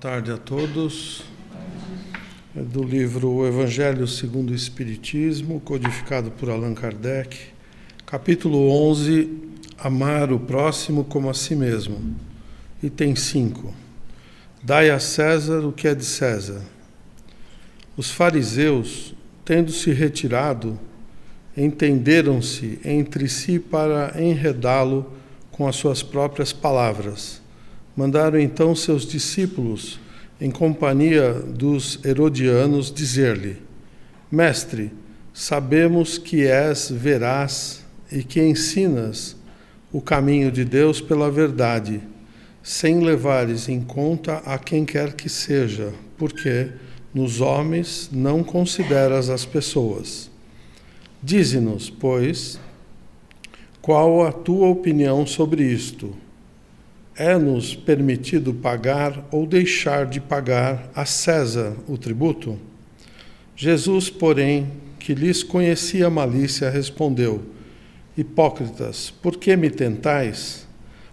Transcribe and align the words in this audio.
tarde 0.00 0.32
a 0.32 0.38
todos. 0.38 1.22
É 2.56 2.62
do 2.62 2.82
livro 2.82 3.28
O 3.28 3.46
Evangelho 3.46 4.08
segundo 4.08 4.48
o 4.48 4.54
Espiritismo, 4.54 5.60
codificado 5.60 6.30
por 6.30 6.48
Allan 6.48 6.72
Kardec, 6.72 7.36
capítulo 8.06 8.70
11, 8.70 9.28
Amar 9.78 10.32
o 10.32 10.40
próximo 10.40 11.04
como 11.04 11.28
a 11.28 11.34
si 11.34 11.54
mesmo. 11.54 12.16
Item 12.82 13.14
5. 13.14 13.74
Dai 14.62 14.88
a 14.88 14.98
César 14.98 15.66
o 15.66 15.72
que 15.72 15.86
é 15.86 15.94
de 15.94 16.04
César. 16.04 16.62
Os 17.94 18.10
fariseus, 18.10 19.14
tendo 19.44 19.70
se 19.70 19.92
retirado, 19.92 20.80
entenderam-se 21.54 22.80
entre 22.86 23.28
si 23.28 23.58
para 23.58 24.14
enredá-lo 24.18 25.12
com 25.50 25.68
as 25.68 25.76
suas 25.76 26.02
próprias 26.02 26.54
palavras 26.54 27.40
mandaram 27.96 28.38
então 28.38 28.74
seus 28.74 29.06
discípulos, 29.06 30.00
em 30.40 30.50
companhia 30.50 31.32
dos 31.34 31.98
herodianos, 32.04 32.92
dizer-lhe: 32.92 33.56
Mestre, 34.30 34.92
sabemos 35.32 36.18
que 36.18 36.46
és 36.46 36.90
veraz 36.90 37.84
e 38.10 38.22
que 38.22 38.40
ensinas 38.42 39.36
o 39.92 40.00
caminho 40.00 40.50
de 40.50 40.64
Deus 40.64 41.00
pela 41.00 41.30
verdade, 41.30 42.00
sem 42.62 43.00
levares 43.00 43.68
em 43.68 43.80
conta 43.80 44.38
a 44.46 44.58
quem 44.58 44.84
quer 44.84 45.14
que 45.14 45.28
seja, 45.28 45.92
porque 46.16 46.68
nos 47.12 47.40
homens 47.40 48.08
não 48.12 48.44
consideras 48.44 49.28
as 49.28 49.44
pessoas. 49.44 50.30
Dize-nos, 51.22 51.90
pois, 51.90 52.58
qual 53.82 54.24
a 54.26 54.32
tua 54.32 54.68
opinião 54.68 55.26
sobre 55.26 55.64
isto? 55.64 56.14
É-nos 57.20 57.74
permitido 57.76 58.54
pagar 58.54 59.28
ou 59.30 59.46
deixar 59.46 60.06
de 60.06 60.18
pagar 60.18 60.90
a 60.94 61.04
César 61.04 61.76
o 61.86 61.98
tributo? 61.98 62.58
Jesus, 63.54 64.08
porém, 64.08 64.68
que 64.98 65.12
lhes 65.12 65.42
conhecia 65.42 66.06
a 66.06 66.10
malícia, 66.10 66.70
respondeu: 66.70 67.42
Hipócritas, 68.16 69.10
por 69.10 69.36
que 69.36 69.54
me 69.54 69.68
tentais? 69.68 70.66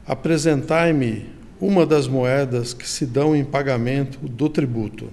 Apresentai-me 0.06 1.26
uma 1.60 1.86
das 1.86 2.08
moedas 2.08 2.74
que 2.74 2.88
se 2.88 3.06
dão 3.06 3.36
em 3.36 3.44
pagamento 3.44 4.18
do 4.20 4.48
tributo. 4.48 5.10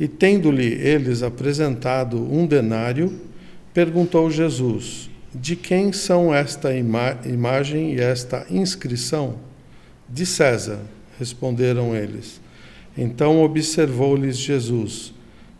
E 0.00 0.08
tendo-lhe 0.08 0.72
eles 0.72 1.22
apresentado 1.22 2.16
um 2.32 2.46
denário, 2.46 3.20
perguntou 3.74 4.30
Jesus: 4.30 5.10
De 5.34 5.54
quem 5.54 5.92
são 5.92 6.34
esta 6.34 6.74
ima 6.74 7.18
imagem 7.26 7.92
e 7.92 8.00
esta 8.00 8.46
inscrição? 8.48 9.47
De 10.08 10.24
César, 10.24 10.80
responderam 11.18 11.94
eles. 11.94 12.40
Então 12.96 13.42
observou-lhes 13.42 14.38
Jesus: 14.38 15.12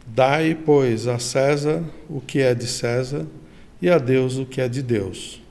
Dai, 0.06 0.58
pois, 0.64 1.06
a 1.06 1.18
César 1.18 1.84
o 2.08 2.20
que 2.20 2.41
é 2.41 2.54
de 2.54 2.66
César 2.66 3.26
e 3.80 3.88
a 3.91 3.98
Deus 3.98 4.38
o 4.38 4.46
que 4.46 4.60
é 4.60 4.69
de 4.69 4.82
Deus. 4.82 5.42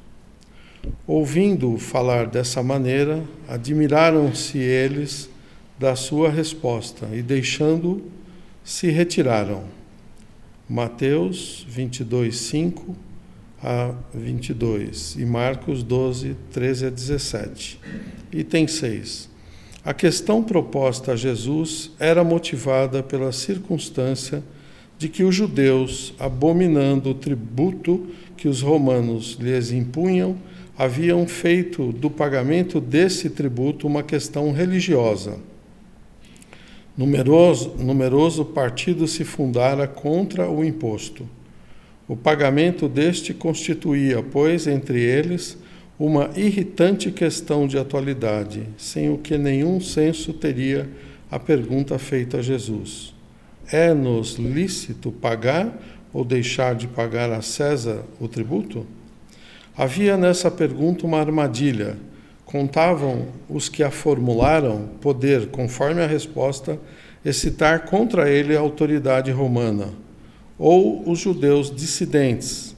Ouvindo 1.05 1.77
falar 1.77 2.27
dessa 2.27 2.63
maneira, 2.63 3.23
admiraram-se 3.47 4.57
eles 4.57 5.29
da 5.77 5.95
sua 5.95 6.29
resposta 6.29 7.07
e, 7.13 7.21
deixando, 7.21 8.03
se 8.63 8.89
retiraram. 8.89 9.63
Mateus 10.67 11.65
22, 11.69 12.37
5 12.37 12.95
a 13.63 13.93
22 14.13 15.15
e 15.17 15.25
Marcos 15.25 15.83
12, 15.83 16.35
13 16.51 16.87
a 16.87 16.89
17. 16.89 17.79
Item 18.31 18.67
6. 18.67 19.29
A 19.85 19.93
questão 19.93 20.43
proposta 20.43 21.13
a 21.13 21.15
Jesus 21.15 21.91
era 21.97 22.23
motivada 22.23 23.01
pela 23.01 23.31
circunstância 23.31 24.43
de 24.97 25.07
que 25.07 25.23
os 25.23 25.33
judeus, 25.33 26.13
abominando 26.19 27.11
o 27.11 27.13
tributo 27.13 28.07
que 28.35 28.49
os 28.49 28.61
romanos 28.61 29.37
lhes 29.39 29.71
impunham, 29.71 30.35
haviam 30.77 31.25
feito 31.25 31.93
do 31.93 32.09
pagamento 32.09 32.81
desse 32.81 33.29
tributo 33.29 33.87
uma 33.87 34.03
questão 34.03 34.51
religiosa. 34.51 35.37
Numeroso, 36.97 37.75
numeroso 37.79 38.43
partido 38.43 39.07
se 39.07 39.23
fundara 39.23 39.87
contra 39.87 40.49
o 40.49 40.65
imposto. 40.65 41.29
O 42.07 42.15
pagamento 42.15 42.89
deste 42.89 43.33
constituía, 43.33 44.21
pois, 44.21 44.67
entre 44.67 44.99
eles, 44.99 45.57
uma 45.99 46.29
irritante 46.35 47.11
questão 47.11 47.67
de 47.67 47.77
atualidade, 47.77 48.67
sem 48.77 49.09
o 49.09 49.17
que 49.17 49.37
nenhum 49.37 49.81
senso 49.81 50.31
teria 50.31 50.87
a 51.29 51.39
pergunta 51.39 51.97
feita 51.97 52.37
a 52.37 52.41
Jesus: 52.41 53.13
É-nos 53.71 54.35
lícito 54.35 55.11
pagar 55.11 55.75
ou 56.13 56.23
deixar 56.23 56.75
de 56.75 56.87
pagar 56.87 57.31
a 57.31 57.41
César 57.41 58.03
o 58.19 58.27
tributo? 58.27 58.85
Havia 59.75 60.17
nessa 60.17 60.49
pergunta 60.49 61.05
uma 61.05 61.19
armadilha. 61.19 61.97
Contavam 62.45 63.27
os 63.49 63.67
que 63.67 63.83
a 63.83 63.91
formularam 63.91 64.89
poder, 65.01 65.47
conforme 65.47 66.01
a 66.01 66.07
resposta, 66.07 66.79
excitar 67.25 67.85
contra 67.85 68.29
ele 68.29 68.55
a 68.55 68.59
autoridade 68.59 69.31
romana 69.31 69.89
ou 70.57 71.07
os 71.09 71.19
judeus 71.19 71.69
dissidentes, 71.73 72.75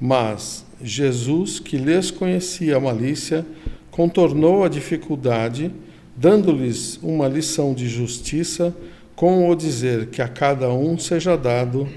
mas 0.00 0.64
Jesus, 0.82 1.58
que 1.58 1.76
lhes 1.76 2.10
conhecia 2.10 2.76
a 2.76 2.80
malícia, 2.80 3.46
contornou 3.90 4.64
a 4.64 4.68
dificuldade, 4.68 5.70
dando-lhes 6.16 6.98
uma 7.02 7.28
lição 7.28 7.74
de 7.74 7.88
justiça, 7.88 8.74
com 9.14 9.48
o 9.48 9.54
dizer 9.54 10.06
que 10.06 10.20
a 10.20 10.28
cada 10.28 10.72
um 10.72 10.98
seja 10.98 11.36
dado 11.36 11.88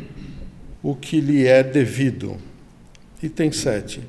o 0.83 0.95
que 0.95 1.19
lhe 1.19 1.47
é 1.47 1.63
devido. 1.63 2.37
Item 3.23 3.51
7. 3.51 4.01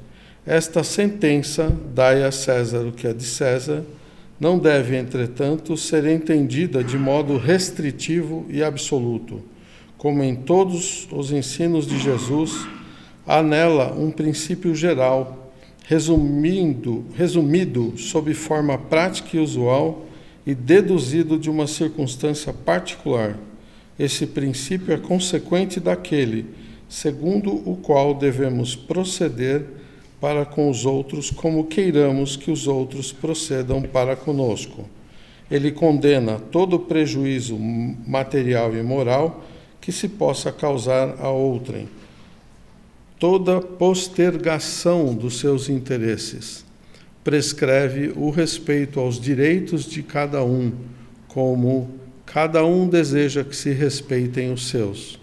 Esta 0.45 0.85
sentença, 0.85 1.75
dai 1.95 2.23
a 2.23 2.31
César 2.31 2.87
o 2.87 2.93
que 2.93 3.07
é 3.07 3.13
de 3.13 3.25
César, 3.25 3.85
não 4.39 4.59
deve, 4.59 4.97
entretanto, 4.97 5.77
ser 5.77 6.05
entendida 6.07 6.85
de 6.85 6.99
modo 6.99 7.39
restritivo 7.39 8.45
e 8.49 8.63
absoluto 8.63 9.43
como 10.07 10.23
em 10.23 10.35
todos 10.35 11.09
os 11.11 11.33
ensinos 11.33 11.87
de 11.87 11.99
Jesus, 11.99 12.67
há 13.27 13.43
nela 13.43 13.93
um 13.93 14.11
princípio 14.11 14.75
geral, 14.75 15.51
resumindo, 15.85 17.05
resumido 17.15 17.95
sob 17.97 18.33
forma 18.35 18.79
prática 18.79 19.37
e 19.37 19.41
usual 19.41 20.07
e 20.47 20.55
deduzido 20.55 21.39
de 21.39 21.51
uma 21.51 21.67
circunstância 21.67 22.53
particular. 22.53 23.37
Esse 23.99 24.27
princípio 24.27 24.95
é 24.95 24.99
consequente 24.99 25.81
daquele, 25.81 26.47
segundo 26.89 27.53
o 27.69 27.77
qual 27.77 28.15
devemos 28.15 28.77
proceder 28.77 29.65
para 30.21 30.45
com 30.45 30.71
os 30.71 30.87
outros 30.87 31.31
como 31.31 31.65
queiramos 31.65 32.37
que 32.37 32.51
os 32.51 32.67
outros 32.67 33.13
procedam 33.13 33.83
para 33.83 34.15
conosco. 34.15 34.85
Ele 35.51 35.71
condena 35.71 36.39
todo 36.39 36.79
prejuízo 36.79 37.57
material 37.59 38.75
e 38.75 38.83
moral 38.83 39.45
que 39.81 39.93
se 39.93 40.09
possa 40.09 40.51
causar 40.51 41.17
a 41.21 41.29
outrem. 41.29 41.89
Toda 43.19 43.63
postergação 43.63 45.15
dos 45.15 45.39
seus 45.39 45.69
interesses 45.71 46.65
prescreve 47.25 48.13
o 48.15 48.31
respeito 48.31 49.01
aos 49.01 49.19
direitos 49.19 49.87
de 49.87 50.03
cada 50.03 50.45
um, 50.45 50.73
como 51.27 51.91
cada 52.27 52.65
um 52.65 52.89
deseja 52.89 53.43
que 53.43 53.57
se 53.57 53.73
respeitem 53.73 54.53
os 54.53 54.69
seus. 54.69 55.19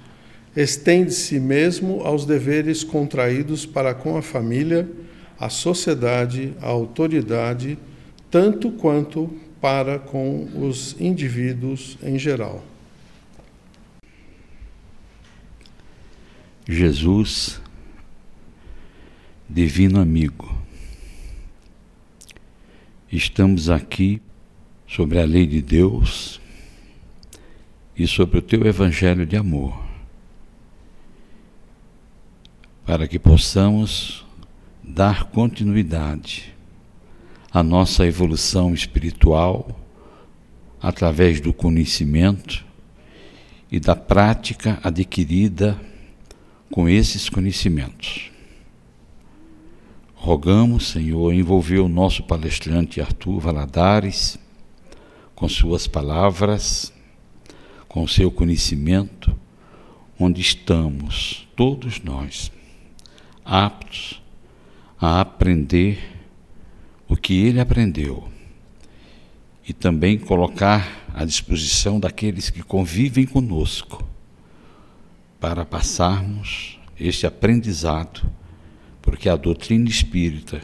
Estende-se 0.55 1.39
mesmo 1.39 2.01
aos 2.01 2.25
deveres 2.25 2.83
contraídos 2.83 3.65
para 3.65 3.93
com 3.93 4.17
a 4.17 4.21
família, 4.21 4.89
a 5.39 5.49
sociedade, 5.49 6.53
a 6.61 6.67
autoridade, 6.67 7.77
tanto 8.29 8.71
quanto 8.71 9.29
para 9.61 9.97
com 9.97 10.47
os 10.67 10.95
indivíduos 10.99 11.97
em 12.03 12.19
geral. 12.19 12.63
Jesus, 16.67 17.61
divino 19.49 19.99
amigo, 19.99 20.57
estamos 23.11 23.69
aqui 23.69 24.21
sobre 24.87 25.19
a 25.19 25.25
lei 25.25 25.45
de 25.45 25.61
Deus 25.61 26.39
e 27.95 28.07
sobre 28.07 28.39
o 28.39 28.41
teu 28.41 28.65
evangelho 28.65 29.25
de 29.25 29.35
amor, 29.35 29.83
para 32.85 33.07
que 33.07 33.19
possamos 33.19 34.25
dar 34.81 35.25
continuidade 35.25 36.53
à 37.51 37.61
nossa 37.61 38.05
evolução 38.05 38.73
espiritual 38.73 39.79
através 40.81 41.39
do 41.39 41.53
conhecimento 41.53 42.65
e 43.71 43.79
da 43.79 43.95
prática 43.95 44.79
adquirida 44.83 45.79
com 46.71 46.89
esses 46.89 47.29
conhecimentos. 47.29 48.32
Rogamos, 50.23 50.87
Senhor, 50.87 51.33
envolver 51.33 51.79
o 51.79 51.89
nosso 51.89 52.23
palestrante 52.23 53.01
Arthur 53.01 53.41
Valadares 53.41 54.39
com 55.35 55.49
suas 55.49 55.85
palavras 55.85 56.93
com 57.89 58.07
seu 58.07 58.31
conhecimento, 58.31 59.37
onde 60.17 60.39
estamos, 60.39 61.45
todos 61.57 62.01
nós, 62.01 62.53
aptos 63.43 64.21
a 64.97 65.19
aprender 65.19 65.99
o 67.05 67.17
que 67.17 67.45
ele 67.45 67.59
aprendeu 67.59 68.25
e 69.67 69.73
também 69.73 70.17
colocar 70.17 71.05
à 71.13 71.25
disposição 71.25 71.99
daqueles 71.99 72.49
que 72.49 72.63
convivem 72.63 73.25
conosco 73.25 74.01
para 75.37 75.65
passarmos 75.65 76.79
este 76.97 77.27
aprendizado, 77.27 78.25
porque 79.03 79.27
a 79.29 79.35
doutrina 79.35 79.87
espírita 79.89 80.61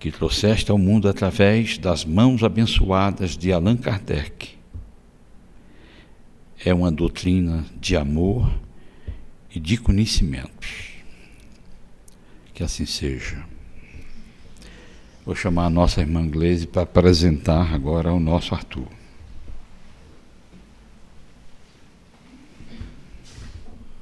que 0.00 0.10
trouxeste 0.10 0.70
ao 0.70 0.78
mundo 0.78 1.06
através 1.06 1.78
das 1.78 2.04
mãos 2.04 2.42
abençoadas 2.42 3.36
de 3.36 3.52
Allan 3.52 3.76
Kardec 3.76 4.54
é 6.64 6.72
uma 6.72 6.90
doutrina 6.90 7.64
de 7.78 7.94
amor 7.94 8.50
e 9.54 9.60
de 9.60 9.76
conhecimentos. 9.76 10.94
Que 12.54 12.62
assim 12.62 12.86
seja. 12.86 13.44
Vou 15.26 15.34
chamar 15.34 15.66
a 15.66 15.70
nossa 15.70 16.00
irmã 16.00 16.26
Gleise 16.26 16.66
para 16.66 16.82
apresentar 16.82 17.74
agora 17.74 18.12
o 18.12 18.20
nosso 18.20 18.54
Arthur. 18.54 18.88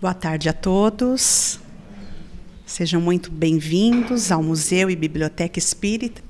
Boa 0.01 0.15
tarde 0.15 0.49
a 0.49 0.53
todos. 0.53 1.61
Sejam 2.73 3.03
muito 3.03 3.31
bem-vindos 3.31 4.33
ao 4.33 4.43
Museu 4.43 4.89
e 4.89 4.97
Biblioteca 4.97 5.59
Espírita. 5.59 6.23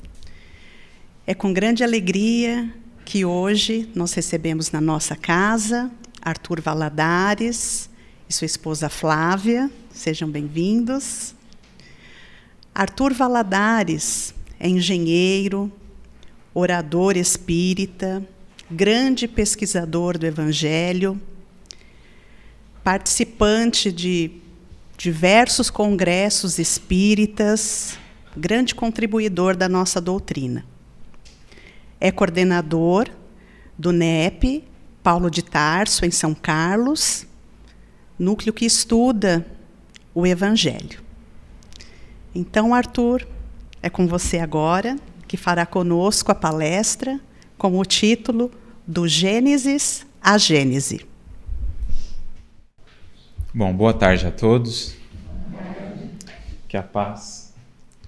É 1.25 1.35
com 1.35 1.53
grande 1.53 1.85
alegria 1.85 2.69
que 3.05 3.25
hoje 3.25 3.89
nós 3.95 4.13
recebemos 4.13 4.73
na 4.73 4.81
nossa 4.81 5.15
casa 5.15 5.89
Arthur 6.21 6.61
Valadares 6.61 7.89
e 8.29 8.33
sua 8.33 8.47
esposa 8.47 8.89
Flávia. 8.89 9.71
Sejam 9.93 10.29
bem-vindos. 10.29 11.33
Arthur 12.75 13.15
Valadares 13.15 14.35
é 14.59 14.69
engenheiro, 14.69 15.71
orador 16.53 17.17
espírita, 17.17 18.21
grande 18.69 19.29
pesquisador 19.29 20.19
do 20.19 20.27
Evangelho, 20.27 21.23
participante 22.83 23.93
de 23.93 24.42
diversos 25.03 25.69
congressos 25.69 26.61
espíritas, 26.61 27.99
grande 28.37 28.73
contribuidor 28.73 29.57
da 29.57 29.69
nossa 29.69 30.01
doutrina. 30.01 30.65
É 32.01 32.13
coordenador 32.13 33.09
do 33.77 33.91
NEP 33.91 34.63
Paulo 35.03 35.29
de 35.29 35.43
Tarso, 35.43 36.07
em 36.07 36.13
São 36.13 36.33
Carlos, 36.33 37.27
núcleo 38.17 38.53
que 38.53 38.65
estuda 38.65 39.45
o 40.15 40.25
Evangelho. 40.25 41.03
Então, 42.33 42.73
Arthur, 42.73 43.27
é 43.83 43.91
com 43.91 44.07
você 44.07 44.39
agora, 44.39 44.97
que 45.27 45.37
fará 45.37 45.67
conosco 45.67 46.31
a 46.31 46.35
palestra 46.37 47.19
com 47.59 47.77
o 47.77 47.85
título 47.85 48.53
Do 48.87 49.09
Gênesis 49.09 50.07
à 50.23 50.39
Gênese. 50.39 51.12
Bom, 53.55 53.71
boa 53.71 53.93
tarde 53.93 54.27
a 54.27 54.31
todos. 54.31 54.95
Que 56.67 56.75
a 56.75 56.83
paz 56.83 57.53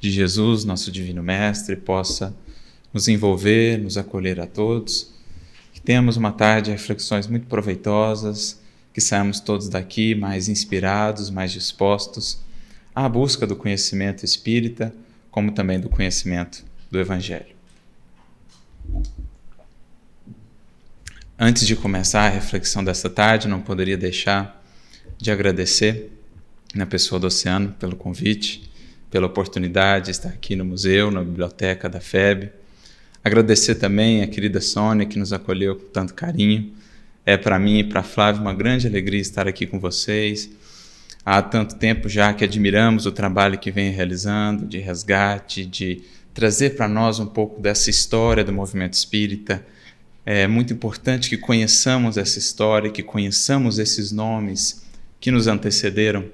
de 0.01 0.11
Jesus, 0.11 0.65
nosso 0.65 0.91
Divino 0.91 1.23
Mestre, 1.23 1.77
possa 1.77 2.35
nos 2.95 3.09
envolver, 3.09 3.79
nos 3.79 3.99
acolher 3.99 4.41
a 4.41 4.47
todos. 4.47 5.13
Que 5.75 5.83
tenhamos 5.83 6.17
uma 6.17 6.33
tarde 6.33 6.71
de 6.71 6.71
reflexões 6.71 7.27
muito 7.27 7.47
proveitosas, 7.47 8.59
que 8.95 9.03
saímos 9.03 9.39
todos 9.39 9.69
daqui 9.69 10.15
mais 10.15 10.49
inspirados, 10.49 11.29
mais 11.29 11.53
dispostos 11.53 12.41
à 12.95 13.07
busca 13.07 13.47
do 13.47 13.55
conhecimento 13.55 14.25
espírita 14.25 14.95
como 15.31 15.53
também 15.53 15.79
do 15.79 15.91
conhecimento 15.91 16.65
do 16.91 16.99
Evangelho. 16.99 17.55
Antes 21.39 21.67
de 21.67 21.77
começar 21.77 22.23
a 22.23 22.31
reflexão 22.31 22.83
desta 22.83 23.11
tarde, 23.11 23.47
não 23.47 23.61
poderia 23.61 23.99
deixar 23.99 24.64
de 25.19 25.31
agradecer 25.31 26.11
na 26.75 26.87
pessoa 26.87 27.21
do 27.21 27.27
Oceano 27.27 27.75
pelo 27.79 27.97
convite, 27.97 28.71
pela 29.11 29.27
oportunidade 29.27 30.07
de 30.07 30.11
estar 30.11 30.29
aqui 30.29 30.57
no 30.57 30.65
museu, 30.65 31.11
na 31.11 31.23
biblioteca 31.23 31.89
da 31.89 32.01
FEB. 32.01 32.51
Agradecer 33.23 33.77
também 33.77 34.23
a 34.23 34.27
querida 34.27 34.61
Sônia 34.61 35.07
que 35.07 35.19
nos 35.19 35.33
acolheu 35.33 35.77
com 35.77 35.87
tanto 35.87 36.15
carinho. 36.15 36.73
É 37.25 37.37
para 37.37 37.59
mim 37.59 37.79
e 37.79 37.85
para 37.85 38.01
a 38.01 38.05
Flávia 38.05 38.41
uma 38.41 38.53
grande 38.53 38.87
alegria 38.87 39.21
estar 39.21 39.49
aqui 39.49 39.67
com 39.67 39.79
vocês 39.79 40.51
há 41.25 41.41
tanto 41.41 41.77
tempo 41.77 42.09
já 42.09 42.35
que 42.35 42.45
admiramos 42.45 43.07
o 43.07 43.13
trabalho 43.13 43.59
que 43.59 43.71
vem 43.71 43.91
realizando 43.91 44.67
de 44.67 44.79
resgate, 44.79 45.65
de 45.65 46.03
trazer 46.35 46.71
para 46.71 46.89
nós 46.89 47.19
um 47.19 47.27
pouco 47.27 47.61
dessa 47.61 47.89
história 47.89 48.45
do 48.45 48.53
movimento 48.53 48.95
espírita. 48.95 49.65
É 50.27 50.47
muito 50.47 50.73
importante 50.73 51.31
que 51.31 51.37
conheçamos 51.37 52.17
essa 52.17 52.39
história, 52.39 52.91
que 52.91 53.03
conheçamos 53.03 53.79
esses 53.79 54.13
nomes 54.13 54.84
que 55.25 55.31
nos 55.31 55.47
antecederam, 55.47 56.27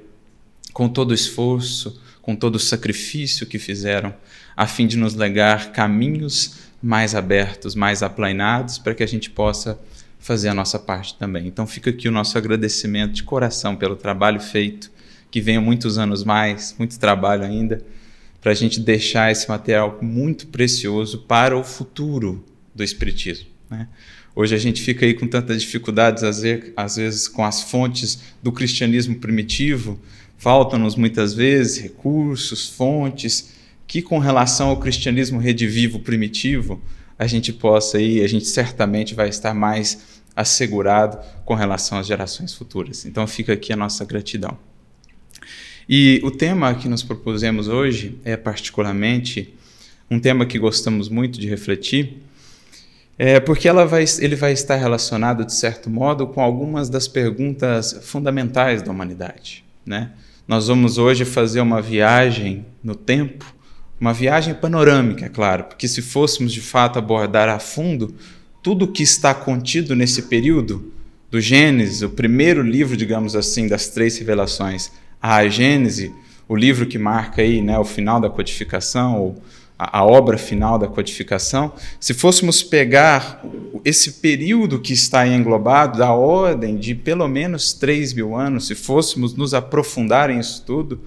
com 0.73 0.89
todo 0.89 1.13
o 1.13 1.15
esforço, 1.15 2.03
com 2.21 2.35
todo 2.35 2.57
o 2.57 2.59
sacrifício 2.59 3.47
que 3.47 3.57
fizeram, 3.57 4.13
a 4.57 4.67
fim 4.67 4.85
de 4.85 4.97
nos 4.97 5.15
legar 5.15 5.71
caminhos 5.71 6.57
mais 6.83 7.15
abertos, 7.15 7.77
mais 7.77 8.03
aplainados, 8.03 8.79
para 8.79 8.93
que 8.93 9.05
a 9.05 9.07
gente 9.07 9.31
possa 9.31 9.79
fazer 10.19 10.49
a 10.49 10.55
nossa 10.55 10.77
parte 10.77 11.17
também. 11.17 11.47
Então 11.47 11.69
fica 11.69 11.91
aqui 11.91 12.09
o 12.09 12.11
nosso 12.11 12.37
agradecimento 12.37 13.13
de 13.13 13.23
coração 13.23 13.77
pelo 13.77 13.95
trabalho 13.95 14.41
feito, 14.41 14.91
que 15.31 15.41
venha 15.41 15.61
muitos 15.61 15.97
anos 15.97 16.25
mais, 16.25 16.75
muito 16.77 16.99
trabalho 16.99 17.45
ainda, 17.45 17.81
para 18.41 18.51
a 18.51 18.57
gente 18.57 18.81
deixar 18.81 19.31
esse 19.31 19.49
material 19.49 20.01
muito 20.03 20.49
precioso 20.49 21.19
para 21.29 21.57
o 21.57 21.63
futuro 21.63 22.45
do 22.75 22.83
Espiritismo. 22.83 23.47
Né? 23.71 23.87
Hoje 24.41 24.55
a 24.55 24.59
gente 24.59 24.81
fica 24.81 25.05
aí 25.05 25.13
com 25.13 25.27
tantas 25.27 25.61
dificuldades, 25.61 26.23
às 26.25 26.97
vezes, 26.97 27.29
com 27.29 27.45
as 27.45 27.63
fontes 27.63 28.21
do 28.43 28.51
cristianismo 28.51 29.17
primitivo, 29.17 30.01
faltam-nos 30.39 30.97
muitas 30.97 31.35
vezes 31.35 31.77
recursos, 31.77 32.67
fontes, 32.67 33.53
que 33.87 34.01
com 34.01 34.19
relação 34.19 34.71
ao 34.71 34.79
cristianismo 34.79 35.39
redivivo 35.39 35.99
primitivo, 36.01 36.81
a 37.19 37.27
gente 37.27 37.53
possa 37.53 38.01
ir, 38.01 38.25
a 38.25 38.27
gente 38.27 38.47
certamente 38.47 39.15
vai 39.15 39.29
estar 39.29 39.53
mais 39.53 40.23
assegurado 40.35 41.19
com 41.45 41.53
relação 41.53 41.99
às 41.99 42.07
gerações 42.07 42.55
futuras. 42.55 43.05
Então 43.05 43.27
fica 43.27 43.53
aqui 43.53 43.75
a 43.75 43.77
nossa 43.77 44.07
gratidão. 44.07 44.57
E 45.87 46.19
o 46.25 46.31
tema 46.31 46.75
que 46.75 46.89
nos 46.89 47.03
propusemos 47.03 47.69
hoje 47.69 48.19
é 48.25 48.39
particularmente 48.39 49.53
um 50.11 50.19
tema 50.19 50.47
que 50.47 50.59
gostamos 50.59 51.11
muito 51.11 51.39
de 51.39 51.47
refletir, 51.47 52.23
é 53.23 53.39
porque 53.39 53.71
vai, 53.71 54.03
ele 54.21 54.35
vai 54.35 54.53
estar 54.53 54.77
relacionado, 54.77 55.45
de 55.45 55.53
certo 55.53 55.91
modo, 55.91 56.27
com 56.27 56.41
algumas 56.41 56.89
das 56.89 57.07
perguntas 57.07 58.01
fundamentais 58.01 58.81
da 58.81 58.91
humanidade. 58.91 59.63
Né? 59.85 60.13
Nós 60.49 60.69
vamos 60.69 60.97
hoje 60.97 61.27
fazer 61.27 61.61
uma 61.61 61.83
viagem 61.83 62.65
no 62.83 62.95
tempo 62.95 63.45
uma 64.01 64.15
viagem 64.15 64.55
panorâmica, 64.55 65.27
é 65.27 65.29
claro, 65.29 65.65
porque 65.65 65.87
se 65.87 66.01
fôssemos 66.01 66.55
de 66.55 66.63
fato 66.63 66.99
abordar 66.99 67.51
a 67.51 67.59
fundo 67.59 68.15
tudo 68.63 68.87
o 68.87 68.89
que 68.89 69.03
está 69.03 69.35
contido 69.35 69.95
nesse 69.95 70.23
período, 70.23 70.91
do 71.31 71.39
Gênesis, 71.39 72.01
o 72.01 72.09
primeiro 72.09 72.63
livro, 72.63 72.97
digamos 72.97 73.37
assim, 73.37 73.69
das 73.69 73.89
três 73.89 74.17
revelações, 74.17 74.91
a 75.21 75.47
Gênese, 75.47 76.11
o 76.49 76.57
livro 76.57 76.87
que 76.87 76.99
marca 76.99 77.43
aí, 77.43 77.61
né, 77.61 77.79
o 77.79 77.85
final 77.85 78.19
da 78.19 78.31
codificação, 78.31 79.21
ou 79.21 79.43
a, 79.81 80.01
a 80.01 80.05
obra 80.05 80.37
final 80.37 80.79
da 80.79 80.87
codificação, 80.87 81.73
se 81.99 82.13
fôssemos 82.13 82.63
pegar 82.63 83.43
esse 83.83 84.13
período 84.13 84.79
que 84.79 84.93
está 84.93 85.27
englobado, 85.27 85.99
da 85.99 86.13
ordem 86.13 86.77
de 86.77 86.95
pelo 86.95 87.27
menos 87.27 87.73
3 87.73 88.13
mil 88.13 88.37
anos, 88.37 88.67
se 88.67 88.75
fôssemos 88.75 89.35
nos 89.35 89.55
aprofundar 89.55 90.29
em 90.29 90.39
isso 90.39 90.63
tudo, 90.67 91.01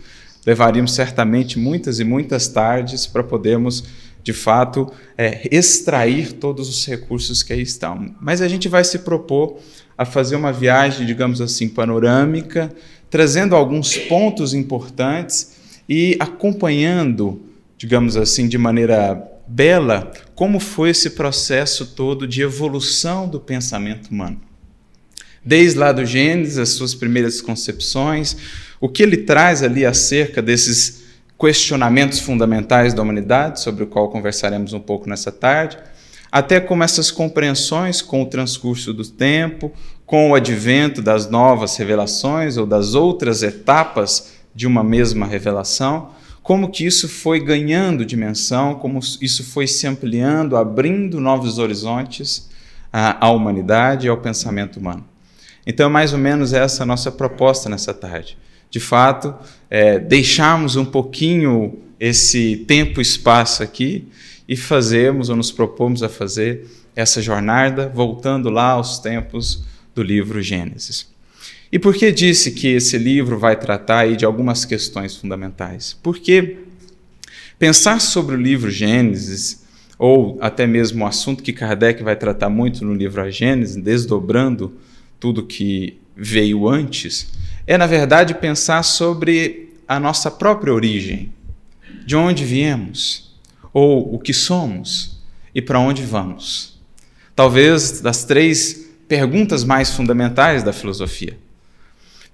levaríamos 0.43 0.95
certamente 0.95 1.59
muitas 1.59 1.99
e 1.99 2.03
muitas 2.03 2.47
tardes 2.47 3.05
para 3.05 3.23
podermos, 3.23 3.83
de 4.23 4.33
fato, 4.33 4.91
é, 5.15 5.47
extrair 5.55 6.33
todos 6.33 6.67
os 6.67 6.83
recursos 6.87 7.43
que 7.43 7.53
aí 7.53 7.61
estão. 7.61 8.15
Mas 8.19 8.41
a 8.41 8.47
gente 8.47 8.67
vai 8.67 8.83
se 8.83 8.99
propor 8.99 9.59
a 9.95 10.03
fazer 10.03 10.35
uma 10.35 10.51
viagem, 10.51 11.05
digamos 11.05 11.41
assim, 11.41 11.69
panorâmica, 11.69 12.73
trazendo 13.07 13.55
alguns 13.55 13.95
pontos 13.95 14.55
importantes 14.55 15.57
e 15.87 16.17
acompanhando, 16.19 17.52
digamos 17.83 18.15
assim, 18.15 18.47
de 18.47 18.57
maneira 18.57 19.29
bela, 19.45 20.09
como 20.35 20.57
foi 20.57 20.91
esse 20.91 21.09
processo 21.09 21.87
todo 21.87 22.25
de 22.25 22.41
evolução 22.41 23.27
do 23.27 23.41
pensamento 23.41 24.07
humano. 24.07 24.39
Desde 25.43 25.77
lá 25.77 25.91
do 25.91 26.05
Gênesis, 26.05 26.57
as 26.57 26.69
suas 26.69 26.95
primeiras 26.95 27.41
concepções, 27.41 28.37
o 28.79 28.87
que 28.87 29.03
ele 29.03 29.17
traz 29.17 29.61
ali 29.61 29.85
acerca 29.85 30.41
desses 30.41 31.03
questionamentos 31.37 32.21
fundamentais 32.21 32.93
da 32.93 33.01
humanidade, 33.01 33.59
sobre 33.59 33.83
o 33.83 33.87
qual 33.87 34.09
conversaremos 34.09 34.71
um 34.71 34.79
pouco 34.79 35.09
nessa 35.09 35.29
tarde, 35.29 35.77
até 36.31 36.61
como 36.61 36.85
essas 36.85 37.11
compreensões 37.11 38.01
com 38.01 38.21
o 38.21 38.27
transcurso 38.27 38.93
do 38.93 39.05
tempo, 39.05 39.73
com 40.05 40.31
o 40.31 40.35
advento 40.35 41.01
das 41.01 41.29
novas 41.29 41.75
revelações 41.75 42.55
ou 42.55 42.65
das 42.65 42.95
outras 42.95 43.43
etapas 43.43 44.31
de 44.55 44.65
uma 44.65 44.85
mesma 44.85 45.25
revelação, 45.25 46.12
como 46.43 46.69
que 46.69 46.85
isso 46.85 47.07
foi 47.07 47.39
ganhando 47.39 48.05
dimensão, 48.05 48.75
como 48.75 48.99
isso 48.99 49.45
foi 49.45 49.65
se 49.65 49.87
ampliando, 49.87 50.57
abrindo 50.57 51.21
novos 51.21 51.57
horizontes 51.57 52.49
à, 52.91 53.25
à 53.25 53.31
humanidade 53.31 54.05
e 54.05 54.09
ao 54.09 54.17
pensamento 54.17 54.77
humano. 54.77 55.05
Então, 55.65 55.87
é 55.87 55.89
mais 55.89 56.11
ou 56.11 56.19
menos 56.19 56.51
essa 56.51 56.85
nossa 56.85 57.09
proposta 57.09 57.69
nessa 57.69 57.93
tarde. 57.93 58.37
De 58.69 58.81
fato, 58.81 59.33
é, 59.69 59.97
deixarmos 59.97 60.75
um 60.75 60.83
pouquinho 60.83 61.79
esse 61.97 62.57
tempo 62.67 62.99
e 62.99 63.01
espaço 63.01 63.63
aqui 63.63 64.09
e 64.47 64.57
fazermos 64.57 65.29
ou 65.29 65.37
nos 65.37 65.51
propomos 65.51 66.03
a 66.03 66.09
fazer 66.09 66.67
essa 66.93 67.21
jornada 67.21 67.89
voltando 67.95 68.49
lá 68.49 68.71
aos 68.71 68.99
tempos 68.99 69.63
do 69.95 70.03
livro 70.03 70.41
Gênesis. 70.41 71.12
E 71.73 71.79
por 71.79 71.95
que 71.95 72.11
disse 72.11 72.51
que 72.51 72.67
esse 72.67 72.99
livro 72.99 73.39
vai 73.39 73.55
tratar 73.55 74.15
de 74.15 74.23
algumas 74.23 74.63
questões 74.63 75.17
fundamentais? 75.17 75.97
Porque 76.03 76.57
pensar 77.57 77.99
sobre 77.99 78.35
o 78.35 78.39
livro 78.39 78.69
Gênesis, 78.69 79.65
ou 79.97 80.37
até 80.39 80.67
mesmo 80.67 81.03
o 81.03 81.07
assunto 81.07 81.41
que 81.41 81.51
Kardec 81.51 82.03
vai 82.03 82.15
tratar 82.15 82.47
muito 82.47 82.85
no 82.85 82.93
livro 82.93 83.23
A 83.23 83.31
Gênesis, 83.31 83.75
desdobrando 83.75 84.77
tudo 85.19 85.47
que 85.47 85.97
veio 86.15 86.69
antes, 86.69 87.31
é 87.65 87.75
na 87.75 87.87
verdade 87.87 88.35
pensar 88.35 88.83
sobre 88.83 89.73
a 89.87 89.99
nossa 89.99 90.29
própria 90.29 90.71
origem, 90.71 91.33
de 92.05 92.15
onde 92.15 92.45
viemos, 92.45 93.33
ou 93.73 94.13
o 94.13 94.19
que 94.19 94.31
somos 94.31 95.23
e 95.55 95.59
para 95.59 95.79
onde 95.79 96.03
vamos. 96.03 96.79
Talvez 97.35 97.99
das 97.99 98.25
três 98.25 98.91
perguntas 99.07 99.63
mais 99.63 99.89
fundamentais 99.89 100.61
da 100.61 100.71
filosofia. 100.71 101.41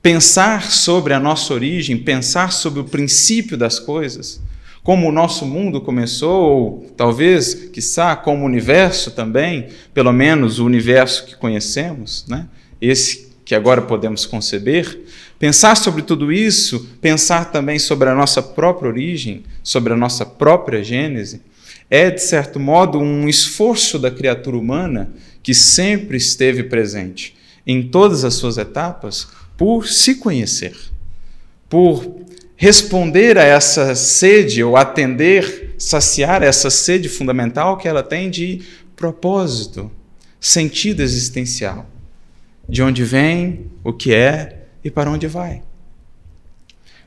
Pensar 0.01 0.71
sobre 0.71 1.13
a 1.13 1.19
nossa 1.19 1.53
origem, 1.53 1.97
pensar 1.97 2.53
sobre 2.53 2.79
o 2.79 2.85
princípio 2.85 3.57
das 3.57 3.79
coisas, 3.79 4.41
como 4.81 5.09
o 5.09 5.11
nosso 5.11 5.45
mundo 5.45 5.81
começou, 5.81 6.41
ou 6.41 6.93
talvez, 6.95 7.53
quiçá, 7.53 8.15
como 8.15 8.43
o 8.43 8.45
universo 8.45 9.11
também, 9.11 9.67
pelo 9.93 10.13
menos 10.13 10.57
o 10.57 10.65
universo 10.65 11.25
que 11.25 11.35
conhecemos, 11.35 12.25
né? 12.29 12.47
esse 12.81 13.29
que 13.43 13.53
agora 13.53 13.81
podemos 13.81 14.25
conceber, 14.25 15.01
pensar 15.37 15.75
sobre 15.75 16.03
tudo 16.03 16.31
isso, 16.31 16.87
pensar 17.01 17.51
também 17.51 17.77
sobre 17.77 18.07
a 18.07 18.15
nossa 18.15 18.41
própria 18.41 18.89
origem, 18.89 19.43
sobre 19.61 19.91
a 19.91 19.97
nossa 19.97 20.25
própria 20.25 20.81
gênese, 20.81 21.41
é, 21.89 22.09
de 22.09 22.21
certo 22.21 22.59
modo, 22.59 22.99
um 22.99 23.27
esforço 23.27 23.99
da 23.99 24.11
criatura 24.11 24.55
humana 24.55 25.09
que 25.41 25.53
sempre 25.53 26.15
esteve 26.15 26.63
presente 26.63 27.35
em 27.65 27.83
todas 27.83 28.23
as 28.23 28.35
suas 28.35 28.57
etapas 28.57 29.27
por 29.59 29.89
se 29.89 30.15
conhecer, 30.15 30.73
por 31.67 32.15
responder 32.55 33.37
a 33.37 33.43
essa 33.43 33.93
sede 33.93 34.63
ou 34.63 34.77
atender, 34.77 35.75
saciar 35.77 36.41
essa 36.41 36.69
sede 36.69 37.09
fundamental 37.09 37.75
que 37.75 37.85
ela 37.85 38.01
tem 38.01 38.29
de 38.29 38.61
propósito, 38.95 39.91
sentido 40.39 41.01
existencial 41.01 41.85
de 42.69 42.81
onde 42.81 43.03
vem, 43.03 43.65
o 43.83 43.91
que 43.91 44.13
é 44.13 44.67
e 44.81 44.89
para 44.89 45.11
onde 45.11 45.27
vai. 45.27 45.61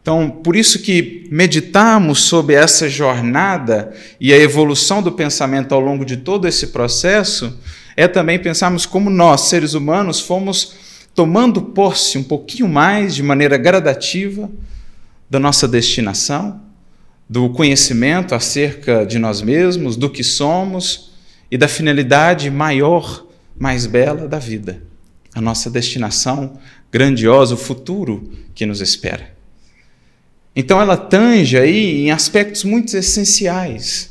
Então, 0.02 0.28
por 0.28 0.54
isso 0.54 0.82
que 0.82 1.26
meditarmos 1.30 2.24
sobre 2.24 2.54
essa 2.54 2.86
jornada 2.86 3.94
e 4.20 4.30
a 4.30 4.36
evolução 4.36 5.00
do 5.00 5.12
pensamento 5.12 5.74
ao 5.74 5.80
longo 5.80 6.04
de 6.04 6.18
todo 6.18 6.46
esse 6.46 6.66
processo 6.66 7.58
é 7.96 8.06
também 8.06 8.38
pensarmos 8.38 8.84
como 8.84 9.08
nós, 9.08 9.42
seres 9.42 9.72
humanos, 9.72 10.20
fomos 10.20 10.81
tomando 11.14 11.60
posse 11.60 12.18
um 12.18 12.22
pouquinho 12.22 12.68
mais, 12.68 13.14
de 13.14 13.22
maneira 13.22 13.56
gradativa, 13.56 14.50
da 15.28 15.38
nossa 15.38 15.66
destinação, 15.68 16.60
do 17.28 17.50
conhecimento 17.50 18.34
acerca 18.34 19.04
de 19.06 19.18
nós 19.18 19.40
mesmos, 19.40 19.96
do 19.96 20.10
que 20.10 20.22
somos 20.22 21.12
e 21.50 21.56
da 21.56 21.68
finalidade 21.68 22.50
maior, 22.50 23.26
mais 23.58 23.86
bela 23.86 24.26
da 24.26 24.38
vida 24.38 24.92
a 25.34 25.40
nossa 25.40 25.70
destinação 25.70 26.58
grandiosa, 26.90 27.54
o 27.54 27.58
futuro 27.58 28.30
que 28.54 28.66
nos 28.66 28.80
espera. 28.80 29.32
Então 30.54 30.80
ela 30.80 30.96
tange 30.96 31.56
aí 31.56 32.02
em 32.02 32.10
aspectos 32.10 32.64
muito 32.64 32.94
essenciais 32.96 34.10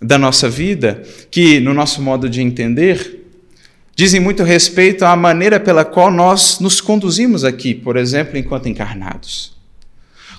da 0.00 0.16
nossa 0.16 0.48
vida, 0.48 1.02
que 1.30 1.60
no 1.60 1.74
nosso 1.74 2.00
modo 2.00 2.28
de 2.30 2.40
entender, 2.40 3.17
dizem 3.98 4.20
muito 4.20 4.44
respeito 4.44 5.04
à 5.04 5.16
maneira 5.16 5.58
pela 5.58 5.84
qual 5.84 6.08
nós 6.08 6.60
nos 6.60 6.80
conduzimos 6.80 7.42
aqui, 7.42 7.74
por 7.74 7.96
exemplo, 7.96 8.38
enquanto 8.38 8.68
encarnados. 8.68 9.56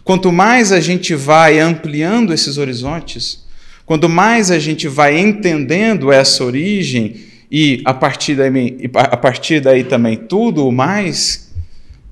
Quanto 0.01 0.32
mais 0.32 0.72
a 0.72 0.80
gente 0.80 1.13
vai 1.13 1.60
ampliando 1.60 2.34
esses 2.34 2.58
horizontes, 2.58 3.46
quanto 3.86 4.08
mais 4.08 4.50
a 4.50 4.58
gente 4.58 4.88
vai 4.88 5.20
entendendo 5.20 6.10
essa 6.10 6.42
origem 6.42 7.18
e 7.51 7.82
a 7.84 7.94
partir 7.94 8.36
daí, 8.36 8.89
a 8.94 9.18
partir 9.18 9.60
daí 9.60 9.84
também 9.84 10.16
tudo 10.16 10.66
o 10.66 10.72
mais 10.72 11.54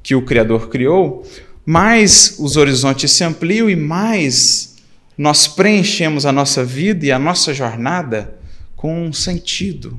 que 0.03 0.15
o 0.15 0.23
Criador 0.23 0.67
criou, 0.67 1.25
mais 1.65 2.35
os 2.39 2.57
horizontes 2.57 3.09
se 3.09 3.23
ampliam 3.23 3.69
e 3.69 3.75
mais 3.77 4.75
nós 5.17 5.47
preenchemos 5.47 6.25
a 6.25 6.31
nossa 6.33 6.65
vida 6.65 7.05
e 7.05 7.11
a 7.11 7.17
nossa 7.17 7.53
jornada 7.53 8.37
com 8.75 9.07
um 9.07 9.13
sentido, 9.13 9.97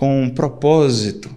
com 0.00 0.22
um 0.22 0.30
propósito. 0.30 1.28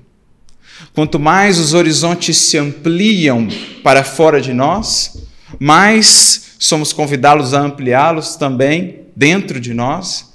Quanto 0.93 1.20
mais 1.20 1.60
os 1.60 1.74
horizontes 1.74 2.38
se 2.38 2.58
ampliam 2.58 3.50
para 3.84 4.05
fora 4.05 4.39
de 4.39 4.53
nós, 4.53 5.22
mais 5.60 6.55
somos 6.58 6.93
convidados 6.93 7.53
a 7.53 7.60
ampliá-los 7.60 8.38
também 8.38 9.01
dentro 9.13 9.60
de 9.60 9.74
nós 9.74 10.32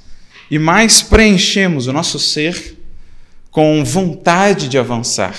e 0.50 0.58
mais 0.58 1.00
preenchemos 1.00 1.86
o 1.86 1.92
nosso 1.92 2.18
ser 2.18 2.76
com 3.50 3.82
vontade 3.82 4.68
de 4.68 4.76
avançar, 4.76 5.34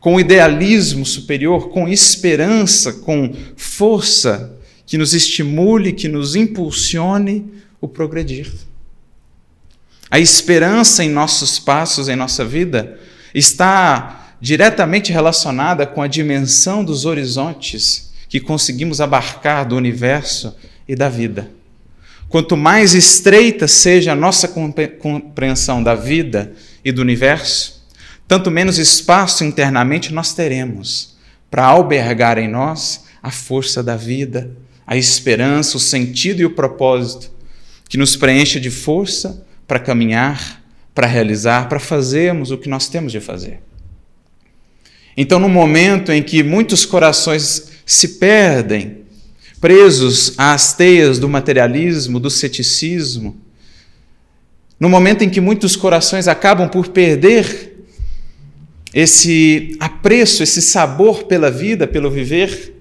com 0.00 0.18
idealismo 0.18 1.04
superior, 1.04 1.68
com 1.68 1.86
esperança, 1.86 2.90
com 2.90 3.34
força 3.54 4.58
que 4.86 4.96
nos 4.96 5.12
estimule, 5.12 5.92
que 5.92 6.08
nos 6.08 6.36
impulsione 6.36 7.44
o 7.82 7.86
progredir. 7.86 8.50
A 10.10 10.20
esperança 10.20 11.04
em 11.04 11.10
nossos 11.10 11.58
passos, 11.58 12.08
em 12.08 12.16
nossa 12.16 12.44
vida, 12.44 12.98
está 13.34 14.34
diretamente 14.40 15.12
relacionada 15.12 15.86
com 15.86 16.02
a 16.02 16.06
dimensão 16.06 16.84
dos 16.84 17.04
horizontes 17.04 18.12
que 18.28 18.40
conseguimos 18.40 19.00
abarcar 19.00 19.66
do 19.66 19.76
universo 19.76 20.56
e 20.86 20.94
da 20.94 21.08
vida. 21.08 21.50
Quanto 22.28 22.56
mais 22.56 22.94
estreita 22.94 23.68
seja 23.68 24.12
a 24.12 24.16
nossa 24.16 24.48
compreensão 24.48 25.82
da 25.82 25.94
vida 25.94 26.52
e 26.84 26.90
do 26.90 27.00
universo, 27.00 27.84
tanto 28.26 28.50
menos 28.50 28.78
espaço 28.78 29.44
internamente 29.44 30.12
nós 30.12 30.34
teremos 30.34 31.16
para 31.50 31.64
albergar 31.64 32.38
em 32.38 32.48
nós 32.48 33.04
a 33.22 33.30
força 33.30 33.82
da 33.82 33.96
vida, 33.96 34.50
a 34.86 34.96
esperança, 34.96 35.76
o 35.76 35.80
sentido 35.80 36.40
e 36.40 36.44
o 36.44 36.50
propósito 36.50 37.30
que 37.88 37.96
nos 37.96 38.16
preenche 38.16 38.58
de 38.58 38.70
força 38.70 39.45
para 39.66 39.78
caminhar, 39.78 40.62
para 40.94 41.06
realizar, 41.06 41.68
para 41.68 41.78
fazermos 41.78 42.50
o 42.50 42.58
que 42.58 42.68
nós 42.68 42.88
temos 42.88 43.12
de 43.12 43.20
fazer. 43.20 43.60
Então, 45.16 45.38
no 45.38 45.48
momento 45.48 46.12
em 46.12 46.22
que 46.22 46.42
muitos 46.42 46.84
corações 46.84 47.72
se 47.84 48.18
perdem, 48.18 49.04
presos 49.60 50.34
às 50.38 50.74
teias 50.74 51.18
do 51.18 51.28
materialismo, 51.28 52.20
do 52.20 52.30
ceticismo, 52.30 53.40
no 54.78 54.88
momento 54.88 55.22
em 55.22 55.30
que 55.30 55.40
muitos 55.40 55.74
corações 55.74 56.28
acabam 56.28 56.68
por 56.68 56.88
perder 56.88 57.74
esse 58.92 59.76
apreço, 59.80 60.42
esse 60.42 60.60
sabor 60.60 61.24
pela 61.24 61.50
vida, 61.50 61.86
pelo 61.86 62.10
viver, 62.10 62.74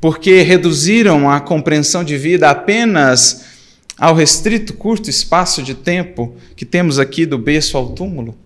porque 0.00 0.42
reduziram 0.42 1.30
a 1.30 1.40
compreensão 1.40 2.02
de 2.02 2.16
vida 2.16 2.50
apenas 2.50 3.53
ao 3.98 4.14
restrito 4.14 4.74
curto 4.74 5.08
espaço 5.08 5.62
de 5.62 5.74
tempo 5.74 6.34
que 6.56 6.64
temos 6.64 6.98
aqui 6.98 7.24
do 7.24 7.38
berço 7.38 7.76
ao 7.76 7.90
túmulo. 7.90 8.36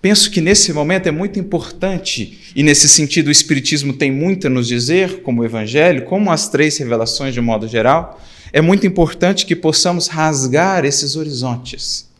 Penso 0.00 0.30
que 0.30 0.40
nesse 0.40 0.72
momento 0.72 1.08
é 1.08 1.10
muito 1.10 1.38
importante, 1.38 2.52
e 2.56 2.62
nesse 2.62 2.88
sentido 2.88 3.28
o 3.28 3.32
Espiritismo 3.32 3.92
tem 3.92 4.10
muito 4.10 4.46
a 4.46 4.50
nos 4.50 4.66
dizer, 4.66 5.22
como 5.22 5.42
o 5.42 5.44
Evangelho, 5.44 6.04
como 6.04 6.30
as 6.30 6.48
três 6.48 6.78
revelações 6.78 7.34
de 7.34 7.40
modo 7.40 7.68
geral, 7.68 8.20
é 8.52 8.60
muito 8.60 8.86
importante 8.86 9.44
que 9.44 9.54
possamos 9.54 10.08
rasgar 10.08 10.84
esses 10.84 11.16
horizontes 11.16 12.10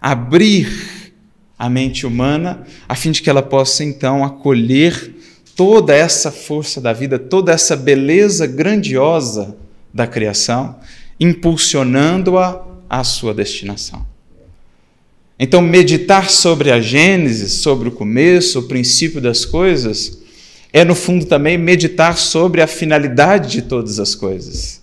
abrir 0.00 1.12
a 1.58 1.68
mente 1.68 2.06
humana, 2.06 2.64
a 2.88 2.94
fim 2.94 3.10
de 3.10 3.20
que 3.20 3.28
ela 3.28 3.42
possa 3.42 3.84
então 3.84 4.24
acolher 4.24 5.14
toda 5.54 5.94
essa 5.94 6.32
força 6.32 6.80
da 6.80 6.92
vida, 6.92 7.18
toda 7.18 7.52
essa 7.52 7.76
beleza 7.76 8.46
grandiosa 8.46 9.56
da 9.92 10.06
criação, 10.06 10.76
impulsionando-a 11.20 12.64
à 12.88 13.04
sua 13.04 13.34
destinação. 13.34 14.06
Então, 15.38 15.62
meditar 15.62 16.28
sobre 16.30 16.70
a 16.70 16.80
Gênesis, 16.80 17.54
sobre 17.54 17.88
o 17.88 17.92
começo, 17.92 18.58
o 18.58 18.62
princípio 18.64 19.20
das 19.20 19.44
coisas, 19.44 20.18
é 20.72 20.84
no 20.84 20.94
fundo 20.94 21.24
também 21.26 21.56
meditar 21.56 22.16
sobre 22.16 22.62
a 22.62 22.66
finalidade 22.66 23.50
de 23.50 23.62
todas 23.62 23.98
as 23.98 24.14
coisas. 24.14 24.80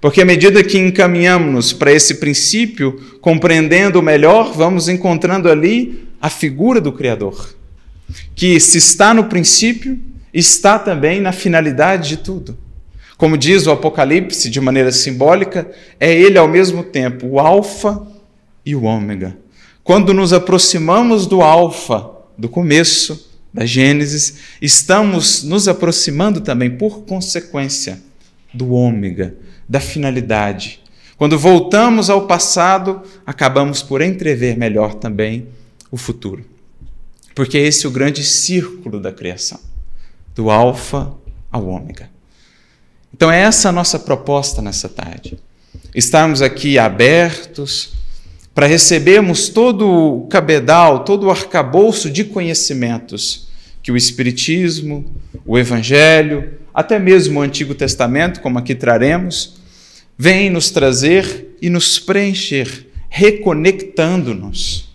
Porque 0.00 0.20
à 0.20 0.24
medida 0.24 0.64
que 0.64 0.78
encaminhamos 0.78 1.72
para 1.72 1.92
esse 1.92 2.16
princípio, 2.16 3.00
compreendendo 3.20 4.02
melhor, 4.02 4.52
vamos 4.52 4.88
encontrando 4.88 5.48
ali 5.48 6.08
a 6.20 6.28
figura 6.28 6.80
do 6.80 6.92
Criador, 6.92 7.54
que 8.34 8.58
se 8.58 8.78
está 8.78 9.14
no 9.14 9.24
princípio, 9.24 9.98
está 10.34 10.78
também 10.78 11.20
na 11.20 11.30
finalidade 11.30 12.08
de 12.08 12.16
tudo. 12.16 12.58
Como 13.22 13.38
diz 13.38 13.68
o 13.68 13.70
Apocalipse 13.70 14.50
de 14.50 14.60
maneira 14.60 14.90
simbólica, 14.90 15.70
é 16.00 16.12
ele 16.12 16.36
ao 16.36 16.48
mesmo 16.48 16.82
tempo 16.82 17.24
o 17.28 17.38
Alfa 17.38 18.04
e 18.66 18.74
o 18.74 18.82
Ômega. 18.82 19.38
Quando 19.84 20.12
nos 20.12 20.32
aproximamos 20.32 21.24
do 21.24 21.40
Alfa, 21.40 22.10
do 22.36 22.48
começo, 22.48 23.30
da 23.54 23.64
Gênesis, 23.64 24.38
estamos 24.60 25.44
nos 25.44 25.68
aproximando 25.68 26.40
também, 26.40 26.68
por 26.68 27.02
consequência, 27.02 28.02
do 28.52 28.72
Ômega, 28.72 29.36
da 29.68 29.78
finalidade. 29.78 30.80
Quando 31.16 31.38
voltamos 31.38 32.10
ao 32.10 32.26
passado, 32.26 33.02
acabamos 33.24 33.84
por 33.84 34.02
entrever 34.02 34.58
melhor 34.58 34.94
também 34.94 35.46
o 35.92 35.96
futuro. 35.96 36.44
Porque 37.36 37.56
esse 37.56 37.86
é 37.86 37.88
o 37.88 37.92
grande 37.92 38.24
círculo 38.24 38.98
da 38.98 39.12
criação, 39.12 39.60
do 40.34 40.50
Alfa 40.50 41.14
ao 41.52 41.68
Ômega. 41.68 42.11
Então, 43.14 43.30
é 43.30 43.40
essa 43.42 43.68
a 43.68 43.72
nossa 43.72 43.98
proposta 43.98 44.62
nessa 44.62 44.88
tarde. 44.88 45.38
Estarmos 45.94 46.42
aqui 46.42 46.78
abertos 46.78 47.92
para 48.54 48.66
recebermos 48.66 49.48
todo 49.48 49.88
o 49.88 50.26
cabedal, 50.28 51.04
todo 51.04 51.26
o 51.26 51.30
arcabouço 51.30 52.10
de 52.10 52.24
conhecimentos 52.24 53.48
que 53.82 53.90
o 53.90 53.96
Espiritismo, 53.96 55.12
o 55.44 55.58
Evangelho, 55.58 56.54
até 56.72 56.98
mesmo 56.98 57.40
o 57.40 57.42
Antigo 57.42 57.74
Testamento, 57.74 58.40
como 58.40 58.58
aqui 58.58 58.74
traremos, 58.74 59.56
vem 60.16 60.50
nos 60.50 60.70
trazer 60.70 61.56
e 61.60 61.68
nos 61.68 61.98
preencher, 61.98 62.88
reconectando-nos 63.08 64.90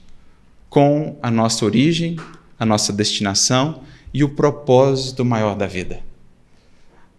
com 0.70 1.18
a 1.22 1.30
nossa 1.30 1.66
origem, 1.66 2.18
a 2.60 2.66
nossa 2.66 2.94
destinação 2.94 3.82
e 4.14 4.24
o 4.24 4.30
propósito 4.30 5.26
maior 5.26 5.56
da 5.56 5.68
vida. 5.68 6.07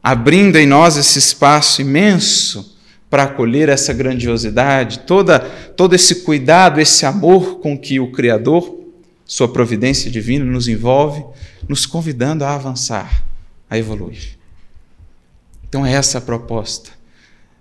Abrindo 0.03 0.57
em 0.57 0.67
nós 0.67 0.97
esse 0.97 1.19
espaço 1.19 1.81
imenso 1.83 2.77
para 3.11 3.25
acolher 3.25 3.69
essa 3.69 3.93
grandiosidade, 3.93 5.01
toda, 5.01 5.41
todo 5.41 5.95
esse 5.95 6.17
cuidado, 6.17 6.81
esse 6.81 7.07
amor 7.07 7.59
com 7.61 7.79
que 7.79 7.99
o 7.99 8.13
Criador, 8.13 8.77
Sua 9.25 9.49
providência 9.49 10.11
divina, 10.11 10.45
nos 10.45 10.69
envolve, 10.69 11.23
nos 11.69 11.85
convidando 11.85 12.45
a 12.45 12.55
avançar, 12.55 13.25
a 13.69 13.77
evoluir. 13.77 14.39
Então, 15.69 15.85
é 15.85 15.93
essa 15.93 16.17
a 16.17 16.21
proposta. 16.21 16.91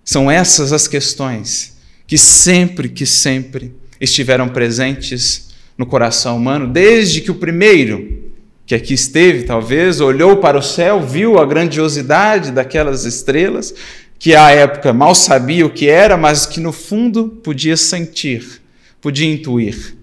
São 0.03 0.31
essas 0.31 0.71
as 0.71 0.87
questões 0.87 1.75
que 2.05 2.17
sempre, 2.17 2.87
que 2.87 3.05
sempre 3.05 3.75
estiveram 3.99 4.47
presentes 4.47 5.49
no 5.77 5.85
coração 5.85 6.37
humano, 6.37 6.67
desde 6.67 7.19
que 7.19 7.29
o 7.29 7.35
primeiro 7.35 8.26
que 8.67 8.75
aqui 8.75 8.93
esteve, 8.93 9.43
talvez, 9.43 10.01
olhou 10.01 10.37
para 10.37 10.57
o 10.57 10.61
céu, 10.61 11.01
viu 11.01 11.39
a 11.39 11.45
grandiosidade 11.45 12.51
daquelas 12.51 13.05
estrelas, 13.05 13.73
que 14.19 14.35
à 14.35 14.51
época 14.51 14.91
mal 14.91 15.15
sabia 15.15 15.65
o 15.65 15.69
que 15.69 15.87
era, 15.87 16.17
mas 16.17 16.45
que 16.45 16.59
no 16.59 16.73
fundo 16.73 17.29
podia 17.29 17.77
sentir, 17.77 18.61
podia 18.99 19.25
intuir. 19.25 19.95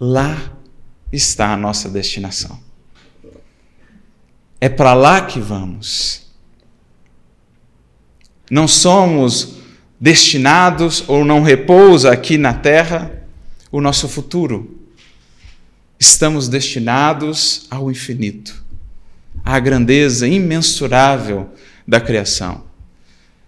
Lá 0.00 0.56
está 1.12 1.52
a 1.52 1.56
nossa 1.56 1.90
destinação. 1.90 2.58
É 4.58 4.70
para 4.70 4.94
lá 4.94 5.20
que 5.20 5.38
vamos. 5.38 6.32
Não 8.50 8.66
somos 8.66 9.56
destinados 10.00 11.04
ou 11.06 11.22
não 11.22 11.42
repousa 11.42 12.10
aqui 12.10 12.38
na 12.38 12.54
terra 12.54 13.12
o 13.70 13.78
nosso 13.78 14.08
futuro. 14.08 14.81
Estamos 16.04 16.48
destinados 16.48 17.68
ao 17.70 17.88
infinito, 17.88 18.60
à 19.44 19.60
grandeza 19.60 20.26
imensurável 20.26 21.48
da 21.86 22.00
criação. 22.00 22.64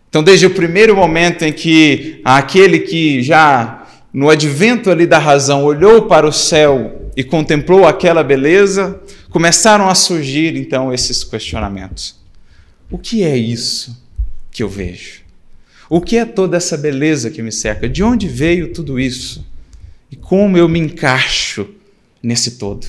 Então, 0.08 0.22
desde 0.22 0.46
o 0.46 0.50
primeiro 0.50 0.94
momento 0.94 1.42
em 1.42 1.52
que 1.52 2.20
aquele 2.24 2.78
que 2.78 3.20
já 3.24 3.88
no 4.12 4.30
advento 4.30 4.88
ali 4.88 5.04
da 5.04 5.18
razão 5.18 5.64
olhou 5.64 6.02
para 6.02 6.28
o 6.28 6.32
céu 6.32 7.10
e 7.16 7.24
contemplou 7.24 7.88
aquela 7.88 8.22
beleza, 8.22 9.00
começaram 9.30 9.88
a 9.88 9.94
surgir 9.96 10.56
então 10.56 10.94
esses 10.94 11.24
questionamentos. 11.24 12.14
O 12.88 12.96
que 12.96 13.24
é 13.24 13.36
isso 13.36 14.00
que 14.52 14.62
eu 14.62 14.68
vejo? 14.68 15.22
O 15.90 16.00
que 16.00 16.16
é 16.16 16.24
toda 16.24 16.56
essa 16.56 16.76
beleza 16.76 17.32
que 17.32 17.42
me 17.42 17.50
cerca? 17.50 17.88
De 17.88 18.04
onde 18.04 18.28
veio 18.28 18.72
tudo 18.72 19.00
isso? 19.00 19.44
E 20.08 20.14
como 20.14 20.56
eu 20.56 20.68
me 20.68 20.78
encaixo 20.78 21.68
nesse 22.24 22.52
todo? 22.52 22.86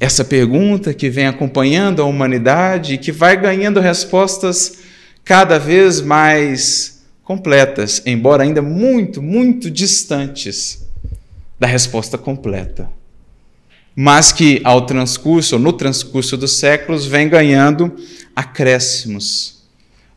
Essa 0.00 0.24
pergunta 0.24 0.94
que 0.94 1.10
vem 1.10 1.26
acompanhando 1.26 2.00
a 2.00 2.06
humanidade 2.06 2.94
e 2.94 2.98
que 2.98 3.12
vai 3.12 3.36
ganhando 3.38 3.80
respostas 3.80 4.78
cada 5.22 5.58
vez 5.58 6.00
mais 6.00 7.02
completas, 7.22 8.02
embora 8.06 8.42
ainda 8.42 8.62
muito, 8.62 9.20
muito 9.20 9.70
distantes 9.70 10.88
da 11.58 11.66
resposta 11.66 12.16
completa. 12.16 12.90
Mas 13.94 14.32
que 14.32 14.62
ao 14.64 14.86
transcurso, 14.86 15.58
no 15.58 15.72
transcurso 15.72 16.34
dos 16.36 16.56
séculos, 16.56 17.04
vem 17.04 17.28
ganhando 17.28 17.94
acréscimos, 18.34 19.62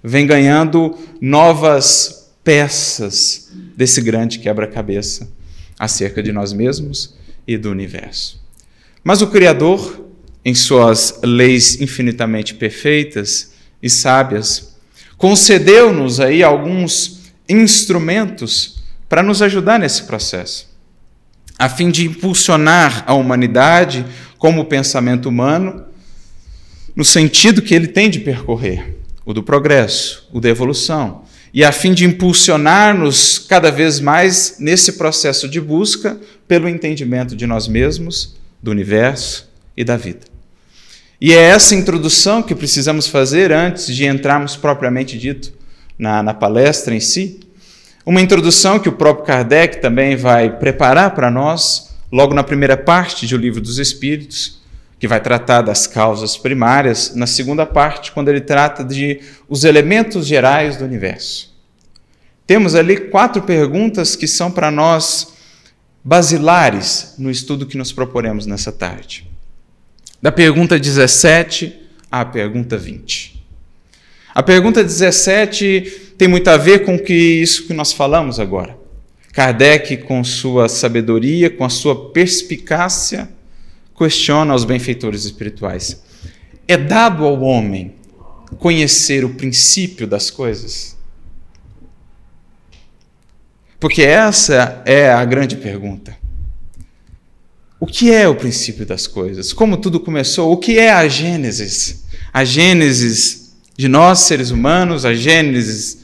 vem 0.01 0.25
ganhando 0.25 0.97
novas 1.19 2.32
peças 2.41 3.51
desse 3.75 3.99
grande 4.01 4.39
quebra-cabeça 4.39 5.29
acerca 5.77 6.23
de 6.23 6.32
nós 6.32 6.53
mesmos 6.53 7.15
e 7.47 7.58
do 7.58 7.69
universo. 7.69 8.41
Mas 9.03 9.21
o 9.21 9.27
Criador, 9.27 10.06
em 10.45 10.56
suas 10.56 11.19
leis 11.23 11.82
infinitamente 11.82 12.53
perfeitas 12.53 13.53
e 13.82 13.89
sábias, 13.89 14.77
concedeu-nos 15.17 16.19
aí 16.19 16.43
alguns 16.43 17.34
instrumentos 17.47 18.82
para 19.10 19.21
nos 19.21 19.41
ajudar 19.41 19.79
nesse 19.79 20.03
processo, 20.03 20.69
a 21.60 21.69
fim 21.69 21.91
de 21.91 22.06
impulsionar 22.06 23.03
a 23.06 23.13
humanidade 23.13 24.06
como 24.38 24.62
o 24.62 24.65
pensamento 24.65 25.29
humano 25.29 25.86
no 26.95 27.03
sentido 27.03 27.62
que 27.62 27.73
ele 27.73 27.88
tem 27.88 28.10
de 28.10 28.19
percorrer, 28.19 28.97
o 29.25 29.34
do 29.34 29.41
progresso, 29.41 30.27
o 30.32 30.39
da 30.39 30.49
evolução, 30.49 31.22
e 31.53 31.63
a 31.63 31.71
fim 31.71 31.93
de 31.93 32.03
impulsionar-nos 32.03 33.37
cada 33.37 33.69
vez 33.69 33.99
mais 33.99 34.55
nesse 34.59 34.93
processo 34.93 35.47
de 35.47 35.61
busca 35.61 36.19
pelo 36.47 36.67
entendimento 36.67 37.35
de 37.35 37.45
nós 37.45 37.67
mesmos, 37.67 38.35
do 38.61 38.71
universo 38.71 39.47
e 39.77 39.83
da 39.83 39.95
vida. 39.95 40.21
E 41.21 41.31
é 41.31 41.41
essa 41.41 41.75
introdução 41.75 42.41
que 42.41 42.55
precisamos 42.55 43.07
fazer 43.07 43.51
antes 43.51 43.95
de 43.95 44.05
entrarmos 44.05 44.55
propriamente 44.55 45.17
dito 45.17 45.53
na, 45.97 46.23
na 46.23 46.33
palestra 46.33 46.95
em 46.95 46.99
si. 46.99 47.39
Uma 48.05 48.19
introdução 48.19 48.79
que 48.79 48.89
o 48.89 48.93
próprio 48.93 49.25
Kardec 49.25 49.79
também 49.79 50.15
vai 50.15 50.57
preparar 50.57 51.11
para 51.11 51.29
nós, 51.29 51.95
logo 52.11 52.33
na 52.33 52.43
primeira 52.43 52.75
parte 52.75 53.27
do 53.27 53.37
Livro 53.37 53.61
dos 53.61 53.77
Espíritos, 53.77 54.62
que 55.03 55.07
vai 55.09 55.19
tratar 55.19 55.61
das 55.61 55.85
causas 55.85 56.37
primárias, 56.37 57.13
na 57.13 57.27
segunda 57.27 57.65
parte, 57.65 58.13
quando 58.13 58.29
ele 58.29 58.39
trata 58.39 58.85
de 58.85 59.19
os 59.49 59.65
elementos 59.65 60.25
gerais 60.25 60.77
do 60.77 60.85
universo. 60.85 61.53
Temos 62.47 62.73
ali 62.73 62.95
quatro 62.95 63.41
perguntas 63.41 64.15
que 64.15 64.25
são 64.25 64.49
para 64.49 64.71
nós 64.71 65.33
basilares 66.01 67.15
no 67.17 67.29
estudo 67.29 67.65
que 67.65 67.77
nos 67.77 67.91
proporemos 67.91 68.45
nessa 68.45 68.71
tarde 68.71 69.29
da 70.21 70.31
pergunta 70.31 70.79
17 70.79 71.81
à 72.09 72.23
pergunta 72.23 72.77
20. 72.77 73.45
A 74.33 74.41
pergunta 74.41 74.81
17 74.81 76.13
tem 76.17 76.29
muito 76.29 76.47
a 76.47 76.55
ver 76.55 76.85
com 76.85 76.97
que 76.97 77.13
isso 77.13 77.67
que 77.67 77.73
nós 77.73 77.91
falamos 77.91 78.39
agora. 78.39 78.77
Kardec, 79.33 79.97
com 79.97 80.23
sua 80.23 80.69
sabedoria, 80.69 81.49
com 81.49 81.65
a 81.65 81.69
sua 81.69 82.09
perspicácia, 82.11 83.27
questiona 83.95 84.53
os 84.53 84.65
benfeitores 84.65 85.25
espirituais. 85.25 86.01
É 86.67 86.77
dado 86.77 87.25
ao 87.25 87.41
homem 87.41 87.95
conhecer 88.60 89.25
o 89.25 89.34
princípio 89.34 90.08
das 90.08 90.29
coisas? 90.29 90.97
Porque 93.79 94.01
essa 94.01 94.82
é 94.86 95.12
a 95.12 95.25
grande 95.25 95.58
pergunta. 95.58 96.15
O 97.79 97.86
que 97.86 98.13
é 98.13 98.25
o 98.27 98.36
princípio 98.36 98.86
das 98.86 99.08
coisas? 99.08 99.51
Como 99.51 99.75
tudo 99.75 99.99
começou? 99.99 100.53
O 100.53 100.58
que 100.58 100.79
é 100.79 100.89
a 100.89 101.06
Gênesis? 101.06 102.06
A 102.32 102.45
Gênesis 102.45 103.53
de 103.75 103.89
nós, 103.89 104.19
seres 104.19 104.51
humanos, 104.51 105.06
a 105.06 105.13
Gênesis 105.13 105.97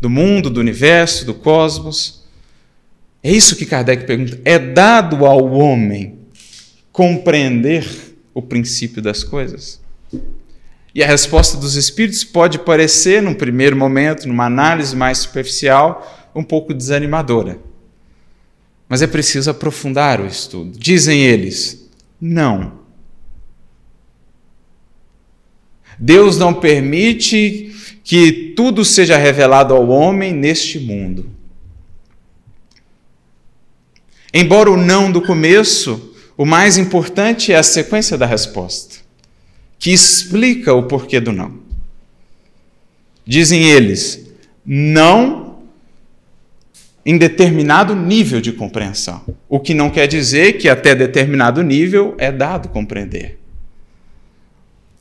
do 0.00 0.08
mundo, 0.08 0.48
do 0.48 0.60
universo, 0.60 1.26
do 1.26 1.34
cosmos. 1.34 2.24
É 3.22 3.30
isso 3.30 3.54
que 3.54 3.66
Kardec 3.66 4.06
pergunta. 4.06 4.40
É 4.44 4.58
dado 4.58 5.26
ao 5.26 5.52
homem 5.52 6.15
compreender 6.96 8.16
o 8.32 8.40
princípio 8.40 9.02
das 9.02 9.22
coisas? 9.22 9.78
E 10.94 11.04
a 11.04 11.06
resposta 11.06 11.58
dos 11.58 11.74
espíritos 11.76 12.24
pode 12.24 12.58
parecer, 12.60 13.20
num 13.20 13.34
primeiro 13.34 13.76
momento, 13.76 14.26
numa 14.26 14.46
análise 14.46 14.96
mais 14.96 15.18
superficial, 15.18 16.30
um 16.34 16.42
pouco 16.42 16.72
desanimadora. 16.72 17.58
Mas 18.88 19.02
é 19.02 19.06
preciso 19.06 19.50
aprofundar 19.50 20.22
o 20.22 20.26
estudo. 20.26 20.78
Dizem 20.78 21.20
eles: 21.20 21.86
não. 22.18 22.80
Deus 25.98 26.38
não 26.38 26.54
permite 26.54 27.74
que 28.02 28.54
tudo 28.56 28.86
seja 28.86 29.18
revelado 29.18 29.74
ao 29.74 29.86
homem 29.90 30.32
neste 30.32 30.78
mundo. 30.78 31.30
Embora 34.32 34.70
o 34.70 34.78
não 34.78 35.12
do 35.12 35.20
começo, 35.20 36.15
o 36.36 36.44
mais 36.44 36.76
importante 36.76 37.52
é 37.52 37.56
a 37.56 37.62
sequência 37.62 38.18
da 38.18 38.26
resposta, 38.26 38.96
que 39.78 39.90
explica 39.90 40.74
o 40.74 40.82
porquê 40.82 41.18
do 41.20 41.32
não. 41.32 41.58
Dizem 43.26 43.64
eles, 43.64 44.26
não 44.64 45.46
em 47.04 47.16
determinado 47.16 47.94
nível 47.94 48.40
de 48.40 48.52
compreensão, 48.52 49.22
o 49.48 49.60
que 49.60 49.72
não 49.72 49.88
quer 49.88 50.08
dizer 50.08 50.54
que 50.54 50.68
até 50.68 50.94
determinado 50.94 51.62
nível 51.62 52.14
é 52.18 52.32
dado 52.32 52.68
compreender. 52.68 53.38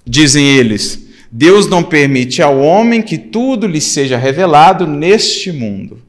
Dizem 0.06 0.46
eles, 0.46 1.04
Deus 1.32 1.68
não 1.68 1.84
permite 1.84 2.42
ao 2.42 2.60
homem 2.60 3.02
que 3.02 3.18
tudo 3.18 3.66
lhe 3.66 3.82
seja 3.82 4.18
revelado 4.18 4.86
neste 4.86 5.52
mundo. 5.52 6.00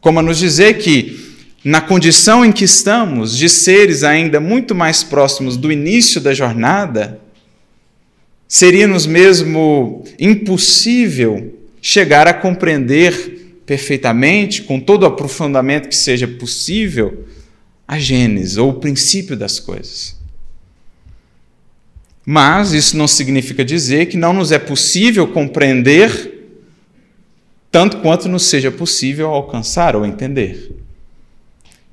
Como 0.00 0.18
a 0.18 0.22
nos 0.22 0.38
dizer 0.38 0.74
que 0.78 1.31
na 1.64 1.80
condição 1.80 2.44
em 2.44 2.50
que 2.50 2.64
estamos, 2.64 3.36
de 3.36 3.48
seres 3.48 4.02
ainda 4.02 4.40
muito 4.40 4.74
mais 4.74 5.04
próximos 5.04 5.56
do 5.56 5.70
início 5.70 6.20
da 6.20 6.34
jornada, 6.34 7.20
seria-nos 8.48 9.06
mesmo 9.06 10.04
impossível 10.18 11.58
chegar 11.80 12.26
a 12.26 12.34
compreender 12.34 13.60
perfeitamente, 13.64 14.62
com 14.62 14.80
todo 14.80 15.04
o 15.04 15.06
aprofundamento 15.06 15.88
que 15.88 15.96
seja 15.96 16.26
possível, 16.26 17.26
a 17.86 17.98
Gênesis, 17.98 18.56
ou 18.56 18.70
o 18.70 18.74
princípio 18.74 19.36
das 19.36 19.60
coisas. 19.60 20.16
Mas 22.24 22.72
isso 22.72 22.96
não 22.96 23.08
significa 23.08 23.64
dizer 23.64 24.06
que 24.06 24.16
não 24.16 24.32
nos 24.32 24.52
é 24.52 24.58
possível 24.58 25.26
compreender 25.28 26.30
tanto 27.70 27.98
quanto 27.98 28.28
nos 28.28 28.44
seja 28.44 28.70
possível 28.70 29.28
alcançar 29.28 29.96
ou 29.96 30.04
entender. 30.04 30.81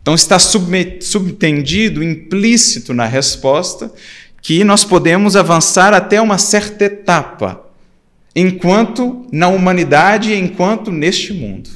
Então 0.10 0.16
está 0.16 0.40
subtendido, 0.40 2.04
implícito 2.04 2.96
na 2.96 3.06
resposta, 3.06 3.94
que 4.42 4.64
nós 4.64 4.84
podemos 4.84 5.36
avançar 5.36 5.94
até 5.94 6.20
uma 6.20 6.40
certa 6.40 6.86
etapa, 6.86 7.64
enquanto 8.36 9.28
na 9.32 9.50
humanidade 9.50 10.34
enquanto 10.34 10.92
neste 10.92 11.32
mundo. 11.32 11.70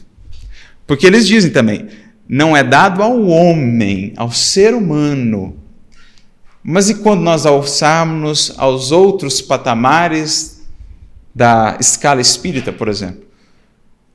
Porque 0.88 1.06
eles 1.06 1.28
dizem 1.28 1.52
também, 1.52 1.88
não 2.28 2.58
é 2.58 2.64
dado 2.64 3.04
ao 3.04 3.22
homem, 3.22 4.14
ao 4.18 4.32
ser 4.32 4.74
humano. 4.74 5.56
Mas 6.64 6.90
e 6.90 6.96
quando 6.96 7.22
nós 7.22 7.46
alçarmos 7.46 8.52
aos 8.58 8.92
outros 8.92 9.42
patamares 9.42 10.64
da 11.36 11.78
escala 11.80 12.20
espírita, 12.20 12.74
por 12.74 12.88
exemplo? 12.88 13.23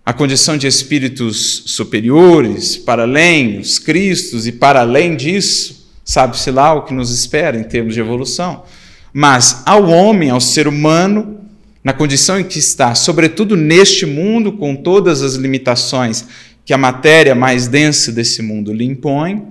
A 0.09 0.13
condição 0.15 0.57
de 0.57 0.67
espíritos 0.67 1.65
superiores, 1.67 2.79
para 2.79 3.03
além, 3.03 3.59
os 3.59 3.79
cristos, 3.79 4.47
e 4.47 4.53
para 4.53 4.81
além 4.81 5.15
disso, 5.15 5.87
sabe-se 6.03 6.51
lá 6.51 6.73
o 6.73 6.87
que 6.87 6.95
nos 6.95 7.11
espera 7.11 7.61
em 7.61 7.63
termos 7.63 7.93
de 7.93 8.01
evolução. 8.01 8.65
Mas 9.13 9.63
ao 9.67 9.87
homem, 9.87 10.31
ao 10.31 10.41
ser 10.41 10.67
humano, 10.67 11.39
na 11.85 11.93
condição 11.93 12.41
em 12.41 12.45
que 12.45 12.59
está, 12.59 12.95
sobretudo 12.95 13.55
neste 13.55 14.07
mundo, 14.07 14.51
com 14.51 14.75
todas 14.75 15.21
as 15.21 15.35
limitações 15.35 16.25
que 16.65 16.73
a 16.73 16.79
matéria 16.79 17.35
mais 17.35 17.69
densa 17.69 18.11
desse 18.11 18.41
mundo 18.41 18.73
lhe 18.73 18.87
impõe, 18.87 19.47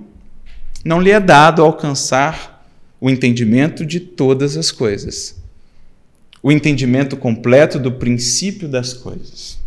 não 0.84 1.00
lhe 1.00 1.12
é 1.12 1.20
dado 1.20 1.62
alcançar 1.62 2.68
o 3.00 3.08
entendimento 3.08 3.86
de 3.86 4.00
todas 4.00 4.56
as 4.56 4.72
coisas, 4.72 5.36
o 6.42 6.50
entendimento 6.50 7.16
completo 7.16 7.78
do 7.78 7.92
princípio 7.92 8.66
das 8.66 8.92
coisas. 8.92 9.57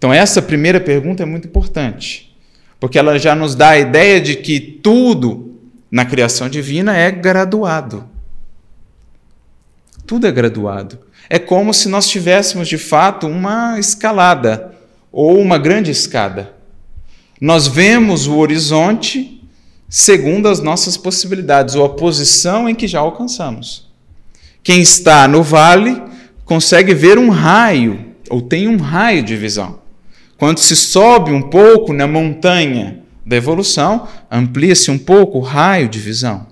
Então, 0.00 0.10
essa 0.10 0.40
primeira 0.40 0.80
pergunta 0.80 1.22
é 1.22 1.26
muito 1.26 1.46
importante, 1.46 2.34
porque 2.80 2.98
ela 2.98 3.18
já 3.18 3.34
nos 3.34 3.54
dá 3.54 3.68
a 3.68 3.78
ideia 3.78 4.18
de 4.18 4.36
que 4.36 4.58
tudo 4.58 5.60
na 5.90 6.06
criação 6.06 6.48
divina 6.48 6.96
é 6.96 7.10
graduado. 7.10 8.08
Tudo 10.06 10.26
é 10.26 10.32
graduado. 10.32 10.98
É 11.28 11.38
como 11.38 11.74
se 11.74 11.86
nós 11.86 12.08
tivéssemos 12.08 12.66
de 12.66 12.78
fato 12.78 13.26
uma 13.26 13.78
escalada 13.78 14.74
ou 15.12 15.38
uma 15.38 15.58
grande 15.58 15.90
escada. 15.90 16.54
Nós 17.38 17.66
vemos 17.66 18.26
o 18.26 18.38
horizonte 18.38 19.38
segundo 19.86 20.48
as 20.48 20.60
nossas 20.60 20.96
possibilidades 20.96 21.74
ou 21.74 21.84
a 21.84 21.90
posição 21.90 22.66
em 22.66 22.74
que 22.74 22.88
já 22.88 23.00
alcançamos. 23.00 23.86
Quem 24.62 24.80
está 24.80 25.28
no 25.28 25.42
vale 25.42 26.02
consegue 26.46 26.94
ver 26.94 27.18
um 27.18 27.28
raio 27.28 28.14
ou 28.30 28.40
tem 28.40 28.66
um 28.66 28.78
raio 28.78 29.22
de 29.22 29.36
visão. 29.36 29.79
Quando 30.40 30.58
se 30.58 30.74
sobe 30.74 31.32
um 31.32 31.42
pouco 31.42 31.92
na 31.92 32.06
montanha 32.06 33.02
da 33.26 33.36
evolução, 33.36 34.08
amplia-se 34.30 34.90
um 34.90 34.96
pouco 34.96 35.36
o 35.36 35.42
raio 35.42 35.86
de 35.86 35.98
visão. 35.98 36.46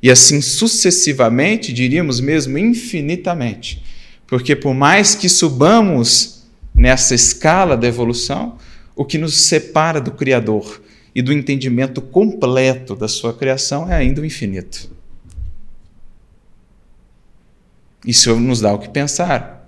E 0.00 0.08
assim 0.08 0.40
sucessivamente, 0.40 1.72
diríamos 1.72 2.20
mesmo 2.20 2.56
infinitamente. 2.56 3.82
Porque 4.24 4.54
por 4.54 4.72
mais 4.72 5.16
que 5.16 5.28
subamos 5.28 6.44
nessa 6.72 7.12
escala 7.12 7.76
da 7.76 7.88
evolução, 7.88 8.56
o 8.94 9.04
que 9.04 9.18
nos 9.18 9.36
separa 9.36 10.00
do 10.00 10.12
Criador 10.12 10.80
e 11.12 11.20
do 11.20 11.32
entendimento 11.32 12.00
completo 12.00 12.94
da 12.94 13.08
sua 13.08 13.34
criação 13.34 13.90
é 13.90 13.96
ainda 13.96 14.20
o 14.20 14.24
infinito. 14.24 14.88
Isso 18.06 18.38
nos 18.38 18.60
dá 18.60 18.72
o 18.72 18.78
que 18.78 18.88
pensar. 18.88 19.63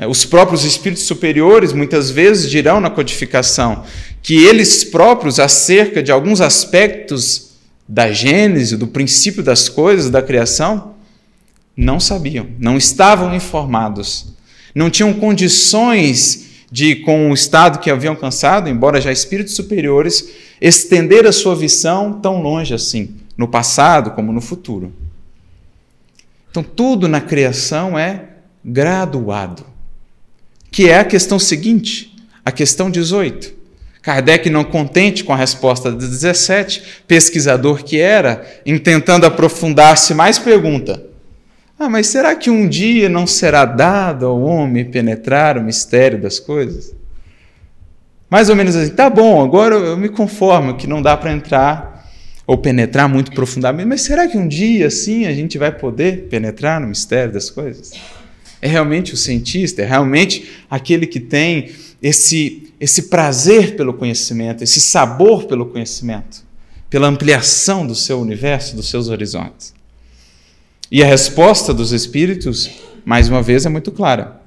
É, 0.00 0.06
os 0.06 0.24
próprios 0.24 0.62
espíritos 0.62 1.04
superiores 1.06 1.72
muitas 1.72 2.08
vezes 2.08 2.48
dirão 2.48 2.80
na 2.80 2.88
codificação 2.88 3.82
que 4.22 4.44
eles 4.44 4.84
próprios, 4.84 5.40
acerca 5.40 6.00
de 6.00 6.12
alguns 6.12 6.40
aspectos 6.40 7.54
da 7.88 8.12
Gênese, 8.12 8.76
do 8.76 8.86
princípio 8.86 9.42
das 9.42 9.68
coisas, 9.68 10.08
da 10.08 10.22
criação, 10.22 10.94
não 11.76 11.98
sabiam, 11.98 12.46
não 12.60 12.76
estavam 12.76 13.34
informados, 13.34 14.36
não 14.72 14.88
tinham 14.88 15.12
condições 15.14 16.46
de, 16.70 16.96
com 16.96 17.32
o 17.32 17.34
estado 17.34 17.80
que 17.80 17.90
haviam 17.90 18.14
alcançado, 18.14 18.68
embora 18.68 19.00
já 19.00 19.10
espíritos 19.10 19.56
superiores, 19.56 20.28
estender 20.60 21.26
a 21.26 21.32
sua 21.32 21.56
visão 21.56 22.20
tão 22.20 22.40
longe 22.40 22.72
assim, 22.72 23.16
no 23.36 23.48
passado 23.48 24.12
como 24.12 24.32
no 24.32 24.40
futuro. 24.40 24.92
Então, 26.50 26.62
tudo 26.62 27.08
na 27.08 27.20
criação 27.20 27.98
é 27.98 28.28
graduado 28.64 29.77
que 30.70 30.88
é 30.88 30.98
a 30.98 31.04
questão 31.04 31.38
seguinte, 31.38 32.14
a 32.44 32.52
questão 32.52 32.90
18. 32.90 33.58
Kardec, 34.02 34.48
não 34.48 34.64
contente 34.64 35.24
com 35.24 35.32
a 35.32 35.36
resposta 35.36 35.90
de 35.90 35.98
17, 35.98 37.02
pesquisador 37.06 37.84
que 37.84 37.98
era, 37.98 38.42
em 38.64 38.78
tentando 38.78 39.26
aprofundar-se 39.26 40.14
mais, 40.14 40.38
pergunta: 40.38 41.04
Ah, 41.78 41.88
mas 41.88 42.06
será 42.06 42.34
que 42.34 42.48
um 42.48 42.68
dia 42.68 43.08
não 43.08 43.26
será 43.26 43.64
dado 43.64 44.26
ao 44.26 44.40
homem 44.40 44.84
penetrar 44.84 45.58
o 45.58 45.62
mistério 45.62 46.20
das 46.20 46.38
coisas? 46.38 46.94
Mais 48.30 48.48
ou 48.48 48.56
menos 48.56 48.76
assim, 48.76 48.94
tá 48.94 49.08
bom, 49.08 49.42
agora 49.42 49.74
eu 49.74 49.96
me 49.96 50.08
conformo 50.08 50.76
que 50.76 50.86
não 50.86 51.00
dá 51.00 51.16
para 51.16 51.32
entrar 51.32 52.06
ou 52.46 52.56
penetrar 52.56 53.08
muito 53.08 53.32
profundamente, 53.32 53.88
mas 53.88 54.02
será 54.02 54.26
que 54.26 54.38
um 54.38 54.48
dia 54.48 54.86
assim 54.86 55.26
a 55.26 55.32
gente 55.32 55.58
vai 55.58 55.72
poder 55.72 56.28
penetrar 56.30 56.80
no 56.80 56.86
mistério 56.86 57.32
das 57.32 57.50
coisas? 57.50 57.92
É 58.60 58.68
realmente 58.68 59.14
o 59.14 59.16
cientista, 59.16 59.82
é 59.82 59.86
realmente 59.86 60.50
aquele 60.68 61.06
que 61.06 61.20
tem 61.20 61.70
esse, 62.02 62.72
esse 62.80 63.02
prazer 63.04 63.76
pelo 63.76 63.94
conhecimento, 63.94 64.62
esse 64.64 64.80
sabor 64.80 65.44
pelo 65.44 65.66
conhecimento, 65.66 66.42
pela 66.90 67.06
ampliação 67.08 67.86
do 67.86 67.94
seu 67.94 68.20
universo, 68.20 68.74
dos 68.74 68.88
seus 68.88 69.08
horizontes. 69.08 69.74
E 70.90 71.02
a 71.02 71.06
resposta 71.06 71.74
dos 71.74 71.92
espíritos, 71.92 72.70
mais 73.04 73.28
uma 73.28 73.42
vez, 73.42 73.66
é 73.66 73.68
muito 73.68 73.92
clara. 73.92 74.40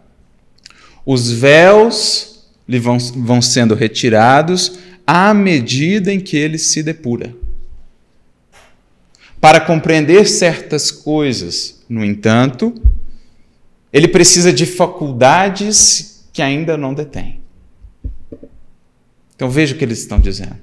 Os 1.05 1.31
véus 1.31 2.45
lhe 2.67 2.79
vão, 2.79 2.97
vão 2.97 3.41
sendo 3.41 3.75
retirados 3.75 4.79
à 5.05 5.33
medida 5.33 6.11
em 6.11 6.19
que 6.19 6.37
ele 6.37 6.57
se 6.57 6.81
depura. 6.81 7.35
Para 9.39 9.59
compreender 9.59 10.27
certas 10.27 10.91
coisas, 10.91 11.81
no 11.89 12.05
entanto, 12.05 12.73
ele 13.91 14.07
precisa 14.07 14.53
de 14.53 14.65
faculdades 14.65 16.25
que 16.31 16.41
ainda 16.41 16.77
não 16.77 16.93
detém. 16.93 17.41
Então 19.35 19.49
veja 19.49 19.73
o 19.73 19.77
que 19.77 19.83
eles 19.83 19.99
estão 19.99 20.19
dizendo. 20.19 20.59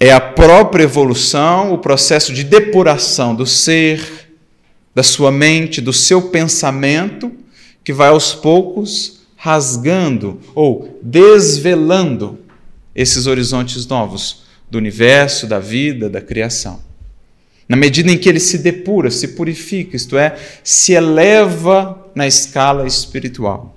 É 0.00 0.12
a 0.12 0.20
própria 0.20 0.84
evolução, 0.84 1.72
o 1.72 1.78
processo 1.78 2.32
de 2.32 2.42
depuração 2.42 3.34
do 3.34 3.46
ser, 3.46 4.30
da 4.94 5.02
sua 5.02 5.30
mente, 5.30 5.80
do 5.80 5.92
seu 5.92 6.22
pensamento, 6.30 7.30
que 7.84 7.92
vai 7.92 8.08
aos 8.08 8.34
poucos 8.34 9.20
rasgando 9.36 10.40
ou 10.54 10.98
desvelando 11.02 12.38
esses 12.94 13.26
horizontes 13.26 13.86
novos 13.86 14.42
do 14.70 14.78
universo, 14.78 15.46
da 15.46 15.58
vida, 15.58 16.08
da 16.08 16.20
criação. 16.20 16.80
Na 17.68 17.76
medida 17.76 18.10
em 18.10 18.18
que 18.18 18.28
ele 18.28 18.40
se 18.40 18.58
depura, 18.58 19.10
se 19.10 19.28
purifica, 19.28 19.96
isto 19.96 20.18
é, 20.18 20.36
se 20.62 20.92
eleva 20.92 22.10
na 22.14 22.26
escala 22.26 22.86
espiritual. 22.86 23.76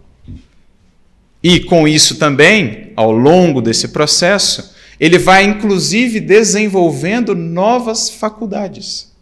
E 1.41 1.60
com 1.60 1.88
isso 1.88 2.15
também, 2.15 2.91
ao 2.95 3.12
longo 3.12 3.62
desse 3.62 3.89
processo, 3.89 4.74
ele 5.00 5.19
vai 5.19 5.43
inclusive 5.43 6.19
desenvolvendo 6.19 7.36
novas 7.36 8.10
faculdades 8.10 9.13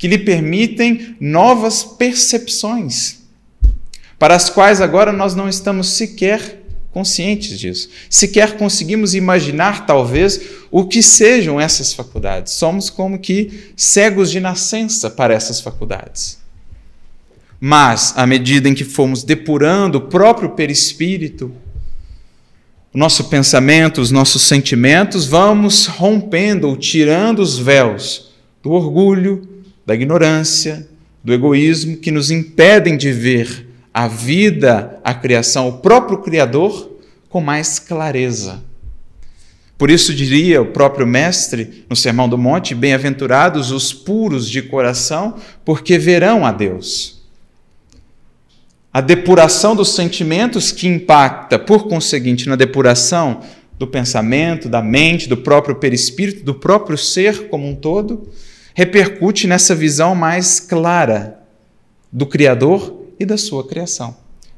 que 0.00 0.08
lhe 0.08 0.16
permitem 0.16 1.14
novas 1.20 1.84
percepções, 1.84 3.18
para 4.18 4.34
as 4.34 4.48
quais 4.48 4.80
agora 4.80 5.12
nós 5.12 5.34
não 5.34 5.46
estamos 5.46 5.90
sequer 5.90 6.59
conscientes 6.92 7.58
disso. 7.58 7.88
Sequer 8.08 8.56
conseguimos 8.56 9.14
imaginar, 9.14 9.86
talvez, 9.86 10.40
o 10.70 10.84
que 10.84 11.02
sejam 11.02 11.60
essas 11.60 11.92
faculdades. 11.92 12.52
Somos 12.52 12.90
como 12.90 13.18
que 13.18 13.72
cegos 13.76 14.30
de 14.30 14.40
nascença 14.40 15.08
para 15.08 15.34
essas 15.34 15.60
faculdades. 15.60 16.38
Mas, 17.60 18.14
à 18.16 18.26
medida 18.26 18.68
em 18.68 18.74
que 18.74 18.84
fomos 18.84 19.22
depurando 19.22 19.98
o 19.98 20.02
próprio 20.02 20.50
perispírito, 20.50 21.52
o 22.92 22.98
nosso 22.98 23.24
pensamento, 23.24 24.00
os 24.00 24.10
nossos 24.10 24.42
sentimentos, 24.42 25.26
vamos 25.26 25.86
rompendo 25.86 26.68
ou 26.68 26.76
tirando 26.76 27.40
os 27.40 27.58
véus 27.58 28.30
do 28.62 28.72
orgulho, 28.72 29.48
da 29.86 29.94
ignorância, 29.94 30.88
do 31.22 31.32
egoísmo 31.32 31.98
que 31.98 32.10
nos 32.10 32.30
impedem 32.30 32.96
de 32.96 33.12
ver 33.12 33.69
a 34.00 34.08
vida, 34.08 34.98
a 35.04 35.12
criação, 35.12 35.68
o 35.68 35.72
próprio 35.74 36.22
Criador 36.22 36.90
com 37.28 37.38
mais 37.38 37.78
clareza. 37.78 38.62
Por 39.76 39.90
isso 39.90 40.14
diria 40.14 40.62
o 40.62 40.72
próprio 40.72 41.06
Mestre 41.06 41.84
no 41.86 41.94
Sermão 41.94 42.26
do 42.26 42.38
Monte: 42.38 42.74
Bem-aventurados 42.74 43.70
os 43.70 43.92
puros 43.92 44.48
de 44.48 44.62
coração, 44.62 45.36
porque 45.66 45.98
verão 45.98 46.46
a 46.46 46.50
Deus 46.50 47.20
a 48.90 49.02
depuração 49.02 49.76
dos 49.76 49.94
sentimentos 49.94 50.72
que 50.72 50.88
impacta, 50.88 51.58
por 51.58 51.86
conseguinte, 51.86 52.48
na 52.48 52.56
depuração 52.56 53.42
do 53.78 53.86
pensamento, 53.86 54.66
da 54.66 54.80
mente, 54.80 55.28
do 55.28 55.36
próprio 55.36 55.76
perispírito, 55.76 56.42
do 56.42 56.54
próprio 56.54 56.96
ser 56.96 57.48
como 57.48 57.68
um 57.68 57.74
todo, 57.74 58.28
repercute 58.74 59.46
nessa 59.46 59.74
visão 59.74 60.14
mais 60.14 60.58
clara 60.58 61.38
do 62.10 62.26
Criador 62.26 62.99
e 63.20 63.26
da 63.26 63.36
sua 63.36 63.68
criação. 63.68 64.16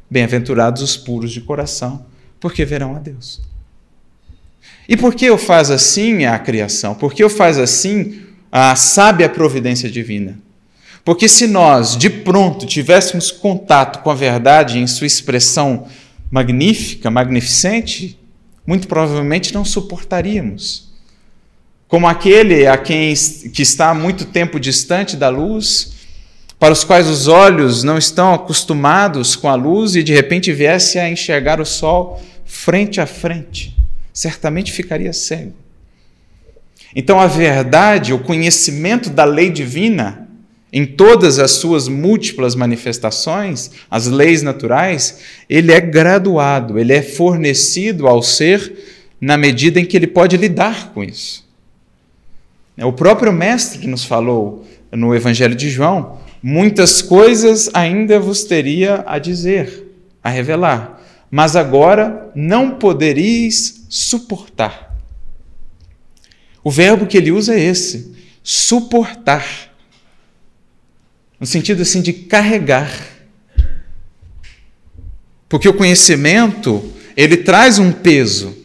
Bem-aventurados 0.09 0.83
os 0.83 0.97
puros 0.97 1.33
de 1.33 1.41
coração, 1.41 2.07
porque 2.39 2.65
verão 2.65 2.95
a 2.95 3.01
Deus. 3.01 3.43
E 4.89 4.97
por 4.97 5.15
que 5.15 5.25
eu 5.25 5.37
faz 5.37 5.69
assim 5.69 6.25
a 6.25 6.39
criação? 6.39 6.95
Por 6.95 7.13
que 7.13 7.25
eu 7.25 7.29
faz 7.29 7.59
assim 7.59 8.23
a 8.53 8.77
sábia 8.77 9.29
providência 9.29 9.91
divina? 9.91 10.39
Porque 11.05 11.29
se 11.29 11.49
nós, 11.49 11.97
de 11.97 12.09
pronto, 12.09 12.65
tivéssemos 12.65 13.33
contato 13.33 14.03
com 14.05 14.11
a 14.11 14.15
verdade 14.15 14.79
em 14.79 14.87
sua 14.87 15.07
expressão 15.07 15.89
magnífica, 16.31 17.11
magnificente, 17.11 18.17
muito 18.65 18.87
provavelmente 18.87 19.53
não 19.53 19.65
suportaríamos. 19.65 20.93
Como 21.89 22.07
aquele 22.07 22.67
a 22.67 22.77
quem 22.79 23.13
que 23.53 23.63
está 23.63 23.93
muito 23.93 24.27
tempo 24.27 24.61
distante 24.61 25.17
da 25.17 25.29
luz, 25.29 26.02
para 26.63 26.75
os 26.75 26.85
quais 26.85 27.09
os 27.09 27.27
olhos 27.27 27.83
não 27.83 27.99
estão 27.99 28.33
acostumados 28.33 29.35
com 29.35 29.49
a 29.49 29.57
luz 29.57 29.97
e 29.97 30.03
de 30.05 30.15
repente 30.15 30.53
viesse 30.53 30.97
a 30.97 31.11
enxergar 31.11 31.61
o 31.61 31.67
sol 31.67 32.23
frente 32.45 33.01
a 33.01 33.07
frente, 33.07 33.77
certamente 34.13 34.71
ficaria 34.71 35.13
cego. 35.13 35.55
Então 36.95 37.19
a 37.19 37.27
verdade, 37.27 38.13
o 38.13 38.21
conhecimento 38.21 39.11
da 39.11 39.25
lei 39.25 39.51
divina, 39.51 40.29
em 40.73 40.87
todas 40.87 41.41
as 41.41 41.51
suas 41.51 41.89
múltiplas 41.89 42.55
manifestações, 42.55 43.73
as 43.91 44.07
leis 44.07 44.41
naturais, 44.41 45.19
ele 45.51 45.73
é 45.73 45.81
graduado, 45.81 46.79
ele 46.79 46.93
é 46.93 47.03
fornecido 47.03 48.07
ao 48.07 48.23
ser 48.23 48.73
na 49.21 49.37
medida 49.37 49.81
em 49.81 49.85
que 49.85 49.97
ele 49.97 50.07
pode 50.07 50.37
lidar 50.37 50.93
com 50.93 51.03
isso. 51.03 51.45
É 52.77 52.87
o 52.87 52.93
próprio 52.93 53.33
Mestre 53.33 53.81
que 53.81 53.89
nos 53.89 54.05
falou 54.05 54.65
no 54.93 55.13
Evangelho 55.13 55.57
de 55.57 55.69
João: 55.69 56.23
muitas 56.43 57.01
coisas 57.01 57.71
ainda 57.73 58.19
vos 58.19 58.45
teria 58.45 59.05
a 59.07 59.19
dizer, 59.19 59.87
a 60.23 60.29
revelar, 60.29 61.01
mas 61.31 61.55
agora 61.57 62.31
não 62.35 62.73
poderíeis 62.79 63.87
suportar. 63.89 64.97
O 66.65 66.71
verbo 66.71 67.07
que 67.07 67.17
ele 67.17 67.31
usa 67.31 67.55
é 67.55 67.61
esse: 67.61 68.15
suportar 68.43 69.73
no 71.43 71.47
sentido 71.47 71.83
assim 71.83 72.01
de 72.01 72.13
carregar. 72.13 72.89
Porque 75.49 75.69
o 75.69 75.75
conhecimento, 75.75 76.93
ele 77.17 77.37
traz 77.39 77.81
um 77.81 77.91
peso. 77.91 78.57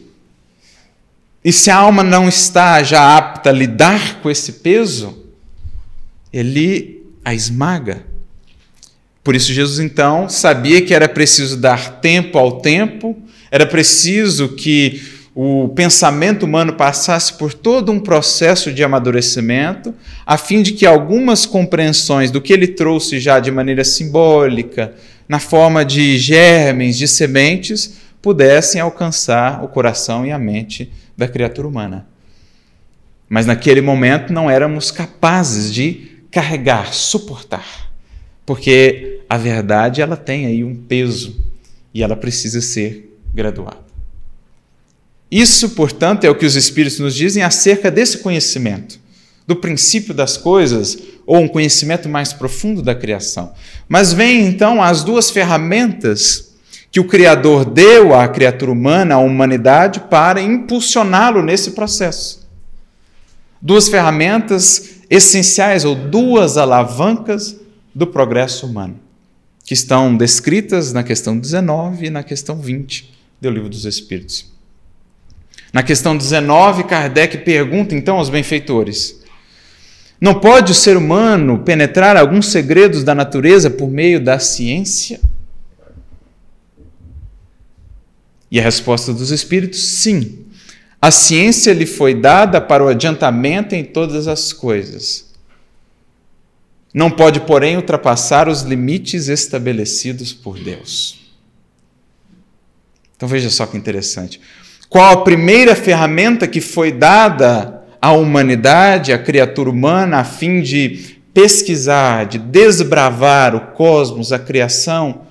E 1.44 1.52
se 1.52 1.72
a 1.72 1.76
alma 1.76 2.04
não 2.04 2.28
está 2.28 2.80
já 2.84 3.16
apta 3.16 3.50
a 3.50 3.52
lidar 3.52 4.20
com 4.22 4.30
esse 4.30 4.52
peso, 4.52 5.24
ele 6.32 6.97
a 7.28 7.34
esmaga. 7.34 8.06
Por 9.22 9.36
isso, 9.36 9.52
Jesus 9.52 9.78
então 9.78 10.30
sabia 10.30 10.80
que 10.80 10.94
era 10.94 11.06
preciso 11.06 11.58
dar 11.58 12.00
tempo 12.00 12.38
ao 12.38 12.60
tempo, 12.60 13.16
era 13.50 13.66
preciso 13.66 14.48
que 14.50 15.02
o 15.34 15.68
pensamento 15.68 16.44
humano 16.44 16.72
passasse 16.72 17.34
por 17.34 17.52
todo 17.52 17.92
um 17.92 18.00
processo 18.00 18.72
de 18.72 18.82
amadurecimento, 18.82 19.94
a 20.26 20.38
fim 20.38 20.62
de 20.62 20.72
que 20.72 20.86
algumas 20.86 21.44
compreensões 21.44 22.30
do 22.30 22.40
que 22.40 22.52
ele 22.52 22.66
trouxe 22.66 23.20
já 23.20 23.38
de 23.38 23.50
maneira 23.50 23.84
simbólica, 23.84 24.94
na 25.28 25.38
forma 25.38 25.84
de 25.84 26.16
germes, 26.16 26.96
de 26.96 27.06
sementes, 27.06 27.98
pudessem 28.22 28.80
alcançar 28.80 29.62
o 29.62 29.68
coração 29.68 30.24
e 30.24 30.32
a 30.32 30.38
mente 30.38 30.90
da 31.16 31.28
criatura 31.28 31.68
humana. 31.68 32.06
Mas 33.28 33.44
naquele 33.44 33.82
momento 33.82 34.32
não 34.32 34.50
éramos 34.50 34.90
capazes 34.90 35.72
de 35.72 36.17
carregar, 36.38 36.94
suportar, 36.94 37.90
porque 38.46 39.22
a 39.28 39.36
verdade 39.36 40.00
ela 40.00 40.16
tem 40.16 40.46
aí 40.46 40.62
um 40.62 40.72
peso 40.72 41.34
e 41.92 42.00
ela 42.00 42.14
precisa 42.14 42.60
ser 42.60 43.18
graduada. 43.34 43.80
Isso, 45.28 45.70
portanto, 45.70 46.22
é 46.22 46.30
o 46.30 46.36
que 46.36 46.46
os 46.46 46.54
Espíritos 46.54 47.00
nos 47.00 47.12
dizem 47.12 47.42
acerca 47.42 47.90
desse 47.90 48.18
conhecimento, 48.18 49.00
do 49.48 49.56
princípio 49.56 50.14
das 50.14 50.36
coisas, 50.36 50.96
ou 51.26 51.38
um 51.38 51.48
conhecimento 51.48 52.08
mais 52.08 52.32
profundo 52.32 52.82
da 52.82 52.94
criação. 52.94 53.52
Mas 53.88 54.12
vem 54.12 54.46
então 54.46 54.80
as 54.80 55.02
duas 55.02 55.32
ferramentas 55.32 56.54
que 56.92 57.00
o 57.00 57.08
Criador 57.08 57.64
deu 57.64 58.14
à 58.14 58.28
criatura 58.28 58.70
humana, 58.70 59.16
à 59.16 59.18
humanidade, 59.18 60.04
para 60.08 60.40
impulsioná-lo 60.40 61.42
nesse 61.42 61.72
processo. 61.72 62.46
Duas 63.60 63.88
ferramentas 63.88 64.97
essenciais, 65.10 65.84
ou 65.84 65.94
duas 65.94 66.56
alavancas 66.56 67.56
do 67.94 68.06
progresso 68.06 68.66
humano, 68.66 68.98
que 69.64 69.74
estão 69.74 70.16
descritas 70.16 70.92
na 70.92 71.02
questão 71.02 71.38
19 71.38 72.06
e 72.06 72.10
na 72.10 72.22
questão 72.22 72.60
20 72.60 73.12
do 73.40 73.50
Livro 73.50 73.68
dos 73.68 73.84
Espíritos. 73.84 74.46
Na 75.72 75.82
questão 75.82 76.16
19, 76.16 76.84
Kardec 76.84 77.38
pergunta 77.38 77.94
então 77.94 78.16
aos 78.16 78.30
benfeitores: 78.30 79.20
Não 80.20 80.40
pode 80.40 80.72
o 80.72 80.74
ser 80.74 80.96
humano 80.96 81.58
penetrar 81.58 82.16
alguns 82.16 82.46
segredos 82.46 83.04
da 83.04 83.14
natureza 83.14 83.68
por 83.68 83.88
meio 83.88 84.20
da 84.22 84.38
ciência? 84.38 85.20
E 88.50 88.58
a 88.58 88.62
resposta 88.62 89.12
dos 89.12 89.30
espíritos: 89.30 89.82
sim. 89.82 90.46
A 91.00 91.10
ciência 91.10 91.72
lhe 91.72 91.86
foi 91.86 92.14
dada 92.14 92.60
para 92.60 92.84
o 92.84 92.88
adiantamento 92.88 93.74
em 93.74 93.84
todas 93.84 94.26
as 94.26 94.52
coisas. 94.52 95.28
Não 96.92 97.10
pode, 97.10 97.40
porém, 97.40 97.76
ultrapassar 97.76 98.48
os 98.48 98.62
limites 98.62 99.28
estabelecidos 99.28 100.32
por 100.32 100.58
Deus. 100.58 101.18
Então 103.16 103.28
veja 103.28 103.50
só 103.50 103.66
que 103.66 103.76
interessante. 103.76 104.40
Qual 104.88 105.12
a 105.12 105.22
primeira 105.22 105.76
ferramenta 105.76 106.48
que 106.48 106.60
foi 106.60 106.90
dada 106.90 107.82
à 108.00 108.12
humanidade, 108.12 109.12
à 109.12 109.18
criatura 109.18 109.70
humana, 109.70 110.18
a 110.18 110.24
fim 110.24 110.62
de 110.62 111.18
pesquisar, 111.34 112.26
de 112.26 112.38
desbravar 112.38 113.54
o 113.54 113.72
cosmos, 113.72 114.32
a 114.32 114.38
criação, 114.38 115.22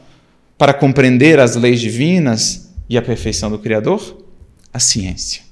para 0.58 0.74
compreender 0.74 1.40
as 1.40 1.56
leis 1.56 1.82
divinas 1.82 2.70
e 2.90 2.98
a 2.98 3.02
perfeição 3.02 3.50
do 3.50 3.60
Criador? 3.60 4.24
A 4.72 4.80
ciência. 4.80 5.47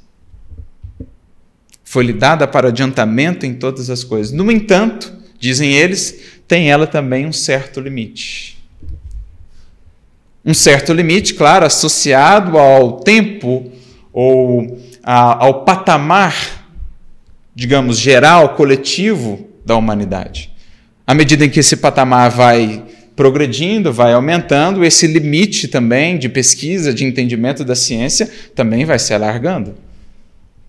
Foi-lhe 1.95 2.11
dada 2.11 2.45
para 2.45 2.67
adiantamento 2.67 3.45
em 3.45 3.53
todas 3.53 3.89
as 3.89 4.03
coisas. 4.03 4.33
No 4.33 4.51
entanto, 4.51 5.13
dizem 5.39 5.71
eles, 5.71 6.41
tem 6.45 6.69
ela 6.69 6.85
também 6.85 7.25
um 7.25 7.31
certo 7.31 7.79
limite. 7.79 8.57
Um 10.43 10.53
certo 10.53 10.91
limite, 10.91 11.35
claro, 11.35 11.65
associado 11.65 12.57
ao 12.57 12.99
tempo 12.99 13.71
ou 14.11 14.77
a, 15.01 15.45
ao 15.45 15.63
patamar, 15.63 16.67
digamos, 17.55 17.97
geral, 17.97 18.55
coletivo 18.55 19.47
da 19.65 19.77
humanidade. 19.77 20.51
À 21.07 21.13
medida 21.13 21.45
em 21.45 21.49
que 21.49 21.61
esse 21.61 21.77
patamar 21.77 22.29
vai 22.29 22.83
progredindo, 23.15 23.93
vai 23.93 24.11
aumentando, 24.11 24.83
esse 24.83 25.07
limite 25.07 25.69
também 25.69 26.17
de 26.17 26.27
pesquisa, 26.27 26.93
de 26.93 27.05
entendimento 27.05 27.63
da 27.63 27.73
ciência, 27.73 28.29
também 28.53 28.83
vai 28.83 28.99
se 28.99 29.13
alargando. 29.13 29.84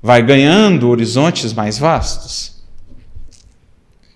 Vai 0.06 0.22
ganhando 0.22 0.88
horizontes 0.88 1.52
mais 1.52 1.78
vastos. 1.78 2.62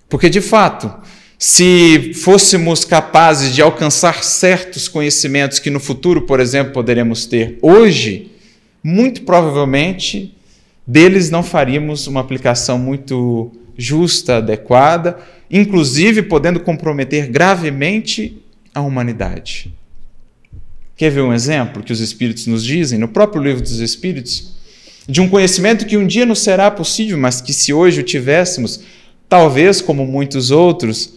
Porque, 0.09 0.31
de 0.31 0.41
fato, 0.41 0.89
se 1.37 2.15
fôssemos 2.15 2.85
capazes 2.85 3.53
de 3.53 3.61
alcançar 3.61 4.23
certos 4.23 4.87
conhecimentos 4.87 5.59
que 5.59 5.69
no 5.69 5.81
futuro, 5.81 6.23
por 6.23 6.39
exemplo, 6.39 6.73
poderemos 6.73 7.27
ter 7.27 7.59
hoje, 7.61 8.31
muito 8.85 9.23
provavelmente 9.23 10.33
deles 10.87 11.29
não 11.29 11.43
faríamos 11.43 12.07
uma 12.07 12.21
aplicação 12.21 12.79
muito 12.79 13.51
justa, 13.77 14.37
adequada, 14.37 15.19
inclusive 15.51 16.23
podendo 16.23 16.61
comprometer 16.61 17.27
gravemente 17.27 18.41
a 18.73 18.81
humanidade. 18.81 19.75
Quer 20.97 21.11
ver 21.11 21.23
um 21.23 21.35
exemplo 21.35 21.83
que 21.83 21.93
os 21.93 21.99
Espíritos 21.99 22.47
nos 22.47 22.65
dizem? 22.65 22.97
No 22.97 23.09
próprio 23.09 23.43
livro 23.43 23.61
dos 23.61 23.81
Espíritos, 23.81 24.60
de 25.11 25.21
um 25.21 25.29
conhecimento 25.29 25.85
que 25.87 25.97
um 25.97 26.07
dia 26.07 26.25
nos 26.25 26.39
será 26.39 26.71
possível, 26.71 27.19
mas 27.19 27.41
que 27.41 27.53
se 27.53 27.73
hoje 27.73 28.01
o 28.01 28.05
tivéssemos, 28.05 28.81
talvez, 29.29 29.81
como 29.81 30.07
muitos 30.07 30.53
outros, 30.53 31.15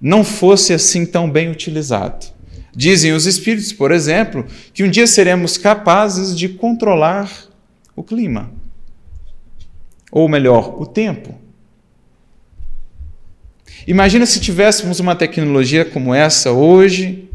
não 0.00 0.22
fosse 0.22 0.72
assim 0.72 1.04
tão 1.04 1.28
bem 1.28 1.50
utilizado. 1.50 2.26
Dizem 2.74 3.12
os 3.12 3.26
Espíritos, 3.26 3.72
por 3.72 3.90
exemplo, 3.90 4.46
que 4.72 4.84
um 4.84 4.90
dia 4.90 5.08
seremos 5.08 5.58
capazes 5.58 6.38
de 6.38 6.48
controlar 6.48 7.28
o 7.96 8.02
clima. 8.02 8.52
Ou 10.12 10.28
melhor, 10.28 10.80
o 10.80 10.86
tempo. 10.86 11.34
Imagina 13.88 14.24
se 14.24 14.38
tivéssemos 14.38 15.00
uma 15.00 15.16
tecnologia 15.16 15.84
como 15.84 16.14
essa 16.14 16.52
hoje, 16.52 17.25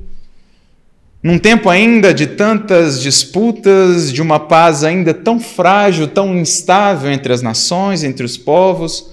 num 1.23 1.37
tempo 1.37 1.69
ainda 1.69 2.13
de 2.13 2.25
tantas 2.25 2.99
disputas, 2.99 4.11
de 4.11 4.21
uma 4.21 4.39
paz 4.39 4.83
ainda 4.83 5.13
tão 5.13 5.39
frágil, 5.39 6.07
tão 6.07 6.35
instável 6.35 7.11
entre 7.11 7.31
as 7.31 7.43
nações, 7.43 8.03
entre 8.03 8.25
os 8.25 8.37
povos, 8.37 9.11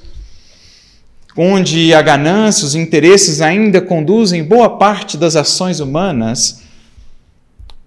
onde 1.37 1.93
a 1.93 2.01
ganância, 2.01 2.65
os 2.65 2.75
interesses 2.75 3.43
ainda 3.43 3.81
conduzem 3.81 4.43
boa 4.43 4.79
parte 4.79 5.19
das 5.19 5.37
ações 5.37 5.81
humanas. 5.81 6.63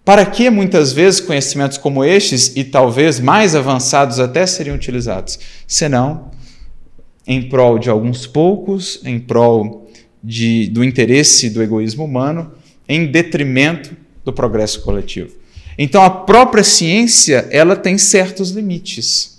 Para 0.05 0.25
que 0.25 0.49
muitas 0.49 0.93
vezes 0.93 1.19
conhecimentos 1.19 1.77
como 1.77 2.03
estes, 2.03 2.55
e 2.55 2.63
talvez 2.63 3.19
mais 3.19 3.55
avançados 3.55 4.19
até, 4.19 4.45
seriam 4.45 4.75
utilizados? 4.75 5.39
Senão 5.67 6.29
em 7.25 7.49
prol 7.49 7.79
de 7.79 7.89
alguns 7.89 8.25
poucos, 8.27 8.99
em 9.03 9.19
prol 9.19 9.89
de, 10.23 10.67
do 10.67 10.83
interesse 10.83 11.49
do 11.49 11.61
egoísmo 11.61 12.03
humano, 12.03 12.51
em 12.87 13.05
detrimento 13.05 13.95
do 14.23 14.33
progresso 14.33 14.81
coletivo. 14.81 15.35
Então 15.77 16.03
a 16.03 16.09
própria 16.09 16.63
ciência 16.63 17.47
ela 17.51 17.75
tem 17.75 17.97
certos 17.97 18.51
limites 18.51 19.31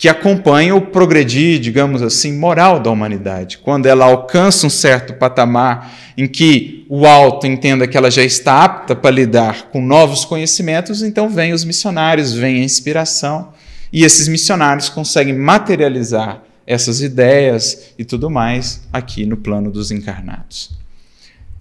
que 0.00 0.08
acompanham 0.08 0.78
o 0.78 0.86
progredir, 0.86 1.60
digamos 1.60 2.00
assim, 2.00 2.32
moral 2.32 2.80
da 2.80 2.90
humanidade. 2.90 3.58
Quando 3.58 3.84
ela 3.84 4.06
alcança 4.06 4.66
um 4.66 4.70
certo 4.70 5.12
patamar 5.12 5.94
em 6.16 6.26
que 6.26 6.86
o 6.88 7.04
alto 7.04 7.46
entenda 7.46 7.86
que 7.86 7.98
ela 7.98 8.10
já 8.10 8.22
está 8.22 8.64
apta 8.64 8.96
para 8.96 9.10
lidar 9.10 9.64
com 9.64 9.82
novos 9.82 10.24
conhecimentos, 10.24 11.02
então 11.02 11.28
vem 11.28 11.52
os 11.52 11.64
missionários, 11.64 12.32
vem 12.32 12.62
a 12.62 12.64
inspiração, 12.64 13.52
e 13.92 14.02
esses 14.02 14.26
missionários 14.26 14.88
conseguem 14.88 15.34
materializar 15.34 16.42
essas 16.66 17.02
ideias 17.02 17.92
e 17.98 18.04
tudo 18.04 18.30
mais 18.30 18.80
aqui 18.90 19.26
no 19.26 19.36
plano 19.36 19.70
dos 19.70 19.90
encarnados. 19.90 20.79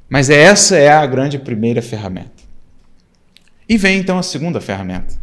Mas 0.09 0.29
essa 0.29 0.75
é 0.75 0.89
a 0.89 1.05
grande 1.05 1.37
primeira 1.37 1.81
ferramenta. 1.81 2.31
E 3.67 3.77
vem 3.77 3.99
então 3.99 4.17
a 4.17 4.23
segunda 4.23 4.59
ferramenta. 4.59 5.13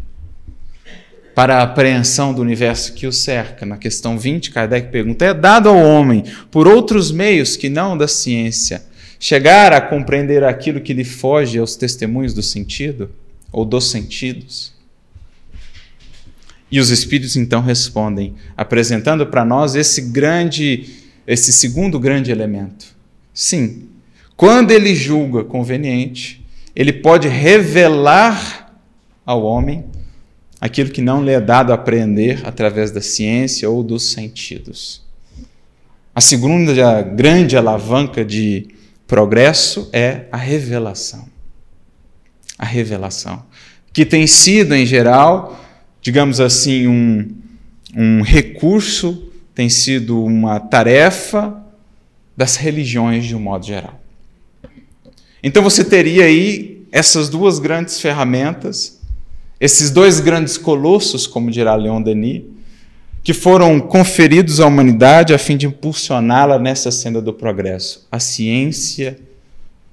Para 1.35 1.59
a 1.59 1.63
apreensão 1.65 2.33
do 2.33 2.41
universo 2.41 2.95
que 2.95 3.07
o 3.07 3.13
cerca, 3.13 3.67
na 3.67 3.77
questão 3.77 4.17
20, 4.17 4.53
Kardec 4.53 4.91
pergunta: 4.91 5.25
é 5.25 5.35
dado 5.35 5.69
ao 5.69 5.77
homem, 5.77 6.25
por 6.51 6.69
outros 6.69 7.11
meios 7.11 7.57
que 7.57 7.69
não 7.69 7.99
da 7.99 8.07
ciência, 8.07 8.87
chegar 9.19 9.73
a 9.73 9.81
compreender 9.81 10.45
aquilo 10.45 10.81
que 10.81 10.95
lhe 10.95 11.05
foge 11.05 11.59
aos 11.59 11.75
testemunhos 11.75 12.33
do 12.33 12.43
sentido 12.43 13.11
ou 13.53 13.65
dos 13.65 13.91
sentidos? 13.91 14.73
E 16.71 16.81
os 16.81 16.91
espíritos 16.91 17.37
então 17.37 17.61
respondem, 17.61 18.35
apresentando 18.57 19.27
para 19.27 19.45
nós 19.45 19.75
esse 19.75 20.01
grande, 20.01 21.05
esse 21.27 21.53
segundo 21.53 21.99
grande 21.99 22.31
elemento. 22.31 22.87
Sim, 23.35 23.89
quando 24.37 24.71
ele 24.71 24.95
julga 24.95 25.45
conveniente, 25.45 26.45
ele 26.75 26.93
pode 26.93 27.27
revelar 27.27 28.79
ao 29.25 29.43
homem 29.43 29.85
aquilo 30.61 30.91
que 30.91 31.01
não 31.01 31.25
lhe 31.25 31.33
é 31.33 31.41
dado 31.41 31.73
aprender 31.73 32.43
através 32.45 32.91
da 32.91 33.01
ciência 33.01 33.69
ou 33.71 33.83
dos 33.83 34.11
sentidos. 34.11 35.03
A 36.15 36.21
segunda 36.21 37.03
grande 37.03 37.57
alavanca 37.57 38.25
de 38.25 38.69
progresso 39.07 39.89
é 39.93 40.27
a 40.31 40.37
revelação. 40.37 41.27
A 42.59 42.65
revelação, 42.65 43.45
que 43.93 44.05
tem 44.05 44.27
sido, 44.27 44.75
em 44.75 44.87
geral, 44.87 45.61
digamos 46.01 46.41
assim, 46.41 46.87
um, 46.87 47.37
um 47.95 48.23
recurso, 48.23 49.31
tem 49.55 49.69
sido 49.69 50.23
uma 50.25 50.59
tarefa 50.59 51.63
das 52.37 52.57
religiões 52.57 53.25
de 53.25 53.35
um 53.35 53.41
modo 53.41 53.67
geral. 53.67 54.01
Então 55.47 55.63
você 55.63 55.85
teria 55.85 56.25
aí 56.25 56.85
essas 56.91 57.29
duas 57.29 57.61
grandes 57.61 58.01
ferramentas, 58.01 59.01
esses 59.61 59.93
dois 59.93 60.19
grandes 60.19 60.59
colossos, 60.59 61.25
como 61.25 61.53
dirá 61.53 61.77
Leon 61.77 62.03
Denis, 62.03 62.43
que 63.23 63.33
foram 63.33 63.79
conferidos 63.79 64.59
à 64.59 64.67
humanidade 64.67 65.33
a 65.33 65.39
fim 65.39 65.57
de 65.57 65.65
impulsioná-la 65.65 66.59
nessa 66.59 66.91
senda 66.91 67.23
do 67.23 67.33
progresso. 67.33 68.09
A 68.11 68.19
ciência, 68.19 69.21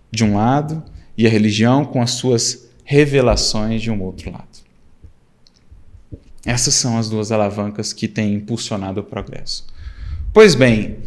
de 0.10 0.24
um 0.24 0.34
lado, 0.38 0.82
e 1.16 1.28
a 1.28 1.30
religião 1.30 1.86
com 1.86 2.02
as 2.02 2.10
suas 2.14 2.70
revelações 2.84 3.80
de 3.80 3.92
um 3.92 4.02
outro 4.02 4.32
lado. 4.32 4.48
Essas 6.44 6.74
são 6.74 6.98
as 6.98 7.12
duas 7.12 7.32
alavancas 7.32 7.94
que 7.94 8.08
têm 8.08 8.34
impulsionado 8.34 9.02
o 9.02 9.04
progresso. 9.04 9.68
Pois 10.34 10.56
bem, 10.56 10.98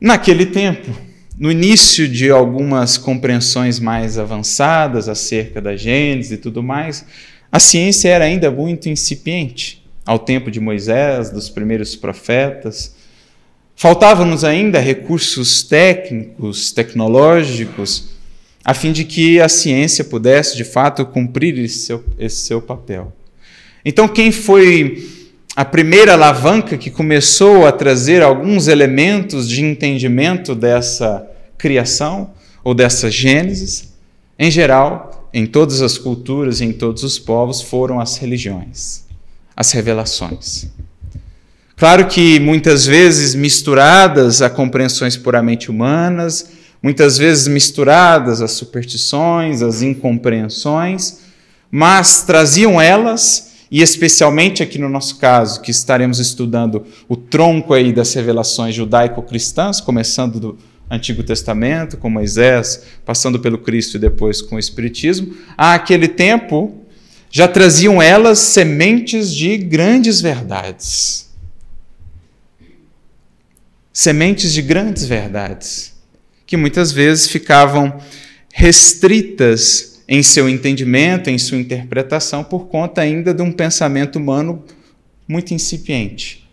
naquele 0.00 0.46
tempo, 0.46 0.90
no 1.38 1.50
início 1.50 2.08
de 2.08 2.30
algumas 2.30 2.96
compreensões 2.96 3.78
mais 3.78 4.18
avançadas 4.18 5.08
acerca 5.08 5.60
da 5.60 5.76
Gênesis 5.76 6.32
e 6.32 6.36
tudo 6.38 6.62
mais, 6.62 7.04
a 7.52 7.58
ciência 7.58 8.08
era 8.08 8.24
ainda 8.24 8.50
muito 8.50 8.88
incipiente 8.88 9.84
ao 10.04 10.18
tempo 10.18 10.50
de 10.50 10.60
Moisés, 10.60 11.30
dos 11.30 11.50
primeiros 11.50 11.94
profetas. 11.94 12.94
Faltavam-nos 13.74 14.44
ainda 14.44 14.78
recursos 14.78 15.62
técnicos, 15.62 16.72
tecnológicos, 16.72 18.16
a 18.64 18.72
fim 18.72 18.90
de 18.90 19.04
que 19.04 19.40
a 19.40 19.48
ciência 19.48 20.04
pudesse, 20.04 20.56
de 20.56 20.64
fato, 20.64 21.04
cumprir 21.04 21.58
esse 21.58 21.80
seu, 21.80 22.04
esse 22.18 22.36
seu 22.36 22.62
papel. 22.62 23.12
Então, 23.84 24.08
quem 24.08 24.32
foi 24.32 25.15
a 25.56 25.64
primeira 25.64 26.12
alavanca 26.12 26.76
que 26.76 26.90
começou 26.90 27.66
a 27.66 27.72
trazer 27.72 28.22
alguns 28.22 28.68
elementos 28.68 29.48
de 29.48 29.64
entendimento 29.64 30.54
dessa 30.54 31.26
criação 31.56 32.32
ou 32.62 32.74
dessa 32.74 33.10
Gênesis, 33.10 33.94
em 34.38 34.50
geral, 34.50 35.30
em 35.32 35.46
todas 35.46 35.80
as 35.80 35.96
culturas 35.96 36.60
e 36.60 36.66
em 36.66 36.72
todos 36.72 37.02
os 37.02 37.18
povos, 37.18 37.62
foram 37.62 37.98
as 37.98 38.18
religiões, 38.18 39.04
as 39.56 39.72
revelações. 39.72 40.66
Claro 41.74 42.06
que 42.06 42.38
muitas 42.38 42.84
vezes 42.84 43.34
misturadas 43.34 44.42
a 44.42 44.50
compreensões 44.50 45.16
puramente 45.16 45.70
humanas, 45.70 46.50
muitas 46.82 47.16
vezes 47.16 47.48
misturadas 47.48 48.42
às 48.42 48.50
superstições, 48.50 49.62
às 49.62 49.80
incompreensões, 49.80 51.20
mas 51.70 52.24
traziam 52.24 52.78
elas 52.78 53.45
e 53.70 53.82
especialmente 53.82 54.62
aqui 54.62 54.78
no 54.78 54.88
nosso 54.88 55.18
caso, 55.18 55.60
que 55.60 55.70
estaremos 55.70 56.18
estudando 56.18 56.86
o 57.08 57.16
tronco 57.16 57.74
aí 57.74 57.92
das 57.92 58.12
revelações 58.14 58.74
judaico-cristãs, 58.74 59.80
começando 59.80 60.38
do 60.38 60.58
Antigo 60.90 61.22
Testamento, 61.22 61.96
com 61.96 62.08
Moisés, 62.08 62.82
passando 63.04 63.40
pelo 63.40 63.58
Cristo 63.58 63.96
e 63.96 64.00
depois 64.00 64.40
com 64.40 64.56
o 64.56 64.58
Espiritismo, 64.58 65.36
aquele 65.56 66.06
tempo 66.06 66.82
já 67.28 67.48
traziam 67.48 68.00
elas 68.00 68.38
sementes 68.38 69.34
de 69.34 69.56
grandes 69.58 70.20
verdades. 70.20 71.28
Sementes 73.92 74.52
de 74.52 74.62
grandes 74.62 75.06
verdades, 75.06 75.94
que 76.46 76.56
muitas 76.56 76.92
vezes 76.92 77.26
ficavam 77.26 77.98
restritas 78.52 79.95
em 80.08 80.22
seu 80.22 80.48
entendimento, 80.48 81.28
em 81.28 81.38
sua 81.38 81.58
interpretação, 81.58 82.44
por 82.44 82.66
conta 82.66 83.00
ainda 83.00 83.34
de 83.34 83.42
um 83.42 83.50
pensamento 83.50 84.16
humano 84.16 84.64
muito 85.26 85.52
incipiente. 85.52 86.46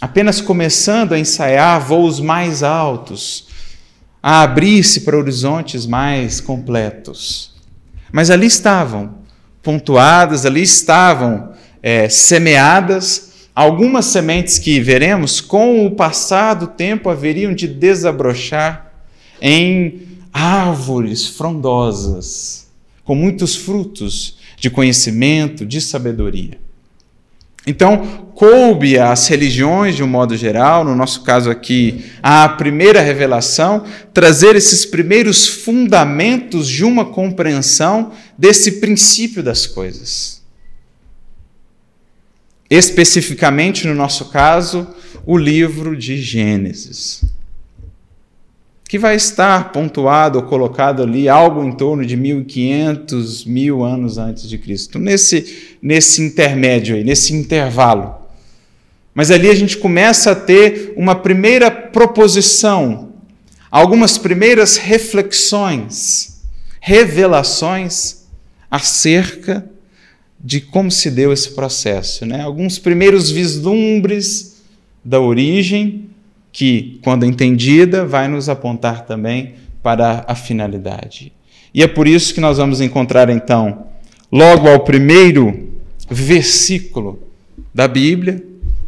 Apenas 0.00 0.40
começando 0.40 1.12
a 1.12 1.18
ensaiar 1.18 1.80
voos 1.80 2.20
mais 2.20 2.62
altos, 2.62 3.48
a 4.22 4.42
abrir-se 4.42 5.00
para 5.00 5.16
horizontes 5.16 5.86
mais 5.86 6.40
completos. 6.40 7.54
Mas 8.12 8.30
ali 8.30 8.46
estavam, 8.46 9.18
pontuadas, 9.62 10.46
ali 10.46 10.62
estavam 10.62 11.52
é, 11.82 12.08
semeadas 12.08 13.48
algumas 13.54 14.06
sementes 14.06 14.58
que 14.58 14.80
veremos, 14.80 15.40
com 15.40 15.84
o 15.84 15.90
passar 15.90 16.54
do 16.54 16.66
tempo, 16.66 17.10
haveriam 17.10 17.52
de 17.52 17.66
desabrochar 17.66 18.92
em 19.40 20.09
árvores 20.32 21.26
frondosas, 21.26 22.68
com 23.04 23.14
muitos 23.14 23.56
frutos 23.56 24.38
de 24.56 24.70
conhecimento, 24.70 25.66
de 25.66 25.80
sabedoria. 25.80 26.58
Então, 27.66 28.30
coube 28.34 28.98
às 28.98 29.26
religiões, 29.26 29.94
de 29.94 30.02
um 30.02 30.06
modo 30.06 30.36
geral, 30.36 30.84
no 30.84 30.94
nosso 30.94 31.22
caso 31.22 31.50
aqui, 31.50 32.04
a 32.22 32.48
primeira 32.48 33.02
revelação, 33.02 33.84
trazer 34.14 34.56
esses 34.56 34.86
primeiros 34.86 35.46
fundamentos 35.46 36.66
de 36.66 36.84
uma 36.84 37.04
compreensão 37.04 38.12
desse 38.38 38.80
princípio 38.80 39.42
das 39.42 39.66
coisas. 39.66 40.40
Especificamente, 42.70 43.86
no 43.86 43.94
nosso 43.94 44.26
caso, 44.26 44.86
o 45.26 45.36
livro 45.36 45.96
de 45.96 46.16
Gênesis 46.22 47.22
que 48.90 48.98
vai 48.98 49.14
estar 49.14 49.70
pontuado 49.70 50.40
ou 50.40 50.44
colocado 50.46 51.04
ali 51.04 51.28
algo 51.28 51.62
em 51.62 51.70
torno 51.70 52.04
de 52.04 52.16
1500, 52.16 53.44
mil 53.44 53.84
anos 53.84 54.18
antes 54.18 54.48
de 54.48 54.58
Cristo, 54.58 54.98
nesse, 54.98 55.76
nesse 55.80 56.20
intermédio 56.20 56.96
aí, 56.96 57.04
nesse 57.04 57.32
intervalo. 57.32 58.16
Mas 59.14 59.30
ali 59.30 59.48
a 59.48 59.54
gente 59.54 59.78
começa 59.78 60.32
a 60.32 60.34
ter 60.34 60.92
uma 60.96 61.14
primeira 61.14 61.70
proposição, 61.70 63.12
algumas 63.70 64.18
primeiras 64.18 64.76
reflexões, 64.76 66.40
revelações 66.80 68.24
acerca 68.68 69.70
de 70.40 70.60
como 70.60 70.90
se 70.90 71.12
deu 71.12 71.32
esse 71.32 71.50
processo, 71.50 72.26
né? 72.26 72.42
Alguns 72.42 72.76
primeiros 72.76 73.30
vislumbres 73.30 74.56
da 75.04 75.20
origem 75.20 76.09
que, 76.52 76.98
quando 77.02 77.24
entendida, 77.24 78.04
vai 78.04 78.28
nos 78.28 78.48
apontar 78.48 79.06
também 79.06 79.54
para 79.82 80.24
a 80.26 80.34
finalidade. 80.34 81.32
E 81.72 81.82
é 81.82 81.86
por 81.86 82.06
isso 82.06 82.34
que 82.34 82.40
nós 82.40 82.58
vamos 82.58 82.80
encontrar, 82.80 83.30
então, 83.30 83.86
logo 84.30 84.68
ao 84.68 84.80
primeiro 84.80 85.70
versículo 86.08 87.22
da 87.72 87.86
Bíblia, 87.86 88.44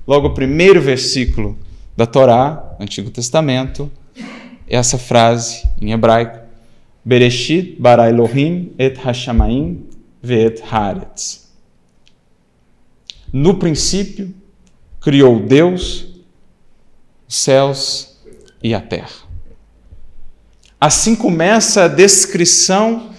logo 0.07 0.27
ao 0.27 0.35
primeiro 0.35 0.81
versículo 0.81 1.57
da 1.97 2.07
Torá, 2.07 2.77
Antigo 2.81 3.11
Testamento, 3.11 3.91
essa 4.69 4.99
frase 4.99 5.69
em 5.81 5.93
hebraico: 5.93 6.41
Bereshit 7.05 7.77
bara 7.79 8.09
Elohim 8.09 8.73
et 8.79 8.99
hashamayim 8.99 9.87
ve'et 10.23 10.63
haaretz. 10.69 11.51
No 13.33 13.55
princípio, 13.55 14.35
criou 15.01 15.41
Deus 15.41 16.12
céus 17.33 18.17
e 18.63 18.75
a 18.75 18.81
terra. 18.81 19.23
Assim 20.79 21.17
começa 21.17 21.85
a 21.85 21.89
descrição 21.89 23.11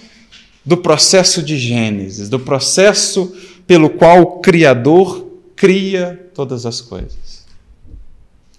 do 0.64 0.76
processo 0.76 1.42
de 1.42 1.58
Gênesis, 1.58 2.28
do 2.28 2.38
processo 2.38 3.34
pelo 3.66 3.90
qual 3.90 4.20
o 4.22 4.26
Criador 4.40 5.26
cria 5.56 6.30
todas 6.32 6.64
as 6.64 6.80
coisas. 6.80 7.44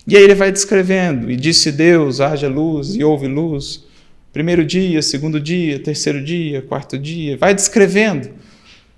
E 0.05 0.17
aí 0.17 0.23
ele 0.23 0.35
vai 0.35 0.51
descrevendo, 0.51 1.31
e 1.31 1.35
disse 1.35 1.71
Deus: 1.71 2.19
haja 2.19 2.49
luz, 2.49 2.93
e 2.93 3.03
houve 3.03 3.27
luz. 3.27 3.85
Primeiro 4.33 4.65
dia, 4.65 5.01
segundo 5.01 5.39
dia, 5.39 5.79
terceiro 5.79 6.21
dia, 6.21 6.61
quarto 6.61 6.99
dia, 6.99 7.37
vai 7.37 7.55
descrevendo. 7.55 8.29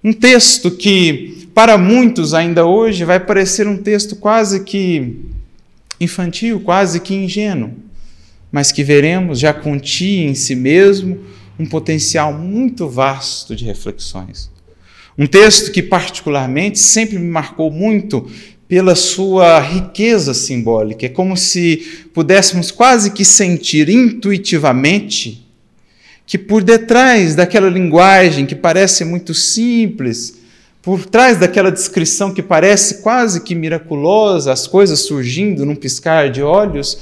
Um 0.03 0.11
texto 0.11 0.71
que, 0.71 1.47
para 1.53 1.77
muitos 1.77 2.33
ainda 2.33 2.65
hoje, 2.65 3.05
vai 3.05 3.19
parecer 3.19 3.67
um 3.67 3.77
texto 3.77 4.15
quase 4.15 4.63
que 4.63 5.36
infantil, 5.99 6.59
quase 6.59 6.99
que 6.99 7.13
ingênuo, 7.13 7.71
mas 8.51 8.71
que 8.71 8.83
veremos 8.83 9.39
já 9.39 9.53
continha 9.53 10.29
em 10.29 10.35
si 10.35 10.55
mesmo 10.55 11.19
um 11.59 11.65
potencial 11.65 12.33
muito 12.33 12.87
vasto 12.87 13.55
de 13.55 13.65
reflexões. 13.65 14.49
Um 15.17 15.25
texto 15.25 15.71
que, 15.71 15.81
particularmente, 15.81 16.77
sempre 16.77 17.17
me 17.17 17.27
marcou 17.27 17.71
muito 17.71 18.29
pela 18.67 18.95
sua 18.95 19.59
riqueza 19.59 20.33
simbólica. 20.33 21.05
É 21.05 21.09
como 21.09 21.35
se 21.35 22.07
pudéssemos 22.13 22.69
quase 22.69 23.11
que 23.11 23.25
sentir 23.25 23.89
intuitivamente 23.89 25.45
que 26.25 26.37
por 26.37 26.61
detrás 26.61 27.35
daquela 27.35 27.69
linguagem 27.69 28.45
que 28.45 28.53
parece 28.53 29.05
muito 29.05 29.33
simples, 29.33 30.36
por 30.87 31.05
trás 31.05 31.37
daquela 31.37 31.69
descrição 31.69 32.33
que 32.33 32.41
parece 32.41 33.01
quase 33.01 33.41
que 33.41 33.53
miraculosa, 33.53 34.53
as 34.53 34.67
coisas 34.67 34.99
surgindo 35.01 35.65
num 35.65 35.75
piscar 35.75 36.31
de 36.31 36.41
olhos, 36.41 36.97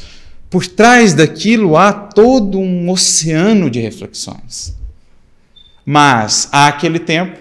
por 0.50 0.66
trás 0.66 1.14
daquilo 1.14 1.78
há 1.78 1.94
todo 1.94 2.58
um 2.58 2.90
oceano 2.90 3.70
de 3.70 3.80
reflexões. 3.80 4.76
Mas, 5.86 6.50
àquele 6.52 6.98
tempo, 6.98 7.38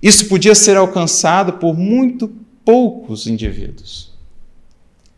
isso 0.00 0.28
podia 0.28 0.54
ser 0.54 0.76
alcançado 0.76 1.54
por 1.54 1.76
muito 1.76 2.30
poucos 2.64 3.26
indivíduos. 3.26 4.12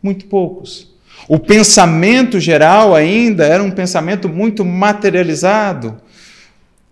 Muito 0.01 0.25
poucos. 0.25 0.91
O 1.27 1.37
pensamento 1.37 2.39
geral 2.39 2.95
ainda 2.95 3.45
era 3.45 3.61
um 3.61 3.69
pensamento 3.69 4.27
muito 4.27 4.65
materializado, 4.65 6.01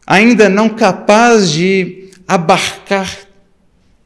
ainda 0.06 0.48
não 0.48 0.70
capaz 0.70 1.50
de 1.50 2.12
abarcar 2.28 3.31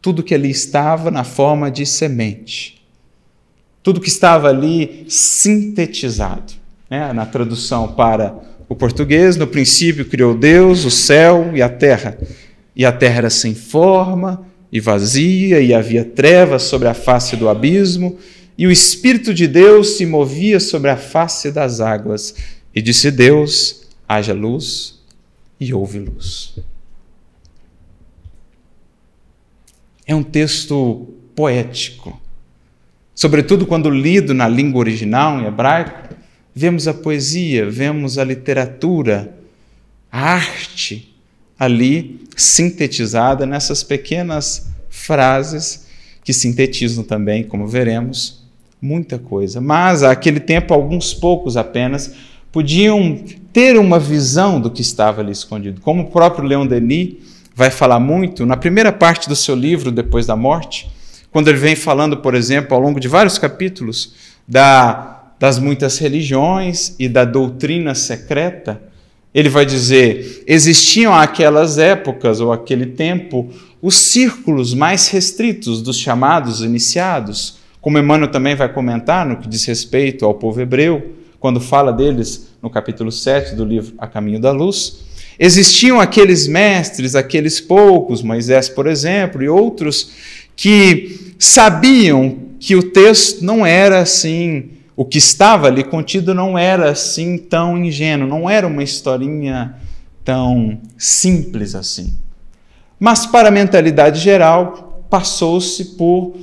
tudo 0.06 0.22
que 0.22 0.36
ali 0.36 0.51
estava 0.51 1.10
na 1.10 1.24
forma 1.24 1.72
de 1.72 1.84
semente. 1.84 2.80
Tudo 3.82 3.99
que 3.99 4.08
estava 4.08 4.49
ali 4.49 5.03
sintetizado. 5.10 6.53
Né? 6.88 7.12
Na 7.12 7.26
tradução 7.26 7.88
para 7.88 8.38
o 8.70 8.76
português, 8.76 9.36
no 9.36 9.47
princípio 9.47 10.06
criou 10.06 10.38
Deus 10.38 10.86
o 10.86 10.91
céu 10.91 11.49
e 11.56 11.62
a 11.64 11.68
terra. 11.68 12.20
E 12.76 12.86
a 12.86 12.91
terra 12.91 13.18
era 13.18 13.30
sem 13.32 13.56
forma 13.56 14.45
e 14.72 14.80
vazia, 14.80 15.60
e 15.60 15.74
havia 15.74 16.06
trevas 16.06 16.62
sobre 16.62 16.88
a 16.88 16.93
face 16.93 17.36
do 17.36 17.49
abismo, 17.49 18.20
e 18.56 18.68
o 18.68 18.72
Espírito 18.72 19.34
de 19.34 19.47
Deus 19.47 19.97
se 19.97 20.06
movia 20.06 20.60
sobre 20.60 20.91
a 20.91 20.97
face 20.97 21.51
das 21.51 21.82
águas. 21.82 22.36
E 22.76 22.80
disse 22.80 23.10
Deus: 23.10 23.88
haja 24.08 24.36
luz, 24.36 24.99
e 25.60 25.74
houve 25.74 25.97
luz. 25.97 26.53
É 30.06 30.14
um 30.14 30.24
texto 30.24 31.08
poético. 31.36 32.20
Sobretudo 33.14 33.66
quando 33.66 33.89
lido 33.89 34.34
na 34.34 34.47
língua 34.47 34.80
original, 34.80 35.39
em 35.39 35.45
hebraico, 35.45 36.16
vemos 36.53 36.88
a 36.88 36.93
poesia, 36.93 37.70
vemos 37.70 38.18
a 38.18 38.24
literatura, 38.24 39.36
a 40.12 40.34
arte 40.34 41.14
ali 41.58 42.22
sintetizada 42.36 43.45
nessas 43.45 43.84
pequenas 43.84 44.70
frases 44.89 45.88
que 46.24 46.34
sintetizam 46.34 47.03
também, 47.03 47.43
como 47.43 47.68
veremos, 47.68 48.43
muita 48.82 49.18
coisa. 49.18 49.62
Mas, 49.62 50.03
àquele 50.03 50.39
tempo, 50.39 50.74
alguns 50.74 51.14
poucos 51.14 51.56
apenas 51.56 52.14
podiam 52.51 53.24
ter 53.53 53.78
uma 53.78 53.99
visão 53.99 54.60
do 54.60 54.72
que 54.72 54.82
estava 54.82 55.22
ali 55.22 55.32
escondido. 55.32 55.82
Como 55.82 56.03
o 56.03 56.12
próprio 56.12 56.47
Leon 56.47 56.66
Denis 56.66 57.16
vai 57.56 57.72
falar 57.72 57.99
muito 57.99 58.45
na 58.45 58.58
primeira 58.58 58.91
parte 58.91 59.30
do 59.30 59.36
seu 59.36 59.56
livro, 59.56 59.91
Depois 59.91 60.26
da 60.26 60.36
Morte, 60.36 60.91
quando 61.32 61.47
ele 61.47 61.58
vem 61.58 61.76
falando, 61.76 62.18
por 62.18 62.36
exemplo, 62.36 62.76
ao 62.76 62.82
longo 62.82 62.99
de 62.99 63.08
vários 63.08 63.38
capítulos, 63.38 64.14
da, 64.47 65.32
das 65.39 65.58
muitas 65.58 65.97
religiões 65.97 66.95
e 66.99 67.08
da 67.10 67.26
doutrina 67.26 67.95
secreta, 67.95 68.82
ele 69.34 69.49
vai 69.49 69.66
dizer: 69.66 70.43
existiam 70.45 71.14
aquelas 71.14 71.78
épocas 71.78 72.39
ou 72.39 72.53
aquele 72.53 72.86
tempo 72.86 73.49
os 73.82 73.95
círculos 73.95 74.74
mais 74.74 75.10
restritos 75.10 75.82
dos 75.82 75.97
chamados 75.97 76.62
iniciados, 76.62 77.58
como 77.82 77.99
Emmanuel 77.99 78.32
também 78.32 78.56
vai 78.56 78.72
comentar 78.72 79.26
no 79.26 79.38
que 79.38 79.47
diz 79.47 79.66
respeito 79.66 80.26
ao 80.26 80.34
povo 80.34 80.60
hebreu, 80.60 81.16
quando 81.39 81.60
fala 81.60 81.93
deles 81.93 82.49
no 82.62 82.70
capítulo 82.70 83.12
7 83.12 83.56
do 83.56 83.64
livro 83.64 83.93
A 83.97 84.08
Caminho 84.08 84.39
da 84.39 84.51
Luz. 84.51 85.05
Existiam 85.40 86.00
aqueles 86.00 86.48
mestres, 86.48 87.16
aqueles 87.16 87.60
poucos, 87.60 88.22
Moisés, 88.22 88.70
por 88.70 88.88
exemplo, 88.88 89.44
e 89.44 89.50
outros, 89.50 90.12
que 90.56 91.34
sabiam 91.38 92.40
que 92.60 92.76
o 92.76 92.84
texto 92.84 93.44
não 93.44 93.66
era 93.66 94.00
assim, 94.00 94.70
o 94.96 95.04
que 95.04 95.18
estava 95.18 95.68
ali 95.68 95.84
contido 95.84 96.34
não 96.34 96.58
era 96.58 96.90
assim 96.90 97.38
tão 97.38 97.78
ingênuo, 97.78 98.28
não 98.28 98.50
era 98.50 98.66
uma 98.66 98.84
historinha 98.84 99.76
tão 100.24 100.80
simples 100.98 101.76
assim. 101.76 102.18
Mas, 103.00 103.26
para 103.26 103.50
a 103.50 103.52
mentalidade 103.52 104.22
geral, 104.22 105.06
passou-se 105.10 105.84
por 105.96 106.36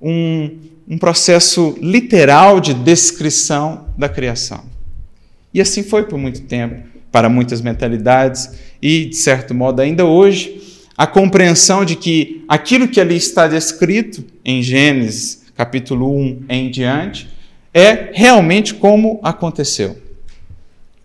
um, 0.00 0.58
um 0.88 0.98
processo 0.98 1.76
literal 1.80 2.60
de 2.60 2.74
descrição 2.74 3.86
da 3.96 4.08
criação. 4.08 4.64
E 5.52 5.60
assim 5.60 5.82
foi 5.82 6.04
por 6.04 6.18
muito 6.18 6.42
tempo, 6.42 6.89
para 7.10 7.28
muitas 7.28 7.60
mentalidades, 7.60 8.50
e, 8.80 9.06
de 9.06 9.16
certo 9.16 9.54
modo, 9.54 9.80
ainda 9.80 10.04
hoje, 10.04 10.60
a 10.96 11.06
compreensão 11.06 11.84
de 11.84 11.96
que 11.96 12.44
aquilo 12.48 12.88
que 12.88 13.00
ali 13.00 13.16
está 13.16 13.46
descrito 13.48 14.24
em 14.44 14.62
Gênesis, 14.62 15.42
capítulo 15.56 16.14
1 16.14 16.44
em 16.48 16.70
diante, 16.70 17.28
é 17.72 18.10
realmente 18.12 18.74
como 18.74 19.18
aconteceu. 19.22 19.98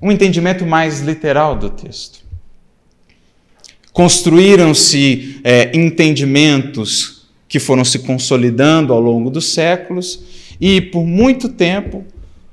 Um 0.02 0.12
entendimento 0.12 0.66
mais 0.66 1.02
literal 1.02 1.56
do 1.56 1.70
texto. 1.70 2.20
Construíram-se 3.94 5.40
é, 5.44 5.72
entendimentos 5.74 7.28
que 7.48 7.60
foram 7.60 7.86
se 7.86 8.00
consolidando 8.00 8.92
ao 8.92 9.00
longo 9.00 9.30
dos 9.30 9.54
séculos, 9.54 10.22
e 10.60 10.82
por 10.82 11.06
muito 11.06 11.50
tempo 11.50 12.04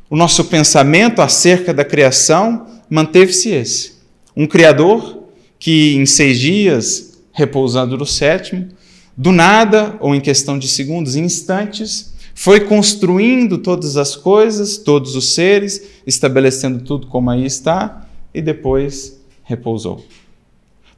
o 0.09 0.17
nosso 0.17 0.45
pensamento 0.45 1.21
acerca 1.21 1.75
da 1.75 1.85
criação 1.85 2.67
manteve-se 2.93 3.49
esse. 3.49 3.93
Um 4.37 4.47
Criador 4.47 5.23
que 5.59 5.95
em 5.95 6.05
seis 6.05 6.39
dias, 6.39 7.19
repousando 7.33 7.97
no 7.97 8.05
sétimo, 8.05 8.69
do 9.17 9.33
nada, 9.33 9.97
ou 9.99 10.15
em 10.15 10.21
questão 10.21 10.59
de 10.59 10.69
segundos, 10.69 11.17
instantes, 11.17 12.13
foi 12.35 12.61
construindo 12.61 13.57
todas 13.57 13.97
as 13.97 14.15
coisas, 14.15 14.77
todos 14.77 15.17
os 15.17 15.33
seres, 15.33 15.83
estabelecendo 16.07 16.85
tudo 16.85 17.07
como 17.07 17.31
aí 17.31 17.47
está, 17.47 18.07
e 18.35 18.43
depois 18.43 19.19
repousou. 19.43 20.05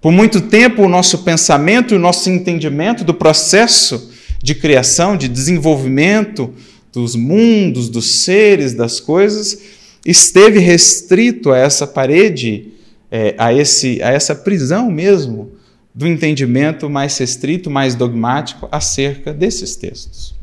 Por 0.00 0.10
muito 0.10 0.40
tempo, 0.40 0.82
o 0.82 0.88
nosso 0.88 1.18
pensamento 1.18 1.94
e 1.94 1.96
o 1.96 2.00
nosso 2.00 2.28
entendimento 2.28 3.04
do 3.04 3.14
processo 3.14 4.10
de 4.42 4.56
criação, 4.56 5.16
de 5.16 5.28
desenvolvimento 5.28 6.52
dos 6.92 7.14
mundos, 7.14 7.88
dos 7.88 8.10
seres, 8.10 8.74
das 8.74 8.98
coisas, 8.98 9.83
esteve 10.04 10.58
restrito 10.58 11.52
a 11.52 11.58
essa 11.58 11.86
parede, 11.86 12.72
é, 13.10 13.34
a, 13.38 13.52
esse, 13.52 14.02
a 14.02 14.10
essa 14.10 14.34
prisão 14.34 14.90
mesmo 14.90 15.52
do 15.94 16.06
entendimento 16.06 16.90
mais 16.90 17.16
restrito, 17.16 17.70
mais 17.70 17.94
dogmático 17.94 18.68
acerca 18.70 19.32
desses 19.32 19.76
textos. 19.76 20.34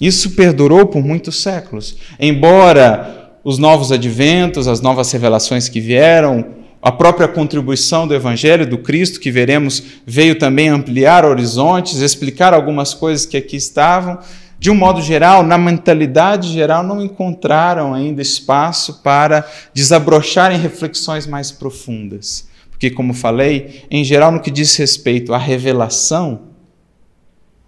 Isso 0.00 0.32
perdurou 0.32 0.86
por 0.86 1.02
muitos 1.02 1.40
séculos. 1.42 1.96
Embora 2.18 3.30
os 3.44 3.58
novos 3.58 3.92
adventos, 3.92 4.66
as 4.66 4.80
novas 4.80 5.12
revelações 5.12 5.68
que 5.68 5.80
vieram, 5.80 6.62
a 6.82 6.90
própria 6.90 7.28
contribuição 7.28 8.08
do 8.08 8.14
Evangelho 8.14 8.68
do 8.68 8.78
Cristo, 8.78 9.20
que 9.20 9.30
veremos, 9.30 9.80
veio 10.04 10.36
também 10.36 10.68
ampliar 10.68 11.24
horizontes, 11.24 12.00
explicar 12.00 12.52
algumas 12.52 12.92
coisas 12.92 13.24
que 13.24 13.36
aqui 13.36 13.56
estavam. 13.56 14.18
De 14.62 14.70
um 14.70 14.76
modo 14.76 15.02
geral, 15.02 15.42
na 15.42 15.58
mentalidade 15.58 16.52
geral, 16.52 16.84
não 16.84 17.02
encontraram 17.02 17.92
ainda 17.92 18.22
espaço 18.22 19.02
para 19.02 19.44
desabrocharem 19.74 20.56
reflexões 20.56 21.26
mais 21.26 21.50
profundas. 21.50 22.48
Porque, 22.70 22.88
como 22.88 23.12
falei, 23.12 23.82
em 23.90 24.04
geral, 24.04 24.30
no 24.30 24.40
que 24.40 24.52
diz 24.52 24.76
respeito 24.76 25.34
à 25.34 25.36
revelação, 25.36 26.42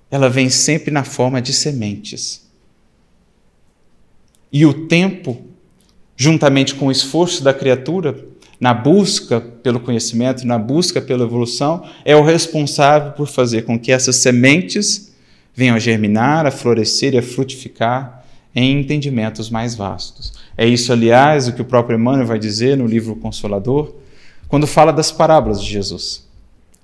ela 0.08 0.30
vem 0.30 0.48
sempre 0.48 0.92
na 0.92 1.02
forma 1.02 1.42
de 1.42 1.52
sementes. 1.52 2.48
E 4.52 4.64
o 4.64 4.86
tempo, 4.86 5.42
juntamente 6.16 6.76
com 6.76 6.86
o 6.86 6.92
esforço 6.92 7.42
da 7.42 7.52
criatura, 7.52 8.24
na 8.60 8.72
busca 8.72 9.40
pelo 9.40 9.80
conhecimento, 9.80 10.46
na 10.46 10.60
busca 10.60 11.02
pela 11.02 11.24
evolução, 11.24 11.84
é 12.04 12.14
o 12.14 12.22
responsável 12.22 13.10
por 13.14 13.26
fazer 13.26 13.62
com 13.62 13.76
que 13.76 13.90
essas 13.90 14.14
sementes 14.14 15.12
venham 15.54 15.76
a 15.76 15.78
germinar, 15.78 16.46
a 16.46 16.50
florescer 16.50 17.14
e 17.14 17.18
a 17.18 17.22
frutificar 17.22 18.24
em 18.54 18.80
entendimentos 18.80 19.50
mais 19.50 19.74
vastos. 19.74 20.32
É 20.56 20.66
isso, 20.66 20.92
aliás, 20.92 21.48
o 21.48 21.52
que 21.52 21.62
o 21.62 21.64
próprio 21.64 21.96
Emmanuel 21.96 22.26
vai 22.26 22.38
dizer 22.38 22.76
no 22.76 22.86
livro 22.86 23.16
Consolador, 23.16 23.94
quando 24.48 24.66
fala 24.66 24.92
das 24.92 25.10
parábolas 25.10 25.62
de 25.62 25.70
Jesus. 25.70 26.24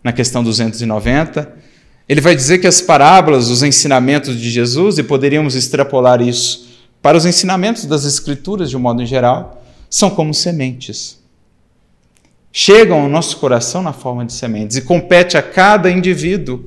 Na 0.02 0.12
questão 0.12 0.42
290, 0.42 1.52
ele 2.08 2.20
vai 2.20 2.34
dizer 2.34 2.58
que 2.58 2.66
as 2.66 2.80
parábolas, 2.80 3.48
os 3.48 3.62
ensinamentos 3.62 4.40
de 4.40 4.50
Jesus, 4.50 4.98
e 4.98 5.02
poderíamos 5.02 5.54
extrapolar 5.54 6.20
isso 6.20 6.68
para 7.00 7.16
os 7.16 7.24
ensinamentos 7.24 7.84
das 7.84 8.04
Escrituras 8.04 8.70
de 8.70 8.76
um 8.76 8.80
modo 8.80 9.04
geral, 9.06 9.64
são 9.88 10.10
como 10.10 10.34
sementes 10.34 11.20
chegam 12.52 13.00
ao 13.00 13.08
nosso 13.08 13.36
coração 13.36 13.82
na 13.82 13.92
forma 13.92 14.24
de 14.24 14.32
sementes 14.32 14.76
e 14.76 14.82
compete 14.82 15.36
a 15.36 15.42
cada 15.42 15.90
indivíduo, 15.90 16.64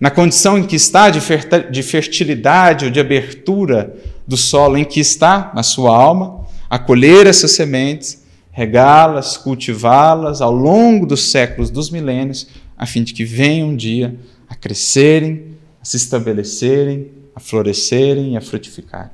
na 0.00 0.10
condição 0.10 0.56
em 0.56 0.64
que 0.64 0.76
está 0.76 1.10
de 1.10 1.82
fertilidade 1.82 2.84
ou 2.84 2.90
de 2.90 3.00
abertura 3.00 3.94
do 4.26 4.36
solo 4.36 4.76
em 4.76 4.84
que 4.84 5.00
está 5.00 5.50
na 5.54 5.62
sua 5.62 5.96
alma, 5.96 6.46
acolher 6.70 7.26
essas 7.26 7.52
sementes, 7.52 8.24
regá-las, 8.52 9.36
cultivá-las 9.36 10.40
ao 10.40 10.52
longo 10.52 11.06
dos 11.06 11.30
séculos, 11.30 11.70
dos 11.70 11.90
milênios, 11.90 12.46
a 12.76 12.86
fim 12.86 13.02
de 13.02 13.12
que 13.12 13.24
venham 13.24 13.70
um 13.70 13.76
dia 13.76 14.14
a 14.48 14.54
crescerem, 14.54 15.56
a 15.80 15.84
se 15.84 15.96
estabelecerem, 15.96 17.10
a 17.34 17.40
florescerem 17.40 18.34
e 18.34 18.36
a 18.36 18.40
frutificarem. 18.40 19.10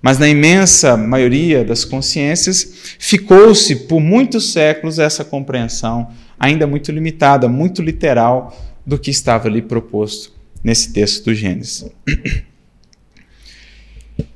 Mas 0.00 0.18
na 0.18 0.28
imensa 0.28 0.96
maioria 0.96 1.64
das 1.64 1.84
consciências, 1.84 2.96
ficou-se 2.98 3.74
por 3.74 4.00
muitos 4.00 4.52
séculos 4.52 4.98
essa 4.98 5.24
compreensão 5.24 6.08
ainda 6.38 6.66
muito 6.66 6.92
limitada, 6.92 7.48
muito 7.48 7.82
literal 7.82 8.56
do 8.88 8.98
que 8.98 9.10
estava 9.10 9.48
ali 9.48 9.60
proposto 9.60 10.32
nesse 10.64 10.94
texto 10.94 11.26
do 11.26 11.34
Gênesis. 11.34 11.84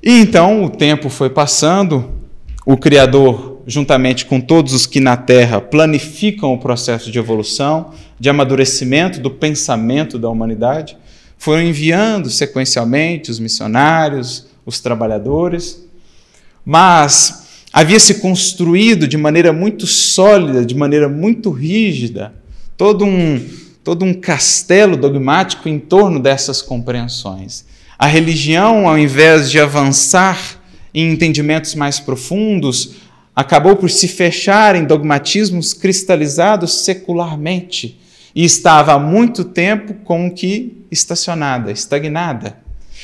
E 0.03 0.21
então 0.21 0.63
o 0.63 0.69
tempo 0.69 1.09
foi 1.09 1.31
passando, 1.31 2.13
o 2.67 2.77
Criador, 2.77 3.63
juntamente 3.67 4.27
com 4.27 4.43
todos 4.43 4.75
os 4.75 4.87
que 4.87 5.01
na 5.01 5.17
Terra 5.17 5.59
planificam 5.59 6.53
o 6.53 6.59
processo 6.59 7.11
de 7.11 7.19
evolução, 7.19 7.95
de 8.21 8.29
amadurecimento 8.29 9.21
do 9.21 9.31
pensamento 9.31 10.19
da 10.19 10.29
humanidade, 10.29 10.99
foram 11.39 11.63
enviando 11.63 12.29
sequencialmente 12.29 13.31
os 13.31 13.39
missionários, 13.41 14.49
os 14.67 14.81
trabalhadores, 14.81 15.83
mas 16.63 17.47
havia 17.73 17.99
se 17.99 18.17
construído 18.17 19.09
de 19.09 19.17
maneira 19.17 19.51
muito 19.51 19.87
sólida, 19.87 20.63
de 20.63 20.75
maneira 20.75 21.09
muito 21.09 21.51
rígida, 21.51 22.35
todo 22.77 23.07
um, 23.07 23.41
todo 23.83 24.05
um 24.05 24.15
castelo 24.15 24.97
dogmático 24.97 25.69
em 25.69 25.79
torno 25.79 26.21
dessas 26.21 26.63
compreensões. 26.63 27.65
A 27.99 28.07
religião, 28.07 28.89
ao 28.89 28.99
invés 28.99 29.51
de 29.51 29.61
avançar 29.61 30.39
em 30.95 31.11
entendimentos 31.11 31.75
mais 31.75 31.99
profundos, 31.99 32.97
acabou 33.35 33.77
por 33.77 33.91
se 33.91 34.09
fechar 34.09 34.75
em 34.77 34.85
dogmatismos 34.85 35.73
cristalizados 35.73 36.85
secularmente 36.85 37.99
e 38.35 38.45
estava 38.45 38.93
há 38.93 38.99
muito 38.99 39.45
tempo 39.45 39.95
com 40.05 40.31
que 40.31 40.85
estacionada, 40.91 41.71
estagnada 41.71 42.63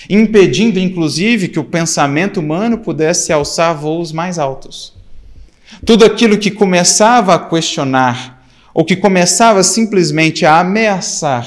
impedindo 0.08 0.78
inclusive 0.78 1.48
que 1.48 1.58
o 1.58 1.64
pensamento 1.64 2.40
humano 2.40 2.78
pudesse 2.78 3.32
alçar 3.32 3.74
voos 3.74 4.12
mais 4.12 4.38
altos. 4.38 4.92
Tudo 5.84 6.04
aquilo 6.04 6.38
que 6.38 6.50
começava 6.50 7.34
a 7.34 7.38
questionar, 7.38 8.37
ou 8.72 8.84
que 8.84 8.96
começava 8.96 9.62
simplesmente 9.62 10.44
a 10.46 10.60
ameaçar 10.60 11.46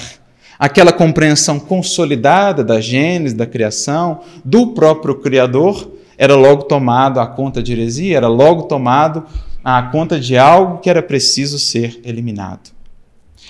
aquela 0.61 0.93
compreensão 0.93 1.59
consolidada 1.59 2.63
da 2.63 2.79
Gênesis, 2.79 3.35
da 3.35 3.47
criação, 3.47 4.21
do 4.45 4.67
próprio 4.67 5.15
Criador, 5.15 5.91
era 6.15 6.35
logo 6.35 6.65
tomado 6.65 7.19
à 7.19 7.25
conta 7.25 7.63
de 7.63 7.71
heresia, 7.71 8.15
era 8.15 8.27
logo 8.27 8.63
tomado 8.63 9.25
à 9.63 9.81
conta 9.81 10.19
de 10.19 10.37
algo 10.37 10.77
que 10.77 10.87
era 10.87 11.01
preciso 11.01 11.57
ser 11.57 11.99
eliminado. 12.03 12.69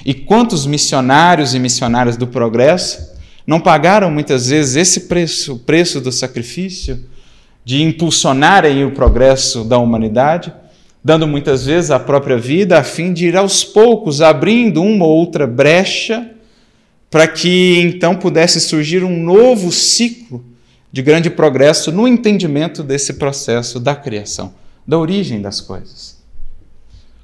E 0.06 0.14
quantos 0.14 0.66
missionários 0.66 1.54
e 1.54 1.60
missionárias 1.60 2.16
do 2.16 2.26
progresso 2.26 3.12
não 3.46 3.60
pagaram 3.60 4.10
muitas 4.10 4.48
vezes 4.48 4.78
esse 4.78 5.02
preço, 5.02 5.56
o 5.56 5.60
preço 5.60 6.00
do 6.00 6.14
sacrifício, 6.14 6.98
de 7.66 7.84
impulsionarem 7.84 8.86
o 8.86 8.92
progresso 8.92 9.66
da 9.66 9.78
humanidade, 9.78 10.54
dando 11.04 11.28
muitas 11.28 11.66
vezes 11.66 11.92
a 11.92 12.00
própria 12.00 12.38
vida 12.38 12.78
a 12.78 12.84
fim 12.84 13.12
de 13.12 13.28
ir 13.28 13.36
aos 13.36 13.64
poucos 13.64 14.22
abrindo 14.22 14.82
uma 14.82 15.06
ou 15.06 15.18
outra 15.18 15.48
brecha 15.48 16.30
para 17.10 17.28
que 17.28 17.80
então 17.80 18.16
pudesse 18.16 18.62
surgir 18.62 19.04
um 19.04 19.22
novo 19.22 19.72
ciclo 19.72 20.44
de 20.92 21.02
grande 21.02 21.30
progresso 21.30 21.92
no 21.92 22.08
entendimento 22.08 22.84
desse 22.84 23.14
processo 23.14 23.80
da 23.80 23.96
criação, 23.96 24.54
da 24.88 24.98
origem 24.98 25.42
das 25.42 25.60
coisas. 25.60 26.20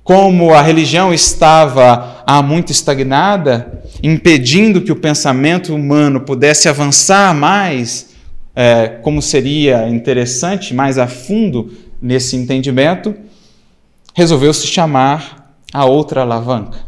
como 0.04 0.54
a 0.54 0.62
religião 0.62 1.14
estava 1.14 2.24
há 2.26 2.42
muito 2.42 2.72
estagnada, 2.72 3.84
impedindo 4.02 4.82
que 4.82 4.92
o 4.92 4.96
pensamento 4.96 5.76
humano 5.76 6.22
pudesse 6.22 6.70
avançar 6.70 7.36
mais, 7.36 8.12
é, 8.56 8.88
como 9.02 9.22
seria 9.22 9.90
interessante, 9.90 10.74
mais 10.74 10.98
a 10.98 11.08
fundo 11.08 11.74
nesse 12.02 12.38
entendimento, 12.38 13.14
resolveu 14.18 14.52
se 14.52 14.66
chamar 14.66 15.54
a 15.72 15.86
outra 15.86 16.22
alavanca. 16.22 16.80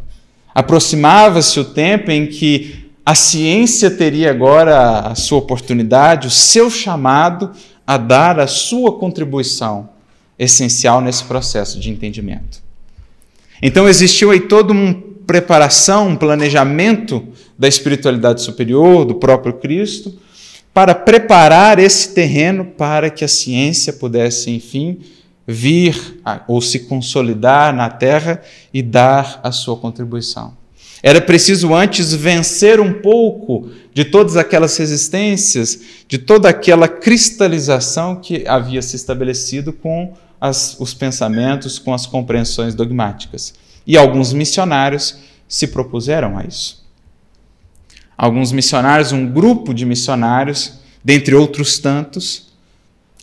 Aproximava-se 0.51 1.59
o 1.59 1.63
tempo 1.63 2.09
em 2.09 2.25
que 2.25 2.89
a 3.05 3.13
ciência 3.13 3.91
teria 3.91 4.31
agora 4.31 5.01
a 5.01 5.13
sua 5.13 5.37
oportunidade, 5.37 6.25
o 6.25 6.31
seu 6.31 6.71
chamado 6.71 7.51
a 7.85 7.97
dar 7.97 8.39
a 8.39 8.47
sua 8.47 8.93
contribuição 8.97 9.89
essencial 10.39 11.01
nesse 11.01 11.23
processo 11.23 11.79
de 11.79 11.91
entendimento. 11.91 12.63
Então 13.61 13.87
existiu 13.87 14.31
aí 14.31 14.39
toda 14.39 14.73
uma 14.73 14.95
preparação, 15.27 16.07
um 16.07 16.15
planejamento 16.15 17.27
da 17.55 17.67
espiritualidade 17.67 18.41
superior, 18.41 19.05
do 19.05 19.13
próprio 19.13 19.53
Cristo, 19.53 20.17
para 20.73 20.95
preparar 20.95 21.77
esse 21.77 22.11
terreno 22.11 22.65
para 22.65 23.11
que 23.11 23.23
a 23.23 23.27
ciência 23.27 23.93
pudesse, 23.93 24.49
enfim, 24.49 24.97
vir 25.51 26.21
ou 26.47 26.61
se 26.61 26.81
consolidar 26.81 27.73
na 27.73 27.89
terra 27.89 28.39
e 28.71 28.83
dar 28.83 29.39
a 29.43 29.51
sua 29.51 29.75
contribuição. 29.75 30.53
Era 31.01 31.19
preciso 31.19 31.73
antes 31.73 32.13
vencer 32.13 32.79
um 32.79 32.93
pouco 32.93 33.69
de 33.91 34.05
todas 34.05 34.37
aquelas 34.37 34.77
resistências, 34.77 35.79
de 36.07 36.19
toda 36.19 36.49
aquela 36.49 36.87
cristalização 36.87 38.17
que 38.17 38.47
havia 38.47 38.81
se 38.81 38.95
estabelecido 38.95 39.73
com 39.73 40.13
as, 40.39 40.79
os 40.79 40.93
pensamentos, 40.93 41.79
com 41.79 41.93
as 41.93 42.05
compreensões 42.05 42.75
dogmáticas. 42.75 43.55
E 43.87 43.97
alguns 43.97 44.33
missionários 44.33 45.17
se 45.47 45.67
propuseram 45.67 46.37
a 46.37 46.43
isso. 46.43 46.85
Alguns 48.15 48.51
missionários, 48.51 49.11
um 49.11 49.25
grupo 49.25 49.73
de 49.73 49.85
missionários, 49.85 50.73
dentre 51.03 51.33
outros 51.33 51.79
tantos, 51.79 52.48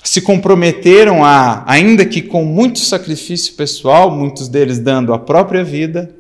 se 0.03 0.21
comprometeram 0.21 1.25
a, 1.25 1.65
ainda 1.67 2.05
que 2.05 2.23
com 2.23 2.45
muito 2.45 2.79
sacrifício 2.79 3.55
pessoal, 3.55 4.11
muitos 4.11 4.49
deles 4.49 4.79
dando 4.79 5.13
a 5.13 5.19
própria 5.19 5.65
vida, 5.65 6.11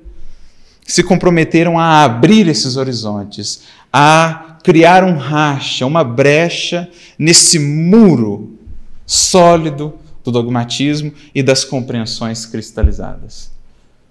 se 0.86 1.02
comprometeram 1.02 1.78
a 1.78 2.04
abrir 2.04 2.48
esses 2.48 2.76
horizontes, 2.76 3.62
a 3.92 4.58
criar 4.62 5.04
um 5.04 5.16
racha, 5.16 5.86
uma 5.86 6.02
brecha 6.02 6.88
nesse 7.18 7.58
muro 7.58 8.58
sólido 9.04 9.94
do 10.24 10.32
dogmatismo 10.32 11.12
e 11.34 11.42
das 11.42 11.64
compreensões 11.64 12.44
cristalizadas. 12.44 13.50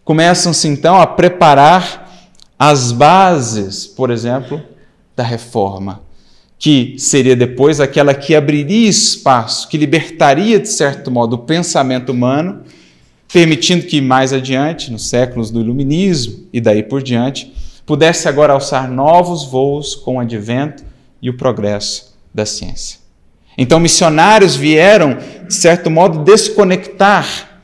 Começam-se 0.03 0.67
então 0.67 0.99
a 1.01 1.05
preparar 1.05 2.29
as 2.57 2.91
bases, 2.91 3.85
por 3.85 4.09
exemplo, 4.09 4.61
da 5.15 5.23
reforma, 5.23 6.01
que 6.65 6.95
seria 6.97 7.35
depois 7.35 7.79
aquela 7.79 8.11
que 8.15 8.33
abriria 8.33 8.89
espaço, 8.89 9.69
que 9.69 9.77
libertaria, 9.77 10.59
de 10.59 10.67
certo 10.67 11.11
modo, 11.11 11.35
o 11.35 11.37
pensamento 11.37 12.11
humano 12.11 12.63
permitindo 13.31 13.85
que 13.85 14.01
mais 14.01 14.33
adiante, 14.33 14.91
nos 14.91 15.07
séculos 15.07 15.51
do 15.51 15.61
Iluminismo 15.61 16.47
e 16.51 16.59
daí 16.59 16.81
por 16.81 17.03
diante, 17.03 17.53
pudesse 17.85 18.27
agora 18.27 18.53
alçar 18.53 18.89
novos 18.89 19.43
voos 19.45 19.93
com 19.93 20.15
o 20.15 20.19
advento 20.19 20.83
e 21.21 21.29
o 21.29 21.37
progresso 21.37 22.15
da 22.33 22.47
ciência. 22.47 22.97
Então, 23.55 23.79
missionários 23.79 24.55
vieram, 24.55 25.19
de 25.47 25.53
certo 25.53 25.91
modo, 25.91 26.23
desconectar, 26.23 27.54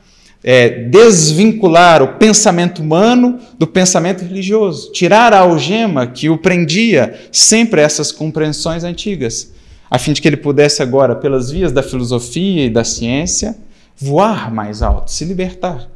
é, 0.44 0.68
desvincular 0.68 2.02
o 2.02 2.16
pensamento 2.18 2.82
humano 2.82 3.38
do 3.58 3.66
pensamento 3.66 4.24
religioso, 4.24 4.90
tirar 4.92 5.32
a 5.32 5.40
algema 5.40 6.06
que 6.06 6.28
o 6.28 6.36
prendia 6.36 7.20
sempre 7.30 7.80
a 7.80 7.84
essas 7.84 8.10
compreensões 8.10 8.82
antigas, 8.82 9.52
a 9.90 9.98
fim 9.98 10.12
de 10.12 10.20
que 10.20 10.28
ele 10.28 10.36
pudesse 10.36 10.82
agora, 10.82 11.14
pelas 11.14 11.50
vias 11.50 11.70
da 11.70 11.82
filosofia 11.82 12.66
e 12.66 12.70
da 12.70 12.82
ciência, 12.82 13.56
voar 13.96 14.52
mais 14.52 14.82
alto, 14.82 15.10
se 15.10 15.24
libertar. 15.24 15.88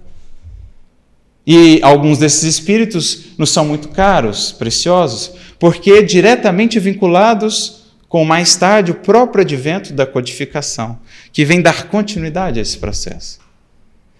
E 1.47 1.81
alguns 1.83 2.19
desses 2.19 2.43
espíritos 2.43 3.27
nos 3.39 3.51
são 3.51 3.65
muito 3.65 3.89
caros, 3.89 4.53
preciosos, 4.53 5.33
porque 5.59 6.03
diretamente 6.03 6.79
vinculados 6.79 7.87
com 8.09 8.25
mais 8.25 8.55
tarde 8.57 8.93
o 8.93 8.97
próprio 8.97 9.43
advento 9.43 9.93
da 9.93 10.07
codificação, 10.07 10.99
que 11.33 11.45
vem 11.45 11.61
dar 11.61 11.89
continuidade 11.89 12.59
a 12.59 12.63
esse 12.63 12.79
processo. 12.79 13.46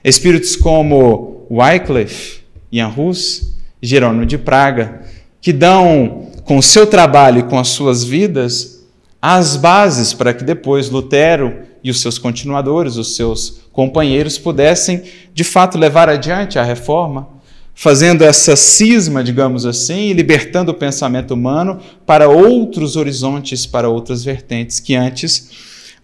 Espíritos 0.07 0.55
como 0.55 1.45
Wycliffe, 1.51 2.43
Jan 2.73 2.95
Hus, 2.97 3.57
Jerônimo 3.83 4.25
de 4.25 4.39
Praga, 4.39 5.03
que 5.41 5.53
dão 5.53 6.29
com 6.45 6.59
o 6.59 6.63
seu 6.63 6.87
trabalho 6.87 7.41
e 7.41 7.43
com 7.43 7.59
as 7.59 7.67
suas 7.71 8.05
vidas 8.05 8.87
as 9.21 9.57
bases 9.57 10.13
para 10.13 10.33
que 10.33 10.45
depois 10.45 10.91
Lutero 10.91 11.63
e 11.83 11.91
os 11.91 12.01
seus 12.01 12.19
continuadores, 12.19 12.95
os 12.95 13.17
seus 13.17 13.63
companheiros, 13.73 14.39
pudessem 14.39 15.03
de 15.35 15.43
fato 15.43 15.77
levar 15.77 16.09
adiante 16.09 16.57
a 16.57 16.63
reforma, 16.63 17.29
fazendo 17.75 18.23
essa 18.23 18.55
cisma, 18.55 19.25
digamos 19.25 19.67
assim, 19.67 20.11
e 20.11 20.13
libertando 20.13 20.71
o 20.71 20.75
pensamento 20.75 21.35
humano 21.35 21.81
para 22.07 22.29
outros 22.29 22.95
horizontes, 22.95 23.67
para 23.67 23.89
outras 23.89 24.23
vertentes 24.23 24.79
que 24.79 24.95
antes 24.95 25.51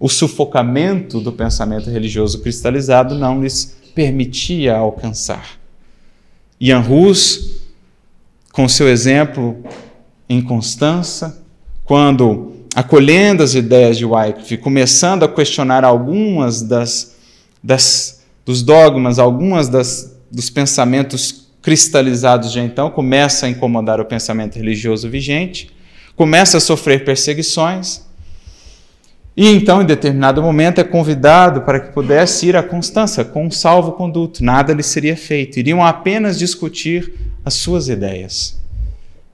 o 0.00 0.08
sufocamento 0.08 1.20
do 1.20 1.30
pensamento 1.30 1.88
religioso 1.88 2.40
cristalizado 2.40 3.14
não 3.14 3.40
lhes 3.40 3.80
permitia 3.94 4.76
alcançar. 4.76 5.58
Ian 6.60 6.80
Rus, 6.80 7.62
com 8.52 8.68
seu 8.68 8.88
exemplo 8.88 9.64
em 10.28 10.40
Constança, 10.40 11.42
quando 11.84 12.52
acolhendo 12.74 13.42
as 13.42 13.54
ideias 13.54 13.98
de 13.98 14.04
Wycliffe, 14.04 14.56
começando 14.56 15.24
a 15.24 15.28
questionar 15.28 15.84
algumas 15.84 16.62
das, 16.62 17.16
das 17.62 18.22
dos 18.44 18.62
dogmas, 18.62 19.18
algumas 19.18 19.68
das, 19.68 20.16
dos 20.30 20.50
pensamentos 20.50 21.48
cristalizados 21.60 22.50
de 22.50 22.60
então, 22.60 22.90
começa 22.90 23.46
a 23.46 23.48
incomodar 23.48 24.00
o 24.00 24.04
pensamento 24.04 24.56
religioso 24.56 25.08
vigente, 25.08 25.70
começa 26.16 26.58
a 26.58 26.60
sofrer 26.60 27.04
perseguições, 27.04 28.02
e 29.36 29.48
então, 29.48 29.80
em 29.80 29.86
determinado 29.86 30.42
momento, 30.42 30.80
é 30.80 30.84
convidado 30.84 31.62
para 31.62 31.80
que 31.80 31.92
pudesse 31.92 32.46
ir 32.46 32.56
à 32.56 32.62
Constância 32.62 33.24
com 33.24 33.46
um 33.46 33.50
salvo-conduto. 33.50 34.44
Nada 34.44 34.74
lhe 34.74 34.82
seria 34.82 35.16
feito. 35.16 35.58
Iriam 35.58 35.82
apenas 35.82 36.38
discutir 36.38 37.14
as 37.42 37.54
suas 37.54 37.88
ideias. 37.88 38.60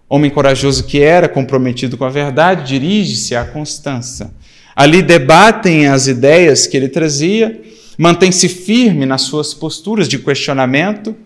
Homem 0.09 0.31
corajoso 0.31 0.85
que 0.85 1.01
era, 1.01 1.29
comprometido 1.29 1.97
com 1.97 2.05
a 2.05 2.11
verdade, 2.11 2.69
dirige-se 2.69 3.35
à 3.35 3.45
Constância. 3.45 4.31
Ali 4.75 5.03
debatem 5.03 5.89
as 5.89 6.07
ideias 6.07 6.67
que 6.67 6.77
ele 6.77 6.89
trazia, 6.89 7.61
mantém-se 7.99 8.49
firme 8.49 9.05
nas 9.05 9.23
suas 9.23 9.53
posturas 9.53 10.09
de 10.09 10.19
questionamento, 10.19 11.17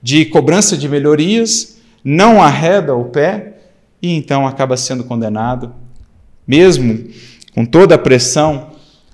de 0.00 0.24
cobrança 0.24 0.76
de 0.76 0.88
melhorias, 0.88 1.78
não 2.04 2.40
arreda 2.40 2.94
o 2.94 3.06
pé 3.06 3.54
e 4.00 4.14
então 4.14 4.46
acaba 4.46 4.76
sendo 4.76 5.02
condenado, 5.04 5.74
mesmo 6.46 7.10
com 7.54 7.64
toda 7.64 7.94
a 7.94 7.98
pressão, 7.98 8.70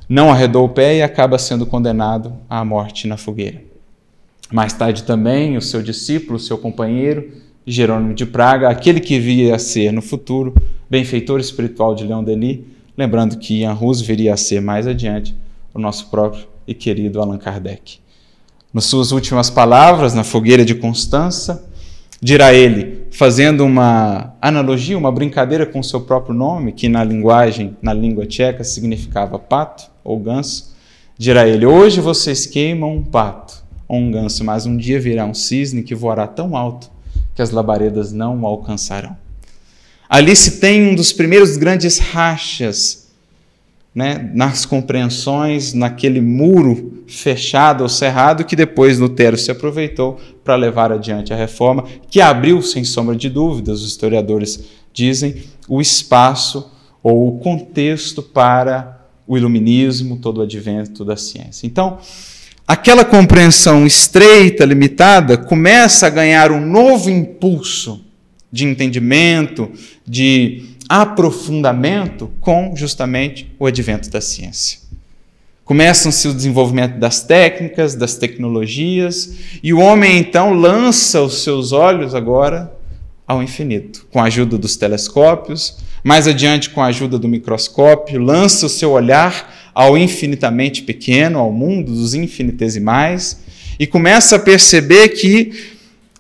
não 0.09 0.31
arredou 0.31 0.65
o 0.65 0.69
pé 0.69 0.97
e 0.97 1.03
acaba 1.03 1.39
sendo 1.39 1.67
condenado 1.67 2.33
à 2.49 2.65
morte 2.65 3.07
na 3.07 3.17
fogueira. 3.17 3.63
Mais 4.53 4.73
tarde 4.73 5.03
também, 5.03 5.57
o 5.57 5.63
seu 5.63 5.83
discípulo, 5.83 6.37
o 6.37 6.41
seu 6.41 6.57
companheiro, 6.57 7.33
Jerônimo 7.67 8.15
de 8.15 8.25
Praga, 8.25 8.69
aquele 8.69 9.01
que 9.01 9.19
viria 9.19 9.57
a 9.57 9.59
ser 9.59 9.93
no 9.93 10.01
futuro 10.01 10.55
benfeitor 10.89 11.41
espiritual 11.41 11.95
de 11.95 12.05
Leão 12.05 12.23
Denis, 12.23 12.61
lembrando 12.97 13.39
que 13.39 13.61
Ian 13.61 13.73
Rus 13.73 14.01
viria 14.01 14.35
a 14.35 14.37
ser 14.37 14.61
mais 14.61 14.87
adiante 14.87 15.35
o 15.75 15.79
nosso 15.81 16.07
próprio 16.07 16.47
e 16.67 16.73
querido 16.73 17.21
Allan 17.21 17.39
Kardec. 17.39 17.99
Nas 18.73 18.85
suas 18.85 19.11
últimas 19.11 19.51
palavras, 19.51 20.15
na 20.15 20.23
fogueira 20.23 20.65
de 20.65 20.75
Constança, 20.75 21.69
dirá 22.21 22.53
ele, 22.53 23.07
fazendo 23.11 23.65
uma 23.65 24.35
analogia, 24.41 24.97
uma 24.97 25.13
brincadeira 25.13 25.67
com 25.67 25.81
o 25.81 25.85
seu 25.85 26.01
próprio 26.01 26.35
nome, 26.35 26.73
que 26.73 26.89
na 26.89 27.05
linguagem, 27.05 27.77
na 27.83 27.93
língua 27.93 28.27
tcheca, 28.27 28.65
significava 28.65 29.39
pato 29.39 29.91
ou 30.03 30.19
ganso, 30.19 30.75
dirá 31.19 31.47
ele: 31.47 31.67
Hoje 31.67 32.01
vocês 32.01 32.47
queimam 32.47 32.97
um 32.97 33.03
pato 33.03 33.65
ou 33.89 33.99
um 33.99 34.11
ganso, 34.11 34.45
mas 34.45 34.67
um 34.67 34.77
dia 34.77 35.01
virá 35.01 35.25
um 35.25 35.35
cisne 35.35 35.83
que 35.83 35.95
voará 35.95 36.27
tão 36.27 36.57
alto 36.57 36.91
que 37.35 37.43
as 37.43 37.51
labaredas 37.51 38.13
não 38.13 38.41
o 38.41 38.47
alcançarão. 38.47 39.17
Ali 40.09 40.35
se 40.37 40.61
tem 40.61 40.89
um 40.89 40.95
dos 40.95 41.13
primeiros 41.13 41.57
grandes 41.57 41.99
rachas 41.99 43.06
né, 43.97 44.31
nas 44.35 44.67
compreensões, 44.67 45.73
naquele 45.73 46.21
muro 46.21 47.03
fechado 47.07 47.83
ou 47.83 47.89
cerrado 47.89 48.45
que 48.45 48.55
depois 48.55 48.99
Lutero 48.99 49.39
se 49.39 49.51
aproveitou 49.51 50.21
para 50.45 50.55
levar 50.55 50.93
adiante 50.93 51.33
a 51.33 51.37
reforma, 51.37 51.83
que 52.11 52.21
abriu, 52.21 52.61
sem 52.61 52.85
sombra 52.85 53.17
de 53.17 53.31
dúvidas, 53.31 53.81
os 53.81 53.89
historiadores 53.89 54.63
dizem, 54.93 55.45
o 55.67 55.81
espaço 55.81 56.71
ou 57.03 57.27
o 57.27 57.39
contexto 57.39 58.23
para 58.23 59.01
o 59.27 59.39
iluminismo, 59.39 60.19
todo 60.19 60.39
o 60.39 60.43
advento 60.43 61.03
da 61.03 61.17
ciência. 61.17 61.67
Então, 61.67 61.97
aquela 62.69 63.03
compreensão 63.03 63.87
estreita, 63.87 64.67
limitada, 64.67 65.39
começa 65.39 66.07
a 66.07 66.11
ganhar 66.11 66.53
um 66.53 66.61
novo 66.61 67.09
impulso 67.09 68.05
de 68.53 68.67
entendimento, 68.67 69.71
de 70.07 70.76
aprofundamento 70.89 72.31
com 72.41 72.75
justamente 72.77 73.53
o 73.59 73.67
advento 73.67 74.11
da 74.11 74.21
ciência. 74.21 74.79
Começam-se 75.65 76.29
o 76.29 76.35
desenvolvimento 76.35 76.99
das 76.99 77.23
técnicas, 77.23 77.97
das 77.97 78.15
tecnologias, 78.15 79.35
e 79.63 79.75
o 79.75 79.81
homem 79.81 80.17
então 80.17 80.55
lança 80.55 81.21
os 81.21 81.43
seus 81.43 81.73
olhos 81.73 82.15
agora 82.15 82.73
ao 83.27 83.43
infinito, 83.43 84.07
com 84.13 84.21
a 84.21 84.25
ajuda 84.27 84.57
dos 84.57 84.77
telescópios, 84.77 85.79
mais 86.05 86.29
adiante 86.29 86.71
com 86.71 86.81
a 86.81 86.87
ajuda 86.87 87.19
do 87.19 87.27
microscópio, 87.27 88.21
lança 88.21 88.67
o 88.67 88.69
seu 88.69 88.93
olhar 88.93 89.53
ao 89.75 89.99
infinitamente 89.99 90.83
pequeno, 90.83 91.41
ao 91.41 91.51
mundo 91.51 91.93
dos 91.93 92.15
infinitesimais, 92.15 93.41
e 93.79 93.87
começa 93.89 94.37
a 94.37 94.39
perceber 94.39 95.09
que 95.09 95.76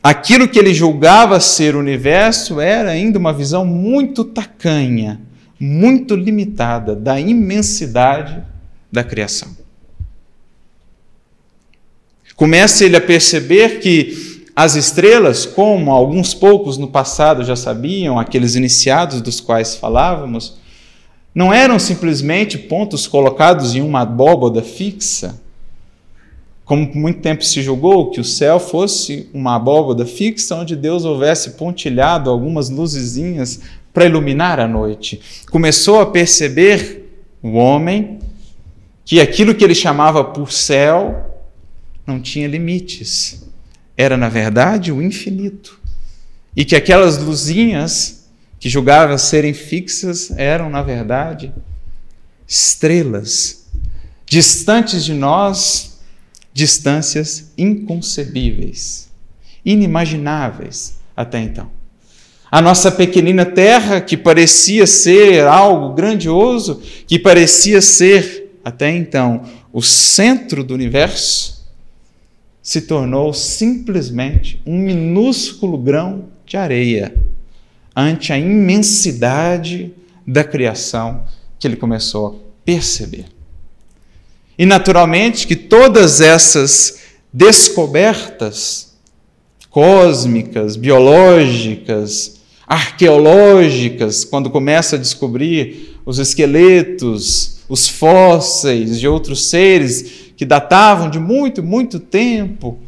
aquilo 0.08 0.46
que 0.46 0.56
ele 0.56 0.72
julgava 0.72 1.40
ser 1.40 1.74
o 1.74 1.80
universo 1.80 2.60
era 2.60 2.90
ainda 2.90 3.18
uma 3.18 3.32
visão 3.32 3.66
muito 3.66 4.22
tacanha, 4.22 5.20
muito 5.58 6.14
limitada 6.14 6.94
da 6.94 7.18
imensidade 7.18 8.40
da 8.90 9.02
criação. 9.02 9.56
Começa 12.36 12.84
ele 12.84 12.96
a 12.96 13.00
perceber 13.00 13.80
que 13.80 14.44
as 14.54 14.76
estrelas, 14.76 15.44
como 15.44 15.90
alguns 15.90 16.32
poucos 16.32 16.78
no 16.78 16.86
passado 16.86 17.42
já 17.42 17.56
sabiam, 17.56 18.16
aqueles 18.16 18.54
iniciados 18.54 19.20
dos 19.20 19.40
quais 19.40 19.74
falávamos, 19.74 20.58
não 21.34 21.52
eram 21.52 21.80
simplesmente 21.80 22.56
pontos 22.56 23.08
colocados 23.08 23.74
em 23.74 23.80
uma 23.80 24.02
abóboda 24.02 24.62
fixa, 24.62 25.40
como 26.66 26.88
por 26.88 26.96
muito 26.96 27.20
tempo 27.20 27.44
se 27.44 27.62
julgou 27.62 28.10
que 28.10 28.20
o 28.20 28.24
céu 28.24 28.58
fosse 28.58 29.30
uma 29.32 29.54
abóboda 29.54 30.04
fixa 30.04 30.56
onde 30.56 30.74
Deus 30.74 31.04
houvesse 31.04 31.50
pontilhado 31.50 32.28
algumas 32.28 32.68
luzezinhas 32.68 33.60
para 33.94 34.04
iluminar 34.04 34.58
a 34.58 34.66
noite. 34.66 35.44
Começou 35.48 36.00
a 36.00 36.06
perceber 36.06 37.08
o 37.40 37.52
homem 37.52 38.18
que 39.04 39.20
aquilo 39.20 39.54
que 39.54 39.62
ele 39.62 39.76
chamava 39.76 40.24
por 40.24 40.50
céu 40.50 41.38
não 42.04 42.20
tinha 42.20 42.48
limites. 42.48 43.44
Era, 43.96 44.16
na 44.16 44.28
verdade, 44.28 44.90
o 44.90 45.00
infinito. 45.00 45.80
E 46.54 46.64
que 46.64 46.74
aquelas 46.74 47.16
luzinhas 47.16 48.28
que 48.58 48.68
julgava 48.68 49.16
serem 49.18 49.54
fixas 49.54 50.32
eram, 50.36 50.68
na 50.68 50.82
verdade, 50.82 51.54
estrelas, 52.46 53.68
distantes 54.26 55.04
de 55.04 55.14
nós, 55.14 55.95
distâncias 56.56 57.52
inconcebíveis, 57.58 59.10
inimagináveis 59.62 60.96
até 61.14 61.38
então. 61.38 61.70
A 62.50 62.62
nossa 62.62 62.90
pequenina 62.90 63.44
terra, 63.44 64.00
que 64.00 64.16
parecia 64.16 64.86
ser 64.86 65.46
algo 65.46 65.92
grandioso, 65.92 66.80
que 67.06 67.18
parecia 67.18 67.82
ser, 67.82 68.58
até 68.64 68.90
então, 68.90 69.42
o 69.70 69.82
centro 69.82 70.64
do 70.64 70.72
universo, 70.72 71.62
se 72.62 72.80
tornou 72.80 73.34
simplesmente 73.34 74.58
um 74.64 74.78
minúsculo 74.78 75.76
grão 75.76 76.24
de 76.46 76.56
areia 76.56 77.14
ante 77.94 78.32
a 78.32 78.38
imensidade 78.38 79.92
da 80.26 80.42
criação 80.42 81.24
que 81.58 81.68
ele 81.68 81.76
começou 81.76 82.28
a 82.28 82.64
perceber. 82.64 83.35
E 84.58 84.64
naturalmente 84.64 85.46
que 85.46 85.56
todas 85.56 86.20
essas 86.20 87.00
descobertas 87.32 88.94
cósmicas, 89.70 90.76
biológicas, 90.76 92.40
arqueológicas, 92.66 94.24
quando 94.24 94.50
começa 94.50 94.96
a 94.96 94.98
descobrir 94.98 95.98
os 96.06 96.18
esqueletos, 96.18 97.58
os 97.68 97.88
fósseis 97.88 98.98
de 98.98 99.06
outros 99.06 99.46
seres 99.46 100.32
que 100.36 100.44
datavam 100.44 101.10
de 101.10 101.18
muito, 101.18 101.62
muito 101.62 102.00
tempo, 102.00 102.78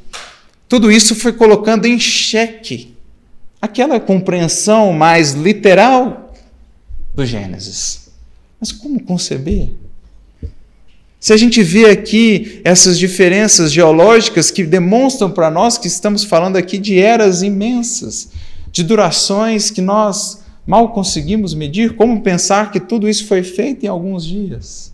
tudo 0.68 0.90
isso 0.90 1.14
foi 1.14 1.32
colocando 1.32 1.86
em 1.86 1.98
xeque 1.98 2.94
aquela 3.60 3.98
compreensão 3.98 4.92
mais 4.92 5.32
literal 5.32 6.32
do 7.14 7.26
Gênesis. 7.26 8.08
Mas 8.60 8.72
como 8.72 9.02
conceber? 9.02 9.70
Se 11.20 11.32
a 11.32 11.36
gente 11.36 11.62
vê 11.62 11.86
aqui 11.86 12.60
essas 12.62 12.96
diferenças 12.98 13.72
geológicas 13.72 14.50
que 14.50 14.62
demonstram 14.62 15.30
para 15.30 15.50
nós 15.50 15.76
que 15.76 15.88
estamos 15.88 16.22
falando 16.22 16.56
aqui 16.56 16.78
de 16.78 16.98
eras 17.00 17.42
imensas, 17.42 18.30
de 18.70 18.84
durações 18.84 19.70
que 19.70 19.80
nós 19.80 20.44
mal 20.64 20.92
conseguimos 20.92 21.54
medir, 21.54 21.96
como 21.96 22.20
pensar 22.20 22.70
que 22.70 22.78
tudo 22.78 23.08
isso 23.08 23.26
foi 23.26 23.42
feito 23.42 23.84
em 23.84 23.88
alguns 23.88 24.24
dias? 24.24 24.92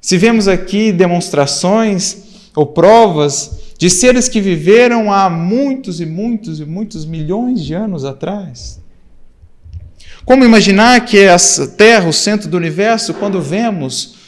Se 0.00 0.16
vemos 0.16 0.46
aqui 0.46 0.92
demonstrações 0.92 2.18
ou 2.54 2.66
provas 2.66 3.58
de 3.76 3.90
seres 3.90 4.28
que 4.28 4.40
viveram 4.40 5.12
há 5.12 5.28
muitos 5.28 6.00
e 6.00 6.06
muitos 6.06 6.60
e 6.60 6.64
muitos 6.64 7.04
milhões 7.04 7.64
de 7.64 7.74
anos 7.74 8.04
atrás. 8.04 8.78
Como 10.24 10.44
imaginar 10.44 11.04
que 11.04 11.18
essa 11.18 11.66
Terra, 11.66 12.08
o 12.08 12.12
centro 12.12 12.48
do 12.48 12.56
universo, 12.56 13.14
quando 13.14 13.40
vemos 13.40 14.19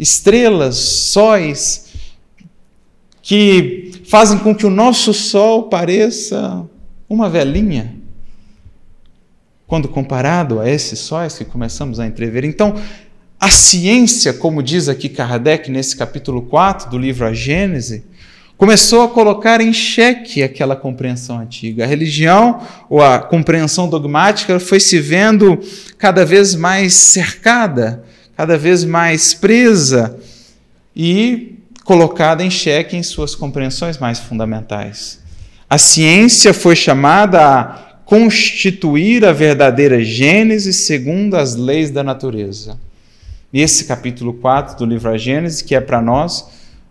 estrelas, 0.00 0.76
sóis, 0.76 1.86
que 3.22 3.92
fazem 4.08 4.38
com 4.38 4.54
que 4.54 4.66
o 4.66 4.70
nosso 4.70 5.12
Sol 5.14 5.64
pareça 5.64 6.66
uma 7.08 7.28
velhinha, 7.28 7.94
quando 9.66 9.88
comparado 9.88 10.58
a 10.58 10.68
esses 10.68 10.98
sóis 10.98 11.38
que 11.38 11.44
começamos 11.44 12.00
a 12.00 12.06
entrever. 12.06 12.44
Então, 12.44 12.74
a 13.38 13.50
ciência, 13.50 14.32
como 14.32 14.62
diz 14.62 14.88
aqui 14.88 15.08
Kardec 15.08 15.70
nesse 15.70 15.96
capítulo 15.96 16.42
4 16.42 16.90
do 16.90 16.98
livro 16.98 17.24
A 17.24 17.32
Gênese, 17.32 18.04
começou 18.56 19.02
a 19.02 19.08
colocar 19.08 19.60
em 19.60 19.72
xeque 19.72 20.42
aquela 20.42 20.76
compreensão 20.76 21.38
antiga. 21.38 21.84
A 21.84 21.86
religião 21.86 22.60
ou 22.90 23.00
a 23.00 23.18
compreensão 23.18 23.88
dogmática 23.88 24.60
foi 24.60 24.78
se 24.78 24.98
vendo 25.00 25.58
cada 25.96 26.26
vez 26.26 26.54
mais 26.54 26.92
cercada, 26.92 28.04
cada 28.40 28.56
vez 28.56 28.84
mais 28.84 29.34
presa 29.34 30.18
e 30.96 31.58
colocada 31.84 32.42
em 32.42 32.50
xeque 32.50 32.96
em 32.96 33.02
suas 33.02 33.34
compreensões 33.34 33.98
mais 33.98 34.18
fundamentais. 34.18 35.20
A 35.68 35.76
ciência 35.76 36.54
foi 36.54 36.74
chamada 36.74 37.38
a 37.38 37.64
constituir 38.06 39.26
a 39.26 39.32
verdadeira 39.32 40.02
Gênese 40.02 40.72
segundo 40.72 41.36
as 41.36 41.54
leis 41.54 41.90
da 41.90 42.02
natureza. 42.02 42.80
E 43.52 43.60
esse 43.60 43.84
capítulo 43.84 44.32
4 44.32 44.78
do 44.78 44.86
livro 44.86 45.10
A 45.10 45.18
Gênese, 45.18 45.62
que 45.62 45.74
é 45.74 45.80
para 45.82 46.00
nós 46.00 46.46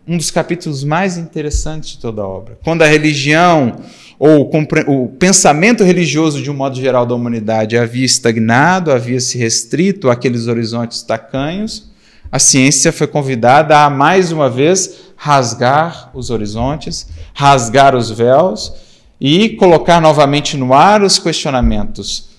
um 0.08 0.18
dos 0.18 0.30
capítulos 0.30 0.84
mais 0.84 1.18
interessantes 1.18 1.94
de 1.94 1.98
toda 1.98 2.22
a 2.22 2.28
obra. 2.28 2.60
Quando 2.64 2.84
a 2.84 2.88
religião 2.88 3.76
ou 4.20 4.52
o 4.88 5.08
pensamento 5.08 5.82
religioso 5.82 6.44
de 6.44 6.52
um 6.52 6.54
modo 6.54 6.76
geral 6.76 7.06
da 7.06 7.16
humanidade 7.16 7.78
havia 7.78 8.06
estagnado, 8.06 8.92
havia 8.92 9.22
se 9.22 9.38
restrito 9.38 10.10
àqueles 10.10 10.48
horizontes 10.48 11.02
tacanhos, 11.02 11.90
a 12.30 12.38
ciência 12.38 12.92
foi 12.92 13.08
convidada 13.08 13.80
a 13.80 13.90
mais 13.90 14.32
uma 14.32 14.50
vez 14.50 15.14
rasgar 15.16 16.12
os 16.14 16.30
horizontes, 16.30 17.08
rasgar 17.34 17.96
os 17.96 18.12
véus 18.12 18.74
e 19.20 19.50
colocar 19.52 20.02
novamente 20.02 20.58
no 20.58 20.74
ar 20.74 21.02
os 21.02 21.18
questionamentos 21.18 22.30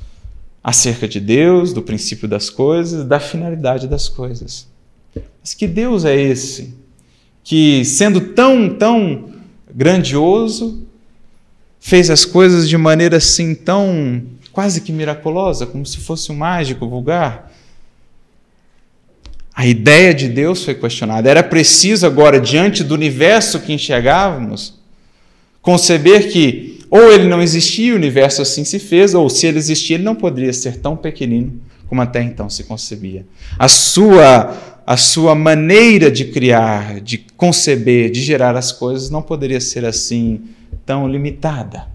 acerca 0.62 1.08
de 1.08 1.18
Deus, 1.18 1.72
do 1.72 1.82
princípio 1.82 2.28
das 2.28 2.50
coisas, 2.50 3.06
da 3.06 3.18
finalidade 3.18 3.88
das 3.88 4.08
coisas. 4.08 4.68
Mas 5.40 5.54
que 5.54 5.66
Deus 5.66 6.04
é 6.04 6.14
esse 6.14 6.74
que, 7.42 7.84
sendo 7.84 8.20
tão, 8.20 8.68
tão 8.68 9.30
grandioso, 9.74 10.86
fez 11.80 12.10
as 12.10 12.24
coisas 12.24 12.68
de 12.68 12.76
maneira 12.76 13.16
assim 13.16 13.54
tão 13.54 14.22
quase 14.52 14.80
que 14.80 14.92
miraculosa, 14.92 15.66
como 15.66 15.84
se 15.86 15.98
fosse 15.98 16.30
um 16.30 16.36
mágico 16.36 16.88
vulgar. 16.88 17.50
A 19.54 19.66
ideia 19.66 20.14
de 20.14 20.28
Deus 20.28 20.64
foi 20.64 20.74
questionada. 20.74 21.28
Era 21.28 21.42
preciso 21.42 22.06
agora, 22.06 22.40
diante 22.40 22.84
do 22.84 22.94
universo 22.94 23.60
que 23.60 23.72
enxergávamos, 23.72 24.78
conceber 25.60 26.30
que 26.30 26.78
ou 26.90 27.12
ele 27.12 27.28
não 27.28 27.40
existia, 27.40 27.92
o 27.92 27.96
universo 27.96 28.42
assim 28.42 28.64
se 28.64 28.80
fez, 28.80 29.14
ou 29.14 29.30
se 29.30 29.46
ele 29.46 29.58
existia, 29.58 29.94
ele 29.96 30.02
não 30.02 30.16
poderia 30.16 30.52
ser 30.52 30.78
tão 30.78 30.96
pequenino 30.96 31.60
como 31.90 32.00
até 32.02 32.22
então 32.22 32.48
se 32.48 32.62
concebia. 32.62 33.26
A 33.58 33.66
sua 33.66 34.56
a 34.86 34.96
sua 34.96 35.34
maneira 35.34 36.10
de 36.10 36.24
criar, 36.24 37.00
de 37.00 37.18
conceber, 37.36 38.10
de 38.10 38.20
gerar 38.22 38.56
as 38.56 38.72
coisas 38.72 39.10
não 39.10 39.22
poderia 39.22 39.60
ser 39.60 39.84
assim 39.84 40.40
tão 40.90 41.06
limitada. 41.06 41.86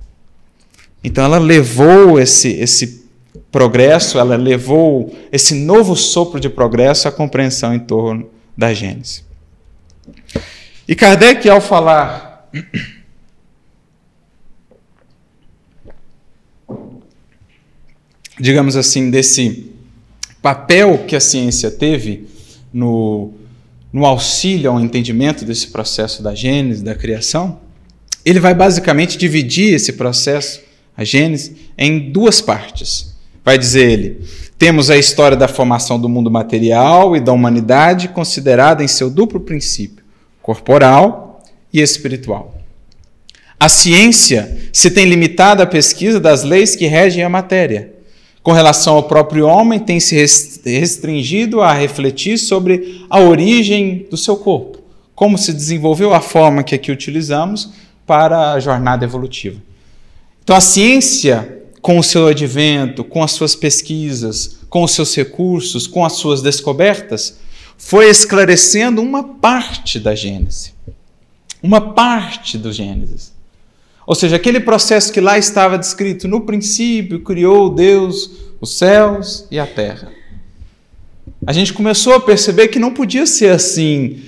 Então 1.03 1.25
ela 1.25 1.37
levou 1.37 2.17
esse, 2.17 2.47
esse 2.47 3.03
progresso, 3.51 4.17
ela 4.17 4.37
levou 4.37 5.13
esse 5.33 5.53
novo 5.53 5.97
sopro 5.97 6.39
de 6.39 6.47
progresso 6.47 7.09
à 7.09 7.11
compreensão 7.11 7.75
em 7.75 7.79
torno 7.79 8.29
da 8.57 8.73
Gênese. 8.73 9.25
E 10.87 10.95
Kardec, 10.95 11.49
ao 11.49 11.59
falar 11.59 12.49
digamos 18.39 18.77
assim, 18.77 19.11
desse 19.11 19.73
papel 20.41 20.99
que 20.99 21.17
a 21.17 21.19
ciência 21.19 21.69
teve 21.69 22.29
no, 22.71 23.33
no 23.91 24.05
auxílio 24.05 24.71
ao 24.71 24.79
entendimento 24.79 25.43
desse 25.43 25.67
processo 25.67 26.23
da 26.23 26.33
gênese, 26.33 26.81
da 26.81 26.95
criação, 26.95 27.64
ele 28.25 28.39
vai 28.39 28.53
basicamente 28.53 29.17
dividir 29.17 29.75
esse 29.75 29.93
processo, 29.93 30.61
a 30.97 31.03
gênese, 31.03 31.69
em 31.77 32.11
duas 32.11 32.41
partes. 32.41 33.13
Vai 33.43 33.57
dizer 33.57 33.89
ele: 33.89 34.21
temos 34.57 34.89
a 34.89 34.97
história 34.97 35.37
da 35.37 35.47
formação 35.47 35.99
do 35.99 36.09
mundo 36.09 36.31
material 36.31 37.15
e 37.15 37.19
da 37.19 37.31
humanidade 37.31 38.07
considerada 38.09 38.83
em 38.83 38.87
seu 38.87 39.09
duplo 39.09 39.39
princípio, 39.39 40.03
corporal 40.41 41.43
e 41.71 41.81
espiritual. 41.81 42.55
A 43.59 43.69
ciência 43.69 44.57
se 44.73 44.89
tem 44.89 45.05
limitado 45.05 45.61
à 45.61 45.65
pesquisa 45.65 46.19
das 46.19 46.43
leis 46.43 46.75
que 46.75 46.87
regem 46.87 47.23
a 47.23 47.29
matéria 47.29 47.95
com 48.45 48.51
relação 48.51 48.95
ao 48.95 49.03
próprio 49.03 49.47
homem, 49.47 49.79
tem 49.79 49.99
se 49.99 50.15
restringido 50.63 51.61
a 51.61 51.73
refletir 51.73 52.37
sobre 52.37 53.03
a 53.09 53.19
origem 53.19 54.05
do 54.07 54.15
seu 54.15 54.37
corpo, 54.37 54.77
como 55.15 55.35
se 55.35 55.51
desenvolveu 55.51 56.13
a 56.13 56.21
forma 56.21 56.61
que 56.61 56.75
aqui 56.75 56.91
utilizamos 56.91 57.71
para 58.05 58.53
a 58.53 58.59
jornada 58.59 59.03
evolutiva. 59.03 59.61
Então, 60.43 60.55
a 60.55 60.61
ciência, 60.61 61.63
com 61.81 61.97
o 61.97 62.03
seu 62.03 62.27
advento, 62.27 63.03
com 63.03 63.23
as 63.23 63.31
suas 63.31 63.55
pesquisas, 63.55 64.59
com 64.69 64.83
os 64.83 64.91
seus 64.91 65.15
recursos, 65.15 65.87
com 65.87 66.05
as 66.05 66.13
suas 66.13 66.41
descobertas, 66.41 67.39
foi 67.77 68.09
esclarecendo 68.09 69.01
uma 69.01 69.23
parte 69.23 69.99
da 69.99 70.13
Gênese. 70.13 70.73
Uma 71.61 71.93
parte 71.93 72.57
do 72.57 72.71
Gênesis. 72.71 73.33
Ou 74.05 74.13
seja, 74.13 74.35
aquele 74.35 74.59
processo 74.59 75.11
que 75.11 75.19
lá 75.19 75.37
estava 75.37 75.77
descrito, 75.77 76.27
no 76.27 76.41
princípio 76.41 77.21
criou 77.21 77.69
Deus 77.69 78.29
os 78.61 78.77
céus 78.77 79.47
e 79.49 79.57
a 79.57 79.65
terra. 79.65 80.11
A 81.45 81.51
gente 81.51 81.73
começou 81.73 82.13
a 82.13 82.19
perceber 82.19 82.67
que 82.67 82.79
não 82.79 82.93
podia 82.93 83.25
ser 83.25 83.49
assim 83.49 84.21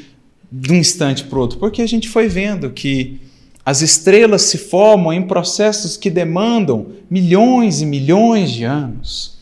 de 0.52 0.72
um 0.72 0.76
instante 0.76 1.24
para 1.26 1.38
o 1.38 1.42
outro, 1.42 1.60
porque 1.60 1.82
a 1.82 1.88
gente 1.88 2.10
foi 2.10 2.28
vendo 2.28 2.72
que 2.72 3.20
as 3.68 3.82
estrelas 3.82 4.44
se 4.44 4.58
formam 4.58 5.12
em 5.12 5.22
processos 5.22 5.98
que 5.98 6.10
demandam 6.10 6.88
milhões 7.10 7.82
e 7.82 7.86
milhões 7.86 8.50
de 8.50 8.64
anos. 8.64 9.40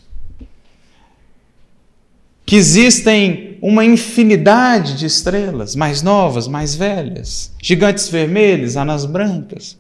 Que 2.44 2.56
existem 2.56 3.60
uma 3.62 3.86
infinidade 3.86 4.98
de 4.98 5.06
estrelas, 5.06 5.76
mais 5.76 6.02
novas, 6.02 6.48
mais 6.48 6.74
velhas, 6.74 7.52
gigantes 7.62 8.10
vermelhos, 8.10 8.76
anãs 8.76 9.06
brancas. 9.06 9.78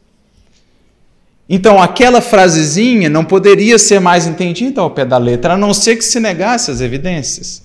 Então, 1.49 1.81
aquela 1.81 2.21
frasezinha 2.21 3.09
não 3.09 3.25
poderia 3.25 3.79
ser 3.79 3.99
mais 3.99 4.27
entendida 4.27 4.79
ao 4.79 4.91
pé 4.91 5.05
da 5.05 5.17
letra, 5.17 5.55
a 5.55 5.57
não 5.57 5.73
ser 5.73 5.95
que 5.95 6.05
se 6.05 6.19
negasse 6.19 6.69
as 6.69 6.81
evidências. 6.81 7.63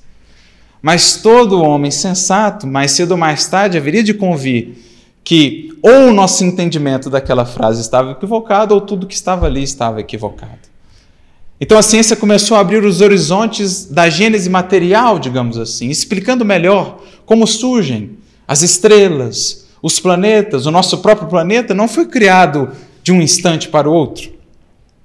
Mas 0.81 1.17
todo 1.17 1.61
homem 1.61 1.91
sensato, 1.91 2.67
mais 2.67 2.93
cedo 2.93 3.11
ou 3.11 3.19
mais 3.19 3.47
tarde, 3.47 3.77
haveria 3.77 4.03
de 4.03 4.15
convir 4.15 4.89
que 5.23 5.73
ou 5.83 6.09
o 6.09 6.13
nosso 6.13 6.45
entendimento 6.45 7.09
daquela 7.09 7.45
frase 7.45 7.81
estava 7.81 8.13
equivocado, 8.13 8.75
ou 8.75 8.81
tudo 8.81 9.07
que 9.07 9.15
estava 9.15 9.47
ali 9.47 9.63
estava 9.63 10.01
equivocado. 10.01 10.71
Então 11.61 11.77
a 11.77 11.83
ciência 11.83 12.17
começou 12.17 12.57
a 12.57 12.61
abrir 12.61 12.83
os 12.83 13.01
horizontes 13.03 13.85
da 13.85 14.09
gênese 14.09 14.49
material, 14.49 15.19
digamos 15.19 15.59
assim, 15.59 15.91
explicando 15.91 16.45
melhor 16.45 17.03
como 17.27 17.47
surgem 17.47 18.19
as 18.49 18.63
estrelas, 18.63 19.67
os 19.83 20.01
planetas, 20.01 20.67
o 20.67 20.71
nosso 20.71 20.99
próprio 20.99 21.29
planeta 21.29 21.75
não 21.75 21.87
foi 21.87 22.07
criado 22.07 22.71
de 23.03 23.13
um 23.13 23.21
instante 23.21 23.69
para 23.69 23.89
o 23.89 23.93
outro. 23.93 24.31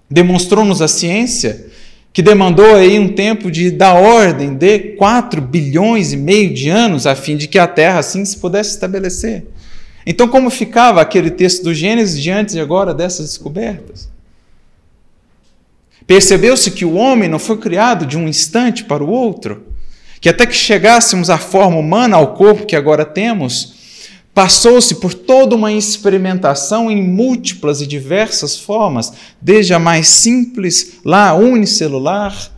Demonstrou-nos 0.10 0.82
a 0.82 0.88
ciência 0.88 1.68
que 2.14 2.22
demandou 2.22 2.76
aí 2.76 2.98
um 2.98 3.10
tempo 3.10 3.52
de 3.52 3.70
da 3.70 3.94
ordem 3.94 4.54
de 4.54 4.96
4 4.96 5.42
bilhões 5.42 6.14
e 6.14 6.18
meio 6.18 6.54
de 6.54 6.70
anos 6.70 7.06
a 7.06 7.14
fim 7.16 7.36
de 7.36 7.48
que 7.48 7.60
a 7.60 7.68
Terra 7.68 8.00
assim 8.00 8.24
se 8.24 8.38
pudesse 8.38 8.72
estabelecer. 8.72 9.46
Então, 10.06 10.28
como 10.28 10.50
ficava 10.50 11.02
aquele 11.02 11.32
texto 11.32 11.64
do 11.64 11.74
Gênesis 11.74 12.22
diante 12.22 12.54
de 12.54 12.60
agora 12.60 12.94
dessas 12.94 13.28
descobertas? 13.28 14.10
Percebeu-se 16.06 16.70
que 16.72 16.86
o 16.86 16.94
homem 16.94 17.28
não 17.28 17.40
foi 17.40 17.58
criado 17.58 18.06
de 18.06 18.18
um 18.18 18.28
instante 18.28 18.84
para 18.84 19.04
o 19.04 19.10
outro, 19.10 19.66
que 20.22 20.30
até 20.30 20.46
que 20.46 20.56
chegássemos 20.56 21.30
à 21.30 21.38
forma 21.38 21.78
humana, 21.78 22.18
ao 22.18 22.36
corpo 22.36 22.66
que 22.66 22.76
agora 22.76 23.04
temos, 23.04 23.76
Passou-se 24.36 24.96
por 24.96 25.14
toda 25.14 25.56
uma 25.56 25.72
experimentação 25.72 26.92
em 26.92 27.02
múltiplas 27.02 27.80
e 27.80 27.88
diversas 27.88 28.60
formas, 28.60 29.14
desde 29.42 29.74
a 29.74 29.80
mais 29.80 30.10
simples, 30.10 30.96
lá 31.06 31.34
unicelular, 31.34 32.52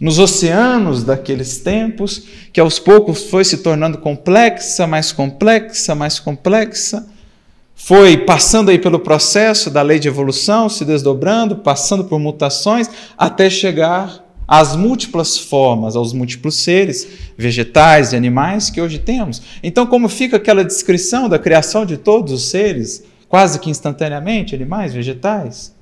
nos 0.00 0.18
oceanos 0.18 1.04
daqueles 1.04 1.58
tempos, 1.58 2.22
que 2.52 2.60
aos 2.60 2.78
poucos 2.78 3.24
foi 3.24 3.44
se 3.44 3.58
tornando 3.58 3.98
complexa, 3.98 4.86
mais 4.86 5.12
complexa, 5.12 5.94
mais 5.94 6.18
complexa, 6.18 7.06
foi 7.74 8.16
passando 8.16 8.70
aí 8.70 8.78
pelo 8.78 9.00
processo 9.00 9.68
da 9.68 9.82
lei 9.82 9.98
de 9.98 10.08
evolução, 10.08 10.68
se 10.68 10.84
desdobrando, 10.84 11.56
passando 11.56 12.04
por 12.04 12.18
mutações, 12.18 12.88
até 13.18 13.50
chegar 13.50 14.24
às 14.46 14.76
múltiplas 14.76 15.38
formas, 15.38 15.96
aos 15.96 16.12
múltiplos 16.12 16.56
seres, 16.56 17.08
vegetais 17.36 18.12
e 18.12 18.16
animais 18.16 18.70
que 18.70 18.80
hoje 18.80 18.98
temos. 18.98 19.42
Então, 19.62 19.86
como 19.86 20.08
fica 20.08 20.36
aquela 20.36 20.64
descrição 20.64 21.28
da 21.28 21.38
criação 21.38 21.86
de 21.86 21.96
todos 21.96 22.32
os 22.32 22.50
seres, 22.50 23.02
quase 23.28 23.58
que 23.58 23.70
instantaneamente, 23.70 24.54
animais, 24.54 24.92
vegetais? 24.92 25.74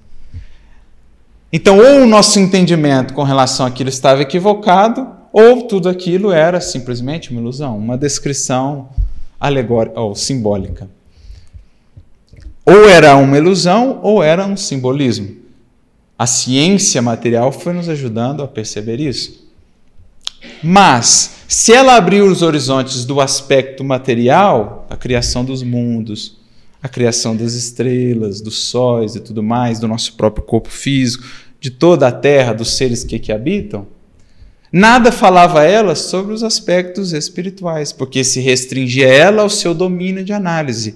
Então, 1.53 1.79
ou 1.79 2.03
o 2.03 2.07
nosso 2.07 2.39
entendimento 2.39 3.13
com 3.13 3.25
relação 3.25 3.67
àquilo 3.67 3.89
estava 3.89 4.23
equivocado, 4.23 5.07
ou 5.33 5.63
tudo 5.63 5.89
aquilo 5.89 6.31
era 6.31 6.61
simplesmente 6.61 7.31
uma 7.31 7.41
ilusão, 7.41 7.77
uma 7.77 7.99
descrição 7.99 8.89
alegórica 9.39 10.01
ou 10.01 10.15
simbólica. 10.15 10.89
Ou 12.65 12.89
era 12.89 13.17
uma 13.17 13.37
ilusão, 13.37 14.01
ou 14.03 14.23
era 14.23 14.47
um 14.47 14.57
simbolismo. 14.57 15.37
A 16.17 16.27
ciência 16.27 17.01
material 17.01 17.51
foi 17.51 17.73
nos 17.73 17.89
ajudando 17.89 18.43
a 18.43 18.49
perceber 18.49 19.01
isso. 19.01 19.49
Mas, 20.63 21.45
se 21.49 21.73
ela 21.73 21.97
abrir 21.97 22.23
os 22.23 22.43
horizontes 22.43 23.05
do 23.05 23.21
aspecto 23.21 23.83
material, 23.83 24.87
a 24.89 24.97
criação 24.97 25.45
dos 25.45 25.63
mundos, 25.63 26.37
a 26.83 26.89
criação 26.89 27.37
das 27.37 27.53
estrelas, 27.55 28.41
dos 28.41 28.65
sóis 28.65 29.15
e 29.15 29.21
tudo 29.21 29.43
mais, 29.43 29.79
do 29.79 29.89
nosso 29.89 30.15
próprio 30.15 30.45
corpo 30.45 30.71
físico, 30.71 31.25
de 31.61 31.71
toda 31.71 32.09
a 32.09 32.13
terra, 32.13 32.55
dos 32.55 32.77
seres 32.77 33.05
que 33.05 33.17
aqui 33.17 33.31
habitam, 33.31 33.87
nada 34.73 35.13
falava 35.13 35.63
ela 35.65 35.95
sobre 35.95 36.33
os 36.33 36.43
aspectos 36.43 37.13
espirituais, 37.13 37.93
porque 37.93 38.25
se 38.25 38.41
restringia 38.41 39.07
ela 39.07 39.43
ao 39.43 39.51
seu 39.51 39.75
domínio 39.75 40.25
de 40.25 40.33
análise, 40.33 40.95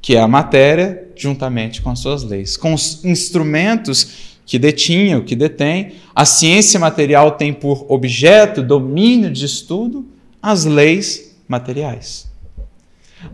que 0.00 0.16
é 0.16 0.20
a 0.20 0.28
matéria, 0.28 1.06
juntamente 1.14 1.82
com 1.82 1.90
as 1.90 1.98
suas 1.98 2.22
leis, 2.22 2.56
com 2.56 2.72
os 2.72 3.04
instrumentos 3.04 4.36
que 4.46 4.58
detinha, 4.58 5.18
o 5.18 5.24
que 5.24 5.34
detém. 5.34 5.94
A 6.14 6.24
ciência 6.24 6.78
material 6.78 7.32
tem 7.32 7.52
por 7.52 7.84
objeto, 7.88 8.62
domínio 8.62 9.30
de 9.30 9.44
estudo, 9.44 10.06
as 10.40 10.64
leis 10.64 11.34
materiais. 11.48 12.28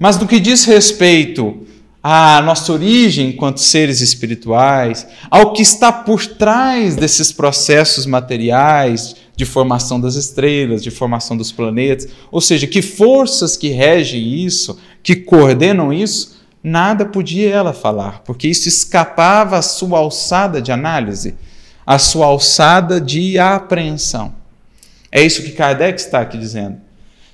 Mas 0.01 0.19
no 0.19 0.27
que 0.27 0.41
diz 0.41 0.65
respeito 0.65 1.67
à 2.03 2.43
nossa 2.43 2.73
origem 2.73 3.29
enquanto 3.29 3.61
seres 3.61 4.01
espirituais, 4.01 5.07
ao 5.31 5.53
que 5.53 5.63
está 5.63 5.93
por 5.93 6.27
trás 6.27 6.97
desses 6.97 7.31
processos 7.31 8.07
materiais 8.07 9.15
de 9.37 9.45
formação 9.45 10.01
das 10.01 10.17
estrelas, 10.17 10.83
de 10.83 10.91
formação 10.91 11.37
dos 11.37 11.53
planetas, 11.53 12.09
ou 12.31 12.41
seja, 12.41 12.67
que 12.67 12.83
forças 12.83 13.57
que 13.57 13.69
regem 13.69 14.45
isso, 14.45 14.79
que 15.03 15.15
coordenam 15.15 15.93
isso, 15.93 16.41
nada 16.63 17.05
podia 17.05 17.51
ela 17.51 17.73
falar, 17.73 18.23
porque 18.25 18.49
isso 18.49 18.69
escapava 18.69 19.59
à 19.59 19.63
sua 19.63 19.99
alçada 19.99 20.61
de 20.61 20.73
análise, 20.73 21.35
à 21.87 21.99
sua 21.99 22.27
alçada 22.27 23.01
de 23.01 23.39
apreensão. 23.39 24.35
É 25.11 25.23
isso 25.23 25.43
que 25.43 25.51
Kardec 25.53 26.01
está 26.01 26.21
aqui 26.21 26.39
dizendo. 26.39 26.77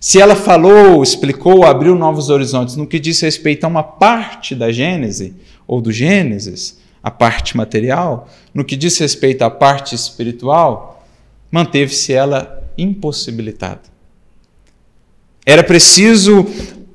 Se 0.01 0.21
ela 0.21 0.37
falou, 0.37 1.03
explicou, 1.03 1.65
abriu 1.65 1.95
novos 1.95 2.31
horizontes 2.31 2.77
no 2.77 2.87
que 2.87 3.01
diz 3.01 3.21
respeito 3.21 3.65
a 3.65 3.69
uma 3.69 3.83
parte 3.83 4.55
da 4.55 4.71
Gênese, 4.71 5.35
ou 5.67 5.81
do 5.81 5.93
Gênesis, 5.93 6.79
a 7.03 7.11
parte 7.11 7.57
material, 7.57 8.29
no 8.55 8.65
que 8.65 8.77
diz 8.77 8.97
respeito 8.99 9.43
à 9.43 9.51
parte 9.51 9.95
espiritual, 9.95 11.07
manteve-se 11.51 12.13
ela 12.13 12.63
impossibilitada. 12.77 13.83
Era 15.45 15.65
preciso 15.65 16.47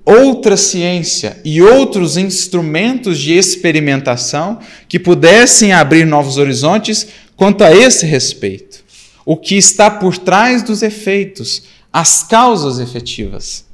outra 0.05 0.57
ciência 0.57 1.39
e 1.43 1.61
outros 1.61 2.17
instrumentos 2.17 3.17
de 3.17 3.33
experimentação 3.33 4.59
que 4.87 4.99
pudessem 4.99 5.71
abrir 5.71 6.05
novos 6.05 6.37
horizontes 6.37 7.07
quanto 7.35 7.63
a 7.63 7.75
esse 7.75 8.05
respeito. 8.05 8.83
O 9.25 9.37
que 9.37 9.55
está 9.55 9.89
por 9.89 10.17
trás 10.17 10.61
dos 10.61 10.81
efeitos, 10.81 11.63
as 11.93 12.23
causas 12.23 12.79
efetivas. 12.79 13.71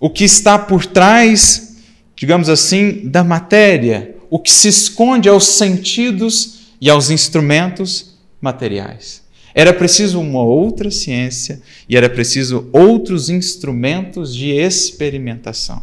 o 0.00 0.08
que 0.08 0.22
está 0.22 0.56
por 0.56 0.86
trás, 0.86 1.76
digamos 2.14 2.48
assim, 2.48 3.08
da 3.08 3.24
matéria, 3.24 4.14
o 4.30 4.38
que 4.38 4.50
se 4.50 4.68
esconde 4.68 5.28
aos 5.28 5.44
sentidos 5.44 6.68
e 6.80 6.88
aos 6.88 7.10
instrumentos 7.10 8.16
materiais. 8.40 9.22
Era 9.52 9.72
preciso 9.72 10.20
uma 10.20 10.40
outra 10.40 10.88
ciência 10.88 11.60
e 11.88 11.96
era 11.96 12.08
preciso 12.08 12.68
outros 12.72 13.28
instrumentos 13.28 14.32
de 14.32 14.50
experimentação. 14.50 15.82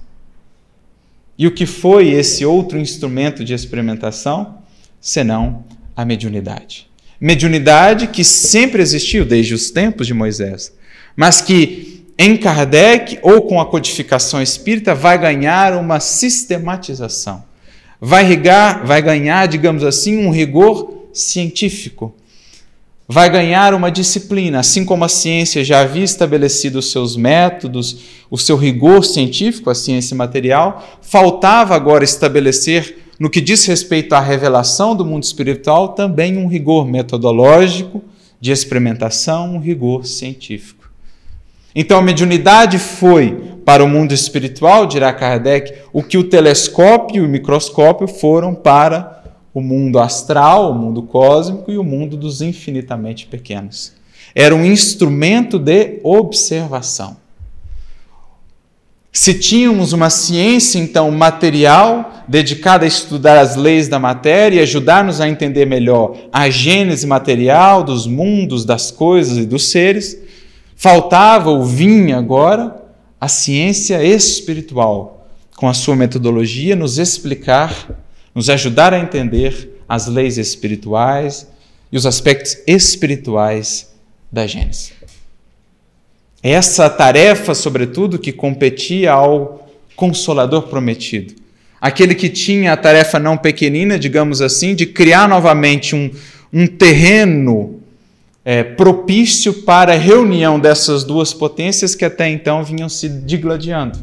E 1.37 1.45
o 1.45 1.53
que 1.53 1.65
foi 1.65 2.09
esse 2.09 2.45
outro 2.45 2.79
instrumento 2.79 3.43
de 3.43 3.53
experimentação? 3.53 4.59
Senão 5.01 5.65
a 5.93 6.05
mediunidade. 6.05 6.87
Mediunidade 7.19 8.07
que 8.07 8.23
sempre 8.23 8.81
existiu 8.81 9.25
desde 9.25 9.53
os 9.53 9.71
tempos 9.71 10.07
de 10.07 10.13
Moisés, 10.13 10.73
mas 11.15 11.41
que 11.41 12.05
em 12.17 12.37
Kardec 12.37 13.19
ou 13.21 13.43
com 13.43 13.59
a 13.59 13.65
codificação 13.65 14.41
espírita 14.41 14.95
vai 14.95 15.17
ganhar 15.17 15.73
uma 15.73 15.99
sistematização. 15.99 17.43
Vai, 17.99 18.23
regar, 18.23 18.85
vai 18.85 19.01
ganhar, 19.01 19.47
digamos 19.47 19.83
assim, 19.83 20.17
um 20.17 20.29
rigor 20.29 21.07
científico 21.13 22.15
vai 23.07 23.29
ganhar 23.29 23.73
uma 23.73 23.91
disciplina, 23.91 24.59
assim 24.59 24.83
como 24.83 25.05
a 25.05 25.09
ciência 25.09 25.63
já 25.63 25.81
havia 25.81 26.03
estabelecido 26.03 26.79
os 26.79 26.91
seus 26.91 27.15
métodos, 27.15 27.97
o 28.31 28.37
seu 28.37 28.57
rigor 28.57 29.05
científico, 29.05 29.69
a 29.69 29.75
ciência 29.75 30.15
material, 30.15 30.99
faltava 31.01 31.75
agora 31.75 32.03
estabelecer, 32.03 33.04
no 33.19 33.29
que 33.29 33.39
diz 33.39 33.65
respeito 33.65 34.13
à 34.13 34.19
revelação 34.19 34.95
do 34.95 35.05
mundo 35.05 35.23
espiritual, 35.23 35.89
também 35.89 36.37
um 36.37 36.47
rigor 36.47 36.85
metodológico 36.85 38.03
de 38.39 38.51
experimentação, 38.51 39.55
um 39.55 39.59
rigor 39.59 40.05
científico. 40.05 40.91
Então 41.73 41.97
a 41.97 42.01
mediunidade 42.01 42.77
foi 42.77 43.55
para 43.65 43.83
o 43.83 43.87
mundo 43.87 44.13
espiritual, 44.13 44.85
dirá 44.85 45.11
Kardec, 45.11 45.73
o 45.91 46.03
que 46.03 46.17
o 46.17 46.23
telescópio 46.23 47.23
e 47.23 47.25
o 47.25 47.29
microscópio 47.29 48.07
foram 48.07 48.53
para 48.53 49.23
o 49.53 49.61
mundo 49.61 49.99
astral, 49.99 50.71
o 50.71 50.75
mundo 50.75 51.03
cósmico 51.03 51.71
e 51.71 51.77
o 51.77 51.83
mundo 51.83 52.15
dos 52.15 52.41
infinitamente 52.41 53.25
pequenos. 53.25 53.93
Era 54.33 54.53
um 54.53 54.65
instrumento 54.65 55.57
de 55.57 55.99
observação. 56.03 57.17
Se 59.17 59.33
tínhamos 59.33 59.93
uma 59.93 60.09
ciência, 60.09 60.77
então, 60.77 61.09
material, 61.09 62.25
dedicada 62.27 62.83
a 62.83 62.87
estudar 62.87 63.39
as 63.39 63.55
leis 63.55 63.87
da 63.87 63.97
matéria 63.97 64.57
e 64.59 64.61
ajudar-nos 64.61 65.21
a 65.21 65.29
entender 65.29 65.65
melhor 65.65 66.17
a 66.33 66.49
gênese 66.49 67.07
material 67.07 67.81
dos 67.81 68.05
mundos, 68.05 68.65
das 68.65 68.91
coisas 68.91 69.37
e 69.37 69.45
dos 69.45 69.69
seres, 69.69 70.19
faltava 70.75 71.49
ou 71.49 71.63
vinha 71.63 72.17
agora 72.17 72.75
a 73.19 73.29
ciência 73.29 74.03
espiritual, 74.03 75.25
com 75.55 75.69
a 75.69 75.73
sua 75.73 75.95
metodologia, 75.95 76.75
nos 76.75 76.97
explicar 76.97 77.87
nos 78.35 78.49
ajudar 78.49 78.93
a 78.93 78.99
entender 78.99 79.81
as 79.87 80.07
leis 80.07 80.37
espirituais 80.37 81.47
e 81.89 81.95
os 81.95 82.05
aspectos 82.05 82.57
espirituais 82.67 83.95
da 84.29 84.45
Gênesis. 84.45 84.91
Essa 86.47 86.87
tarefa, 86.91 87.55
sobretudo, 87.55 88.19
que 88.19 88.31
competia 88.31 89.13
ao 89.13 89.67
Consolador 89.95 90.67
prometido, 90.67 91.33
aquele 91.81 92.13
que 92.13 92.29
tinha 92.29 92.71
a 92.71 92.77
tarefa 92.77 93.17
não 93.17 93.35
pequenina, 93.35 93.97
digamos 93.97 94.43
assim, 94.43 94.75
de 94.75 94.85
criar 94.85 95.27
novamente 95.27 95.95
um, 95.95 96.11
um 96.53 96.67
terreno 96.67 97.79
é, 98.43 98.61
propício 98.61 99.63
para 99.63 99.93
a 99.93 99.97
reunião 99.97 100.59
dessas 100.59 101.03
duas 101.03 101.33
potências 101.33 101.95
que 101.95 102.05
até 102.05 102.29
então 102.29 102.63
vinham 102.63 102.89
se 102.89 103.09
digladiando. 103.09 103.97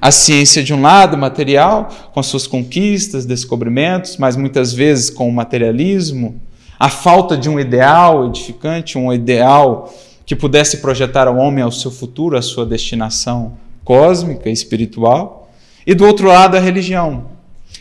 A 0.00 0.12
ciência 0.12 0.62
de 0.62 0.72
um 0.72 0.80
lado, 0.80 1.18
material, 1.18 1.88
com 2.14 2.22
suas 2.22 2.46
conquistas, 2.46 3.26
descobrimentos, 3.26 4.16
mas 4.16 4.36
muitas 4.36 4.72
vezes 4.72 5.10
com 5.10 5.28
o 5.28 5.32
materialismo, 5.32 6.40
a 6.78 6.88
falta 6.88 7.36
de 7.36 7.48
um 7.48 7.58
ideal 7.58 8.28
edificante, 8.28 8.96
um 8.96 9.12
ideal 9.12 9.92
que 10.24 10.36
pudesse 10.36 10.78
projetar 10.78 11.26
ao 11.26 11.36
homem 11.36 11.62
ao 11.62 11.72
seu 11.72 11.90
futuro, 11.90 12.36
a 12.36 12.42
sua 12.42 12.64
destinação 12.64 13.56
cósmica 13.84 14.48
e 14.48 14.52
espiritual, 14.52 15.50
e 15.86 15.94
do 15.94 16.06
outro 16.06 16.28
lado 16.28 16.56
a 16.56 16.60
religião, 16.60 17.32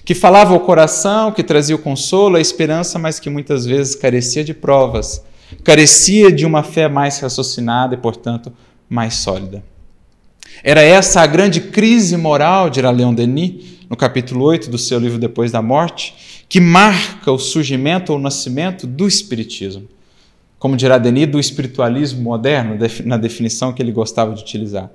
que 0.04 0.16
falava 0.16 0.54
ao 0.54 0.60
coração, 0.62 1.32
que 1.32 1.44
trazia 1.44 1.76
o 1.76 1.80
consolo, 1.80 2.36
a 2.36 2.42
esperança, 2.42 2.98
mas 2.98 3.20
que 3.20 3.30
muitas 3.30 3.66
vezes 3.66 3.96
carecia 3.96 4.44
de 4.44 4.54
provas, 4.54 5.24
carecia 5.64 6.32
de 6.32 6.46
uma 6.46 6.64
fé 6.64 6.88
mais 6.88 7.20
raciocinada 7.20 7.94
e, 7.94 7.98
portanto, 7.98 8.52
mais 8.90 9.16
sólida. 9.16 9.64
Era 10.64 10.82
essa 10.82 11.22
a 11.22 11.28
grande 11.28 11.62
crise 11.62 12.18
moral, 12.18 12.70
dirá 12.70 12.90
Leon 12.90 13.14
Denis, 13.14 13.80
no 13.90 13.96
capítulo 13.96 14.46
8 14.46 14.70
do 14.70 14.78
seu 14.78 15.00
livro 15.00 15.20
Depois 15.20 15.52
da 15.52 15.62
Morte, 15.62 16.46
que 16.48 16.60
marca 16.60 17.32
o 17.32 17.38
surgimento 17.38 18.12
ou 18.12 18.18
o 18.18 18.22
nascimento 18.22 18.88
do 18.88 19.08
Espiritismo. 19.08 19.88
Como 20.62 20.78
dirá 20.78 21.00
Denis, 21.00 21.26
do 21.26 21.40
espiritualismo 21.40 22.22
moderno, 22.22 22.78
na 23.04 23.18
definição 23.18 23.74
que 23.74 23.82
ele 23.82 23.92
gostava 23.92 24.32
de 24.32 24.44
utilizar. 24.44 24.92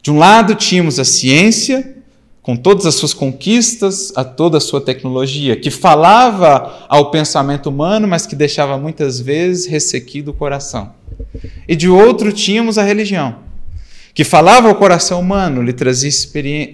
De 0.00 0.10
um 0.10 0.16
lado, 0.16 0.54
tínhamos 0.54 0.98
a 0.98 1.04
ciência, 1.04 1.98
com 2.40 2.56
todas 2.56 2.86
as 2.86 2.94
suas 2.94 3.12
conquistas, 3.12 4.14
a 4.16 4.24
toda 4.24 4.56
a 4.56 4.60
sua 4.62 4.80
tecnologia, 4.80 5.56
que 5.56 5.70
falava 5.70 6.86
ao 6.88 7.10
pensamento 7.10 7.68
humano, 7.68 8.08
mas 8.08 8.24
que 8.24 8.34
deixava 8.34 8.78
muitas 8.78 9.20
vezes 9.20 9.66
ressequido 9.66 10.30
o 10.30 10.34
coração. 10.34 10.94
E 11.68 11.76
de 11.76 11.86
outro, 11.86 12.32
tínhamos 12.32 12.78
a 12.78 12.82
religião 12.82 13.40
que 14.14 14.24
falava 14.24 14.68
ao 14.68 14.74
coração 14.74 15.20
humano, 15.20 15.60
lhe 15.60 15.74
trazia, 15.74 16.10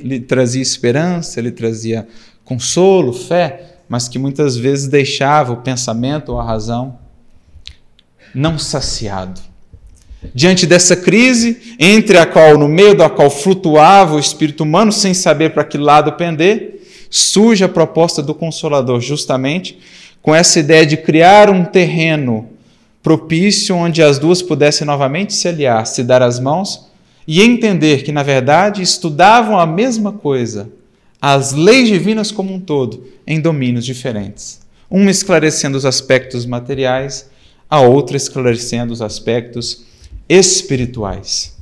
lhe 0.04 0.20
trazia 0.20 0.62
esperança, 0.62 1.40
lhe 1.40 1.50
trazia 1.50 2.06
consolo, 2.44 3.12
fé, 3.12 3.78
mas 3.88 4.06
que 4.06 4.20
muitas 4.20 4.56
vezes 4.56 4.86
deixava 4.86 5.52
o 5.52 5.56
pensamento 5.56 6.28
ou 6.28 6.38
a 6.38 6.44
razão 6.44 6.99
não 8.34 8.58
saciado. 8.58 9.40
Diante 10.34 10.66
dessa 10.66 10.94
crise, 10.94 11.76
entre 11.78 12.18
a 12.18 12.26
qual, 12.26 12.58
no 12.58 12.68
meio 12.68 12.94
da 12.94 13.08
qual 13.08 13.30
flutuava 13.30 14.16
o 14.16 14.20
espírito 14.20 14.64
humano 14.64 14.92
sem 14.92 15.14
saber 15.14 15.50
para 15.50 15.64
que 15.64 15.78
lado 15.78 16.12
pender, 16.12 16.82
surge 17.08 17.64
a 17.64 17.68
proposta 17.68 18.22
do 18.22 18.34
Consolador, 18.34 19.00
justamente 19.00 19.78
com 20.22 20.34
essa 20.34 20.60
ideia 20.60 20.84
de 20.84 20.96
criar 20.96 21.48
um 21.48 21.64
terreno 21.64 22.48
propício 23.02 23.74
onde 23.74 24.02
as 24.02 24.18
duas 24.18 24.42
pudessem 24.42 24.86
novamente 24.86 25.32
se 25.32 25.48
aliar, 25.48 25.86
se 25.86 26.04
dar 26.04 26.22
as 26.22 26.38
mãos 26.38 26.90
e 27.26 27.40
entender 27.40 28.02
que, 28.02 28.12
na 28.12 28.22
verdade, 28.22 28.82
estudavam 28.82 29.58
a 29.58 29.66
mesma 29.66 30.12
coisa, 30.12 30.70
as 31.20 31.52
leis 31.52 31.88
divinas 31.88 32.30
como 32.30 32.52
um 32.52 32.60
todo, 32.60 33.06
em 33.26 33.40
domínios 33.40 33.86
diferentes. 33.86 34.60
Uma 34.90 35.10
esclarecendo 35.10 35.78
os 35.78 35.86
aspectos 35.86 36.44
materiais, 36.44 37.30
a 37.70 37.80
outra 37.80 38.16
esclarecendo 38.16 38.92
os 38.92 39.00
aspectos 39.00 39.86
espirituais. 40.28 41.56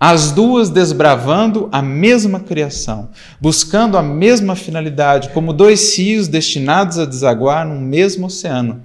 As 0.00 0.32
duas 0.32 0.68
desbravando 0.68 1.68
a 1.72 1.80
mesma 1.80 2.40
criação, 2.40 3.08
buscando 3.40 3.96
a 3.96 4.02
mesma 4.02 4.54
finalidade, 4.54 5.30
como 5.30 5.52
dois 5.52 5.96
rios 5.96 6.28
destinados 6.28 6.98
a 6.98 7.04
desaguar 7.04 7.66
num 7.66 7.80
mesmo 7.80 8.26
oceano, 8.26 8.82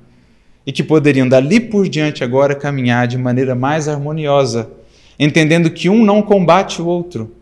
e 0.66 0.72
que 0.72 0.84
poderiam 0.84 1.28
dali 1.28 1.60
por 1.60 1.90
diante 1.90 2.24
agora 2.24 2.56
caminhar 2.56 3.08
de 3.08 3.18
maneira 3.18 3.54
mais 3.54 3.88
harmoniosa 3.88 4.70
entendendo 5.18 5.70
que 5.70 5.90
um 5.90 6.04
não 6.04 6.22
combate 6.22 6.82
o 6.82 6.86
outro, 6.86 7.36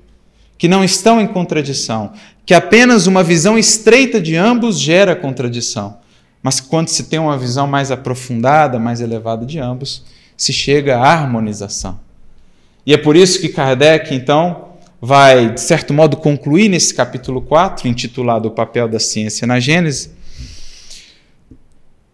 que 0.57 0.67
não 0.67 0.83
estão 0.83 1.19
em 1.19 1.27
contradição, 1.27 2.13
que 2.45 2.53
apenas 2.53 3.07
uma 3.07 3.23
visão 3.23 3.57
estreita 3.57 4.19
de 4.21 4.35
ambos 4.35 4.79
gera 4.79 5.15
contradição. 5.15 5.97
Mas 6.41 6.59
quando 6.59 6.87
se 6.87 7.03
tem 7.03 7.19
uma 7.19 7.37
visão 7.37 7.67
mais 7.67 7.91
aprofundada, 7.91 8.79
mais 8.79 9.01
elevada 9.01 9.45
de 9.45 9.59
ambos, 9.59 10.03
se 10.35 10.51
chega 10.51 10.97
à 10.97 11.13
harmonização. 11.13 11.99
E 12.85 12.93
é 12.93 12.97
por 12.97 13.15
isso 13.15 13.39
que 13.39 13.49
Kardec, 13.49 14.13
então, 14.13 14.69
vai, 14.99 15.53
de 15.53 15.61
certo 15.61 15.93
modo, 15.93 16.17
concluir 16.17 16.67
nesse 16.67 16.93
capítulo 16.93 17.41
4, 17.41 17.87
intitulado 17.87 18.47
O 18.47 18.51
Papel 18.51 18.87
da 18.87 18.99
Ciência 18.99 19.45
na 19.45 19.59
Gênese. 19.59 20.11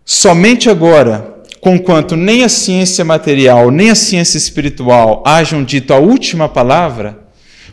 Somente 0.04 0.70
agora, 0.70 1.38
conquanto 1.62 2.16
nem 2.16 2.44
a 2.44 2.50
ciência 2.50 3.04
material 3.04 3.72
nem 3.72 3.90
a 3.90 3.96
ciência 3.96 4.38
espiritual 4.38 5.24
hajam 5.26 5.64
dito 5.64 5.94
a 5.94 5.98
última 5.98 6.48
palavra, 6.48 7.28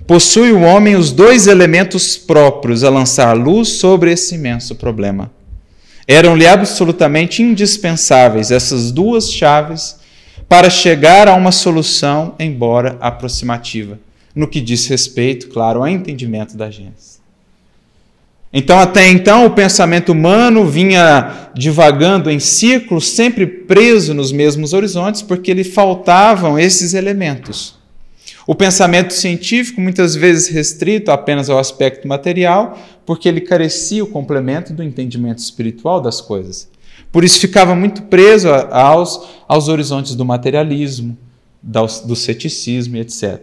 possui 0.06 0.52
o 0.52 0.62
homem 0.62 0.96
os 0.96 1.10
dois 1.10 1.46
elementos 1.46 2.16
próprios 2.16 2.84
a 2.84 2.90
lançar 2.90 3.36
luz 3.36 3.68
sobre 3.68 4.12
esse 4.12 4.34
imenso 4.34 4.74
problema. 4.74 5.30
Eram-lhe 6.06 6.46
absolutamente 6.46 7.42
indispensáveis 7.42 8.50
essas 8.50 8.92
duas 8.92 9.32
chaves 9.32 9.96
para 10.48 10.68
chegar 10.68 11.28
a 11.28 11.34
uma 11.34 11.50
solução, 11.50 12.34
embora 12.38 12.96
aproximativa, 13.00 13.98
no 14.34 14.46
que 14.46 14.60
diz 14.60 14.86
respeito, 14.86 15.48
claro, 15.48 15.80
ao 15.80 15.88
entendimento 15.88 16.56
da 16.56 16.70
Gênesis. 16.70 17.14
Então, 18.52 18.78
até 18.78 19.08
então, 19.08 19.46
o 19.46 19.50
pensamento 19.50 20.12
humano 20.12 20.64
vinha 20.64 21.50
divagando 21.54 22.30
em 22.30 22.38
círculos, 22.38 23.08
sempre 23.08 23.46
preso 23.46 24.14
nos 24.14 24.30
mesmos 24.30 24.72
horizontes, 24.72 25.22
porque 25.22 25.52
lhe 25.52 25.64
faltavam 25.64 26.56
esses 26.56 26.94
elementos. 26.94 27.74
O 28.46 28.54
pensamento 28.54 29.14
científico, 29.14 29.80
muitas 29.80 30.14
vezes 30.14 30.48
restrito 30.48 31.10
apenas 31.10 31.48
ao 31.48 31.58
aspecto 31.58 32.06
material, 32.06 32.78
porque 33.06 33.28
ele 33.28 33.40
carecia 33.40 34.04
o 34.04 34.06
complemento 34.06 34.72
do 34.72 34.82
entendimento 34.82 35.38
espiritual 35.38 36.00
das 36.00 36.20
coisas. 36.20 36.68
Por 37.10 37.24
isso 37.24 37.40
ficava 37.40 37.74
muito 37.74 38.02
preso 38.02 38.48
aos, 38.50 39.28
aos 39.48 39.68
horizontes 39.68 40.14
do 40.14 40.24
materialismo, 40.24 41.16
do, 41.62 42.14
ceticismo 42.14 42.96
etc. 42.96 43.40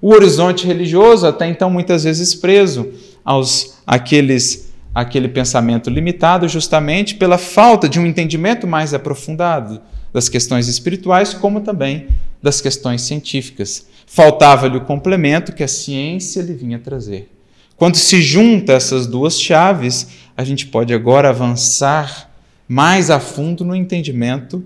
O 0.00 0.12
horizonte 0.12 0.66
religioso, 0.66 1.26
até 1.26 1.48
então 1.48 1.68
muitas 1.68 2.04
vezes 2.04 2.34
preso 2.34 2.92
aos 3.24 3.78
aqueles 3.86 4.66
aquele 4.94 5.28
pensamento 5.28 5.90
limitado 5.90 6.48
justamente 6.48 7.16
pela 7.16 7.36
falta 7.36 7.86
de 7.86 8.00
um 8.00 8.06
entendimento 8.06 8.66
mais 8.66 8.94
aprofundado 8.94 9.78
das 10.10 10.26
questões 10.26 10.68
espirituais, 10.68 11.34
como 11.34 11.60
também 11.60 12.08
das 12.42 12.62
questões 12.62 13.02
científicas. 13.02 13.86
Faltava-lhe 14.06 14.76
o 14.76 14.84
complemento 14.84 15.52
que 15.52 15.64
a 15.64 15.68
ciência 15.68 16.40
lhe 16.40 16.54
vinha 16.54 16.78
trazer. 16.78 17.30
Quando 17.76 17.96
se 17.96 18.22
junta 18.22 18.72
essas 18.72 19.06
duas 19.06 19.38
chaves, 19.38 20.08
a 20.36 20.44
gente 20.44 20.66
pode 20.66 20.94
agora 20.94 21.28
avançar 21.28 22.30
mais 22.66 23.10
a 23.10 23.20
fundo 23.20 23.64
no 23.64 23.74
entendimento 23.74 24.64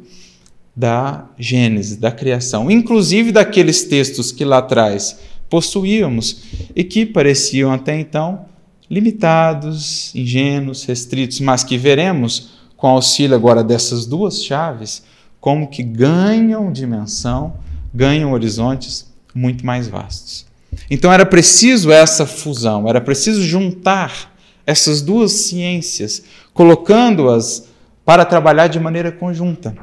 da 0.76 1.26
Gênese, 1.38 1.99
da 1.99 2.12
criação, 2.12 2.70
inclusive 2.70 3.32
daqueles 3.32 3.84
textos 3.84 4.30
que 4.30 4.45
lá 4.45 4.59
atrás 4.59 5.18
possuíamos 5.49 6.45
e 6.76 6.84
que 6.84 7.05
pareciam 7.05 7.72
até 7.72 7.99
então 7.99 8.47
limitados, 8.88 10.14
ingênuos, 10.14 10.84
restritos, 10.84 11.41
mas 11.41 11.64
que 11.64 11.76
veremos 11.76 12.61
com 12.76 12.86
auxílio 12.86 13.34
agora 13.34 13.62
dessas 13.62 14.07
duas 14.07 14.45
chaves 14.45 15.03
como 15.41 15.68
que 15.68 15.82
ganham 15.82 16.72
dimensão, 16.72 17.55
ganham 17.93 18.32
horizontes 18.32 19.09
muito 19.35 19.64
mais 19.64 19.89
vastos. 19.89 20.47
Então 20.91 21.12
era 21.12 21.26
preciso 21.26 21.91
essa 21.91 22.26
fusão, 22.26 22.89
era 22.89 23.01
preciso 23.01 23.43
juntar 23.43 24.35
essas 24.66 25.03
duas 25.03 25.33
ciências, 25.33 26.22
colocando-as 26.55 27.68
para 28.05 28.24
trabalhar 28.24 28.68
de 28.68 28.78
maneira 28.78 29.11
conjunta. 29.11 29.76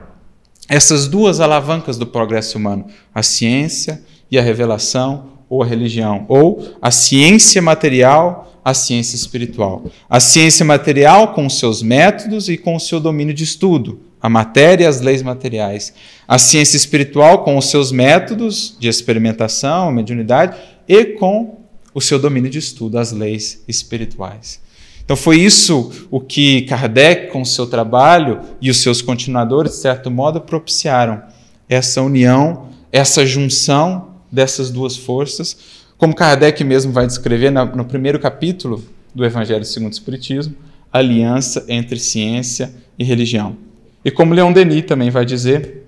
Essas 0.70 1.08
duas 1.08 1.39
alavancas 1.39 1.98
do 1.98 2.06
progresso 2.06 2.58
humano, 2.58 2.88
a 3.14 3.24
ciência 3.24 4.02
e 4.30 4.38
a 4.38 4.41
revelação 4.41 5.38
ou 5.50 5.64
a 5.64 5.66
religião, 5.66 6.26
ou 6.28 6.76
a 6.82 6.91
ciência 6.91 7.62
material, 7.62 8.62
a 8.64 8.74
ciência 8.74 9.16
espiritual. 9.16 9.86
A 10.10 10.20
ciência 10.20 10.66
material 10.66 11.34
com 11.34 11.50
seus 11.50 11.82
métodos 11.82 12.50
e 12.50 12.58
com 12.58 12.76
o 12.76 12.80
seu 12.80 13.00
domínio 13.00 13.34
de 13.34 13.45
estudo, 13.45 14.02
a 14.28 14.30
matéria 14.30 14.84
e 14.84 14.88
as 14.88 15.01
leis 15.01 15.23
materiais. 15.23 15.93
A 16.28 16.38
ciência 16.38 16.75
espiritual 16.75 17.43
com 17.43 17.57
os 17.57 17.69
seus 17.69 17.91
métodos 17.91 18.75
de 18.78 18.88
experimentação, 18.88 19.91
mediunidade 19.91 20.57
e 20.88 21.05
com 21.05 21.61
o 21.93 22.01
seu 22.01 22.19
domínio 22.19 22.49
de 22.49 22.59
estudo, 22.59 22.99
as 22.99 23.11
leis 23.11 23.63
espirituais. 23.67 24.61
Então 25.03 25.15
foi 25.15 25.38
isso 25.38 26.07
o 26.11 26.19
que 26.19 26.63
Kardec, 26.63 27.32
com 27.32 27.41
o 27.41 27.45
seu 27.45 27.65
trabalho 27.65 28.41
e 28.61 28.69
os 28.69 28.82
seus 28.82 29.01
continuadores, 29.01 29.71
de 29.71 29.78
certo 29.78 30.11
modo, 30.11 30.41
propiciaram 30.41 31.23
essa 31.69 32.01
união, 32.01 32.67
essa 32.91 33.25
junção 33.25 34.09
dessas 34.30 34.69
duas 34.69 34.97
forças, 34.97 35.57
como 35.97 36.13
Kardec 36.13 36.61
mesmo 36.65 36.91
vai 36.91 37.07
descrever 37.07 37.49
no 37.49 37.86
primeiro 37.86 38.19
capítulo 38.19 38.84
do 39.15 39.23
Evangelho 39.23 39.63
segundo 39.63 39.93
o 39.93 39.95
Espiritismo, 39.95 40.53
aliança 40.91 41.65
entre 41.69 41.97
ciência 41.97 42.73
e 42.99 43.05
religião. 43.05 43.66
E 44.04 44.12
como 44.12 44.34
Leon 44.34 44.52
Denis 44.52 44.86
também 44.86 45.10
vai 45.10 45.26
dizer, 45.26 45.84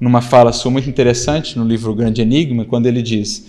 numa 0.00 0.20
fala 0.20 0.52
sua 0.52 0.70
muito 0.70 0.88
interessante 0.88 1.58
no 1.58 1.64
livro 1.64 1.92
O 1.92 1.94
Grande 1.94 2.22
Enigma, 2.22 2.64
quando 2.64 2.86
ele 2.86 3.02
diz: 3.02 3.44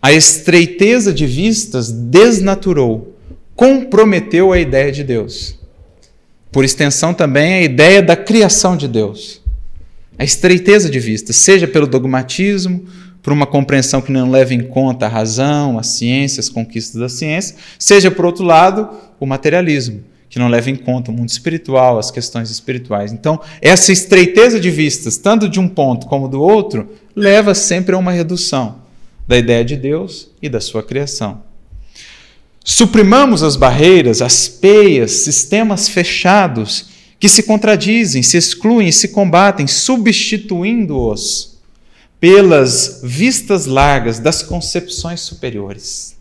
A 0.00 0.12
estreiteza 0.12 1.12
de 1.12 1.26
vistas 1.26 1.90
desnaturou, 1.90 3.16
comprometeu 3.54 4.52
a 4.52 4.58
ideia 4.58 4.92
de 4.92 5.02
Deus. 5.02 5.58
Por 6.50 6.64
extensão 6.64 7.12
também 7.12 7.54
a 7.54 7.62
ideia 7.62 8.02
da 8.02 8.16
criação 8.16 8.76
de 8.76 8.88
Deus. 8.88 9.42
A 10.18 10.24
estreiteza 10.24 10.90
de 10.90 10.98
vistas, 10.98 11.36
seja 11.36 11.66
pelo 11.66 11.86
dogmatismo, 11.86 12.84
por 13.22 13.32
uma 13.32 13.46
compreensão 13.46 14.00
que 14.00 14.10
não 14.10 14.30
leva 14.30 14.54
em 14.54 14.62
conta 14.62 15.06
a 15.06 15.08
razão, 15.08 15.78
a 15.78 15.82
ciência, 15.82 16.40
as 16.40 16.48
conquistas 16.48 17.00
da 17.00 17.08
ciência, 17.08 17.56
seja, 17.78 18.10
por 18.10 18.24
outro 18.24 18.44
lado, 18.44 18.88
o 19.20 19.26
materialismo 19.26 20.02
que 20.28 20.38
não 20.38 20.48
leva 20.48 20.70
em 20.70 20.76
conta 20.76 21.10
o 21.10 21.14
mundo 21.14 21.28
espiritual, 21.28 21.98
as 21.98 22.10
questões 22.10 22.50
espirituais. 22.50 23.12
Então, 23.12 23.40
essa 23.60 23.92
estreiteza 23.92 24.60
de 24.60 24.70
vistas, 24.70 25.16
tanto 25.16 25.48
de 25.48 25.58
um 25.58 25.68
ponto 25.68 26.06
como 26.06 26.28
do 26.28 26.42
outro, 26.42 26.94
leva 27.16 27.54
sempre 27.54 27.94
a 27.94 27.98
uma 27.98 28.12
redução 28.12 28.76
da 29.26 29.36
ideia 29.36 29.64
de 29.64 29.76
Deus 29.76 30.30
e 30.40 30.48
da 30.48 30.60
sua 30.60 30.82
criação. 30.82 31.42
Suprimamos 32.64 33.42
as 33.42 33.56
barreiras, 33.56 34.20
as 34.20 34.46
peias, 34.48 35.12
sistemas 35.12 35.88
fechados 35.88 36.86
que 37.18 37.28
se 37.28 37.42
contradizem, 37.42 38.22
se 38.22 38.36
excluem 38.36 38.92
se 38.92 39.08
combatem, 39.08 39.66
substituindo-os 39.66 41.58
pelas 42.20 43.00
vistas 43.02 43.66
largas 43.66 44.18
das 44.18 44.42
concepções 44.42 45.20
superiores. 45.20 46.16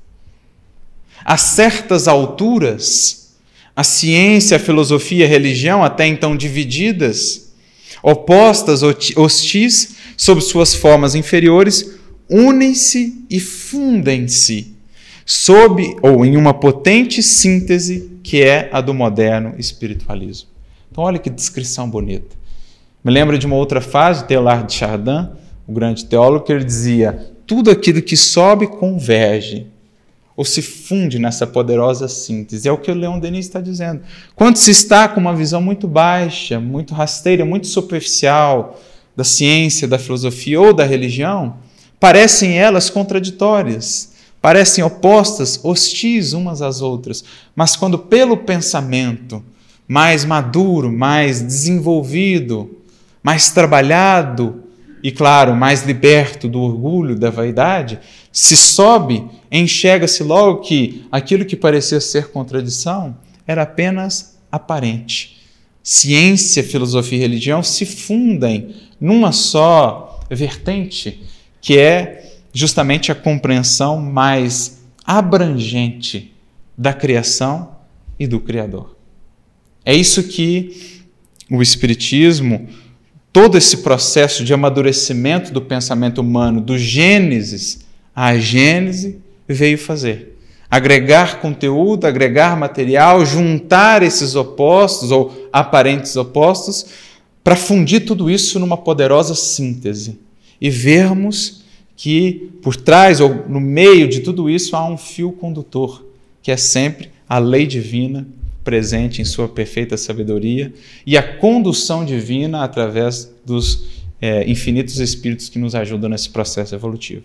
A 1.26 1.38
certas 1.38 2.08
alturas, 2.08 3.27
a 3.78 3.84
ciência, 3.84 4.58
a 4.58 4.60
filosofia 4.60 5.20
e 5.20 5.24
a 5.24 5.30
religião, 5.30 5.84
até 5.84 6.08
então 6.08 6.36
divididas, 6.36 7.54
opostas, 8.02 8.82
hostis, 9.16 9.98
sob 10.18 10.42
suas 10.42 10.74
formas 10.74 11.14
inferiores, 11.14 11.96
unem-se 12.28 13.24
e 13.30 13.40
fundem-se 13.40 14.76
sob 15.24 15.96
ou 16.02 16.26
em 16.26 16.36
uma 16.36 16.56
potente 16.56 17.22
síntese 17.22 18.20
que 18.24 18.42
é 18.42 18.68
a 18.72 18.82
do 18.82 18.96
moderno 18.96 19.54
espiritualismo. 19.60 20.50
Então, 20.92 21.04
olha 21.04 21.20
que 21.20 21.30
descrição 21.30 21.88
bonita. 21.88 22.36
Me 23.04 23.12
lembro 23.12 23.38
de 23.38 23.46
uma 23.46 23.58
outra 23.58 23.80
fase 23.80 24.26
Teilhard 24.26 24.66
de 24.66 24.74
Chardin, 24.74 25.30
o 25.68 25.72
grande 25.72 26.04
teólogo, 26.06 26.46
que 26.46 26.52
ele 26.52 26.64
dizia: 26.64 27.32
tudo 27.46 27.70
aquilo 27.70 28.02
que 28.02 28.18
sobe 28.18 28.66
converge 28.66 29.68
ou 30.38 30.46
se 30.46 30.62
funde 30.62 31.18
nessa 31.18 31.48
poderosa 31.48 32.08
síntese. 32.08 32.70
É 32.70 32.72
o 32.72 32.78
que 32.78 32.92
o 32.92 32.96
Leon 32.96 33.18
Denis 33.18 33.48
está 33.48 33.60
dizendo. 33.60 34.02
Quando 34.36 34.58
se 34.58 34.70
está 34.70 35.08
com 35.08 35.20
uma 35.20 35.36
visão 35.36 35.60
muito 35.60 35.88
baixa, 35.88 36.60
muito 36.60 36.94
rasteira, 36.94 37.44
muito 37.44 37.66
superficial 37.66 38.80
da 39.16 39.24
ciência, 39.24 39.88
da 39.88 39.98
filosofia 39.98 40.62
ou 40.62 40.76
da 40.76 40.86
religião, 40.86 41.58
parecem 42.00 42.56
elas 42.56 42.88
contraditórias, 42.88 44.14
parecem 44.40 44.84
opostas, 44.84 45.60
hostis 45.64 46.34
umas 46.34 46.62
às 46.62 46.82
outras. 46.82 47.24
Mas 47.56 47.76
quando 47.76 47.98
pelo 47.98 48.38
pensamento 48.38 49.44
mais 49.88 50.24
maduro, 50.24 50.92
mais 50.92 51.42
desenvolvido, 51.42 52.78
mais 53.24 53.50
trabalhado, 53.50 54.67
e, 55.04 55.12
claro, 55.12 55.56
mais 55.56 55.86
liberto 55.86 56.48
do 56.48 56.60
orgulho, 56.60 57.16
da 57.16 57.30
vaidade, 57.30 58.00
se 58.32 58.58
sobe, 58.58 59.26
enxerga-se 59.52 60.24
logo 60.24 60.62
que 60.62 61.06
aquilo 61.12 61.46
que 61.46 61.56
parecia 61.56 62.00
ser 62.00 62.30
contradição 62.30 63.18
era 63.46 63.64
apenas 63.64 64.38
aparente. 64.52 65.38
Ciência, 65.84 66.64
filosofia 66.64 67.18
e 67.18 67.22
religião 67.22 67.64
se 67.64 67.86
fundem 67.86 68.76
numa 69.00 69.32
só 69.32 70.20
vertente, 70.30 71.24
que 71.62 71.78
é 71.78 72.40
justamente 72.52 73.12
a 73.12 73.16
compreensão 73.16 74.00
mais 74.00 74.84
abrangente 75.06 76.34
da 76.78 76.94
criação 76.94 77.78
e 78.20 78.28
do 78.28 78.40
Criador. 78.40 78.98
É 79.86 79.96
isso 79.96 80.24
que 80.24 81.02
o 81.50 81.62
Espiritismo 81.62 82.68
todo 83.38 83.56
esse 83.56 83.78
processo 83.78 84.44
de 84.44 84.52
amadurecimento 84.52 85.54
do 85.54 85.62
pensamento 85.62 86.22
humano, 86.22 86.60
do 86.60 86.76
Gênesis 86.76 87.86
à 88.16 88.36
Gênese, 88.36 89.20
veio 89.48 89.78
fazer. 89.78 90.40
Agregar 90.72 91.40
conteúdo, 91.40 92.08
agregar 92.08 92.58
material, 92.58 93.24
juntar 93.24 94.02
esses 94.02 94.34
opostos 94.34 95.12
ou 95.12 95.50
aparentes 95.54 96.16
opostos, 96.16 96.88
para 97.44 97.56
fundir 97.56 98.08
tudo 98.08 98.28
isso 98.28 98.58
numa 98.58 98.76
poderosa 98.76 99.36
síntese 99.36 100.18
e 100.60 100.72
vermos 100.72 101.62
que 101.96 102.50
por 102.64 102.76
trás 102.76 103.20
ou 103.20 103.46
no 103.48 103.62
meio 103.62 104.08
de 104.10 104.22
tudo 104.22 104.50
isso 104.50 104.76
há 104.76 104.84
um 104.84 104.98
fio 104.98 105.32
condutor, 105.32 106.04
que 106.42 106.50
é 106.50 106.58
sempre 106.58 107.12
a 107.30 107.38
lei 107.38 107.68
divina 107.68 108.28
presente 108.68 109.22
em 109.22 109.24
sua 109.24 109.48
perfeita 109.48 109.96
sabedoria 109.96 110.74
e 111.06 111.18
a 111.18 111.24
condução 111.24 112.04
divina 112.04 112.66
através 112.66 113.34
dos 113.46 114.04
é, 114.22 114.44
infinitos 114.46 115.00
espíritos 115.00 115.48
que 115.48 115.58
nos 115.58 115.74
ajudam 115.74 116.10
nesse 116.10 116.30
processo 116.32 116.76
evolutivo. 116.76 117.24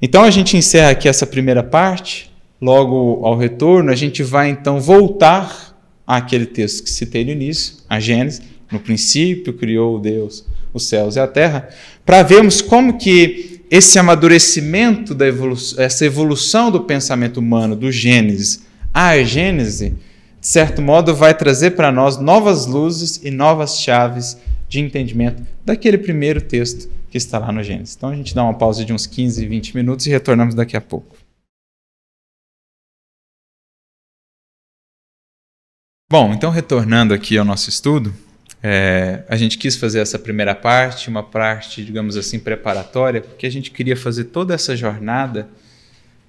Então 0.00 0.22
a 0.22 0.30
gente 0.30 0.56
encerra 0.56 0.92
aqui 0.92 1.06
essa 1.06 1.26
primeira 1.26 1.62
parte. 1.62 2.30
Logo 2.58 3.20
ao 3.22 3.36
retorno, 3.36 3.92
a 3.92 3.94
gente 3.94 4.22
vai 4.22 4.48
então 4.48 4.80
voltar 4.80 5.78
àquele 6.06 6.46
texto 6.46 6.84
que 6.84 6.90
citei 6.90 7.22
no 7.22 7.32
início, 7.32 7.76
a 7.86 8.00
Gênesis. 8.00 8.40
No 8.70 8.80
princípio 8.80 9.52
criou 9.52 10.00
Deus 10.00 10.42
os 10.72 10.86
céus 10.86 11.16
e 11.16 11.20
a 11.20 11.26
terra, 11.26 11.68
para 12.06 12.22
vermos 12.22 12.62
como 12.62 12.96
que 12.96 13.60
esse 13.70 13.98
amadurecimento 13.98 15.14
da 15.14 15.26
evolução, 15.26 15.84
essa 15.84 16.06
evolução 16.06 16.70
do 16.70 16.80
pensamento 16.80 17.36
humano, 17.36 17.76
do 17.76 17.92
Gênesis 17.92 18.62
à 18.94 19.22
Gênese, 19.22 19.96
de 20.42 20.48
certo 20.48 20.82
modo, 20.82 21.14
vai 21.14 21.32
trazer 21.32 21.70
para 21.70 21.92
nós 21.92 22.18
novas 22.18 22.66
luzes 22.66 23.22
e 23.22 23.30
novas 23.30 23.78
chaves 23.78 24.36
de 24.68 24.80
entendimento 24.80 25.46
daquele 25.64 25.96
primeiro 25.96 26.40
texto 26.40 26.90
que 27.08 27.16
está 27.16 27.38
lá 27.38 27.52
no 27.52 27.62
Gênesis. 27.62 27.94
Então 27.94 28.08
a 28.08 28.16
gente 28.16 28.34
dá 28.34 28.42
uma 28.42 28.58
pausa 28.58 28.84
de 28.84 28.92
uns 28.92 29.06
15, 29.06 29.46
20 29.46 29.76
minutos 29.76 30.04
e 30.04 30.10
retornamos 30.10 30.56
daqui 30.56 30.76
a 30.76 30.80
pouco. 30.80 31.16
Bom, 36.10 36.34
então 36.34 36.50
retornando 36.50 37.14
aqui 37.14 37.38
ao 37.38 37.44
nosso 37.44 37.68
estudo, 37.68 38.12
é, 38.60 39.24
a 39.28 39.36
gente 39.36 39.56
quis 39.56 39.76
fazer 39.76 40.00
essa 40.00 40.18
primeira 40.18 40.56
parte, 40.56 41.08
uma 41.08 41.22
parte, 41.22 41.84
digamos 41.84 42.16
assim, 42.16 42.40
preparatória, 42.40 43.20
porque 43.20 43.46
a 43.46 43.50
gente 43.50 43.70
queria 43.70 43.96
fazer 43.96 44.24
toda 44.24 44.52
essa 44.52 44.74
jornada 44.74 45.48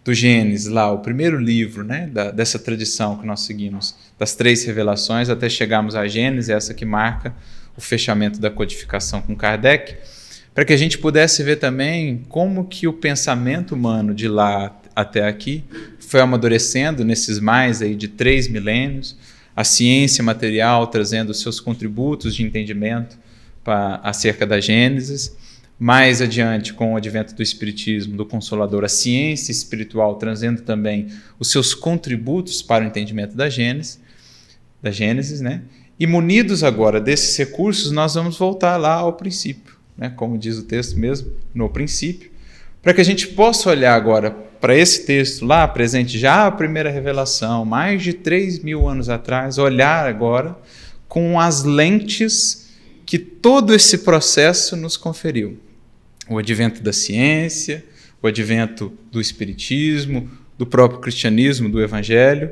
do 0.04 0.14
Gênesis, 0.14 0.68
lá, 0.68 0.92
o 0.92 1.00
primeiro 1.00 1.40
livro 1.40 1.84
né, 1.84 2.08
da, 2.12 2.30
dessa 2.30 2.60
tradição 2.60 3.18
que 3.18 3.26
nós 3.26 3.42
seguimos, 3.42 3.96
das 4.20 4.36
três 4.36 4.66
revelações, 4.66 5.30
até 5.30 5.48
chegarmos 5.48 5.96
à 5.96 6.08
Gênesis, 6.08 6.50
essa 6.50 6.74
que 6.74 6.86
marca 6.86 7.34
o 7.78 7.82
fechamento 7.82 8.40
da 8.40 8.50
codificação 8.50 9.22
com 9.22 9.36
Kardec, 9.36 9.96
para 10.54 10.66
que 10.66 10.74
a 10.74 10.78
gente 10.78 10.98
pudesse 10.98 11.42
ver 11.42 11.56
também 11.56 12.24
como 12.30 12.66
que 12.66 12.88
o 12.88 12.94
pensamento 12.94 13.74
humano 13.74 14.14
de 14.14 14.28
lá 14.28 14.78
até 14.96 15.28
aqui 15.28 15.64
foi 16.00 16.20
amadurecendo 16.20 17.04
nesses 17.04 17.40
mais 17.40 17.82
aí 17.82 17.96
de 17.96 18.08
três 18.08 18.48
milênios, 18.48 19.18
a 19.56 19.64
ciência 19.64 20.24
material 20.24 20.86
trazendo 20.88 21.34
seus 21.34 21.60
contributos 21.60 22.36
de 22.36 22.44
entendimento 22.44 23.18
para, 23.64 23.96
acerca 24.04 24.46
da 24.46 24.60
Gênesis, 24.60 25.36
mais 25.80 26.22
adiante, 26.22 26.74
com 26.74 26.94
o 26.94 26.98
advento 26.98 27.34
do 27.34 27.44
Espiritismo, 27.44 28.16
do 28.16 28.26
Consolador, 28.26 28.84
a 28.84 28.90
ciência 28.90 29.52
espiritual 29.52 30.16
trazendo 30.16 30.62
também 30.62 31.08
os 31.40 31.52
seus 31.52 31.74
contributos 31.74 32.62
para 32.62 32.84
o 32.84 32.88
entendimento 32.88 33.36
da 33.36 33.50
Gênesis, 33.50 34.00
da 34.82 34.92
Gênesis, 34.92 35.42
né? 35.42 35.64
E 36.00 36.08
munidos 36.08 36.64
agora 36.64 37.00
desses 37.00 37.38
recursos, 37.38 37.92
nós 37.92 38.16
vamos 38.16 38.38
voltar 38.38 38.78
lá 38.78 38.96
ao 38.96 39.14
princípio, 39.14 39.76
né? 39.98 40.10
como 40.16 40.38
diz 40.38 40.58
o 40.58 40.64
texto 40.64 40.98
mesmo, 40.98 41.32
no 41.54 41.70
princípio, 41.70 42.32
para 42.82 42.94
que 42.94 43.02
a 43.02 43.06
gente 43.06 43.28
possa 43.28 43.70
olhar 43.70 43.96
agora 43.96 44.32
para 44.32 44.76
esse 44.76 45.06
texto 45.06 45.46
lá, 45.46 45.68
presente 45.68 46.18
já 46.18 46.48
a 46.48 46.52
primeira 46.52 46.90
revelação, 46.90 47.64
mais 47.64 48.02
de 48.02 48.14
3 48.14 48.60
mil 48.60 48.88
anos 48.88 49.08
atrás, 49.08 49.58
olhar 49.58 50.08
agora 50.08 50.58
com 51.08 51.40
as 51.40 51.64
lentes 51.64 52.63
que 53.06 53.18
todo 53.18 53.74
esse 53.74 54.00
processo 54.00 54.76
nos 54.76 54.98
conferiu. 54.98 55.60
O 56.30 56.38
advento 56.38 56.82
da 56.82 56.94
ciência, 56.94 57.84
o 58.22 58.28
advento 58.28 58.94
do 59.12 59.20
espiritismo, 59.20 60.30
do 60.58 60.66
próprio 60.66 61.02
cristianismo, 61.02 61.70
do 61.70 61.82
evangelho, 61.82 62.52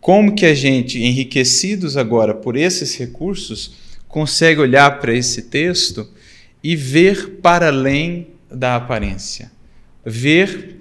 como 0.00 0.34
que 0.34 0.46
a 0.46 0.54
gente, 0.54 1.02
enriquecidos 1.02 1.96
agora 1.96 2.34
por 2.34 2.56
esses 2.56 2.96
recursos, 2.96 3.74
consegue 4.08 4.60
olhar 4.60 4.98
para 4.98 5.14
esse 5.14 5.42
texto 5.42 6.08
e 6.62 6.74
ver 6.74 7.38
para 7.42 7.68
além 7.68 8.28
da 8.50 8.76
aparência, 8.76 9.52
ver 10.04 10.80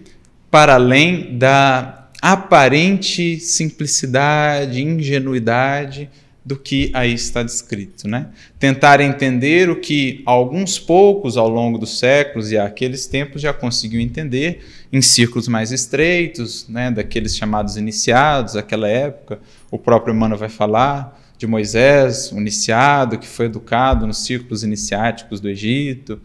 para 0.50 0.76
além 0.76 1.38
da 1.38 2.10
aparente 2.22 3.40
simplicidade, 3.40 4.82
ingenuidade 4.82 6.10
do 6.48 6.56
que 6.56 6.90
aí 6.94 7.14
está 7.14 7.44
descrito, 7.44 8.08
né? 8.08 8.28
Tentar 8.58 9.02
entender 9.02 9.70
o 9.70 9.82
que 9.82 10.24
alguns 10.26 10.80
poucos 10.80 11.36
ao 11.36 11.50
longo 11.50 11.78
dos 11.78 12.00
séculos 12.00 12.54
e 12.54 12.58
aqueles 12.58 13.06
tempos 13.06 13.42
já 13.42 13.52
conseguiu 13.52 14.00
entender 14.00 14.62
em 14.92 15.02
círculos 15.02 15.50
mais 15.50 15.74
estreitos, 15.74 16.66
né, 16.70 16.90
daqueles 16.90 17.36
chamados 17.36 17.76
iniciados, 17.76 18.56
aquela 18.56 18.88
época. 18.88 19.42
O 19.70 19.78
próprio 19.78 20.14
Emmanuel 20.16 20.40
vai 20.40 20.48
falar 20.48 21.22
de 21.38 21.46
Moisés, 21.46 22.32
o 22.32 22.38
iniciado 22.38 23.20
que 23.20 23.28
foi 23.28 23.48
educado 23.48 24.08
nos 24.08 24.20
círculos 24.20 24.64
iniciáticos 24.64 25.42
do 25.42 25.50
Egito. 25.50 26.18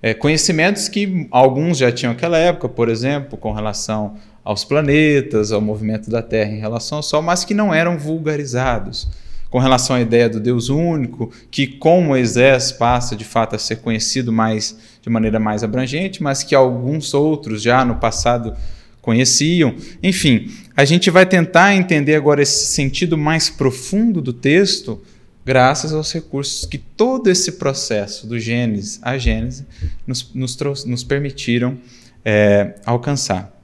É, 0.00 0.14
conhecimentos 0.14 0.88
que 0.88 1.28
alguns 1.30 1.76
já 1.76 1.92
tinham 1.92 2.14
naquela 2.14 2.38
época, 2.38 2.70
por 2.70 2.88
exemplo, 2.88 3.36
com 3.36 3.52
relação 3.52 4.16
aos 4.42 4.64
planetas, 4.64 5.52
ao 5.52 5.60
movimento 5.60 6.08
da 6.08 6.22
Terra 6.22 6.52
em 6.52 6.58
relação 6.58 6.96
ao 6.96 7.02
Sol, 7.02 7.20
mas 7.20 7.44
que 7.44 7.52
não 7.52 7.74
eram 7.74 7.98
vulgarizados 7.98 9.27
com 9.50 9.58
relação 9.58 9.96
à 9.96 10.00
ideia 10.00 10.28
do 10.28 10.40
Deus 10.40 10.68
único, 10.68 11.32
que 11.50 11.66
com 11.66 12.02
Moisés 12.02 12.70
passa 12.72 13.16
de 13.16 13.24
fato 13.24 13.56
a 13.56 13.58
ser 13.58 13.76
conhecido 13.76 14.32
mais 14.32 14.76
de 15.02 15.08
maneira 15.08 15.38
mais 15.38 15.64
abrangente, 15.64 16.22
mas 16.22 16.42
que 16.42 16.54
alguns 16.54 17.14
outros 17.14 17.62
já 17.62 17.84
no 17.84 17.96
passado 17.96 18.54
conheciam. 19.00 19.74
Enfim, 20.02 20.50
a 20.76 20.84
gente 20.84 21.10
vai 21.10 21.24
tentar 21.24 21.74
entender 21.74 22.14
agora 22.14 22.42
esse 22.42 22.66
sentido 22.66 23.16
mais 23.16 23.48
profundo 23.48 24.20
do 24.20 24.34
texto, 24.34 25.00
graças 25.46 25.94
aos 25.94 26.12
recursos 26.12 26.66
que 26.66 26.76
todo 26.76 27.30
esse 27.30 27.52
processo 27.52 28.26
do 28.26 28.38
Gênesis 28.38 28.98
à 29.00 29.16
Gênesis 29.16 29.64
nos, 30.06 30.30
nos, 30.34 30.84
nos 30.84 31.02
permitiram 31.02 31.78
é, 32.22 32.74
alcançar. 32.84 33.57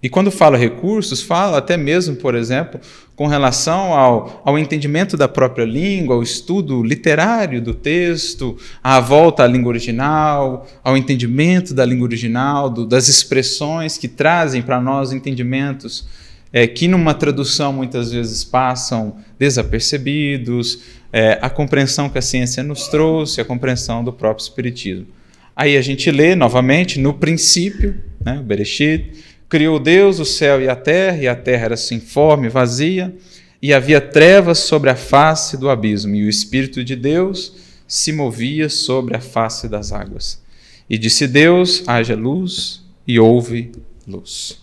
E 0.00 0.08
quando 0.08 0.30
fala 0.30 0.56
recursos, 0.56 1.20
fala 1.20 1.58
até 1.58 1.76
mesmo, 1.76 2.14
por 2.16 2.36
exemplo, 2.36 2.80
com 3.16 3.26
relação 3.26 3.92
ao, 3.94 4.42
ao 4.44 4.56
entendimento 4.56 5.16
da 5.16 5.26
própria 5.26 5.64
língua, 5.64 6.14
ao 6.14 6.22
estudo 6.22 6.82
literário 6.84 7.60
do 7.60 7.74
texto, 7.74 8.56
à 8.82 9.00
volta 9.00 9.42
à 9.42 9.46
língua 9.46 9.70
original, 9.70 10.68
ao 10.84 10.96
entendimento 10.96 11.74
da 11.74 11.84
língua 11.84 12.06
original, 12.06 12.70
do, 12.70 12.86
das 12.86 13.08
expressões 13.08 13.98
que 13.98 14.06
trazem 14.06 14.62
para 14.62 14.80
nós 14.80 15.12
entendimentos 15.12 16.06
é, 16.52 16.66
que 16.66 16.88
numa 16.88 17.14
tradução 17.14 17.72
muitas 17.72 18.12
vezes 18.12 18.44
passam 18.44 19.16
desapercebidos, 19.38 20.80
é, 21.12 21.38
a 21.40 21.50
compreensão 21.50 22.08
que 22.08 22.18
a 22.18 22.22
ciência 22.22 22.62
nos 22.62 22.88
trouxe, 22.88 23.40
a 23.40 23.44
compreensão 23.44 24.02
do 24.04 24.12
próprio 24.12 24.42
Espiritismo. 24.42 25.06
Aí 25.54 25.76
a 25.76 25.82
gente 25.82 26.10
lê 26.10 26.34
novamente 26.34 27.00
no 27.00 27.14
princípio, 27.14 27.96
né, 28.24 28.38
o 28.38 28.42
Bereshit, 28.42 29.12
Criou 29.48 29.78
Deus 29.78 30.18
o 30.18 30.24
céu 30.24 30.60
e 30.60 30.68
a 30.68 30.76
terra, 30.76 31.16
e 31.18 31.28
a 31.28 31.34
terra 31.34 31.66
era 31.66 31.76
sem 31.76 32.00
forma 32.00 32.46
e 32.46 32.50
vazia, 32.50 33.14
e 33.62 33.72
havia 33.72 34.00
trevas 34.00 34.58
sobre 34.58 34.90
a 34.90 34.96
face 34.96 35.56
do 35.56 35.70
abismo, 35.70 36.14
e 36.14 36.26
o 36.26 36.28
Espírito 36.28 36.84
de 36.84 36.94
Deus 36.94 37.54
se 37.86 38.12
movia 38.12 38.68
sobre 38.68 39.16
a 39.16 39.20
face 39.20 39.68
das 39.68 39.90
águas. 39.90 40.42
E 40.88 40.98
disse 40.98 41.26
Deus: 41.26 41.82
haja 41.86 42.14
luz, 42.14 42.82
e 43.06 43.18
houve 43.18 43.72
luz. 44.06 44.60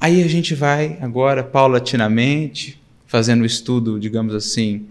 Aí 0.00 0.22
a 0.22 0.28
gente 0.28 0.54
vai 0.54 0.98
agora 1.00 1.44
paulatinamente 1.44 2.80
fazendo 3.06 3.42
o 3.42 3.46
estudo, 3.46 4.00
digamos 4.00 4.34
assim, 4.34 4.86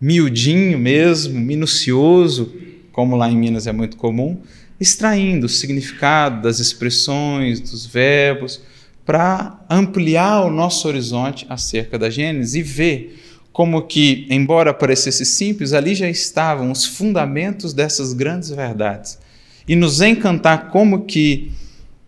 miudinho 0.00 0.78
mesmo, 0.78 1.40
minucioso, 1.40 2.52
como 2.92 3.16
lá 3.16 3.30
em 3.30 3.36
Minas 3.36 3.66
é 3.66 3.72
muito 3.72 3.96
comum, 3.96 4.40
extraindo 4.80 5.46
o 5.46 5.48
significado 5.48 6.42
das 6.42 6.60
expressões, 6.60 7.60
dos 7.60 7.86
verbos, 7.86 8.60
para 9.04 9.64
ampliar 9.70 10.42
o 10.42 10.50
nosso 10.50 10.88
horizonte 10.88 11.46
acerca 11.48 11.98
da 11.98 12.10
Gênesis 12.10 12.54
e 12.54 12.62
ver 12.62 13.22
como 13.52 13.86
que, 13.86 14.26
embora 14.28 14.74
parecesse 14.74 15.24
simples, 15.24 15.72
ali 15.72 15.94
já 15.94 16.10
estavam 16.10 16.70
os 16.70 16.84
fundamentos 16.84 17.72
dessas 17.72 18.12
grandes 18.12 18.50
verdades. 18.50 19.18
E 19.66 19.74
nos 19.74 20.02
encantar 20.02 20.70
como 20.70 21.06
que 21.06 21.52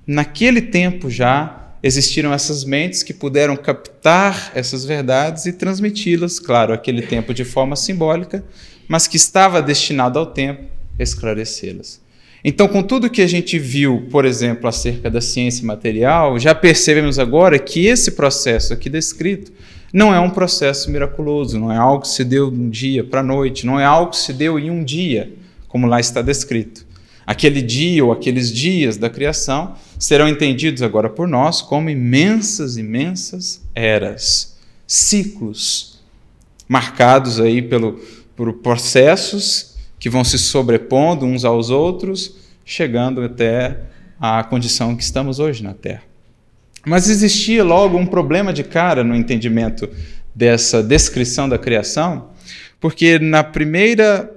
naquele 0.06 0.60
tempo 0.60 1.08
já 1.08 1.72
existiram 1.82 2.34
essas 2.34 2.64
mentes 2.64 3.02
que 3.02 3.14
puderam 3.14 3.56
captar 3.56 4.52
essas 4.54 4.84
verdades 4.84 5.46
e 5.46 5.52
transmiti-las, 5.52 6.38
claro, 6.38 6.74
aquele 6.74 7.02
tempo 7.02 7.32
de 7.32 7.44
forma 7.44 7.76
simbólica, 7.76 8.44
mas 8.86 9.06
que 9.06 9.16
estava 9.16 9.62
destinado 9.62 10.18
ao 10.18 10.26
tempo 10.26 10.64
esclarecê-las. 10.98 12.00
Então, 12.44 12.68
com 12.68 12.82
tudo 12.82 13.10
que 13.10 13.20
a 13.20 13.26
gente 13.26 13.58
viu, 13.58 14.06
por 14.10 14.24
exemplo, 14.24 14.68
acerca 14.68 15.10
da 15.10 15.20
ciência 15.20 15.66
material, 15.66 16.38
já 16.38 16.54
percebemos 16.54 17.18
agora 17.18 17.58
que 17.58 17.86
esse 17.86 18.12
processo 18.12 18.72
aqui 18.72 18.88
descrito 18.88 19.52
não 19.92 20.14
é 20.14 20.20
um 20.20 20.30
processo 20.30 20.90
miraculoso, 20.90 21.58
não 21.58 21.72
é 21.72 21.76
algo 21.76 22.02
que 22.02 22.08
se 22.08 22.24
deu 22.24 22.50
de 22.50 22.60
um 22.60 22.68
dia 22.68 23.02
para 23.02 23.20
a 23.20 23.24
noite, 23.24 23.66
não 23.66 23.80
é 23.80 23.84
algo 23.84 24.10
que 24.10 24.18
se 24.18 24.32
deu 24.32 24.58
em 24.58 24.70
um 24.70 24.84
dia, 24.84 25.32
como 25.66 25.86
lá 25.86 25.98
está 25.98 26.22
descrito. 26.22 26.86
Aquele 27.26 27.60
dia 27.60 28.04
ou 28.04 28.12
aqueles 28.12 28.52
dias 28.52 28.96
da 28.96 29.10
criação 29.10 29.74
serão 29.98 30.28
entendidos 30.28 30.82
agora 30.82 31.10
por 31.10 31.26
nós 31.26 31.60
como 31.60 31.90
imensas, 31.90 32.76
imensas 32.76 33.62
eras, 33.74 34.56
ciclos, 34.86 35.98
marcados 36.68 37.40
aí 37.40 37.60
pelo, 37.60 38.00
por 38.36 38.52
processos 38.54 39.76
que 39.98 40.10
vão 40.10 40.24
se 40.24 40.38
sobrepondo 40.38 41.26
uns 41.26 41.44
aos 41.44 41.70
outros, 41.70 42.36
chegando 42.64 43.22
até 43.22 43.80
a 44.20 44.42
condição 44.44 44.96
que 44.96 45.02
estamos 45.02 45.38
hoje 45.38 45.62
na 45.62 45.74
Terra. 45.74 46.02
Mas 46.86 47.08
existia 47.08 47.64
logo 47.64 47.96
um 47.96 48.06
problema 48.06 48.52
de 48.52 48.64
cara 48.64 49.02
no 49.02 49.14
entendimento 49.14 49.88
dessa 50.34 50.82
descrição 50.82 51.48
da 51.48 51.58
criação, 51.58 52.30
porque 52.80 53.18
na 53.18 53.42
primeira 53.42 54.34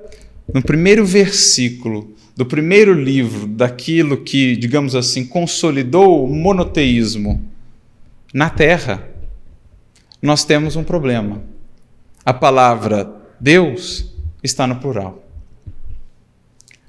no 0.53 0.61
primeiro 0.61 1.05
versículo 1.05 2.01
do 2.01 2.21
do 2.41 2.45
primeiro 2.45 2.93
livro 2.93 3.45
daquilo 3.45 4.17
que, 4.17 4.55
digamos 4.55 4.95
assim, 4.95 5.25
consolidou 5.25 6.25
o 6.25 6.27
monoteísmo 6.27 7.39
na 8.33 8.49
Terra, 8.49 9.07
nós 10.19 10.43
temos 10.43 10.75
um 10.75 10.83
problema. 10.83 11.43
A 12.25 12.33
palavra 12.33 13.07
Deus 13.39 14.11
está 14.41 14.65
no 14.65 14.77
plural. 14.77 15.20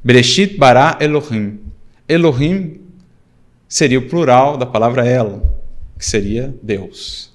Bereshit 0.05 0.59
bara 0.59 0.99
Elohim. 1.01 1.61
Elohim 2.09 2.81
seria 3.69 3.99
o 3.99 4.09
plural 4.09 4.57
da 4.57 4.66
palavra 4.66 5.07
El, 5.07 5.43
que 5.99 6.05
seria 6.05 6.53
Deus. 6.62 7.31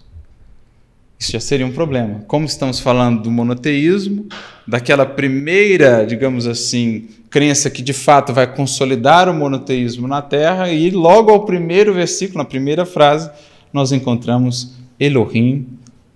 Isso 1.17 1.31
já 1.31 1.39
seria 1.39 1.65
um 1.65 1.71
problema. 1.71 2.23
Como 2.27 2.45
estamos 2.45 2.79
falando 2.79 3.23
do 3.23 3.31
monoteísmo, 3.31 4.27
daquela 4.67 5.05
primeira, 5.05 6.05
digamos 6.05 6.45
assim, 6.45 7.07
crença 7.29 7.69
que 7.69 7.81
de 7.81 7.93
fato 7.93 8.33
vai 8.33 8.53
consolidar 8.53 9.29
o 9.29 9.33
monoteísmo 9.33 10.07
na 10.07 10.21
Terra, 10.21 10.69
e 10.69 10.91
logo 10.91 11.31
ao 11.31 11.45
primeiro 11.45 11.93
versículo, 11.93 12.39
na 12.39 12.45
primeira 12.45 12.85
frase, 12.85 13.31
nós 13.71 13.91
encontramos 13.91 14.73
Elohim, 14.99 15.67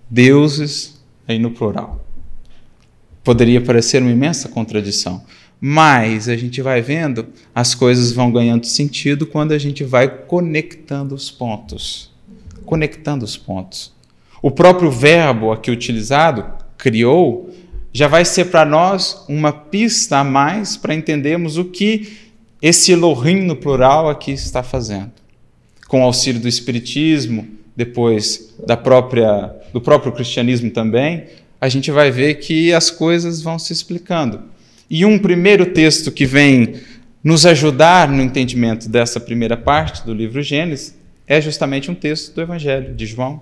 deuses, 0.08 1.02
aí 1.26 1.38
no 1.38 1.50
plural. 1.50 2.01
Poderia 3.24 3.60
parecer 3.60 4.02
uma 4.02 4.10
imensa 4.10 4.48
contradição, 4.48 5.22
mas 5.60 6.28
a 6.28 6.36
gente 6.36 6.60
vai 6.60 6.82
vendo, 6.82 7.26
as 7.54 7.74
coisas 7.74 8.12
vão 8.12 8.32
ganhando 8.32 8.66
sentido 8.66 9.26
quando 9.26 9.52
a 9.52 9.58
gente 9.58 9.84
vai 9.84 10.08
conectando 10.08 11.14
os 11.14 11.30
pontos. 11.30 12.10
Conectando 12.64 13.24
os 13.24 13.36
pontos. 13.36 13.92
O 14.42 14.50
próprio 14.50 14.90
verbo 14.90 15.52
aqui 15.52 15.70
utilizado, 15.70 16.44
criou, 16.76 17.54
já 17.92 18.08
vai 18.08 18.24
ser 18.24 18.46
para 18.46 18.64
nós 18.64 19.24
uma 19.28 19.52
pista 19.52 20.18
a 20.18 20.24
mais 20.24 20.76
para 20.76 20.94
entendermos 20.94 21.58
o 21.58 21.66
que 21.66 22.18
esse 22.60 22.92
Elohim 22.92 23.42
no 23.42 23.54
plural 23.54 24.08
aqui 24.08 24.32
está 24.32 24.62
fazendo. 24.62 25.12
Com 25.86 26.00
o 26.00 26.04
auxílio 26.04 26.40
do 26.40 26.48
Espiritismo, 26.48 27.46
depois 27.76 28.54
da 28.66 28.76
própria, 28.76 29.54
do 29.72 29.80
próprio 29.80 30.12
cristianismo 30.12 30.70
também, 30.70 31.24
a 31.62 31.68
gente 31.68 31.90
vai 31.90 32.10
ver 32.10 32.34
que 32.40 32.74
as 32.74 32.90
coisas 32.90 33.40
vão 33.40 33.58
se 33.58 33.72
explicando. 33.72 34.42
E 34.90 35.06
um 35.06 35.18
primeiro 35.18 35.66
texto 35.66 36.10
que 36.10 36.26
vem 36.26 36.74
nos 37.22 37.46
ajudar 37.46 38.08
no 38.08 38.20
entendimento 38.20 38.88
dessa 38.88 39.20
primeira 39.20 39.56
parte 39.56 40.04
do 40.04 40.12
livro 40.12 40.42
Gênesis 40.42 40.98
é 41.26 41.40
justamente 41.40 41.90
um 41.90 41.94
texto 41.94 42.34
do 42.34 42.42
Evangelho 42.42 42.94
de 42.94 43.06
João 43.06 43.40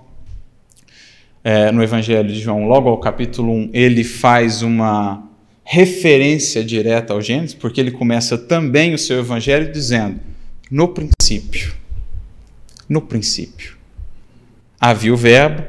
é, 1.43 1.71
no 1.71 1.81
Evangelho 1.83 2.27
de 2.27 2.39
João, 2.39 2.67
logo 2.67 2.87
ao 2.87 2.99
capítulo 2.99 3.51
1, 3.51 3.71
ele 3.73 4.03
faz 4.03 4.61
uma 4.61 5.27
referência 5.63 6.63
direta 6.63 7.13
ao 7.13 7.21
Gênesis, 7.21 7.55
porque 7.55 7.81
ele 7.81 7.91
começa 7.91 8.37
também 8.37 8.93
o 8.93 8.97
seu 8.97 9.19
Evangelho 9.19 9.71
dizendo: 9.71 10.19
no 10.69 10.87
princípio, 10.89 11.73
no 12.87 13.01
princípio, 13.01 13.75
havia 14.79 15.13
o 15.13 15.17
Verbo, 15.17 15.63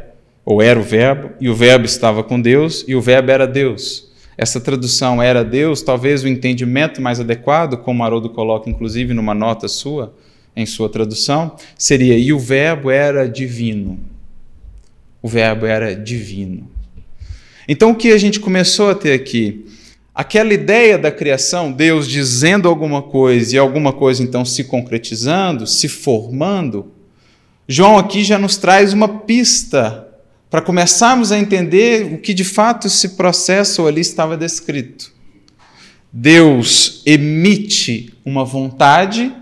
ou 0.44 0.60
era 0.60 0.78
o 0.78 0.82
Verbo, 0.82 1.30
e 1.40 1.48
o 1.48 1.54
Verbo 1.54 1.84
estava 1.84 2.22
com 2.22 2.40
Deus, 2.40 2.84
e 2.86 2.94
o 2.94 3.00
Verbo 3.00 3.30
era 3.30 3.46
Deus. 3.46 4.10
Essa 4.36 4.60
tradução 4.60 5.22
era 5.22 5.44
Deus, 5.44 5.82
talvez 5.82 6.24
o 6.24 6.28
entendimento 6.28 7.00
mais 7.00 7.20
adequado, 7.20 7.76
como 7.76 8.02
Haroldo 8.02 8.30
coloca 8.30 8.68
inclusive 8.68 9.14
numa 9.14 9.34
nota 9.34 9.68
sua, 9.68 10.14
em 10.56 10.66
sua 10.66 10.88
tradução, 10.88 11.56
seria: 11.78 12.16
e 12.16 12.32
o 12.32 12.38
Verbo 12.38 12.90
era 12.90 13.28
divino 13.28 14.12
o 15.22 15.28
Verbo 15.28 15.64
era 15.64 15.94
divino. 15.94 16.68
Então, 17.68 17.92
o 17.92 17.94
que 17.94 18.10
a 18.10 18.18
gente 18.18 18.40
começou 18.40 18.90
a 18.90 18.94
ter 18.94 19.12
aqui? 19.12 19.64
Aquela 20.12 20.52
ideia 20.52 20.98
da 20.98 21.10
criação, 21.10 21.72
Deus 21.72 22.08
dizendo 22.08 22.68
alguma 22.68 23.00
coisa 23.00 23.54
e 23.54 23.58
alguma 23.58 23.92
coisa 23.92 24.22
então 24.22 24.44
se 24.44 24.64
concretizando, 24.64 25.66
se 25.66 25.88
formando, 25.88 26.92
João 27.68 27.96
aqui 27.96 28.24
já 28.24 28.38
nos 28.38 28.56
traz 28.56 28.92
uma 28.92 29.08
pista 29.08 30.08
para 30.52 30.60
começarmos 30.60 31.32
a 31.32 31.38
entender 31.38 32.12
o 32.12 32.18
que 32.18 32.34
de 32.34 32.44
fato 32.44 32.86
esse 32.86 33.16
processo 33.16 33.86
ali 33.86 34.02
estava 34.02 34.36
descrito. 34.36 35.10
Deus 36.12 37.00
emite 37.06 38.12
uma 38.22 38.44
vontade, 38.44 39.34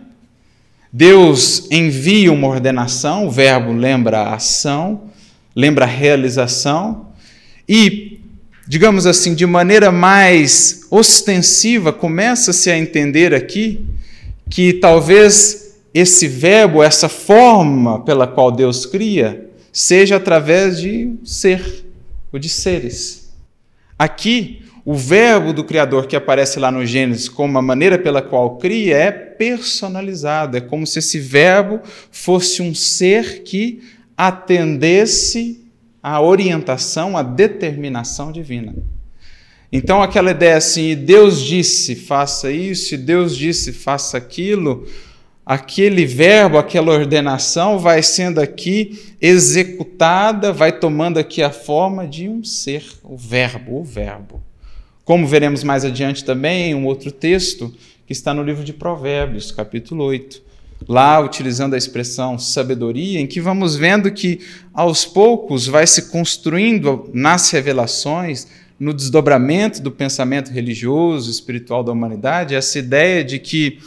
Deus 0.92 1.66
envia 1.68 2.32
uma 2.32 2.46
ordenação, 2.46 3.26
o 3.26 3.30
verbo 3.30 3.72
lembra 3.72 4.20
a 4.20 4.34
ação, 4.36 5.10
lembra 5.52 5.84
a 5.84 5.88
realização, 5.88 7.08
e, 7.68 8.20
digamos 8.68 9.04
assim, 9.04 9.34
de 9.34 9.44
maneira 9.46 9.90
mais 9.90 10.86
ostensiva, 10.92 11.92
começa-se 11.92 12.70
a 12.70 12.78
entender 12.78 13.34
aqui 13.34 13.84
que 14.48 14.74
talvez 14.74 15.74
esse 15.92 16.28
verbo, 16.28 16.84
essa 16.84 17.08
forma 17.08 17.98
pela 18.04 18.28
qual 18.28 18.52
Deus 18.52 18.86
cria, 18.86 19.49
seja 19.72 20.16
através 20.16 20.80
de 20.80 21.14
ser, 21.24 21.84
ou 22.32 22.38
de 22.38 22.48
seres. 22.48 23.32
Aqui, 23.98 24.62
o 24.84 24.94
verbo 24.94 25.52
do 25.52 25.64
Criador 25.64 26.06
que 26.06 26.16
aparece 26.16 26.58
lá 26.58 26.70
no 26.70 26.84
Gênesis 26.84 27.28
como 27.28 27.58
a 27.58 27.62
maneira 27.62 27.98
pela 27.98 28.22
qual 28.22 28.56
cria 28.56 28.96
é 28.96 29.10
personalizado, 29.10 30.56
é 30.56 30.60
como 30.60 30.86
se 30.86 30.98
esse 30.98 31.18
verbo 31.18 31.80
fosse 32.10 32.62
um 32.62 32.74
ser 32.74 33.42
que 33.42 33.82
atendesse 34.16 35.64
à 36.02 36.20
orientação, 36.20 37.16
à 37.16 37.22
determinação 37.22 38.32
divina. 38.32 38.74
Então, 39.72 40.02
aquela 40.02 40.32
ideia 40.32 40.56
assim, 40.56 40.96
Deus 40.96 41.40
disse, 41.40 41.94
faça 41.94 42.50
isso, 42.50 42.96
Deus 42.98 43.36
disse, 43.36 43.72
faça 43.72 44.18
aquilo, 44.18 44.86
aquele 45.50 46.06
verbo, 46.06 46.58
aquela 46.58 46.92
ordenação 46.92 47.76
vai 47.76 48.04
sendo 48.04 48.40
aqui 48.40 49.16
executada, 49.20 50.52
vai 50.52 50.70
tomando 50.70 51.18
aqui 51.18 51.42
a 51.42 51.50
forma 51.50 52.06
de 52.06 52.28
um 52.28 52.44
ser, 52.44 52.84
o 53.02 53.16
Verbo, 53.16 53.80
o 53.80 53.82
Verbo. 53.82 54.40
Como 55.04 55.26
veremos 55.26 55.64
mais 55.64 55.84
adiante 55.84 56.24
também 56.24 56.70
em 56.70 56.74
um 56.76 56.86
outro 56.86 57.10
texto 57.10 57.74
que 58.06 58.12
está 58.12 58.32
no 58.32 58.44
livro 58.44 58.62
de 58.62 58.72
Provérbios, 58.72 59.50
capítulo 59.50 60.04
8 60.04 60.50
lá 60.88 61.20
utilizando 61.20 61.74
a 61.74 61.78
expressão 61.78 62.38
sabedoria, 62.38 63.20
em 63.20 63.26
que 63.26 63.40
vamos 63.40 63.76
vendo 63.76 64.10
que 64.10 64.40
aos 64.72 65.04
poucos 65.04 65.66
vai 65.66 65.86
se 65.86 66.10
construindo 66.10 67.10
nas 67.12 67.50
revelações, 67.50 68.46
no 68.78 68.94
desdobramento 68.94 69.82
do 69.82 69.90
pensamento 69.90 70.50
religioso, 70.50 71.30
espiritual 71.30 71.84
da 71.84 71.92
humanidade, 71.92 72.54
essa 72.54 72.78
ideia 72.78 73.22
de 73.22 73.38
que 73.38 73.78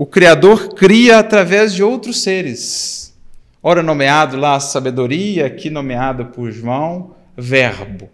o 0.00 0.06
Criador 0.06 0.72
cria 0.72 1.18
através 1.18 1.74
de 1.74 1.82
outros 1.82 2.22
seres. 2.22 3.14
Ora 3.62 3.82
nomeado 3.82 4.34
lá 4.34 4.58
sabedoria, 4.58 5.44
aqui 5.44 5.68
nomeado 5.68 6.24
por 6.28 6.50
João, 6.50 7.14
verbo. 7.36 8.08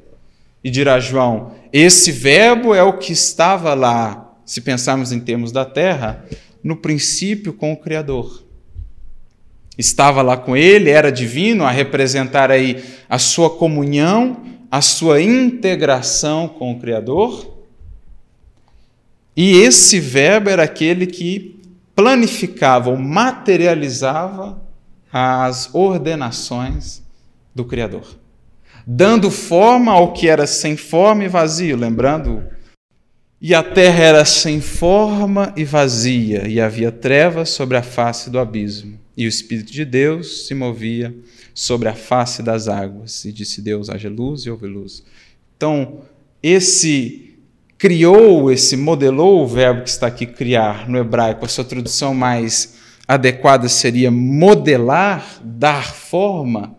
E 0.64 0.68
dirá 0.68 0.98
João: 0.98 1.52
esse 1.72 2.10
verbo 2.10 2.74
é 2.74 2.82
o 2.82 2.98
que 2.98 3.12
estava 3.12 3.72
lá, 3.72 4.34
se 4.44 4.60
pensarmos 4.60 5.12
em 5.12 5.20
termos 5.20 5.52
da 5.52 5.64
terra, 5.64 6.24
no 6.60 6.76
princípio 6.76 7.52
com 7.52 7.72
o 7.72 7.76
Criador. 7.76 8.42
Estava 9.78 10.22
lá 10.22 10.36
com 10.36 10.56
ele, 10.56 10.90
era 10.90 11.12
divino, 11.12 11.62
a 11.64 11.70
representar 11.70 12.50
aí 12.50 12.82
a 13.08 13.20
sua 13.20 13.48
comunhão, 13.48 14.42
a 14.68 14.80
sua 14.80 15.22
integração 15.22 16.48
com 16.48 16.72
o 16.72 16.80
Criador. 16.80 17.54
E 19.36 19.52
esse 19.58 20.00
verbo 20.00 20.50
era 20.50 20.64
aquele 20.64 21.06
que 21.06 21.55
planificava 21.96 22.90
ou 22.90 22.96
materializava 22.96 24.62
as 25.10 25.74
ordenações 25.74 27.02
do 27.54 27.64
Criador, 27.64 28.06
dando 28.86 29.30
forma 29.30 29.90
ao 29.90 30.12
que 30.12 30.28
era 30.28 30.46
sem 30.46 30.76
forma 30.76 31.24
e 31.24 31.28
vazio, 31.28 31.76
lembrando 31.76 32.44
e 33.40 33.54
a 33.54 33.62
terra 33.62 34.02
era 34.02 34.24
sem 34.24 34.60
forma 34.60 35.52
e 35.56 35.64
vazia, 35.64 36.48
e 36.48 36.60
havia 36.60 36.90
trevas 36.90 37.50
sobre 37.50 37.76
a 37.76 37.82
face 37.82 38.30
do 38.30 38.38
abismo. 38.38 38.98
E 39.16 39.26
o 39.26 39.28
Espírito 39.28 39.72
de 39.72 39.84
Deus 39.84 40.46
se 40.46 40.54
movia 40.54 41.14
sobre 41.54 41.88
a 41.88 41.94
face 41.94 42.42
das 42.42 42.66
águas. 42.66 43.24
E 43.24 43.32
disse 43.32 43.60
Deus: 43.60 43.88
haja 43.88 44.08
luz 44.08 44.42
e 44.42 44.50
houve 44.50 44.66
luz. 44.66 45.02
Então, 45.56 46.02
esse 46.42 47.25
criou, 47.78 48.50
esse 48.50 48.76
modelou 48.76 49.42
o 49.42 49.46
verbo 49.46 49.82
que 49.82 49.90
está 49.90 50.06
aqui, 50.06 50.26
criar, 50.26 50.88
no 50.88 50.98
hebraico, 50.98 51.44
a 51.44 51.48
sua 51.48 51.64
tradução 51.64 52.14
mais 52.14 52.76
adequada 53.06 53.68
seria 53.68 54.10
modelar, 54.10 55.40
dar 55.42 55.94
forma 55.94 56.74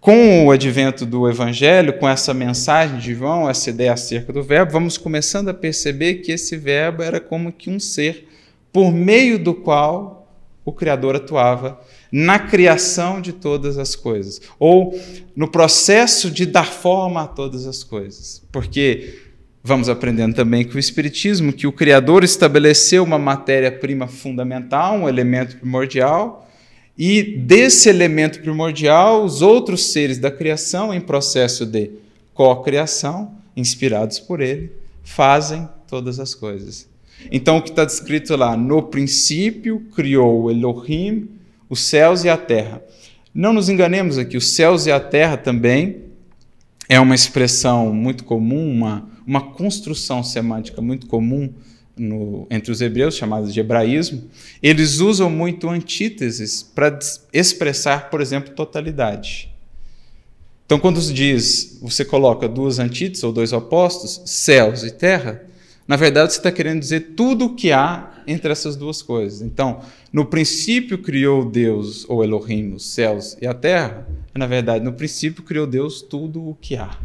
com 0.00 0.46
o 0.46 0.50
advento 0.50 1.04
do 1.04 1.28
Evangelho, 1.28 1.98
com 1.98 2.08
essa 2.08 2.32
mensagem 2.32 2.98
de 2.98 3.14
João, 3.14 3.48
essa 3.48 3.68
ideia 3.68 3.92
acerca 3.92 4.32
do 4.32 4.42
Verbo, 4.42 4.72
vamos 4.72 4.96
começando 4.96 5.50
a 5.50 5.54
perceber 5.54 6.16
que 6.16 6.32
esse 6.32 6.56
Verbo 6.56 7.02
era 7.02 7.20
como 7.20 7.52
que 7.52 7.68
um 7.68 7.78
ser 7.78 8.26
por 8.72 8.90
meio 8.92 9.38
do 9.38 9.52
qual 9.52 10.26
o 10.64 10.72
Criador 10.72 11.16
atuava 11.16 11.80
na 12.10 12.38
criação 12.38 13.20
de 13.20 13.32
todas 13.32 13.76
as 13.76 13.94
coisas, 13.94 14.40
ou 14.58 14.98
no 15.36 15.48
processo 15.48 16.30
de 16.30 16.46
dar 16.46 16.66
forma 16.66 17.22
a 17.22 17.26
todas 17.26 17.66
as 17.66 17.84
coisas. 17.84 18.42
Porque 18.50 19.29
vamos 19.62 19.88
aprendendo 19.88 20.34
também 20.34 20.64
com 20.64 20.74
o 20.74 20.78
Espiritismo 20.78 21.52
que 21.52 21.66
o 21.66 21.72
Criador 21.72 22.24
estabeleceu 22.24 23.04
uma 23.04 23.18
matéria-prima 23.18 24.06
fundamental, 24.06 24.96
um 24.96 25.08
elemento 25.08 25.56
primordial, 25.56 26.48
e 26.96 27.22
desse 27.22 27.88
elemento 27.88 28.40
primordial, 28.40 29.24
os 29.24 29.40
outros 29.40 29.92
seres 29.92 30.18
da 30.18 30.30
criação, 30.30 30.92
em 30.92 31.00
processo 31.00 31.64
de 31.64 31.90
co-criação, 32.34 33.32
inspirados 33.56 34.18
por 34.18 34.40
ele, 34.40 34.70
fazem 35.02 35.68
todas 35.88 36.20
as 36.20 36.34
coisas. 36.34 36.88
Então, 37.30 37.58
o 37.58 37.62
que 37.62 37.70
está 37.70 37.84
descrito 37.84 38.36
lá, 38.36 38.56
no 38.56 38.82
princípio 38.82 39.80
criou 39.94 40.50
Elohim 40.50 41.28
os 41.68 41.80
céus 41.80 42.24
e 42.24 42.28
a 42.28 42.36
terra. 42.36 42.82
Não 43.32 43.52
nos 43.52 43.68
enganemos 43.68 44.18
aqui, 44.18 44.36
os 44.36 44.54
céus 44.54 44.86
e 44.86 44.92
a 44.92 44.98
terra 44.98 45.36
também 45.36 46.02
é 46.88 46.98
uma 46.98 47.14
expressão 47.14 47.94
muito 47.94 48.24
comum, 48.24 48.68
uma, 48.68 49.08
uma 49.30 49.52
construção 49.52 50.24
semântica 50.24 50.82
muito 50.82 51.06
comum 51.06 51.54
no, 51.96 52.48
entre 52.50 52.72
os 52.72 52.80
hebreus, 52.80 53.14
chamada 53.14 53.46
de 53.46 53.60
hebraísmo. 53.60 54.24
Eles 54.60 54.98
usam 54.98 55.30
muito 55.30 55.68
antíteses 55.68 56.64
para 56.64 56.98
expressar, 57.32 58.10
por 58.10 58.20
exemplo, 58.20 58.52
totalidade. 58.52 59.48
Então, 60.66 60.80
quando 60.80 61.00
se 61.00 61.12
diz, 61.12 61.78
você 61.80 62.04
coloca 62.04 62.48
duas 62.48 62.80
antíteses 62.80 63.22
ou 63.22 63.32
dois 63.32 63.52
opostos, 63.52 64.20
céus 64.24 64.82
e 64.82 64.90
terra, 64.90 65.40
na 65.86 65.94
verdade 65.94 66.32
você 66.32 66.40
está 66.40 66.50
querendo 66.50 66.80
dizer 66.80 67.12
tudo 67.16 67.44
o 67.44 67.54
que 67.54 67.70
há 67.70 68.22
entre 68.26 68.50
essas 68.50 68.74
duas 68.74 69.00
coisas. 69.00 69.42
Então, 69.42 69.80
no 70.12 70.24
princípio 70.24 70.98
criou 70.98 71.48
Deus, 71.48 72.04
ou 72.08 72.24
Elohim, 72.24 72.72
os 72.72 72.84
céus 72.84 73.36
e 73.40 73.46
a 73.46 73.54
terra, 73.54 74.08
na 74.34 74.48
verdade, 74.48 74.84
no 74.84 74.92
princípio 74.92 75.44
criou 75.44 75.68
Deus 75.68 76.02
tudo 76.02 76.48
o 76.48 76.56
que 76.60 76.74
há. 76.74 76.98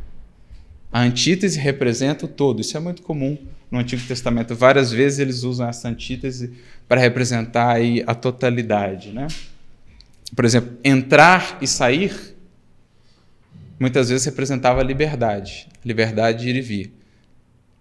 A 0.95 1.01
antítese 1.01 1.59
representa 1.59 2.23
o 2.23 2.27
todo. 2.29 2.61
Isso 2.61 2.77
é 2.77 2.79
muito 2.79 3.01
comum 3.01 3.37
no 3.69 3.79
Antigo 3.79 4.01
Testamento. 4.07 4.55
Várias 4.55 4.93
vezes 4.93 5.19
eles 5.19 5.43
usam 5.43 5.67
essa 5.67 5.89
antítese 5.89 6.53
para 6.87 7.01
representar 7.01 7.75
a 8.07 8.15
totalidade. 8.15 9.11
Né? 9.11 9.27
Por 10.33 10.45
exemplo, 10.45 10.77
entrar 10.85 11.57
e 11.61 11.67
sair 11.67 12.13
muitas 13.77 14.07
vezes 14.07 14.25
representava 14.25 14.79
a 14.79 14.83
liberdade, 14.85 15.67
liberdade 15.83 16.43
de 16.43 16.49
ir 16.51 16.55
e 16.55 16.61
vir. 16.61 16.93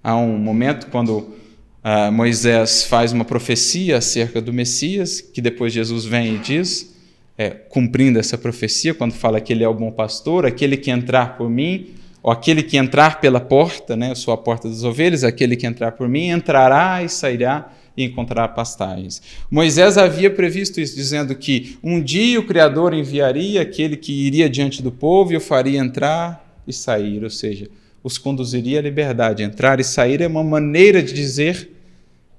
Há 0.02 0.16
um 0.16 0.36
momento 0.36 0.88
quando 0.88 1.18
uh, 1.18 2.10
Moisés 2.10 2.82
faz 2.82 3.12
uma 3.12 3.24
profecia 3.24 3.98
acerca 3.98 4.40
do 4.40 4.52
Messias, 4.52 5.20
que 5.20 5.40
depois 5.40 5.72
Jesus 5.72 6.04
vem 6.04 6.34
e 6.34 6.38
diz, 6.40 6.96
é, 7.38 7.50
cumprindo 7.50 8.18
essa 8.18 8.36
profecia, 8.36 8.92
quando 8.92 9.12
fala 9.12 9.40
que 9.40 9.52
ele 9.52 9.62
é 9.62 9.68
o 9.68 9.74
bom 9.74 9.92
pastor, 9.92 10.44
aquele 10.44 10.76
que 10.76 10.90
entrar 10.90 11.38
por 11.38 11.48
mim, 11.48 11.94
ou 12.24 12.32
aquele 12.32 12.62
que 12.62 12.78
entrar 12.78 13.20
pela 13.20 13.38
porta, 13.38 13.94
né, 13.94 14.10
eu 14.10 14.16
sou 14.16 14.32
a 14.32 14.38
porta 14.38 14.66
das 14.66 14.82
ovelhas, 14.82 15.22
aquele 15.22 15.56
que 15.56 15.66
entrar 15.66 15.92
por 15.92 16.08
mim 16.08 16.30
entrará 16.30 17.04
e 17.04 17.08
sairá 17.08 17.70
e 17.94 18.02
encontrará 18.02 18.48
pastagens. 18.48 19.20
Moisés 19.50 19.98
havia 19.98 20.30
previsto 20.30 20.80
isso, 20.80 20.96
dizendo 20.96 21.34
que 21.34 21.76
um 21.82 22.02
dia 22.02 22.40
o 22.40 22.46
Criador 22.46 22.94
enviaria 22.94 23.60
aquele 23.60 23.94
que 23.94 24.10
iria 24.10 24.48
diante 24.48 24.82
do 24.82 24.90
povo 24.90 25.34
e 25.34 25.36
o 25.36 25.40
faria 25.40 25.78
entrar 25.78 26.62
e 26.66 26.72
sair, 26.72 27.22
ou 27.22 27.28
seja, 27.28 27.68
os 28.02 28.16
conduziria 28.16 28.78
à 28.78 28.82
liberdade. 28.82 29.42
Entrar 29.42 29.78
e 29.78 29.84
sair 29.84 30.22
é 30.22 30.26
uma 30.26 30.42
maneira 30.42 31.02
de 31.02 31.12
dizer 31.12 31.72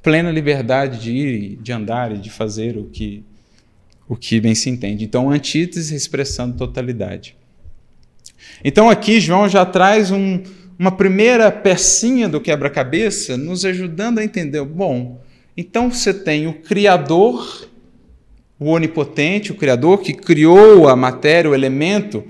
plena 0.02 0.32
liberdade 0.32 1.00
de 1.00 1.12
ir, 1.12 1.60
de 1.62 1.72
andar 1.72 2.12
e 2.12 2.18
de 2.18 2.32
fazer 2.32 2.76
o 2.76 2.86
que 2.86 3.24
o 4.10 4.16
que 4.16 4.40
bem 4.40 4.56
se 4.56 4.68
entende. 4.68 5.04
Então, 5.04 5.30
antítese 5.30 5.96
expressando 5.96 6.58
totalidade. 6.58 7.36
Então, 8.64 8.90
aqui 8.90 9.20
João 9.20 9.48
já 9.48 9.66
traz 9.66 10.12
um, 10.12 10.42
uma 10.78 10.92
primeira 10.92 11.52
pecinha 11.52 12.28
do 12.28 12.42
quebra-cabeça, 12.42 13.38
nos 13.38 13.64
ajudando 13.64 14.20
a 14.20 14.24
entender. 14.24 14.64
Bom, 14.64 15.22
então 15.56 15.90
você 15.90 16.14
tem 16.14 16.48
o 16.48 16.54
Criador, 16.54 17.70
o 18.60 18.70
Onipotente, 18.70 19.52
o 19.52 19.56
Criador 19.56 20.00
que 20.00 20.14
criou 20.14 20.88
a 20.88 20.96
matéria, 20.96 21.50
o 21.50 21.56
elemento, 21.56 22.24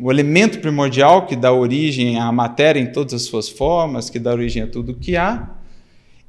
o 0.00 0.10
elemento 0.10 0.60
primordial 0.60 1.26
que 1.26 1.34
dá 1.34 1.52
origem 1.52 2.18
à 2.18 2.30
matéria 2.30 2.80
em 2.80 2.92
todas 2.92 3.14
as 3.14 3.22
suas 3.22 3.48
formas, 3.48 4.08
que 4.08 4.18
dá 4.18 4.32
origem 4.32 4.62
a 4.62 4.66
tudo 4.68 4.92
o 4.92 4.96
que 4.96 5.16
há. 5.16 5.54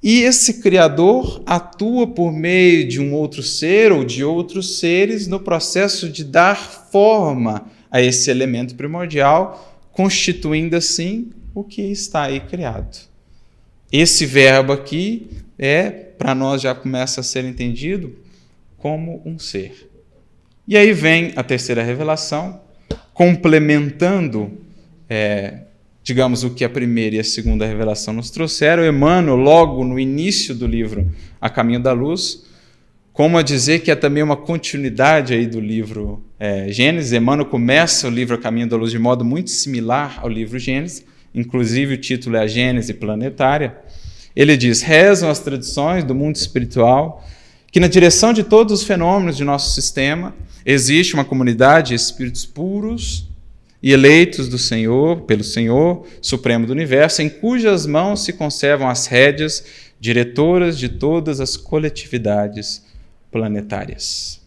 E 0.02 0.22
esse 0.22 0.62
Criador 0.62 1.44
atua 1.46 2.08
por 2.08 2.32
meio 2.32 2.88
de 2.88 3.02
um 3.02 3.14
outro 3.14 3.44
ser 3.44 3.92
ou 3.92 4.06
de 4.06 4.24
outros 4.24 4.80
seres 4.80 5.28
no 5.28 5.40
processo 5.40 6.10
de 6.10 6.24
dar 6.24 6.56
forma 6.58 7.66
a 7.92 8.02
esse 8.02 8.30
elemento 8.30 8.76
primordial, 8.76 9.82
constituindo 9.92 10.76
assim 10.76 11.32
o 11.54 11.64
que 11.64 11.82
está 11.82 12.24
aí 12.24 12.40
criado. 12.40 12.98
Esse 13.92 14.26
verbo 14.26 14.72
aqui 14.72 15.30
é, 15.58 15.90
para 15.90 16.36
nós 16.36 16.62
já 16.62 16.76
começa 16.76 17.22
a 17.22 17.24
ser 17.24 17.44
entendido 17.44 18.16
como 18.78 19.22
um 19.26 19.40
ser. 19.40 19.90
E 20.68 20.78
aí 20.78 20.94
vem 20.94 21.34
a 21.36 21.44
terceira 21.44 21.84
revelação, 21.84 22.62
complementando, 23.14 24.52
é, 25.10 25.62
digamos, 26.04 26.44
o 26.44 26.52
que 26.52 26.64
a 26.64 26.70
primeira 26.70 27.16
e 27.16 27.20
a 27.20 27.24
segunda 27.24 27.66
revelação 27.66 28.14
nos 28.14 28.30
trouxeram. 28.30 28.86
Emmanuel, 28.86 29.36
logo 29.36 29.84
no 29.84 30.00
início 30.00 30.54
do 30.54 30.68
livro 30.68 31.12
A 31.42 31.50
Caminho 31.50 31.82
da 31.82 31.92
Luz, 31.92 32.46
como 33.12 33.38
a 33.38 33.42
dizer 33.42 33.80
que 33.80 33.92
é 33.92 33.96
também 33.96 34.24
uma 34.24 34.38
continuidade 34.38 35.34
aí 35.34 35.48
do 35.48 35.60
livro 35.60 36.24
é, 36.40 36.72
Gênesis. 36.72 37.12
Emmanuel 37.12 37.46
começa 37.46 38.08
o 38.08 38.10
livro 38.10 38.36
A 38.36 38.40
Caminho 38.40 38.68
da 38.68 38.78
Luz 38.78 38.92
de 38.92 38.98
modo 38.98 39.26
muito 39.26 39.50
similar 39.50 40.20
ao 40.22 40.30
livro 40.30 40.58
Gênesis, 40.58 41.04
inclusive 41.36 41.96
o 41.96 41.98
título 41.98 42.38
é 42.38 42.40
a 42.40 42.48
Gênese 42.48 42.94
Planetária. 42.94 43.78
Ele 44.36 44.56
diz: 44.56 44.82
rezam 44.82 45.30
as 45.30 45.40
tradições 45.40 46.04
do 46.04 46.16
mundo 46.16 46.38
espiritual 46.38 47.28
que, 47.72 47.80
na 47.80 47.88
direção 47.88 48.32
de 48.32 48.44
todos 48.44 48.82
os 48.82 48.88
fenômenos 48.88 49.36
de 49.36 49.44
nosso 49.44 49.76
sistema, 49.76 50.34
existe 50.66 51.14
uma 51.14 51.26
comunidade 51.26 51.90
de 51.90 51.96
espíritos 51.96 52.46
puros 52.46 53.28
e 53.82 53.92
eleitos 53.92 54.50
do 54.50 54.58
Senhor, 54.58 55.22
pelo 55.22 55.44
Senhor 55.44 56.06
Supremo 56.22 56.66
do 56.66 56.74
Universo, 56.74 57.22
em 57.22 57.30
cujas 57.30 57.86
mãos 57.86 58.24
se 58.24 58.34
conservam 58.34 58.90
as 58.90 59.06
rédeas 59.06 59.64
diretoras 60.00 60.78
de 60.78 60.90
todas 60.90 61.40
as 61.40 61.56
coletividades 61.56 62.84
planetárias. 63.32 64.42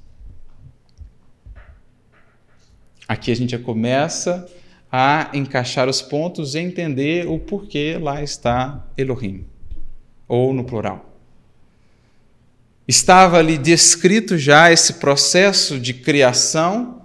Aqui 3.09 3.31
a 3.31 3.37
gente 3.37 3.51
já 3.51 3.59
começa 3.59 4.49
a 4.91 5.31
encaixar 5.33 5.89
os 5.89 6.03
pontos 6.03 6.55
e 6.55 6.59
entender 6.59 7.27
o 7.27 7.39
porquê 7.39 7.99
lá 8.01 8.23
está 8.23 8.87
Elohim 8.97 9.45
ou 10.29 10.53
no 10.53 10.65
plural. 10.65 11.13
Estava 12.87 13.39
ali 13.39 13.57
descrito 13.57 14.37
já 14.37 14.71
esse 14.73 14.95
processo 14.95 15.79
de 15.79 15.95
criação 15.95 17.03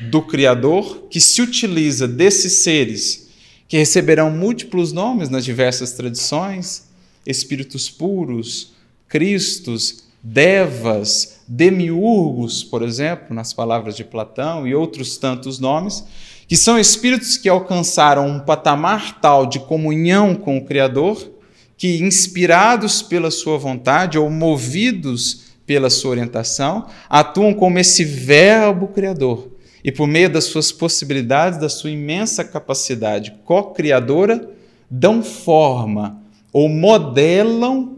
do 0.00 0.22
Criador, 0.22 1.06
que 1.10 1.20
se 1.20 1.42
utiliza 1.42 2.08
desses 2.08 2.54
seres 2.64 3.28
que 3.68 3.76
receberão 3.76 4.30
múltiplos 4.30 4.92
nomes 4.92 5.28
nas 5.28 5.44
diversas 5.44 5.92
tradições, 5.92 6.88
espíritos 7.26 7.90
puros, 7.90 8.72
cristos, 9.06 10.04
devas, 10.22 11.37
demiurgos, 11.48 12.62
por 12.62 12.82
exemplo, 12.82 13.34
nas 13.34 13.52
palavras 13.52 13.96
de 13.96 14.04
Platão 14.04 14.66
e 14.66 14.74
outros 14.74 15.16
tantos 15.16 15.58
nomes, 15.58 16.04
que 16.46 16.56
são 16.56 16.78
espíritos 16.78 17.36
que 17.36 17.48
alcançaram 17.48 18.26
um 18.28 18.40
patamar 18.40 19.20
tal 19.20 19.46
de 19.46 19.58
comunhão 19.60 20.34
com 20.34 20.58
o 20.58 20.64
Criador 20.64 21.38
que, 21.78 22.02
inspirados 22.02 23.00
pela 23.00 23.30
sua 23.30 23.56
vontade 23.56 24.18
ou 24.18 24.28
movidos 24.28 25.48
pela 25.64 25.88
sua 25.88 26.10
orientação, 26.10 26.86
atuam 27.08 27.54
como 27.54 27.78
esse 27.78 28.04
verbo 28.04 28.88
criador. 28.88 29.48
E, 29.84 29.92
por 29.92 30.08
meio 30.08 30.28
das 30.28 30.44
suas 30.44 30.72
possibilidades, 30.72 31.58
da 31.58 31.68
sua 31.68 31.90
imensa 31.90 32.42
capacidade 32.42 33.34
co-criadora, 33.44 34.50
dão 34.90 35.22
forma 35.22 36.20
ou 36.52 36.68
modelam 36.68 37.97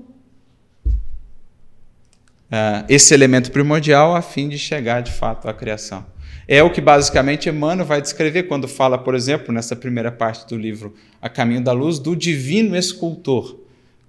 uh, 2.51 2.85
esse 2.89 3.14
elemento 3.14 3.51
primordial 3.51 4.14
a 4.14 4.22
fim 4.22 4.48
de 4.48 4.59
chegar 4.59 5.02
de 5.02 5.12
fato 5.12 5.48
à 5.48 5.55
criação. 5.55 6.05
É 6.47 6.62
o 6.62 6.70
que 6.70 6.81
basicamente 6.81 7.48
Emmanuel 7.48 7.86
vai 7.86 8.02
descrever 8.02 8.44
quando 8.44 8.66
fala, 8.66 8.98
por 8.98 9.14
exemplo, 9.14 9.55
nessa 9.55 9.77
primeira 9.77 10.10
parte 10.10 10.47
do 10.48 10.56
livro 10.56 10.94
A 11.22 11.28
Caminho 11.28 11.62
da 11.62 11.72
Luz, 11.72 11.98
do 11.98 12.16
divino 12.16 12.77
escultor 12.77 13.60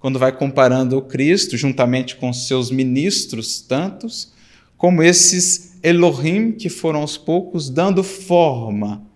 quando 0.02 0.18
vai 0.18 0.32
comparando 0.32 0.98
o 0.98 1.02
Cristo 1.02 1.56
juntamente 1.56 2.16
com 2.16 2.32
seus 2.32 2.72
ministros 2.72 3.60
tantos, 3.60 4.32
como 4.76 5.00
esses 5.00 5.78
Elohim 5.80 6.50
que 6.50 6.68
foram 6.68 7.02
aos 7.02 7.16
poucos 7.16 7.70
dando 7.70 8.02
forma 8.02 9.06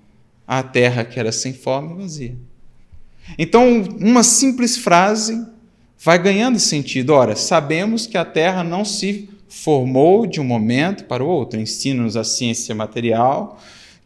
à 0.47 0.63
terra 0.63 1.05
que 1.05 1.19
era 1.19 1.33
sem 1.33 1.53
forma 1.53 1.95
e 1.95 2.03
vazia. 2.03 2.39
Então, 3.37 3.83
uma 3.99 4.23
simples 4.23 4.77
frase 4.77 5.45
vai 5.99 6.19
ganhando 6.19 6.59
sentido. 6.59 7.11
Ora, 7.11 7.37
sabemos 7.37 8.07
que 8.07 8.17
a 8.17 8.25
terra 8.25 8.63
não 8.63 8.85
se 8.85 9.29
formou 9.49 10.27
de 10.27 10.41
um 10.41 10.45
momento 10.45 11.05
para 11.05 11.25
o 11.25 11.29
outro. 11.29 11.59
Ensina-nos 11.59 12.17
a 12.17 12.25
ciência 12.25 12.75
material 12.75 13.59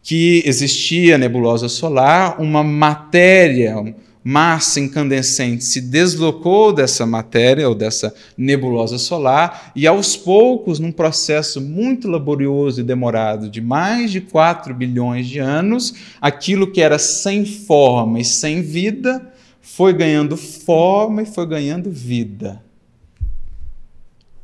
que 0.03 0.41
existia 0.45 1.15
a 1.15 1.17
nebulosa 1.17 1.69
solar, 1.69 2.41
uma 2.41 2.63
matéria, 2.63 3.75
massa 4.23 4.79
incandescente 4.79 5.63
se 5.63 5.81
deslocou 5.81 6.71
dessa 6.71 7.05
matéria 7.05 7.67
ou 7.67 7.73
dessa 7.73 8.13
nebulosa 8.37 8.97
solar 8.97 9.71
e 9.75 9.87
aos 9.87 10.15
poucos, 10.15 10.79
num 10.79 10.91
processo 10.91 11.59
muito 11.59 12.07
laborioso 12.07 12.81
e 12.81 12.83
demorado 12.83 13.49
de 13.49 13.61
mais 13.61 14.11
de 14.11 14.21
4 14.21 14.73
bilhões 14.73 15.27
de 15.27 15.39
anos, 15.39 15.93
aquilo 16.19 16.71
que 16.71 16.81
era 16.81 16.99
sem 16.99 17.45
forma 17.45 18.19
e 18.19 18.25
sem 18.25 18.61
vida 18.61 19.30
foi 19.61 19.93
ganhando 19.93 20.35
forma 20.35 21.21
e 21.21 21.25
foi 21.25 21.45
ganhando 21.45 21.89
vida. 21.89 22.63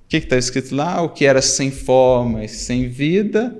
O 0.06 0.10
que 0.10 0.18
está 0.18 0.38
escrito 0.38 0.74
lá? 0.74 1.02
O 1.02 1.10
que 1.10 1.26
era 1.26 1.42
sem 1.42 1.70
forma 1.70 2.46
e 2.46 2.48
sem 2.48 2.88
vida 2.88 3.58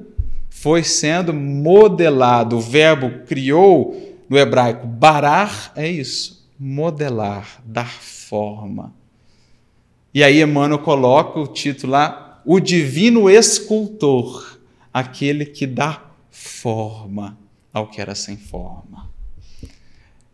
foi 0.50 0.84
sendo 0.84 1.34
modelado. 1.34 2.58
O 2.58 2.62
verbo 2.62 3.26
criou 3.26 4.18
no 4.30 4.38
hebraico, 4.38 4.88
barar 4.88 5.72
é 5.76 5.90
isso, 5.90 6.48
modelar, 6.60 7.62
dar 7.66 7.92
forma. 7.92 8.94
E 10.14 10.24
aí 10.24 10.42
Emmanuel 10.42 10.80
coloca 10.80 11.40
o 11.40 11.48
título 11.48 11.94
lá, 11.94 12.42
o 12.46 12.60
divino 12.60 13.30
escultor, 13.30 14.58
aquele 14.94 15.46
que 15.46 15.68
dá 15.68 16.02
forma 16.32 17.38
ao 17.74 17.88
que 17.88 18.02
era 18.02 18.16
sem 18.16 18.38
forma. 18.38 19.07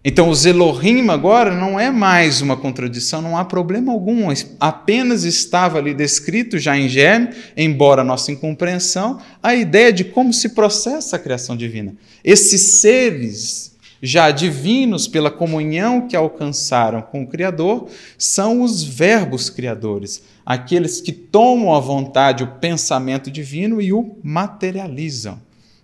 Então, 0.06 0.30
o 0.30 0.48
Elohim 0.48 1.08
agora 1.10 1.56
não 1.56 1.80
é 1.80 1.90
mais 1.90 2.42
uma 2.42 2.58
contradição, 2.58 3.22
não 3.22 3.38
há 3.38 3.46
problema 3.46 3.94
algum, 3.94 4.28
apenas 4.60 5.24
estava 5.24 5.78
ali 5.78 5.94
descrito 5.94 6.60
já 6.60 6.78
em 6.78 6.90
Gênesis, 6.90 7.38
embora 7.56 8.02
a 8.02 8.06
nossa 8.06 8.30
incompreensão, 8.30 9.22
a 9.42 9.56
ideia 9.56 9.94
de 9.94 10.04
como 10.04 10.34
se 10.34 10.50
processa 10.50 11.16
a 11.16 11.20
criação 11.20 11.56
divina. 11.56 11.96
Esses 12.22 12.82
seres 12.82 13.74
já 14.02 14.30
divinos 14.30 15.08
pela 15.08 15.32
comunhão 15.32 16.06
que 16.06 16.18
alcançaram 16.18 17.02
com 17.02 17.24
o 17.24 17.28
Criador, 17.28 17.88
são 18.18 18.62
os 18.62 18.84
verbos 18.84 19.50
criadores, 19.50 20.22
aqueles 20.46 21.00
que 21.00 21.14
tomam 21.14 21.74
à 21.74 21.80
vontade 21.80 22.44
o 22.44 22.56
pensamento 22.56 23.32
divino 23.32 23.80
e 23.80 23.94
o 23.94 24.18
materializam, 24.22 25.40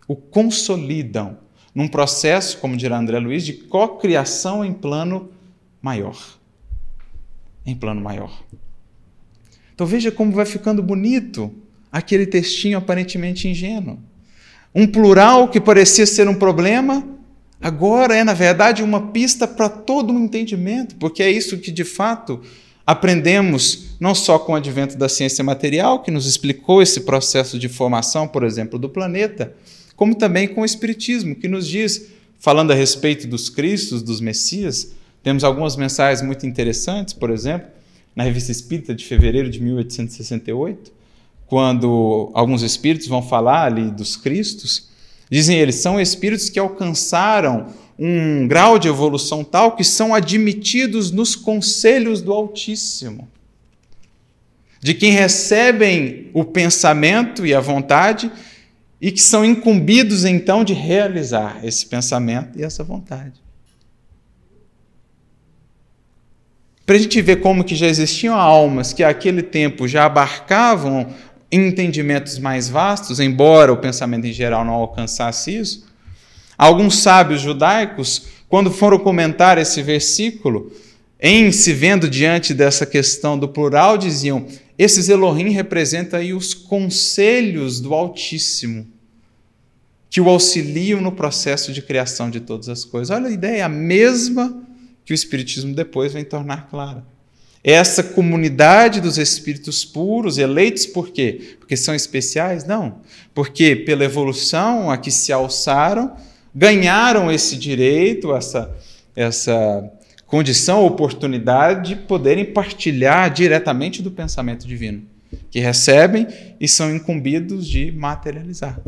o 0.06 0.18
consolidam, 0.18 1.38
num 1.74 1.88
processo, 1.88 2.58
como 2.58 2.76
dirá 2.76 2.98
André 2.98 3.20
Luiz, 3.20 3.46
de 3.46 3.54
cocriação 3.54 4.64
em 4.64 4.74
plano 4.74 5.30
maior. 5.82 6.18
Em 7.66 7.76
plano 7.76 8.02
maior. 8.02 8.44
Então 9.74 9.86
veja 9.88 10.12
como 10.12 10.32
vai 10.32 10.46
ficando 10.46 10.82
bonito 10.82 11.54
aquele 11.92 12.26
textinho 12.26 12.78
aparentemente 12.78 13.48
ingênuo. 13.48 14.00
Um 14.74 14.86
plural 14.86 15.48
que 15.48 15.60
parecia 15.60 16.06
ser 16.06 16.28
um 16.28 16.36
problema 16.36 17.20
Agora 17.62 18.16
é, 18.16 18.24
na 18.24 18.34
verdade, 18.34 18.82
uma 18.82 19.08
pista 19.08 19.46
para 19.46 19.68
todo 19.68 20.14
um 20.14 20.24
entendimento, 20.24 20.96
porque 20.96 21.22
é 21.22 21.30
isso 21.30 21.58
que 21.58 21.72
de 21.72 21.84
fato 21.84 22.42
aprendemos 22.88 23.98
não 24.00 24.16
só 24.16 24.40
com 24.40 24.54
o 24.54 24.56
advento 24.56 24.98
da 24.98 25.10
ciência 25.10 25.44
material, 25.44 26.02
que 26.02 26.10
nos 26.10 26.26
explicou 26.26 26.82
esse 26.82 27.02
processo 27.02 27.60
de 27.60 27.68
formação, 27.68 28.28
por 28.28 28.44
exemplo, 28.44 28.80
do 28.80 28.88
planeta, 28.88 29.54
como 30.00 30.16
também 30.16 30.48
com 30.48 30.62
o 30.62 30.66
Espiritismo, 30.66 31.36
que 31.36 31.48
nos 31.48 31.68
diz, 31.68 32.08
falando 32.40 32.72
a 32.72 32.76
respeito 32.76 33.28
dos 33.28 33.50
Cristos, 33.50 34.02
dos 34.02 34.20
Messias, 34.20 34.94
temos 35.22 35.44
algumas 35.44 35.76
mensagens 35.76 36.26
muito 36.26 36.48
interessantes, 36.48 37.14
por 37.14 37.30
exemplo, 37.30 37.68
na 38.16 38.24
Revista 38.24 38.52
Espírita 38.52 38.96
de 38.96 39.06
fevereiro 39.06 39.50
de 39.50 39.62
1868, 39.62 40.92
quando 41.46 42.32
alguns 42.34 42.64
espíritos 42.64 43.08
vão 43.08 43.22
falar 43.22 43.66
ali 43.66 43.92
dos 43.92 44.16
Cristos 44.16 44.90
Dizem 45.30 45.60
eles, 45.60 45.76
são 45.76 46.02
espíritos 46.02 46.50
que 46.50 46.58
alcançaram 46.58 47.68
um 48.00 48.48
grau 48.48 48.80
de 48.80 48.88
evolução 48.88 49.44
tal 49.44 49.76
que 49.76 49.84
são 49.84 50.16
admitidos 50.16 51.12
nos 51.12 51.36
conselhos 51.36 52.20
do 52.22 52.34
Altíssimo. 52.34 53.30
De 54.82 54.94
quem 54.94 55.12
recebem 55.12 56.32
o 56.34 56.44
pensamento 56.44 57.46
e 57.46 57.54
a 57.54 57.60
vontade 57.60 58.32
e 59.02 59.12
que 59.12 59.22
são 59.22 59.46
incumbidos 59.46 60.26
então 60.26 60.64
de 60.64 60.74
realizar 60.74 61.60
esse 61.64 61.86
pensamento 61.86 62.60
e 62.60 62.64
essa 62.64 62.84
vontade. 62.84 63.34
Para 66.86 66.96
a 66.96 67.00
gente 67.00 67.22
ver 67.22 67.38
como 67.38 67.64
que 67.64 67.76
já 67.76 67.88
existiam 67.88 68.36
almas 68.36 68.94
que 68.94 69.04
àquele 69.04 69.44
tempo 69.44 69.88
já 69.88 70.06
abarcavam 70.06 71.14
entendimentos 71.52 72.40
mais 72.40 72.68
vastos, 72.68 73.20
embora 73.20 73.72
o 73.72 73.78
pensamento 73.78 74.26
em 74.26 74.34
geral 74.34 74.66
não 74.66 74.74
alcançasse 74.74 75.56
isso. 75.56 75.88
Alguns 76.58 76.98
sábios 76.98 77.42
judaicos, 77.42 78.24
quando 78.50 78.72
foram 78.72 79.00
comentar 79.00 79.58
esse 79.58 79.82
versículo, 79.82 80.72
em 81.20 81.52
se 81.52 81.74
vendo 81.74 82.10
diante 82.10 82.54
dessa 82.54 82.86
questão 82.86 83.38
do 83.38 83.48
plural, 83.48 83.98
diziam: 83.98 84.46
esses 84.80 85.10
Elohim 85.10 85.50
representam 85.50 86.20
aí 86.20 86.34
os 86.34 86.56
conselhos 86.56 87.80
do 87.80 87.94
Altíssimo, 87.94 88.88
que 90.10 90.20
o 90.20 90.28
auxiliam 90.30 91.00
no 91.00 91.12
processo 91.12 91.72
de 91.72 91.82
criação 91.84 92.32
de 92.32 92.40
todas 92.40 92.68
as 92.68 92.84
coisas. 92.84 93.16
Olha, 93.16 93.28
a 93.28 93.32
ideia 93.32 93.66
a 93.66 93.70
mesma 93.70 94.64
que 95.06 95.14
o 95.14 95.16
Espiritismo 95.16 95.76
depois 95.76 96.14
vem 96.14 96.24
tornar 96.24 96.68
clara 96.68 97.06
essa 97.64 98.02
comunidade 98.02 99.02
dos 99.02 99.18
espíritos 99.18 99.84
puros, 99.84 100.38
eleitos 100.38 100.86
por 100.86 101.10
quê? 101.10 101.58
Porque 101.60 101.76
são 101.76 101.94
especiais? 101.94 102.66
Não. 102.66 103.02
Porque 103.34 103.76
pela 103.76 104.06
evolução 104.06 104.90
a 104.90 104.98
que 104.98 105.12
se 105.12 105.32
alçaram, 105.34 106.16
ganharam 106.56 107.32
esse 107.32 107.58
direito, 107.58 108.34
essa, 108.34 108.74
essa 109.16 109.92
condição, 110.30 110.86
oportunidade 110.86 111.90
de 111.90 111.96
poderem 111.96 112.46
partilhar 112.46 113.34
diretamente 113.34 114.02
do 114.02 114.12
pensamento 114.12 114.68
divino, 114.68 115.02
que 115.50 115.60
recebem 115.60 116.28
e 116.60 116.68
são 116.68 116.96
incumbidos 116.96 117.68
de 117.68 117.92
materializar. 117.92 118.80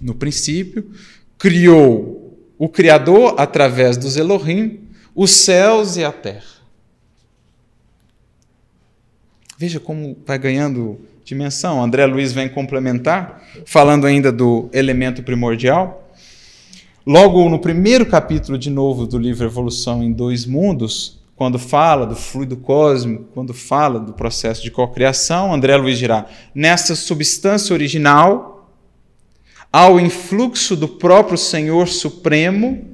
No 0.00 0.14
princípio, 0.14 0.88
criou 1.36 2.38
o 2.56 2.68
Criador, 2.68 3.34
através 3.36 3.96
dos 3.96 4.16
Elohim, 4.16 4.80
os 5.14 5.32
céus 5.32 5.96
e 5.96 6.04
a 6.04 6.12
terra. 6.12 6.56
Veja 9.58 9.80
como 9.80 10.16
vai 10.24 10.38
ganhando 10.38 11.00
dimensão. 11.24 11.82
André 11.82 12.06
Luiz 12.06 12.32
vem 12.32 12.48
complementar, 12.48 13.42
falando 13.64 14.06
ainda 14.06 14.30
do 14.30 14.70
elemento 14.72 15.24
primordial. 15.24 16.05
Logo 17.06 17.48
no 17.48 17.60
primeiro 17.60 18.04
capítulo, 18.04 18.58
de 18.58 18.68
novo, 18.68 19.06
do 19.06 19.16
livro 19.16 19.46
Evolução 19.46 20.02
em 20.02 20.10
Dois 20.12 20.44
Mundos, 20.44 21.20
quando 21.36 21.56
fala 21.56 22.04
do 22.04 22.16
fluido 22.16 22.56
cósmico, 22.56 23.26
quando 23.32 23.54
fala 23.54 24.00
do 24.00 24.12
processo 24.12 24.60
de 24.60 24.72
cocriação, 24.72 25.54
André 25.54 25.76
Luiz 25.76 26.00
dirá: 26.00 26.26
nessa 26.52 26.96
substância 26.96 27.72
original, 27.72 28.68
ao 29.72 30.00
influxo 30.00 30.74
do 30.74 30.88
próprio 30.88 31.38
Senhor 31.38 31.86
Supremo, 31.86 32.84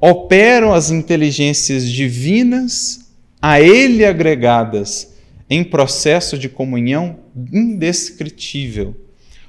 operam 0.00 0.72
as 0.72 0.90
inteligências 0.90 1.86
divinas 1.86 3.12
a 3.42 3.60
ele 3.60 4.02
agregadas 4.06 5.12
em 5.50 5.62
processo 5.62 6.38
de 6.38 6.48
comunhão 6.48 7.18
indescritível. 7.52 8.96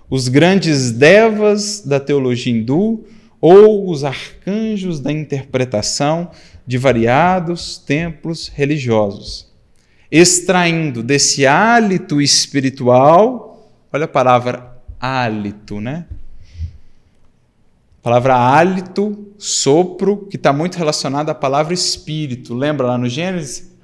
Os 0.10 0.28
grandes 0.28 0.92
devas 0.92 1.80
da 1.86 2.02
teologia 2.02 2.52
hindu 2.52 3.06
ou 3.46 3.92
os 3.92 4.04
arcanjos 4.04 5.00
da 5.00 5.12
interpretação 5.12 6.32
de 6.66 6.80
variados 6.80 7.78
templos 7.78 8.48
religiosos, 8.48 9.54
extraindo 10.10 11.04
desse 11.04 11.46
hálito 11.46 12.20
espiritual, 12.20 13.70
olha 13.94 14.06
a 14.06 14.08
palavra 14.08 14.82
hálito, 15.00 15.80
né? 15.80 16.08
A 18.00 18.04
palavra 18.04 18.36
hálito, 18.36 19.28
sopro, 19.38 20.26
que 20.28 20.38
está 20.38 20.52
muito 20.52 20.80
relacionada 20.80 21.32
à 21.32 21.36
palavra 21.36 21.74
espírito. 21.74 22.56
Lembra 22.56 22.88
lá 22.88 22.98
no 22.98 23.08
Gênesis? 23.08 23.76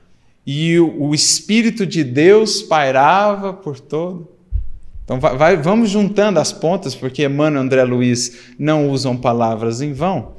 e 0.45 0.79
o 0.79 1.13
Espírito 1.13 1.85
de 1.85 2.03
Deus 2.03 2.61
pairava 2.61 3.53
por 3.53 3.79
todo. 3.79 4.27
Então 5.11 5.19
vai, 5.19 5.35
vai, 5.35 5.57
vamos 5.57 5.89
juntando 5.89 6.39
as 6.39 6.53
pontas, 6.53 6.95
porque 6.95 7.25
Emmanuel 7.25 7.61
e 7.61 7.65
André 7.65 7.83
Luiz 7.83 8.37
não 8.57 8.89
usam 8.89 9.17
palavras 9.17 9.81
em 9.81 9.91
vão. 9.91 10.35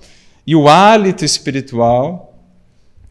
E 0.47 0.57
o 0.57 0.67
hálito 0.67 1.27
espiritual, 1.27 2.43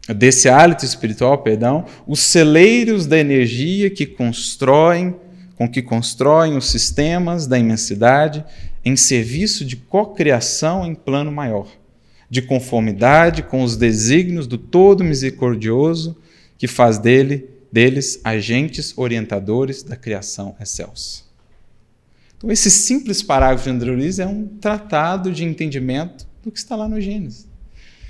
desse 0.08 0.48
hálito 0.48 0.84
espiritual, 0.84 1.38
perdão, 1.38 1.84
os 2.04 2.18
celeiros 2.18 3.06
da 3.06 3.16
energia 3.16 3.88
que 3.88 4.04
constroem, 4.04 5.14
com 5.54 5.68
que 5.68 5.80
constroem 5.80 6.56
os 6.56 6.68
sistemas 6.68 7.46
da 7.46 7.56
imensidade 7.56 8.44
em 8.84 8.96
serviço 8.96 9.64
de 9.64 9.76
cocriação 9.76 10.84
em 10.84 10.96
plano 10.96 11.30
maior, 11.30 11.68
de 12.28 12.42
conformidade 12.42 13.40
com 13.40 13.62
os 13.62 13.76
desígnios 13.76 14.48
do 14.48 14.58
Todo 14.58 15.04
Misericordioso 15.04 16.16
que 16.58 16.66
faz 16.66 16.98
dele, 16.98 17.48
deles 17.70 18.20
agentes 18.24 18.92
orientadores 18.96 19.84
da 19.84 19.94
criação 19.94 20.56
excelsa. 20.60 21.30
Então, 22.42 22.50
esse 22.50 22.72
simples 22.72 23.22
parágrafo 23.22 23.62
de 23.62 23.70
André 23.70 23.92
Luiz 23.92 24.18
é 24.18 24.26
um 24.26 24.44
tratado 24.44 25.30
de 25.30 25.44
entendimento 25.44 26.26
do 26.42 26.50
que 26.50 26.58
está 26.58 26.74
lá 26.74 26.88
no 26.88 27.00
Gênesis. 27.00 27.46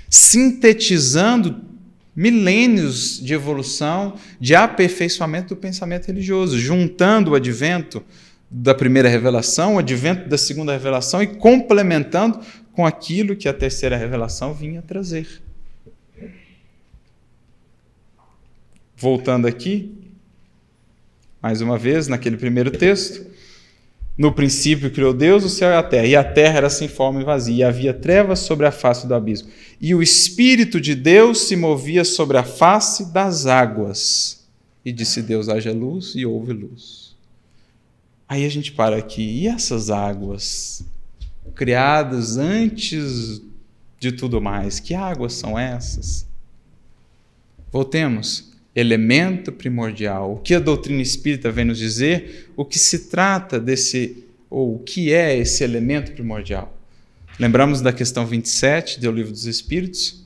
sintetizando 0.09 1.61
milênios 2.15 3.19
de 3.19 3.33
evolução, 3.33 4.15
de 4.39 4.55
aperfeiçoamento 4.55 5.49
do 5.49 5.55
pensamento 5.55 6.07
religioso, 6.07 6.57
juntando 6.57 7.31
o 7.31 7.35
advento 7.35 8.03
da 8.49 8.73
primeira 8.73 9.07
revelação, 9.07 9.75
o 9.75 9.79
advento 9.79 10.27
da 10.27 10.37
segunda 10.37 10.71
revelação 10.71 11.21
e 11.21 11.27
complementando 11.27 12.39
com 12.73 12.85
aquilo 12.87 13.35
que 13.35 13.47
a 13.47 13.53
terceira 13.53 13.97
revelação 13.97 14.51
vinha 14.51 14.81
trazer. 14.81 15.27
Voltando 18.95 19.47
aqui, 19.47 19.95
mais 21.39 21.61
uma 21.61 21.77
vez, 21.77 22.07
naquele 22.07 22.37
primeiro 22.37 22.71
texto, 22.71 23.32
no 24.17 24.31
princípio 24.31 24.91
criou 24.91 25.13
Deus 25.13 25.43
o 25.43 25.49
céu 25.49 25.71
e 25.71 25.75
a 25.75 25.83
terra, 25.83 26.05
e 26.05 26.15
a 26.15 26.23
terra 26.23 26.57
era 26.57 26.69
sem 26.69 26.87
forma 26.87 27.21
e 27.21 27.23
vazia, 27.23 27.55
e 27.55 27.63
havia 27.63 27.93
trevas 27.93 28.39
sobre 28.39 28.67
a 28.67 28.71
face 28.71 29.07
do 29.07 29.15
abismo. 29.15 29.49
E 29.81 29.95
o 29.95 30.03
Espírito 30.03 30.79
de 30.79 30.93
Deus 30.93 31.39
se 31.47 31.55
movia 31.55 32.03
sobre 32.03 32.37
a 32.37 32.43
face 32.43 33.11
das 33.11 33.47
águas. 33.47 34.45
E 34.85 34.91
disse 34.91 35.21
Deus: 35.21 35.49
haja 35.49 35.71
luz, 35.71 36.13
e 36.15 36.25
houve 36.25 36.53
luz. 36.53 37.15
Aí 38.29 38.45
a 38.45 38.49
gente 38.49 38.71
para 38.71 38.97
aqui, 38.97 39.23
e 39.23 39.47
essas 39.47 39.89
águas, 39.89 40.85
criadas 41.55 42.37
antes 42.37 43.41
de 43.99 44.11
tudo 44.11 44.39
mais, 44.39 44.79
que 44.79 44.93
águas 44.93 45.33
são 45.33 45.57
essas? 45.57 46.27
Voltemos 47.71 48.52
elemento 48.75 49.51
primordial. 49.51 50.33
O 50.33 50.37
que 50.37 50.55
a 50.55 50.59
doutrina 50.59 51.01
espírita 51.01 51.51
vem 51.51 51.65
nos 51.65 51.77
dizer? 51.77 52.49
O 52.55 52.65
que 52.65 52.79
se 52.79 53.09
trata 53.09 53.59
desse, 53.59 54.25
ou 54.49 54.75
o 54.75 54.79
que 54.79 55.13
é 55.13 55.37
esse 55.37 55.63
elemento 55.63 56.11
primordial? 56.11 56.77
Lembramos 57.39 57.81
da 57.81 57.91
questão 57.91 58.25
27 58.25 58.99
do 58.99 59.11
Livro 59.11 59.31
dos 59.31 59.45
Espíritos? 59.45 60.23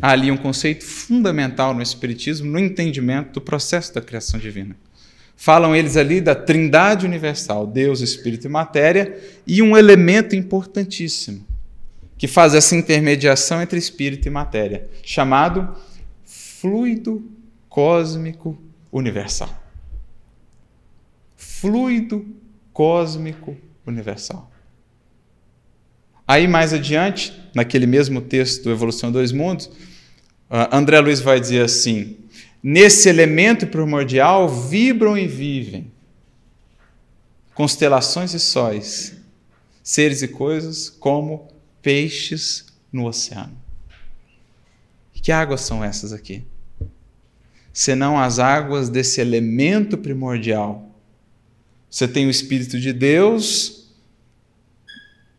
Há 0.00 0.12
ali 0.12 0.30
um 0.30 0.36
conceito 0.36 0.84
fundamental 0.84 1.74
no 1.74 1.82
Espiritismo, 1.82 2.50
no 2.50 2.58
entendimento 2.58 3.32
do 3.32 3.40
processo 3.40 3.92
da 3.94 4.00
criação 4.00 4.38
divina. 4.38 4.76
Falam 5.36 5.74
eles 5.74 5.96
ali 5.96 6.20
da 6.20 6.34
trindade 6.34 7.06
universal, 7.06 7.66
Deus, 7.66 8.00
Espírito 8.00 8.46
e 8.46 8.50
Matéria, 8.50 9.18
e 9.46 9.62
um 9.62 9.76
elemento 9.76 10.34
importantíssimo, 10.34 11.44
que 12.16 12.26
faz 12.26 12.54
essa 12.54 12.74
intermediação 12.74 13.62
entre 13.62 13.78
Espírito 13.78 14.26
e 14.26 14.30
Matéria, 14.30 14.88
chamado 15.02 15.76
fluido 16.24 17.24
cósmico 17.78 18.58
universal. 18.90 19.56
Fluido 21.36 22.26
cósmico 22.72 23.56
universal. 23.86 24.50
Aí 26.26 26.48
mais 26.48 26.72
adiante, 26.72 27.32
naquele 27.54 27.86
mesmo 27.86 28.20
texto 28.20 28.64
do 28.64 28.72
Evolução 28.72 29.12
dos 29.12 29.30
Mundos, 29.30 29.70
ah, 30.50 30.76
André 30.76 30.98
Luiz 30.98 31.20
vai 31.20 31.38
dizer 31.38 31.62
assim: 31.62 32.16
nesse 32.60 33.08
elemento 33.08 33.64
primordial 33.68 34.48
vibram 34.48 35.16
e 35.16 35.28
vivem 35.28 35.92
constelações 37.54 38.34
e 38.34 38.40
sóis, 38.40 39.16
seres 39.84 40.20
e 40.20 40.26
coisas 40.26 40.90
como 40.90 41.46
peixes 41.80 42.66
no 42.92 43.06
oceano. 43.06 43.56
Que 45.12 45.30
águas 45.30 45.60
são 45.60 45.84
essas 45.84 46.12
aqui? 46.12 46.44
Senão 47.78 48.18
as 48.18 48.40
águas 48.40 48.88
desse 48.88 49.20
elemento 49.20 49.96
primordial. 49.96 50.90
Você 51.88 52.08
tem 52.08 52.26
o 52.26 52.30
Espírito 52.30 52.80
de 52.80 52.92
Deus, 52.92 53.94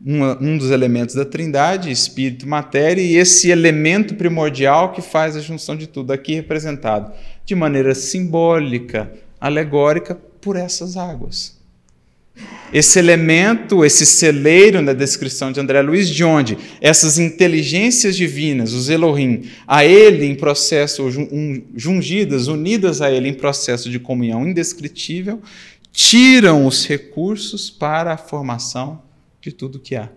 um, 0.01 0.57
dos 0.57 0.71
elementos 0.71 1.15
da 1.15 1.25
Trindade, 1.25 1.91
Espírito, 1.91 2.47
matéria, 2.47 3.01
e 3.01 3.17
esse 3.17 3.51
elemento 3.51 4.15
primordial 4.15 4.93
que 4.93 5.01
faz 5.01 5.35
a 5.35 5.41
junção 5.41 5.75
de 5.75 5.85
tudo, 5.85 6.13
aqui 6.13 6.33
representado 6.33 7.11
de 7.43 7.53
maneira 7.55 7.93
simbólica, 7.93 9.11
alegórica, 9.37 10.15
por 10.15 10.55
essas 10.55 10.95
águas. 10.95 11.58
Esse 12.71 12.99
elemento, 12.99 13.83
esse 13.83 14.05
celeiro 14.05 14.81
na 14.81 14.93
descrição 14.93 15.51
de 15.51 15.59
André 15.59 15.81
Luiz, 15.81 16.07
de 16.07 16.23
onde 16.23 16.57
essas 16.79 17.17
inteligências 17.17 18.15
divinas, 18.15 18.73
os 18.73 18.89
Elohim, 18.89 19.43
a 19.67 19.83
ele 19.83 20.25
em 20.25 20.35
processo, 20.35 21.09
jungidas, 21.75 22.47
unidas 22.47 23.01
a 23.01 23.11
ele 23.11 23.27
em 23.27 23.33
processo 23.33 23.89
de 23.89 23.99
comunhão 23.99 24.47
indescritível, 24.47 25.41
tiram 25.91 26.67
os 26.67 26.85
recursos 26.85 27.71
para 27.71 28.13
a 28.13 28.17
formação 28.17 29.01
de 29.41 29.51
tudo 29.51 29.79
que 29.79 29.95
há. 29.95 30.09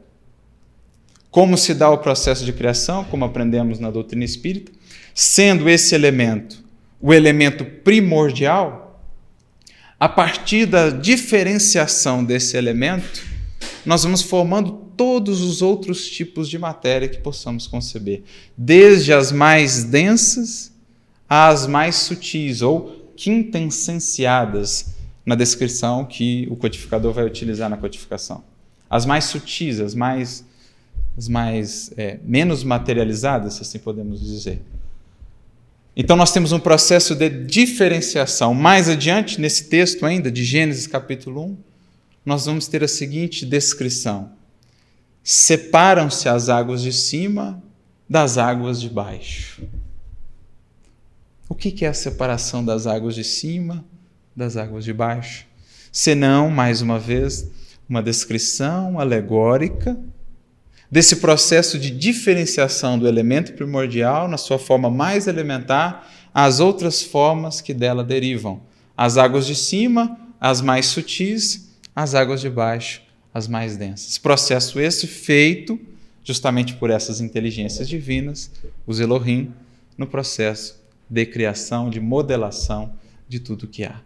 Como 1.31 1.57
se 1.57 1.73
dá 1.73 1.89
o 1.89 1.99
processo 1.99 2.45
de 2.45 2.53
criação, 2.53 3.05
como 3.05 3.25
aprendemos 3.25 3.79
na 3.79 3.91
doutrina 3.91 4.25
espírita, 4.25 4.71
sendo 5.15 5.71
esse 5.71 5.95
elemento 5.95 6.63
o 7.03 7.13
elemento 7.13 7.65
primordial, 7.65 8.82
a 10.03 10.09
partir 10.09 10.67
da 10.67 10.91
diferenciação 10.91 12.25
desse 12.25 12.57
elemento, 12.57 13.23
nós 13.87 14.03
vamos 14.03 14.21
formando 14.21 14.73
todos 14.97 15.41
os 15.41 15.63
outros 15.63 16.11
tipos 16.11 16.49
de 16.49 16.59
matéria 16.59 17.07
que 17.09 17.19
possamos 17.19 17.69
conceber, 17.69 18.25
desde 18.59 19.13
as 19.13 19.31
mais 19.31 19.85
densas 19.85 20.73
às 21.29 21.69
mais 21.69 21.95
sutis 21.95 22.63
ou 22.63 23.13
quintessenciadas 23.15 24.93
na 25.25 25.37
descrição 25.37 26.05
que 26.05 26.49
o 26.51 26.57
codificador 26.57 27.13
vai 27.13 27.25
utilizar 27.25 27.71
na 27.71 27.77
codificação. 27.77 28.43
As 28.91 29.07
mais 29.07 29.27
sutis, 29.27 29.79
as 29.79 29.95
mais, 29.95 30.45
as 31.17 31.29
mais 31.29 31.93
é, 31.97 32.19
menos 32.25 32.65
materializadas, 32.65 33.55
se 33.55 33.63
assim 33.63 33.79
podemos 33.79 34.21
dizer. 34.21 34.63
Então 35.95 36.17
nós 36.17 36.33
temos 36.33 36.53
um 36.53 36.59
processo 36.59 37.15
de 37.15 37.29
diferenciação. 37.29 38.55
Mais 38.55 38.89
adiante, 38.89 39.41
nesse 39.41 39.65
texto 39.65 40.07
ainda, 40.07 40.31
de 40.31 40.43
Gênesis 40.43 40.87
capítulo 40.87 41.45
1, 41.45 41.57
nós 42.25 42.47
vamos 42.47 42.67
ter 42.67 42.83
a 42.83 42.89
seguinte 42.89 43.45
descrição: 43.45 44.33
Separam-se 45.23 46.29
as 46.29 46.49
águas 46.49 46.81
de 46.81 46.93
cima 46.93 47.63
das 48.09 48.39
águas 48.39 48.81
de 48.81 48.89
baixo. 48.89 49.63
O 51.49 51.55
que 51.55 51.85
é 51.85 51.89
a 51.89 51.95
separação 51.95 52.65
das 52.65 52.87
águas 52.87 53.15
de 53.15 53.25
cima 53.25 53.85
das 54.35 54.57
águas 54.57 54.85
de 54.85 54.93
baixo? 54.95 55.47
Senão, 55.93 56.49
mais 56.49 56.81
uma 56.81 56.99
vez, 56.99 57.51
uma 57.87 58.03
descrição 58.03 58.99
alegórica 58.99 59.99
desse 60.93 61.17
processo 61.17 61.79
de 61.79 61.91
diferenciação 61.91 62.99
do 62.99 63.09
elemento 63.09 63.55
primordial 63.55 64.29
na 64.29 64.37
sua 64.37 64.59
forma 64.59 64.91
mais 64.91 65.27
elementar 65.27 66.07
às 66.35 66.61
outras 66.61 67.03
formas 67.03 67.63
que 67.63 67.73
dela 67.73 68.05
derivam. 68.05 68.61
As 68.95 69.17
águas 69.17 69.47
de 69.47 69.55
cima, 69.55 70.19
as 70.39 70.61
mais 70.61 70.85
sutis, 70.85 71.71
as 71.97 72.15
águas 72.15 72.43
de 72.43 72.51
baixo, 72.51 73.01
as 73.33 73.49
mais 73.49 73.79
densas. 73.79 74.19
Processo 74.19 74.79
esse 74.79 75.07
feito 75.07 75.81
justamente 76.23 76.75
por 76.75 76.91
essas 76.91 77.23
inteligências 77.23 77.89
divinas, 77.89 78.51
os 78.87 79.01
Elohim, 79.01 79.51
no 79.97 80.07
processo 80.07 80.81
de 81.09 81.25
criação, 81.25 81.89
de 81.89 82.01
modelação 82.01 82.93
de 83.27 83.41
tudo 83.41 83.67
que 83.67 83.83
há. 83.83 84.01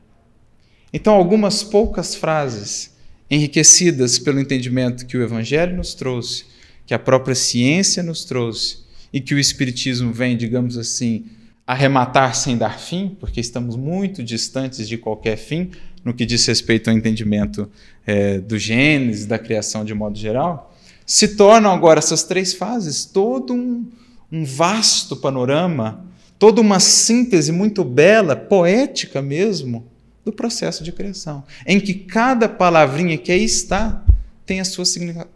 Então, 0.92 1.14
algumas 1.14 1.64
poucas 1.64 2.14
frases 2.14 2.94
enriquecidas 3.28 4.20
pelo 4.20 4.40
entendimento 4.40 5.04
que 5.04 5.16
o 5.16 5.22
Evangelho 5.22 5.76
nos 5.76 5.92
trouxe 5.92 6.55
que 6.86 6.94
a 6.94 6.98
própria 6.98 7.34
ciência 7.34 8.02
nos 8.02 8.24
trouxe 8.24 8.78
e 9.12 9.20
que 9.20 9.34
o 9.34 9.38
Espiritismo 9.38 10.12
vem, 10.12 10.36
digamos 10.36 10.78
assim, 10.78 11.26
arrematar 11.66 12.34
sem 12.34 12.56
dar 12.56 12.78
fim, 12.78 13.16
porque 13.18 13.40
estamos 13.40 13.76
muito 13.76 14.22
distantes 14.22 14.88
de 14.88 14.96
qualquer 14.96 15.36
fim 15.36 15.70
no 16.04 16.14
que 16.14 16.24
diz 16.24 16.46
respeito 16.46 16.88
ao 16.88 16.96
entendimento 16.96 17.68
é, 18.06 18.38
do 18.38 18.56
Gênesis, 18.56 19.26
da 19.26 19.38
criação 19.38 19.84
de 19.84 19.92
modo 19.92 20.16
geral, 20.16 20.72
se 21.04 21.36
tornam 21.36 21.72
agora 21.72 21.98
essas 21.98 22.22
três 22.22 22.54
fases 22.54 23.04
todo 23.04 23.52
um, 23.52 23.84
um 24.30 24.44
vasto 24.44 25.16
panorama, 25.16 26.04
toda 26.38 26.60
uma 26.60 26.78
síntese 26.78 27.50
muito 27.50 27.82
bela, 27.82 28.36
poética 28.36 29.20
mesmo, 29.20 29.84
do 30.24 30.32
processo 30.32 30.84
de 30.84 30.92
criação, 30.92 31.42
em 31.66 31.80
que 31.80 31.94
cada 31.94 32.48
palavrinha 32.48 33.18
que 33.18 33.32
aí 33.32 33.44
está 33.44 34.04
tem 34.46 34.60
a 34.60 34.64
sua, 34.64 34.84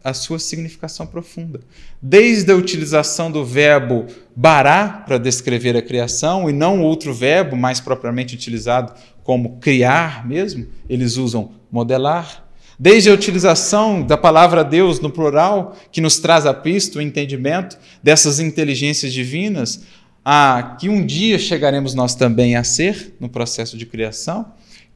a 0.04 0.14
sua 0.14 0.38
significação 0.38 1.04
profunda. 1.04 1.60
Desde 2.00 2.52
a 2.52 2.54
utilização 2.54 3.30
do 3.30 3.44
verbo 3.44 4.06
bará 4.36 5.02
para 5.04 5.18
descrever 5.18 5.76
a 5.76 5.82
criação 5.82 6.48
e 6.48 6.52
não 6.52 6.80
outro 6.80 7.12
verbo 7.12 7.56
mais 7.56 7.80
propriamente 7.80 8.36
utilizado 8.36 8.94
como 9.24 9.58
criar 9.58 10.26
mesmo, 10.26 10.66
eles 10.88 11.16
usam 11.16 11.50
modelar. 11.70 12.46
Desde 12.78 13.10
a 13.10 13.12
utilização 13.12 14.00
da 14.00 14.16
palavra 14.16 14.64
Deus 14.64 15.00
no 15.00 15.10
plural, 15.10 15.76
que 15.92 16.00
nos 16.00 16.18
traz 16.18 16.46
a 16.46 16.54
pista 16.54 16.98
o 16.98 17.02
entendimento 17.02 17.76
dessas 18.02 18.38
inteligências 18.38 19.12
divinas, 19.12 19.82
a 20.24 20.76
que 20.78 20.88
um 20.88 21.04
dia 21.04 21.38
chegaremos 21.38 21.94
nós 21.94 22.14
também 22.14 22.54
a 22.54 22.62
ser 22.62 23.16
no 23.18 23.28
processo 23.28 23.76
de 23.76 23.84
criação 23.84 24.46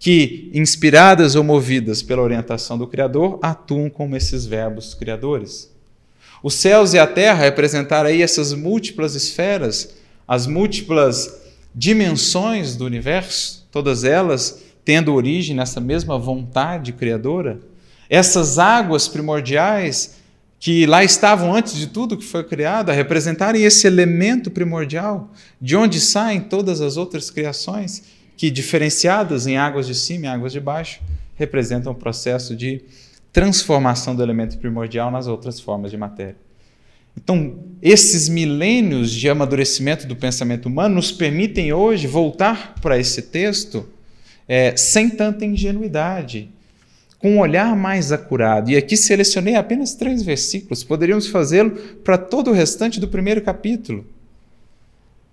que, 0.05 0.51
inspiradas 0.53 1.35
ou 1.35 1.43
movidas 1.43 2.03
pela 2.03 2.21
orientação 2.21 2.77
do 2.77 2.87
Criador, 2.87 3.39
atuam 3.41 3.89
como 3.89 4.15
esses 4.15 4.45
verbos 4.45 4.93
criadores. 4.93 5.73
Os 6.43 6.53
céus 6.53 6.93
e 6.93 6.99
a 6.99 7.07
terra 7.07 7.45
representaram 7.45 8.11
aí 8.11 8.21
essas 8.21 8.53
múltiplas 8.53 9.15
esferas, 9.15 9.95
as 10.29 10.47
múltiplas 10.47 11.41
dimensões 11.75 12.77
do 12.77 12.85
universo, 12.85 13.67
todas 13.73 14.05
elas 14.05 14.63
tendo 14.85 15.15
origem 15.15 15.57
nessa 15.57 15.81
mesma 15.81 16.19
vontade 16.19 16.93
criadora. 16.93 17.61
Essas 18.11 18.59
águas 18.59 19.09
primordiais 19.09 20.17
que 20.61 20.85
lá 20.85 21.03
estavam 21.03 21.55
antes 21.55 21.77
de 21.77 21.87
tudo 21.87 22.19
que 22.19 22.25
foi 22.27 22.45
criado, 22.45 22.93
representarem 22.93 23.65
esse 23.65 23.87
elemento 23.87 24.51
primordial, 24.51 25.31
de 25.59 25.75
onde 25.77 25.99
saem 25.99 26.43
todas 26.43 26.83
as 26.83 26.99
outras 26.99 27.31
criações, 27.31 28.03
que 28.37 28.51
diferenciadas 28.51 29.47
em 29.47 29.57
águas 29.57 29.87
de 29.87 29.95
cima 29.95 30.27
e 30.27 30.29
águas 30.29 30.53
de 30.53 30.61
baixo, 30.61 31.01
representam 31.37 31.93
o 31.93 31.95
processo 31.95 32.55
de 32.55 32.83
transformação 33.33 34.15
do 34.15 34.23
elemento 34.23 34.59
primordial 34.59 35.11
nas 35.11 35.27
outras 35.27 35.59
formas 35.59 35.91
de 35.91 35.97
matéria. 35.97 36.37
Então, 37.17 37.59
esses 37.81 38.29
milênios 38.29 39.11
de 39.11 39.29
amadurecimento 39.29 40.07
do 40.07 40.17
pensamento 40.17 40.67
humano 40.67 40.97
nos 40.97 41.13
permitem 41.13 41.73
hoje 41.73 42.07
voltar 42.07 42.75
para 42.81 42.99
esse 42.99 43.23
texto 43.23 43.89
é, 44.49 44.77
sem 44.77 45.09
tanta 45.09 45.45
ingenuidade, 45.45 46.51
com 47.19 47.37
um 47.37 47.39
olhar 47.39 47.75
mais 47.77 48.13
acurado. 48.13 48.71
E 48.71 48.77
aqui 48.77 48.97
selecionei 48.97 49.55
apenas 49.55 49.95
três 49.95 50.23
versículos, 50.23 50.85
poderíamos 50.85 51.29
fazê-lo 51.29 51.71
para 52.05 52.19
todo 52.19 52.51
o 52.51 52.55
restante 52.55 53.01
do 53.01 53.09
primeiro 53.09 53.41
capítulo. 53.41 54.05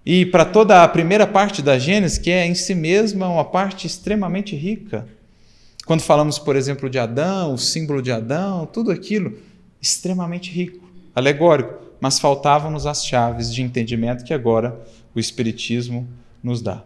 E 0.06 0.26
para 0.26 0.46
toda 0.46 0.84
a 0.84 0.88
primeira 0.88 1.28
parte 1.28 1.62
da 1.62 1.78
Gênesis, 1.78 2.18
que 2.18 2.32
é 2.32 2.46
em 2.46 2.56
si 2.56 2.74
mesma 2.74 3.28
uma 3.30 3.46
parte 3.46 3.86
extremamente 3.86 4.56
rica. 4.56 5.08
Quando 5.86 6.02
falamos, 6.02 6.40
por 6.40 6.56
exemplo, 6.56 6.90
de 6.90 6.98
Adão, 6.98 7.54
o 7.54 7.58
símbolo 7.58 8.02
de 8.02 8.12
Adão, 8.12 8.66
tudo 8.66 8.92
aquilo 8.92 9.38
extremamente 9.82 10.52
rico, 10.52 10.88
alegórico, 11.16 11.74
mas 12.00 12.20
faltavam-nos 12.20 12.86
as 12.86 13.06
chaves 13.06 13.54
de 13.54 13.62
entendimento 13.62 14.24
que 14.24 14.34
agora 14.34 14.80
o 15.14 15.20
Espiritismo 15.20 16.08
nos 16.44 16.62
dá. 16.62 16.84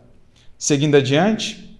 Seguindo 0.57 0.95
adiante, 0.95 1.77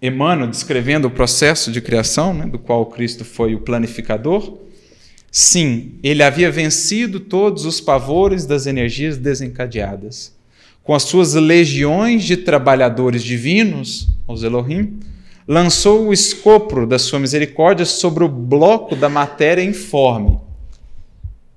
Emmanuel, 0.00 0.48
descrevendo 0.48 1.06
o 1.06 1.10
processo 1.10 1.70
de 1.70 1.80
criação, 1.80 2.34
né, 2.34 2.46
do 2.46 2.58
qual 2.58 2.86
Cristo 2.86 3.24
foi 3.24 3.54
o 3.54 3.60
planificador, 3.60 4.58
sim, 5.32 5.94
ele 6.02 6.22
havia 6.22 6.50
vencido 6.50 7.18
todos 7.18 7.64
os 7.64 7.80
pavores 7.80 8.46
das 8.46 8.66
energias 8.66 9.16
desencadeadas. 9.16 10.32
Com 10.84 10.94
as 10.94 11.04
suas 11.04 11.34
legiões 11.34 12.22
de 12.22 12.36
trabalhadores 12.36 13.24
divinos, 13.24 14.08
os 14.28 14.42
Elohim, 14.42 15.00
lançou 15.46 16.08
o 16.08 16.12
escopro 16.12 16.86
da 16.86 16.98
sua 16.98 17.18
misericórdia 17.18 17.86
sobre 17.86 18.24
o 18.24 18.28
bloco 18.28 18.94
da 18.94 19.08
matéria 19.08 19.62
informe. 19.62 20.38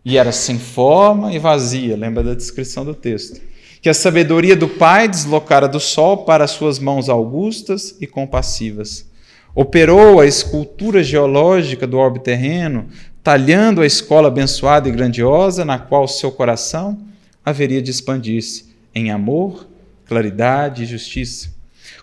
E 0.04 0.18
era 0.18 0.32
sem 0.32 0.60
forma 0.60 1.34
e 1.34 1.40
vazia, 1.40 1.98
lembra 1.98 2.24
da 2.24 2.36
descrição 2.36 2.86
do 2.86 2.94
texto. 2.94 3.42
Que 3.82 3.90
a 3.90 3.94
sabedoria 3.94 4.56
do 4.56 4.68
Pai 4.68 5.08
deslocara 5.08 5.68
do 5.68 5.80
sol 5.80 6.18
para 6.18 6.48
suas 6.48 6.80
mãos 6.80 7.10
augustas 7.10 7.96
e 8.00 8.06
compassivas. 8.06 9.10
Operou 9.54 10.20
a 10.20 10.28
escultura 10.28 11.04
geológica 11.04 11.88
do 11.88 11.98
orbe 11.98 12.20
terreno, 12.20 12.88
talhando 13.26 13.82
a 13.82 13.88
escola 13.88 14.28
abençoada 14.28 14.88
e 14.88 14.92
grandiosa 14.92 15.66
na 15.66 15.80
qual 15.80 16.08
seu 16.08 16.32
coração 16.32 16.96
haveria 17.44 17.82
de 17.82 17.90
expandir-se 17.90 18.76
em 18.94 19.10
amor, 19.10 19.68
claridade 20.06 20.84
e 20.84 20.86
justiça. 20.86 21.52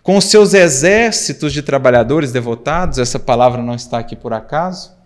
Com 0.03 0.16
os 0.16 0.24
seus 0.24 0.53
exércitos 0.53 1.53
de 1.53 1.62
trabalhadores 1.62 2.32
devotados, 2.32 2.99
essa 2.99 3.20
palavra 3.20 3.62
não 3.62 3.77
está 3.77 4.01
aqui 4.01 4.16
por 4.16 4.32
acaso, 4.32 4.97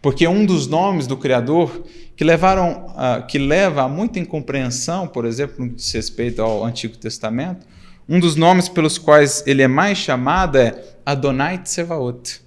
porque 0.00 0.26
um 0.26 0.46
dos 0.46 0.66
nomes 0.66 1.06
do 1.06 1.18
Criador 1.18 1.84
que 2.16 2.24
levaram, 2.24 2.86
uh, 2.88 3.26
que 3.26 3.38
leva 3.38 3.82
a 3.82 3.88
muita 3.88 4.18
incompreensão, 4.18 5.06
por 5.06 5.26
exemplo, 5.26 5.62
no 5.62 5.68
que 5.68 5.76
diz 5.76 5.92
respeito 5.92 6.40
ao 6.40 6.64
Antigo 6.64 6.96
Testamento, 6.96 7.66
um 8.08 8.18
dos 8.18 8.36
nomes 8.36 8.70
pelos 8.70 8.96
quais 8.96 9.44
ele 9.46 9.60
é 9.60 9.68
mais 9.68 9.98
chamado 9.98 10.56
é 10.56 10.82
Adonai 11.04 11.58
Tsevaot, 11.58 12.40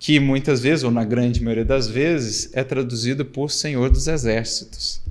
que 0.00 0.18
muitas 0.18 0.60
vezes, 0.62 0.82
ou 0.82 0.90
na 0.90 1.04
grande 1.04 1.42
maioria 1.42 1.64
das 1.64 1.86
vezes, 1.86 2.48
é 2.54 2.64
traduzido 2.64 3.22
por 3.22 3.50
Senhor 3.50 3.90
dos 3.90 4.08
Exércitos. 4.08 5.02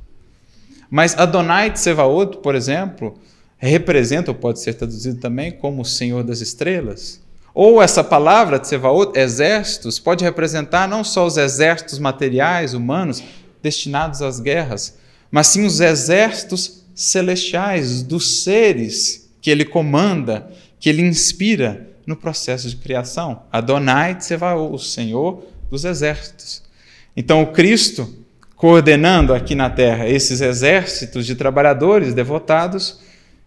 Mas 0.89 1.15
Adonai 1.15 1.71
Tsevaot, 1.71 2.37
por 2.37 2.55
exemplo, 2.55 3.15
representa, 3.59 4.31
ou 4.31 4.35
pode 4.35 4.59
ser 4.59 4.73
traduzido 4.73 5.19
também 5.19 5.51
como 5.51 5.85
Senhor 5.85 6.23
das 6.23 6.41
Estrelas. 6.41 7.21
Ou 7.53 7.79
essa 7.79 8.03
palavra, 8.03 8.57
Tsevaot, 8.57 9.15
exércitos, 9.15 9.99
pode 9.99 10.23
representar 10.23 10.87
não 10.87 11.03
só 11.03 11.27
os 11.27 11.37
exércitos 11.37 11.99
materiais, 11.99 12.73
humanos, 12.73 13.21
destinados 13.61 14.23
às 14.23 14.39
guerras, 14.39 14.97
mas 15.29 15.47
sim 15.47 15.67
os 15.67 15.79
exércitos 15.79 16.83
celestiais 16.95 18.01
dos 18.01 18.41
seres 18.41 19.29
que 19.39 19.51
ele 19.51 19.65
comanda, 19.65 20.51
que 20.79 20.89
ele 20.89 21.03
inspira 21.03 21.88
no 22.09 22.15
processo 22.15 22.67
de 22.67 22.75
criação. 22.75 23.43
Adonai 23.51 24.15
Tsevaot, 24.15 24.73
o 24.73 24.79
Senhor 24.79 25.43
dos 25.69 25.85
exércitos. 25.85 26.63
Então, 27.15 27.43
o 27.43 27.51
Cristo, 27.51 28.11
coordenando 28.55 29.31
aqui 29.31 29.53
na 29.53 29.69
terra 29.69 30.09
esses 30.09 30.41
exércitos 30.41 31.23
de 31.27 31.35
trabalhadores 31.35 32.15
devotados, 32.15 32.99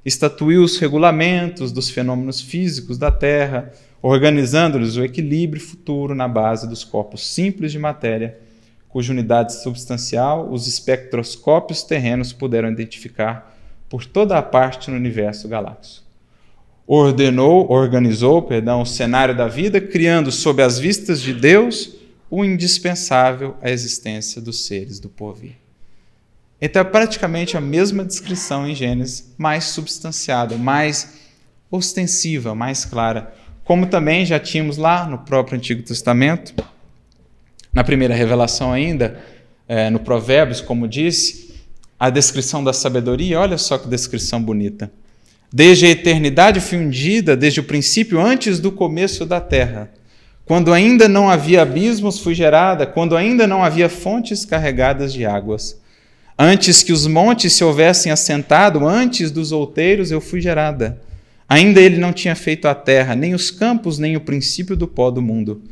estatuiu 0.05 0.63
os 0.63 0.79
regulamentos 0.79 1.73
dos 1.73 1.91
fenômenos 1.91 2.41
físicos 2.41 2.99
da 2.99 3.11
Terra, 3.11 3.73
organizando-lhes 4.01 4.97
o 4.97 5.03
equilíbrio 5.05 5.61
futuro 5.61 6.15
na 6.15 6.29
base 6.29 6.69
dos 6.69 6.85
corpos 6.85 7.27
simples 7.27 7.73
de 7.73 7.81
matéria, 7.81 8.39
cuja 8.89 9.13
unidade 9.13 9.61
substancial 9.61 10.49
os 10.53 10.69
espectroscópios 10.69 11.83
terrenos 11.83 12.33
puderam 12.33 12.71
identificar 12.71 13.59
por 13.89 14.07
toda 14.07 14.39
a 14.39 14.43
parte 14.43 14.89
no 14.89 14.97
universo 14.97 15.49
galáctico. 15.49 16.02
Ordenou, 16.87 17.71
organizou, 17.71 18.43
perdão, 18.43 18.83
o 18.83 18.87
cenário 18.87 19.37
da 19.37 19.49
vida, 19.49 19.81
criando 19.81 20.33
sob 20.33 20.63
as 20.63 20.79
vistas 20.79 21.21
de 21.21 21.33
Deus 21.33 21.95
o 22.29 22.45
indispensável 22.45 23.57
à 23.61 23.71
existência 23.71 24.41
dos 24.41 24.65
seres 24.65 24.99
do 24.99 25.09
porvir. 25.09 25.57
Então 26.61 26.81
é 26.81 26.85
praticamente 26.85 27.57
a 27.57 27.61
mesma 27.61 28.05
descrição 28.05 28.67
em 28.67 28.75
Gênesis, 28.75 29.35
mais 29.37 29.65
substanciada, 29.65 30.57
mais 30.57 31.15
ostensiva, 31.71 32.55
mais 32.55 32.85
clara. 32.85 33.35
Como 33.65 33.87
também 33.87 34.25
já 34.25 34.39
tínhamos 34.39 34.77
lá 34.77 35.07
no 35.07 35.19
próprio 35.19 35.59
Antigo 35.59 35.83
Testamento, 35.83 36.55
na 37.73 37.83
primeira 37.85 38.15
revelação 38.15 38.73
ainda, 38.73 39.21
é, 39.67 39.91
no 39.91 39.99
Provérbios, 39.99 40.61
como 40.61 40.89
disse, 40.89 41.55
a 41.99 42.11
descrição 42.11 42.63
da 42.63 42.73
sabedoria, 42.73 43.41
olha 43.41 43.59
só 43.59 43.77
que 43.77 43.89
descrição 43.89 44.43
bonita. 44.43 44.91
Desde 45.53 45.85
a 45.85 45.91
eternidade 45.91 46.61
fui 46.61 46.79
undida, 46.79 47.37
desde 47.37 47.61
o 47.61 47.65
princípio, 47.65 48.19
antes 48.19 48.59
do 48.59 48.73
começo 48.73 49.27
da 49.27 49.39
terra. 49.41 49.91
Quando 50.47 50.73
ainda 50.73 51.09
não 51.09 51.29
havia 51.29 51.61
abismos, 51.61 52.19
fui 52.19 52.35
gerada, 52.35 52.87
quando 52.87 53.17
ainda 53.17 53.47
não 53.47 53.63
havia 53.63 53.89
fontes 53.89 54.45
carregadas 54.47 55.13
de 55.13 55.27
águas. 55.27 55.79
Antes 56.39 56.83
que 56.83 56.93
os 56.93 57.07
montes 57.07 57.53
se 57.53 57.63
houvessem 57.63 58.11
assentado, 58.11 58.87
antes 58.87 59.31
dos 59.31 59.53
outeiros 59.53 60.11
eu 60.11 60.21
fui 60.21 60.41
gerada. 60.41 61.01
Ainda 61.47 61.81
ele 61.81 61.99
não 61.99 62.15
tinha 62.15 62.35
feito 62.35 62.67
a 62.67 62.75
terra, 62.75 63.15
nem 63.15 63.35
os 63.35 63.51
campos, 63.51 63.99
nem 63.99 64.17
o 64.17 64.21
princípio 64.21 64.75
do 64.75 64.89
pó 64.89 65.11
do 65.11 65.21
mundo. 65.21 65.63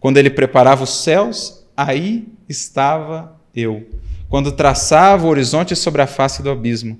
Quando 0.00 0.16
ele 0.16 0.30
preparava 0.30 0.84
os 0.84 1.04
céus, 1.04 1.64
aí 1.76 2.26
estava 2.48 3.36
eu. 3.54 3.86
Quando 4.28 4.52
traçava 4.52 5.26
o 5.26 5.30
horizonte 5.30 5.76
sobre 5.76 6.00
a 6.00 6.06
face 6.06 6.42
do 6.42 6.50
abismo. 6.50 6.98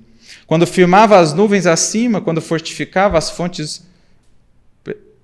Quando 0.49 0.65
firmava 0.65 1.19
as 1.19 1.31
nuvens 1.31 1.67
acima, 1.67 2.19
quando 2.19 2.41
fortificava 2.41 3.19
as 3.19 3.29
fontes 3.29 3.87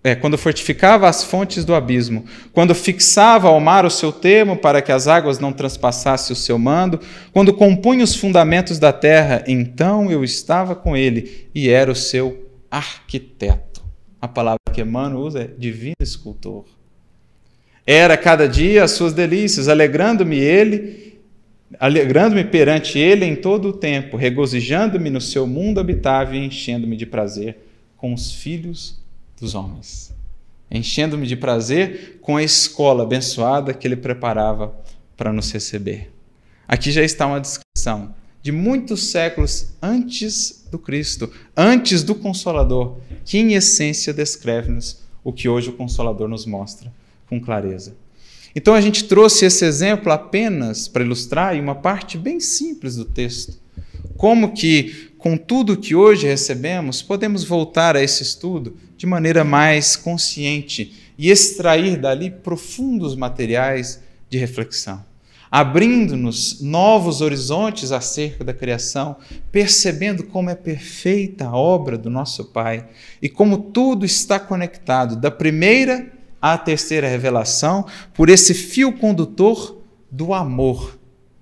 é, 0.04 0.14
quando 0.14 0.38
fortificava 0.38 1.10
as 1.10 1.24
fontes 1.24 1.66
do 1.66 1.74
abismo, 1.74 2.26
quando 2.54 2.76
fixava 2.76 3.48
ao 3.48 3.60
mar 3.60 3.88
o 3.88 3.90
seu 3.90 4.12
termo 4.12 4.56
para 4.56 4.80
que 4.84 4.92
as 4.92 5.08
águas 5.08 5.40
não 5.40 5.52
transpassassem 5.52 6.32
o 6.32 6.38
seu 6.38 6.60
mando, 6.60 7.00
quando 7.34 7.52
compunha 7.52 8.04
os 8.04 8.16
fundamentos 8.16 8.78
da 8.78 8.94
terra, 8.94 9.44
então 9.48 10.12
eu 10.12 10.24
estava 10.24 10.76
com 10.76 10.96
ele 10.96 11.50
e 11.56 11.70
era 11.70 11.92
o 11.92 11.96
seu 11.96 12.48
arquiteto. 12.70 13.84
A 14.22 14.28
palavra 14.28 14.60
que 14.72 14.82
Emmanuel 14.82 15.24
usa 15.24 15.42
é 15.42 15.50
divino 15.58 15.96
escultor. 16.00 16.66
Era 17.84 18.16
cada 18.16 18.48
dia 18.48 18.84
as 18.84 18.92
suas 18.92 19.12
delícias, 19.12 19.68
alegrando-me 19.68 20.38
ele, 20.38 21.15
alegrando-me 21.80 22.44
perante 22.44 23.00
ele 23.00 23.26
em 23.26 23.36
todo 23.36 23.70
o 23.70 23.74
tempo, 23.74 24.18
regozijando-me 24.18 25.10
no 25.10 25.22
seu 25.22 25.48
mundo 25.48 25.80
habitável 25.80 26.36
e 26.36 26.46
enchendo-me 26.46 26.96
de 26.96 27.06
prazer 27.06 27.58
com 27.98 28.14
os 28.14 28.32
filhos 28.32 29.00
dos 29.40 29.56
homens, 29.56 30.14
enchendo-me 30.70 31.26
de 31.28 31.36
prazer 31.36 32.20
com 32.22 32.38
a 32.38 32.44
escola 32.44 33.04
abençoada 33.04 33.74
que 33.74 33.88
ele 33.88 33.96
preparava 33.96 34.76
para 35.18 35.34
nos 35.34 35.52
receber. 35.52 36.12
Aqui 36.68 36.92
já 36.92 37.04
está 37.04 37.26
uma 37.26 37.42
descrição 37.42 38.14
de 38.42 38.52
muitos 38.52 39.08
séculos 39.08 39.74
antes 39.82 40.68
do 40.70 40.78
Cristo, 40.78 41.32
antes 41.58 42.04
do 42.04 42.14
Consolador, 42.14 42.98
que 43.24 43.38
em 43.38 43.54
essência 43.54 44.14
descreve-nos 44.14 45.02
o 45.24 45.34
que 45.34 45.50
hoje 45.50 45.70
o 45.70 45.74
Consolador 45.74 46.28
nos 46.28 46.46
mostra 46.46 46.94
com 47.28 47.42
clareza. 47.42 47.96
Então 48.56 48.74
a 48.74 48.80
gente 48.80 49.04
trouxe 49.04 49.46
esse 49.46 49.66
exemplo 49.66 50.12
apenas 50.12 50.88
para 50.88 51.04
ilustrar 51.04 51.56
uma 51.56 51.76
parte 51.76 52.18
bem 52.18 52.40
simples 52.40 52.96
do 52.96 53.04
texto. 53.04 53.60
Como 54.16 54.54
que, 54.54 55.12
com 55.18 55.36
tudo 55.36 55.76
que 55.76 55.94
hoje 55.94 56.26
recebemos, 56.26 57.02
podemos 57.02 57.44
voltar 57.44 57.98
a 57.98 58.02
esse 58.02 58.24
estudo 58.24 58.78
de 58.96 59.06
maneira 59.06 59.44
mais 59.44 59.98
consciente 59.98 60.94
e 61.18 61.30
extrair 61.30 61.98
dali 61.98 62.32
profundos 62.32 63.16
materiais 63.16 64.02
de 64.30 64.38
reflexão 64.38 65.04
abrindo-nos 65.56 66.60
novos 66.60 67.22
horizontes 67.22 67.94
acerca 67.94 68.44
da 68.44 68.54
criação, 68.54 69.16
percebendo 69.54 70.26
como 70.26 70.50
é 70.50 70.56
perfeita 70.56 71.46
a 71.46 71.56
obra 71.56 71.98
do 71.98 72.10
nosso 72.10 72.44
Pai 72.44 72.88
e 73.22 73.30
como 73.30 73.58
tudo 73.58 74.06
está 74.06 74.38
conectado, 74.38 75.16
da 75.16 75.32
primeira 75.32 76.12
à 76.46 76.60
terceira 76.60 77.08
revelação, 77.08 77.88
por 78.14 78.30
esse 78.30 78.54
fio 78.54 78.94
condutor 78.94 79.82
do 80.12 80.32
amor 80.32 80.96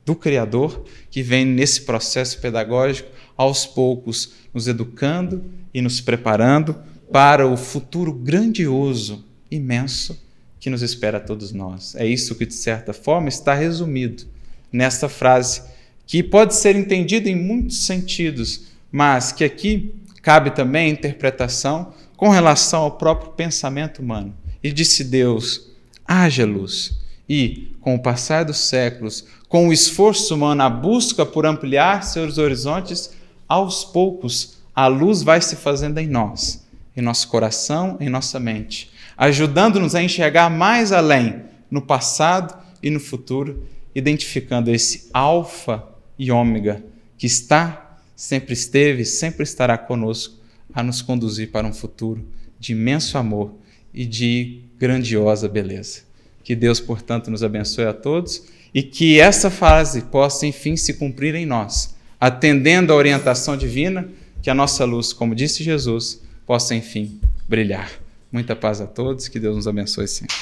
do 0.05 0.15
Criador, 0.15 0.85
que 1.11 1.21
vem 1.21 1.45
nesse 1.45 1.81
processo 1.81 2.39
pedagógico, 2.39 3.09
aos 3.35 3.65
poucos, 3.65 4.31
nos 4.53 4.65
educando 4.65 5.43
e 5.73 5.81
nos 5.81 5.99
preparando 5.99 6.73
para 7.11 7.45
o 7.45 7.57
futuro 7.57 8.13
grandioso, 8.13 9.25
imenso 9.51 10.17
que 10.57 10.69
nos 10.69 10.81
espera 10.81 11.17
a 11.17 11.21
todos 11.21 11.51
nós. 11.51 11.95
É 11.95 12.05
isso 12.05 12.33
que, 12.35 12.45
de 12.45 12.53
certa 12.53 12.93
forma, 12.93 13.27
está 13.27 13.53
resumido 13.53 14.23
nesta 14.71 15.09
frase, 15.09 15.63
que 16.07 16.23
pode 16.23 16.55
ser 16.55 16.77
entendida 16.77 17.29
em 17.29 17.35
muitos 17.35 17.85
sentidos, 17.85 18.67
mas 18.89 19.33
que 19.33 19.43
aqui 19.43 19.93
cabe 20.21 20.51
também 20.51 20.85
a 20.85 20.93
interpretação 20.93 21.93
com 22.15 22.29
relação 22.29 22.83
ao 22.83 22.91
próprio 22.91 23.31
pensamento 23.31 24.01
humano. 24.01 24.33
E 24.63 24.71
disse 24.71 25.03
Deus: 25.03 25.69
haja 26.07 26.45
luz. 26.45 26.97
E, 27.27 27.71
com 27.79 27.95
o 27.95 27.99
passar 27.99 28.43
dos 28.43 28.57
séculos, 28.57 29.25
com 29.47 29.67
o 29.67 29.73
esforço 29.73 30.35
humano, 30.35 30.61
a 30.63 30.69
busca 30.69 31.25
por 31.25 31.45
ampliar 31.45 32.03
seus 32.03 32.37
horizontes, 32.37 33.11
aos 33.47 33.83
poucos 33.83 34.57
a 34.75 34.87
luz 34.87 35.23
vai 35.23 35.41
se 35.41 35.55
fazendo 35.55 35.99
em 35.99 36.07
nós, 36.07 36.65
em 36.95 37.01
nosso 37.01 37.27
coração, 37.27 37.97
em 37.99 38.09
nossa 38.09 38.39
mente 38.39 38.91
ajudando-nos 39.17 39.95
a 39.95 40.03
enxergar 40.03 40.49
mais 40.49 40.91
além, 40.91 41.43
no 41.69 41.81
passado 41.81 42.55
e 42.81 42.89
no 42.89 42.99
futuro, 42.99 43.67
identificando 43.95 44.71
esse 44.71 45.09
Alfa 45.13 45.83
e 46.17 46.31
Ômega 46.31 46.83
que 47.17 47.25
está, 47.25 47.97
sempre 48.15 48.53
esteve, 48.53 49.05
sempre 49.05 49.43
estará 49.43 49.77
conosco 49.77 50.35
a 50.73 50.83
nos 50.83 51.01
conduzir 51.01 51.51
para 51.51 51.67
um 51.67 51.73
futuro 51.73 52.27
de 52.59 52.73
imenso 52.73 53.17
amor 53.17 53.55
e 53.93 54.05
de 54.05 54.61
grandiosa 54.77 55.47
beleza. 55.47 56.01
Que 56.43 56.55
Deus, 56.55 56.79
portanto, 56.79 57.31
nos 57.31 57.43
abençoe 57.43 57.85
a 57.85 57.93
todos 57.93 58.43
e 58.73 58.81
que 58.81 59.19
essa 59.19 59.49
fase 59.49 60.01
possa, 60.01 60.47
enfim, 60.47 60.75
se 60.75 60.95
cumprir 60.95 61.35
em 61.35 61.45
nós, 61.45 61.95
atendendo 62.19 62.91
à 62.91 62.95
orientação 62.95 63.55
divina, 63.55 64.09
que 64.41 64.49
a 64.49 64.55
nossa 64.55 64.83
luz, 64.83 65.13
como 65.13 65.35
disse 65.35 65.63
Jesus, 65.63 66.21
possa, 66.45 66.73
enfim, 66.75 67.19
brilhar. 67.47 67.91
Muita 68.31 68.55
paz 68.55 68.81
a 68.81 68.87
todos, 68.87 69.27
que 69.27 69.39
Deus 69.39 69.55
nos 69.55 69.67
abençoe 69.67 70.07
sempre. 70.07 70.35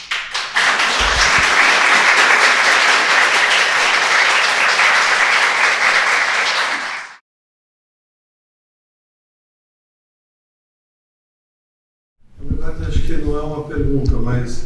Na 12.39 12.47
verdade, 12.47 12.85
acho 12.87 13.01
que 13.05 13.13
não 13.17 13.37
é 13.37 13.41
uma 13.41 13.63
pergunta, 13.67 14.13
mas 14.13 14.65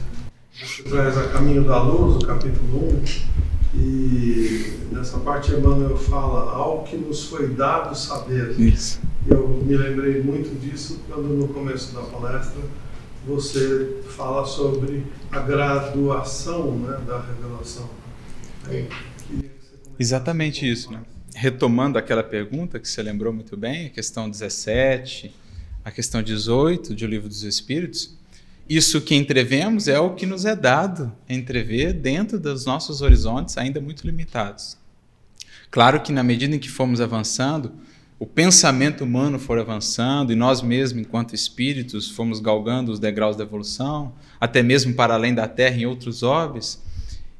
traz 0.89 1.17
a 1.17 1.27
Caminho 1.29 1.63
da 1.63 1.81
Luz, 1.81 2.23
o 2.23 2.27
capítulo 2.27 2.93
1, 3.73 3.79
e 3.81 4.77
nessa 4.91 5.17
parte 5.17 5.51
Emmanuel 5.51 5.97
fala 5.97 6.51
ao 6.51 6.83
que 6.83 6.95
nos 6.95 7.25
foi 7.25 7.47
dado 7.47 7.97
saber. 7.97 8.51
Isso. 8.59 9.01
Eu 9.27 9.47
me 9.47 9.75
lembrei 9.75 10.21
muito 10.21 10.53
disso 10.59 11.01
quando 11.07 11.27
no 11.27 11.47
começo 11.47 11.93
da 11.93 12.01
palestra 12.01 12.61
você 13.25 13.97
fala 14.15 14.45
sobre 14.45 15.03
a 15.31 15.39
graduação 15.39 16.77
né, 16.77 16.99
da 17.07 17.19
revelação. 17.19 17.89
Exatamente 19.99 20.69
isso. 20.69 20.91
Né? 20.91 21.01
Retomando 21.33 21.97
aquela 21.97 22.23
pergunta 22.23 22.79
que 22.79 22.87
você 22.87 23.01
lembrou 23.01 23.33
muito 23.33 23.57
bem, 23.57 23.87
a 23.87 23.89
questão 23.89 24.29
17, 24.29 25.33
a 25.83 25.89
questão 25.89 26.21
18 26.21 26.93
do 26.93 27.07
Livro 27.07 27.27
dos 27.27 27.41
Espíritos, 27.41 28.15
isso 28.67 29.01
que 29.01 29.13
entrevemos 29.13 29.87
é 29.87 29.99
o 29.99 30.15
que 30.15 30.25
nos 30.25 30.43
é 30.43 30.55
dado 30.55 31.11
entrever 31.29 31.93
dentro 31.93 32.39
dos 32.39 32.65
nossos 32.65 33.01
horizontes 33.01 33.57
ainda 33.57 33.79
muito 33.79 34.05
limitados. 34.05 34.77
Claro 35.69 36.01
que 36.01 36.11
na 36.11 36.23
medida 36.23 36.55
em 36.55 36.59
que 36.59 36.69
fomos 36.69 36.99
avançando, 36.99 37.73
o 38.17 38.25
pensamento 38.25 39.03
humano 39.03 39.37
for 39.37 39.59
avançando 39.59 40.31
e 40.31 40.35
nós 40.35 40.61
mesmos, 40.61 41.01
enquanto 41.01 41.35
espíritos, 41.35 42.09
fomos 42.09 42.39
galgando 42.39 42.91
os 42.91 42.99
degraus 42.99 43.35
da 43.35 43.43
evolução, 43.43 44.13
até 44.39 44.63
mesmo 44.63 44.95
para 44.95 45.13
além 45.13 45.35
da 45.35 45.47
Terra 45.47 45.77
em 45.77 45.85
outros 45.85 46.23
orbes, 46.23 46.81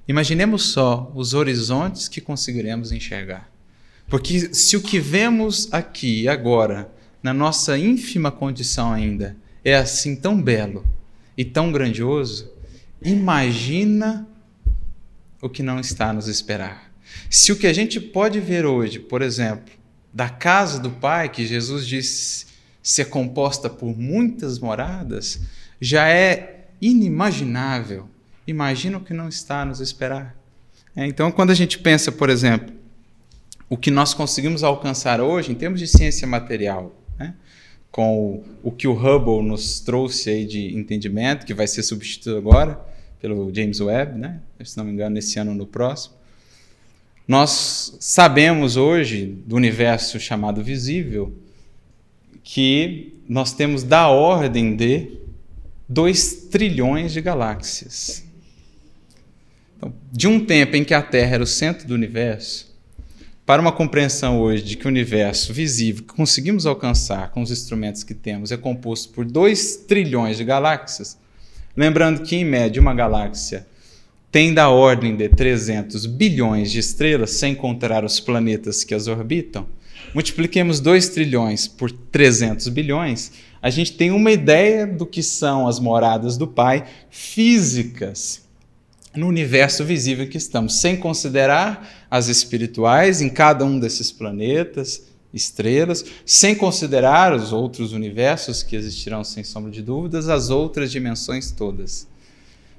imaginemos 0.08 0.64
só 0.64 1.12
os 1.16 1.34
horizontes 1.34 2.08
que 2.08 2.22
conseguiremos 2.22 2.92
enxergar. 2.92 3.50
Porque 4.08 4.54
se 4.54 4.78
o 4.78 4.82
que 4.82 5.00
vemos 5.00 5.72
aqui 5.72 6.28
agora, 6.28 6.92
na 7.24 7.34
nossa 7.34 7.78
ínfima 7.78 8.32
condição 8.32 8.94
ainda, 8.94 9.36
é 9.64 9.76
assim 9.76 10.16
tão 10.16 10.40
belo 10.40 10.86
e 11.38 11.44
tão 11.44 11.72
grandioso, 11.72 12.52
imagina 13.02 14.28
o 15.42 15.50
que 15.50 15.62
não 15.62 15.80
está 15.80 16.10
a 16.10 16.14
nos 16.14 16.28
esperar. 16.28 16.92
Se 17.30 17.52
o 17.52 17.56
que 17.56 17.68
a 17.68 17.74
gente 17.74 18.00
pode 18.00 18.40
ver 18.40 18.66
hoje, 18.66 19.00
por 19.00 19.22
exemplo, 19.22 19.74
da 20.14 20.30
casa 20.30 20.80
do 20.80 20.90
Pai, 20.90 21.30
que 21.30 21.46
Jesus 21.46 21.86
disse 21.86 22.48
ser 22.82 23.06
composta 23.06 23.70
por 23.70 23.98
muitas 23.98 24.60
moradas, 24.60 25.42
já 25.80 26.08
é 26.08 26.68
inimaginável. 26.82 28.08
Imagina 28.48 28.98
o 28.98 29.02
que 29.02 29.14
não 29.14 29.28
está 29.28 29.62
a 29.62 29.66
nos 29.66 29.80
esperar. 29.80 30.36
É, 30.96 31.06
então, 31.06 31.32
quando 31.32 31.50
a 31.50 31.56
gente 31.56 31.80
pensa, 31.80 32.12
por 32.12 32.30
exemplo, 32.30 32.74
o 33.70 33.76
que 33.76 33.92
nós 33.92 34.14
conseguimos 34.14 34.64
alcançar 34.64 35.20
hoje 35.20 35.52
em 35.52 35.56
termos 35.56 35.80
de 35.80 35.88
ciência 35.88 36.28
material? 36.28 36.96
Com 37.96 38.44
o, 38.62 38.74
que 38.74 38.90
o 38.90 38.94
Hubble 38.94 39.42
nos 39.42 39.80
trouxe 39.80 40.30
aí 40.30 40.46
de 40.46 40.76
entendimento, 40.76 41.46
que 41.46 41.54
vai 41.54 41.66
ser 41.66 41.82
substituído 41.82 42.38
agora 42.38 42.78
pelo 43.22 43.56
James 43.56 43.80
Webb, 43.80 44.20
né? 44.20 44.42
se 44.66 44.76
não 44.76 44.84
me 44.84 44.92
engano, 44.92 45.16
nesse 45.16 45.40
ano 45.40 45.52
ou 45.52 45.56
no 45.56 45.66
próximo, 45.66 46.14
nós 47.26 47.96
sabemos 48.02 48.76
hoje 48.76 49.28
do 49.46 49.56
universo 49.56 50.20
chamado 50.20 50.62
visível 50.62 51.34
que 52.44 53.14
nós 53.30 53.54
temos 53.54 53.82
da 53.82 54.10
ordem 54.10 54.76
de 54.76 55.12
2 55.88 56.48
trilhões 56.52 57.14
de 57.14 57.22
galáxias. 57.22 58.26
Então, 59.78 59.94
de 60.12 60.28
um 60.28 60.46
tempo 60.46 60.76
em 60.76 60.84
que 60.84 60.94
a 60.94 61.02
Terra 61.02 61.36
era 61.36 61.44
o 61.44 61.48
centro 61.48 61.88
do 61.88 61.94
universo, 61.94 62.75
para 63.46 63.62
uma 63.62 63.72
compreensão 63.72 64.42
hoje 64.42 64.64
de 64.64 64.76
que 64.76 64.86
o 64.86 64.90
universo 64.90 65.54
visível 65.54 66.04
que 66.04 66.14
conseguimos 66.16 66.66
alcançar 66.66 67.30
com 67.30 67.44
os 67.44 67.52
instrumentos 67.52 68.04
que 68.04 68.16
temos 68.16 68.52
é 68.52 68.58
composto 68.58 69.14
por 69.14 69.24
2 69.24 69.78
trilhões 69.88 70.38
de 70.38 70.44
galáxias, 70.44 71.18
lembrando 71.78 72.24
que, 72.24 72.36
em 72.36 72.44
média, 72.44 72.82
uma 72.82 72.94
galáxia 72.94 73.68
tem 74.32 74.54
da 74.54 74.70
ordem 74.70 75.16
de 75.16 75.30
300 75.30 76.08
bilhões 76.08 76.72
de 76.72 76.80
estrelas, 76.80 77.32
sem 77.32 77.54
contar 77.54 78.04
os 78.04 78.20
planetas 78.20 78.84
que 78.84 78.96
as 78.96 79.08
orbitam, 79.08 79.68
multipliquemos 80.14 80.80
2 80.80 81.10
trilhões 81.10 81.68
por 81.68 81.92
300 81.92 82.68
bilhões, 82.70 83.32
a 83.62 83.70
gente 83.70 83.94
tem 83.94 84.12
uma 84.12 84.32
ideia 84.32 84.86
do 84.88 85.06
que 85.06 85.22
são 85.22 85.68
as 85.68 85.80
moradas 85.80 86.36
do 86.36 86.48
Pai 86.48 86.86
físicas 87.10 88.44
no 89.16 89.28
universo 89.28 89.84
visível 89.86 90.28
que 90.28 90.38
estamos, 90.38 90.76
sem 90.76 90.98
considerar 90.98 92.05
as 92.16 92.30
espirituais 92.30 93.20
em 93.20 93.28
cada 93.28 93.66
um 93.66 93.78
desses 93.78 94.10
planetas, 94.10 95.04
estrelas, 95.34 96.06
sem 96.26 96.56
considerar 96.56 97.36
os 97.36 97.52
outros 97.52 97.92
universos 97.92 98.64
que 98.64 98.78
existirão 98.78 99.22
sem 99.22 99.44
sombra 99.44 99.70
de 99.70 99.82
dúvidas, 99.82 100.30
as 100.30 100.50
outras 100.50 100.90
dimensões 100.90 101.52
todas. 101.52 102.08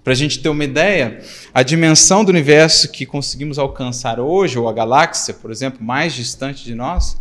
Para 0.03 0.15
a 0.15 0.17
gente 0.17 0.39
ter 0.39 0.49
uma 0.49 0.65
ideia, 0.65 1.21
a 1.53 1.63
dimensão 1.63 2.25
do 2.25 2.31
universo 2.31 2.91
que 2.91 3.05
conseguimos 3.05 3.59
alcançar 3.59 4.19
hoje, 4.19 4.59
ou 4.59 4.71
a 4.71 4.73
galáxia, 4.73 5.35
por 5.35 5.51
exemplo, 5.51 5.85
mais 5.85 6.15
distante 6.15 6.65
de 6.65 6.75
nós, 6.75 7.21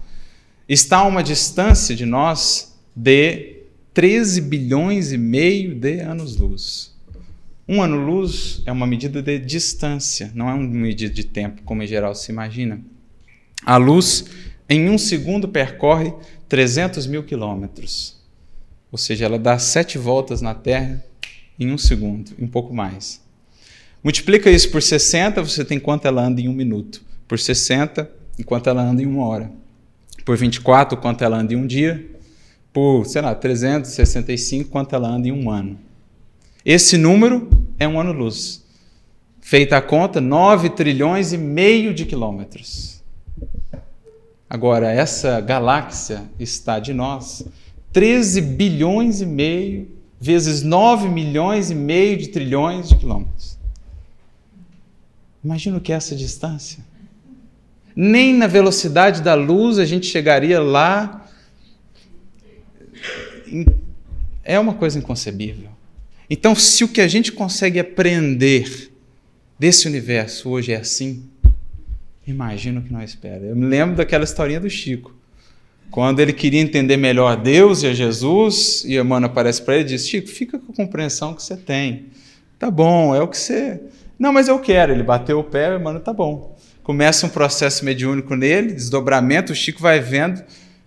está 0.70 1.00
a 1.00 1.04
uma 1.04 1.22
distância 1.22 1.94
de 1.94 2.06
nós 2.06 2.74
de 2.96 3.58
13 3.94 4.40
bilhões 4.40 5.12
e 5.12 5.18
meio 5.18 5.76
de 5.76 6.00
anos-luz. 6.00 6.95
Um 7.68 7.82
ano-luz 7.82 8.62
é 8.66 8.72
uma 8.72 8.86
medida 8.86 9.24
de 9.24 9.40
distância, 9.40 10.32
não 10.36 10.48
é 10.48 10.54
uma 10.54 10.68
medida 10.68 11.12
de 11.12 11.24
tempo, 11.24 11.64
como 11.64 11.82
em 11.82 11.88
geral 11.88 12.14
se 12.14 12.32
imagina. 12.32 12.80
A 13.66 13.78
luz, 13.78 14.26
em 14.70 14.88
um 14.88 15.00
segundo, 15.00 15.48
percorre 15.48 16.14
300 16.48 17.08
mil 17.08 17.24
quilômetros. 17.24 18.22
Ou 18.92 19.00
seja, 19.00 19.26
ela 19.26 19.40
dá 19.40 19.58
sete 19.58 19.98
voltas 19.98 20.42
na 20.42 20.54
Terra 20.54 21.04
em 21.60 21.72
um 21.72 21.78
segundo, 21.78 22.32
um 22.38 22.48
pouco 22.48 22.72
mais. 22.72 23.20
Multiplica 24.04 24.52
isso 24.52 24.70
por 24.70 24.84
60, 24.84 25.42
você 25.42 25.66
tem 25.66 25.80
quanto 25.80 26.08
ela 26.08 26.24
anda 26.24 26.40
em 26.40 26.48
um 26.48 26.54
minuto. 26.54 27.02
Por 27.28 27.40
60, 27.40 28.08
enquanto 28.38 28.70
ela 28.70 28.84
anda 28.84 29.02
em 29.02 29.08
uma 29.08 29.26
hora. 29.26 29.52
Por 30.24 30.38
24, 30.38 30.98
quanto 30.98 31.24
ela 31.24 31.40
anda 31.40 31.54
em 31.54 31.58
um 31.58 31.66
dia. 31.66 32.06
Por, 32.72 33.06
sei 33.06 33.24
lá, 33.24 33.34
365, 33.34 34.70
quanto 34.70 34.94
ela 34.94 35.10
anda 35.10 35.28
em 35.28 35.32
um 35.32 35.50
ano. 35.50 35.80
Esse 36.66 36.98
número 36.98 37.48
é 37.78 37.88
um 37.88 38.00
ano-luz. 38.00 38.66
Feita 39.40 39.78
a 39.78 39.82
conta, 39.82 40.20
9 40.20 40.72
trilhões 40.72 41.32
e 41.32 41.38
meio 41.38 41.94
de 41.94 42.06
quilômetros. 42.06 43.04
Agora, 44.50 44.92
essa 44.92 45.40
galáxia 45.40 46.24
está 46.40 46.80
de 46.80 46.92
nós 46.92 47.46
13 47.94 48.42
bilhões 48.42 49.22
e 49.22 49.28
meio 49.28 49.88
vezes 50.20 50.64
9 50.64 51.08
milhões 51.08 51.70
e 51.70 51.76
meio 51.76 52.18
de 52.18 52.30
trilhões 52.30 52.90
de 52.90 52.96
quilômetros. 52.96 53.60
Imagina 55.44 55.78
o 55.78 55.82
que 55.82 55.94
é 55.94 55.96
essa 55.96 56.16
distância. 56.16 56.84
Nem 57.96 58.34
na 58.34 58.48
velocidade 58.48 59.22
da 59.22 59.36
luz 59.36 59.78
a 59.78 59.86
gente 59.86 60.08
chegaria 60.08 60.60
lá. 60.60 61.30
É 64.44 64.60
uma 64.60 64.74
coisa 64.74 64.98
inconcebível. 64.98 65.75
Então, 66.30 66.56
se 66.56 66.84
o 66.84 66.88
que 66.88 67.02
a 67.02 67.08
gente 67.08 67.32
consegue 67.32 67.80
aprender 67.80 68.92
desse 69.60 69.88
universo 69.88 70.50
hoje 70.50 70.74
é 70.74 70.78
assim, 70.78 71.24
imagina 72.26 72.80
o 72.80 72.84
que 72.84 72.92
nós 72.92 73.12
espera. 73.12 73.44
Eu 73.44 73.56
me 73.56 73.66
lembro 73.66 73.96
daquela 73.96 74.24
historinha 74.24 74.60
do 74.60 74.70
Chico. 74.70 75.14
Quando 75.92 76.20
ele 76.20 76.34
queria 76.34 76.60
entender 76.60 76.98
melhor 76.98 77.38
Deus 77.38 77.84
e 77.84 77.88
a 77.88 77.94
Jesus, 77.94 78.84
e 78.86 78.98
a 78.98 79.04
mano 79.04 79.28
aparece 79.28 79.62
para 79.62 79.76
ele 79.76 79.84
e 79.84 79.88
diz: 79.88 80.08
Chico, 80.08 80.28
fica 80.28 80.58
com 80.58 80.72
a 80.72 80.76
compreensão 80.76 81.34
que 81.34 81.44
você 81.44 81.56
tem. 81.56 82.08
Tá 82.58 82.72
bom, 82.72 83.16
é 83.16 83.22
o 83.22 83.28
que 83.28 83.38
você. 83.38 83.80
Não, 84.18 84.34
mas 84.34 84.48
eu 84.48 84.60
quero. 84.60 84.92
Ele 84.92 85.04
bateu 85.04 85.40
o 85.40 85.44
pé, 85.44 85.78
mano, 85.78 86.00
tá 86.00 86.12
bom. 86.12 86.58
Começa 86.82 87.26
um 87.26 87.30
processo 87.30 87.86
mediúnico 87.86 88.36
nele, 88.36 88.74
desdobramento. 88.74 89.54
O 89.54 89.56
Chico 89.56 89.82
vai 89.82 90.00
vendo 90.00 90.44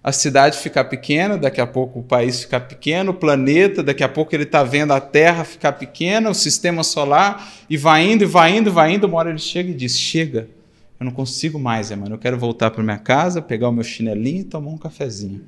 a 0.09 0.13
cidade 0.13 0.57
ficar 0.57 0.85
pequena, 0.85 1.37
daqui 1.37 1.61
a 1.61 1.67
pouco 1.67 2.01
o 2.01 2.03
país 2.03 2.41
ficar 2.41 2.61
pequeno, 2.61 3.11
o 3.11 3.15
planeta, 3.15 3.83
daqui 3.83 4.03
a 4.03 4.09
pouco 4.09 4.35
ele 4.35 4.45
está 4.45 4.65
vendo 4.65 4.95
a 4.95 5.01
Terra 5.01 5.45
ficar 5.45 5.73
pequena, 5.73 6.31
o 6.31 6.35
sistema 6.35 6.83
solar, 6.83 7.53
e 7.69 7.77
vai 7.77 8.11
indo, 8.11 8.25
e 8.25 8.27
vai 8.27 8.57
indo, 8.57 8.71
e 8.71 8.73
vai 8.73 8.95
indo. 8.95 9.07
Uma 9.07 9.19
hora 9.19 9.29
ele 9.29 9.39
chega 9.39 9.71
e 9.71 9.75
diz: 9.75 9.99
Chega, 9.99 10.49
eu 10.99 11.05
não 11.05 11.13
consigo 11.13 11.59
mais, 11.59 11.91
mano. 11.91 12.15
Eu 12.15 12.19
quero 12.19 12.39
voltar 12.39 12.71
para 12.71 12.83
minha 12.83 12.97
casa, 12.97 13.43
pegar 13.43 13.69
o 13.69 13.73
meu 13.73 13.85
chinelinho 13.85 14.41
e 14.41 14.45
tomar 14.45 14.71
um 14.71 14.79
cafezinho. 14.79 15.43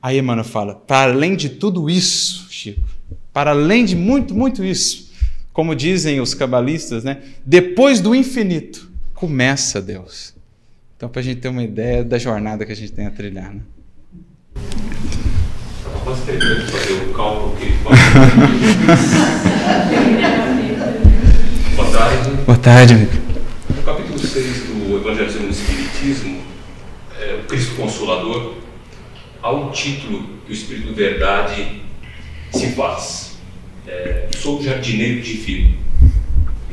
Aí 0.00 0.16
Emmanuel 0.16 0.46
fala: 0.46 0.74
para 0.74 1.12
além 1.12 1.36
de 1.36 1.50
tudo 1.50 1.90
isso, 1.90 2.46
Chico, 2.50 2.88
para 3.30 3.50
além 3.50 3.84
de 3.84 3.94
muito, 3.94 4.34
muito 4.34 4.64
isso, 4.64 5.12
como 5.52 5.76
dizem 5.76 6.18
os 6.18 6.32
cabalistas, 6.32 7.04
né? 7.04 7.20
Depois 7.44 8.00
do 8.00 8.14
infinito 8.14 8.90
começa 9.12 9.82
Deus. 9.82 10.33
Então, 10.96 11.08
para 11.08 11.20
a 11.20 11.24
gente 11.24 11.40
ter 11.40 11.48
uma 11.48 11.62
ideia 11.62 12.04
da 12.04 12.18
jornada 12.18 12.64
que 12.64 12.70
a 12.70 12.76
gente 12.76 12.92
tem 12.92 13.06
a 13.06 13.10
trilhar. 13.10 13.52
Né? 13.52 13.62
Posso 16.04 16.22
fazer 16.22 16.92
o 17.10 17.12
cálculo 17.12 17.56
que 17.56 17.64
ele 17.64 17.76
Boa 21.74 21.90
tarde. 21.90 22.30
Boa 22.46 22.58
tarde, 22.58 22.94
amigo. 22.94 23.10
No 23.74 23.82
capítulo 23.82 24.18
6 24.18 24.68
do 24.68 24.96
Evangelho 24.98 25.32
segundo 25.32 25.48
o 25.48 25.50
Espiritismo, 25.50 26.40
é, 27.18 27.40
o 27.42 27.44
Cristo 27.48 27.74
Consolador, 27.74 28.54
há 29.42 29.50
um 29.50 29.72
título 29.72 30.22
que 30.46 30.52
o 30.52 30.54
Espírito 30.54 30.88
de 30.88 30.94
Verdade 30.94 31.82
se 32.52 32.68
faz. 32.68 33.38
É, 33.88 34.28
Sou 34.36 34.62
jardineiro 34.62 35.20
divino. 35.20 35.76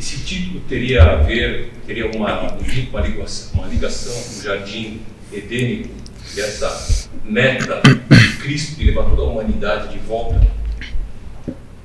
Esse 0.02 0.18
título 0.24 0.62
teria 0.62 1.04
a 1.04 1.16
ver, 1.18 1.70
teria 1.86 2.10
uma, 2.10 2.54
uma, 2.54 3.02
ligação, 3.02 3.52
uma 3.54 3.68
ligação 3.68 4.12
com 4.12 4.40
o 4.40 4.42
jardim 4.42 5.00
edênico, 5.32 5.94
dessa 6.34 7.08
meta 7.24 7.84
de 8.10 8.38
Cristo 8.38 8.80
de 8.80 8.86
levar 8.86 9.04
toda 9.04 9.22
a 9.22 9.26
humanidade 9.26 9.94
de 9.94 10.00
volta 10.00 10.42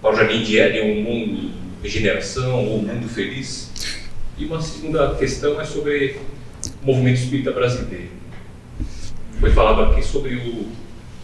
para 0.01 0.15
o 0.15 0.17
jardim 0.17 0.43
de 0.43 0.59
Éden, 0.59 0.99
um 0.99 1.03
mundo 1.03 1.51
regeneração 1.83 2.65
ou 2.65 2.79
um 2.79 2.87
mundo 2.87 3.07
feliz. 3.07 3.71
E 4.39 4.47
uma 4.47 4.63
segunda 4.63 5.15
questão 5.17 5.61
é 5.61 5.67
sobre 5.67 6.19
o 6.83 6.87
movimento 6.87 7.21
espírita 7.21 7.53
brasileiro. 7.53 8.13
Foi 9.39 9.51
falado 9.51 9.93
aqui 9.93 10.03
sobre 10.03 10.37
o, 10.37 10.69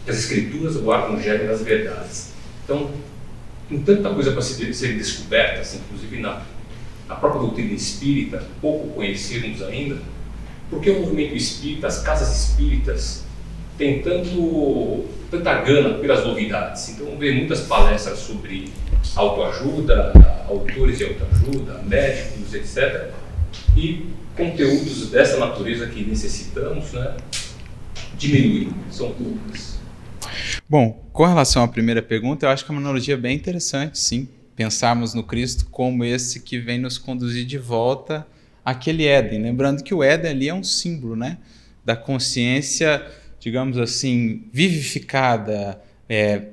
as 0.07 0.19
escrituras 0.19 0.77
guardam 0.77 1.15
o 1.15 1.19
germe 1.19 1.47
das 1.47 1.63
verdades. 1.63 2.33
Então, 2.63 2.91
tem 3.67 3.81
tanta 3.81 4.13
coisa 4.13 4.31
para 4.31 4.43
ser 4.43 4.67
descoberta, 4.95 5.61
assim, 5.61 5.79
inclusive 5.79 6.19
na 6.19 6.52
a 7.13 7.15
própria 7.15 7.41
doutrina 7.41 7.73
espírita, 7.73 8.43
pouco 8.59 8.87
conhecemos 8.89 9.61
ainda, 9.61 9.97
porque 10.69 10.89
o 10.89 11.01
movimento 11.01 11.35
espírita, 11.35 11.87
as 11.87 12.01
casas 12.01 12.49
espíritas, 12.49 13.23
têm 13.77 14.01
tanto, 14.01 15.05
tanta 15.29 15.61
gana 15.61 15.97
pelas 15.99 16.25
novidades. 16.25 16.89
Então, 16.89 17.17
vê 17.17 17.31
muitas 17.33 17.61
palestras 17.61 18.19
sobre 18.19 18.69
autoajuda, 19.15 20.11
autores 20.47 20.97
de 20.97 21.05
autoajuda, 21.05 21.83
médicos, 21.83 22.53
etc. 22.53 23.11
E 23.77 24.07
conteúdos 24.35 25.11
dessa 25.11 25.37
natureza 25.37 25.87
que 25.87 26.03
necessitamos, 26.03 26.91
né, 26.93 27.15
diminuem, 28.17 28.71
são 28.89 29.11
poucas. 29.11 29.79
Bom, 30.67 31.07
com 31.11 31.25
relação 31.25 31.63
à 31.63 31.67
primeira 31.67 32.01
pergunta, 32.01 32.45
eu 32.45 32.49
acho 32.49 32.65
que 32.65 32.71
é 32.71 32.73
uma 32.73 32.81
analogia 32.81 33.15
bem 33.15 33.35
interessante, 33.35 33.99
sim 33.99 34.27
pensarmos 34.55 35.13
no 35.13 35.23
Cristo 35.23 35.67
como 35.71 36.03
esse 36.03 36.41
que 36.41 36.59
vem 36.59 36.79
nos 36.79 36.97
conduzir 36.97 37.45
de 37.45 37.57
volta 37.57 38.25
àquele 38.63 39.05
Éden. 39.05 39.41
Lembrando 39.41 39.83
que 39.83 39.93
o 39.93 40.03
Éden 40.03 40.31
ali 40.31 40.49
é 40.49 40.53
um 40.53 40.63
símbolo 40.63 41.15
né, 41.15 41.37
da 41.83 41.95
consciência, 41.95 43.05
digamos 43.39 43.77
assim, 43.77 44.43
vivificada, 44.51 45.81
é, 46.07 46.43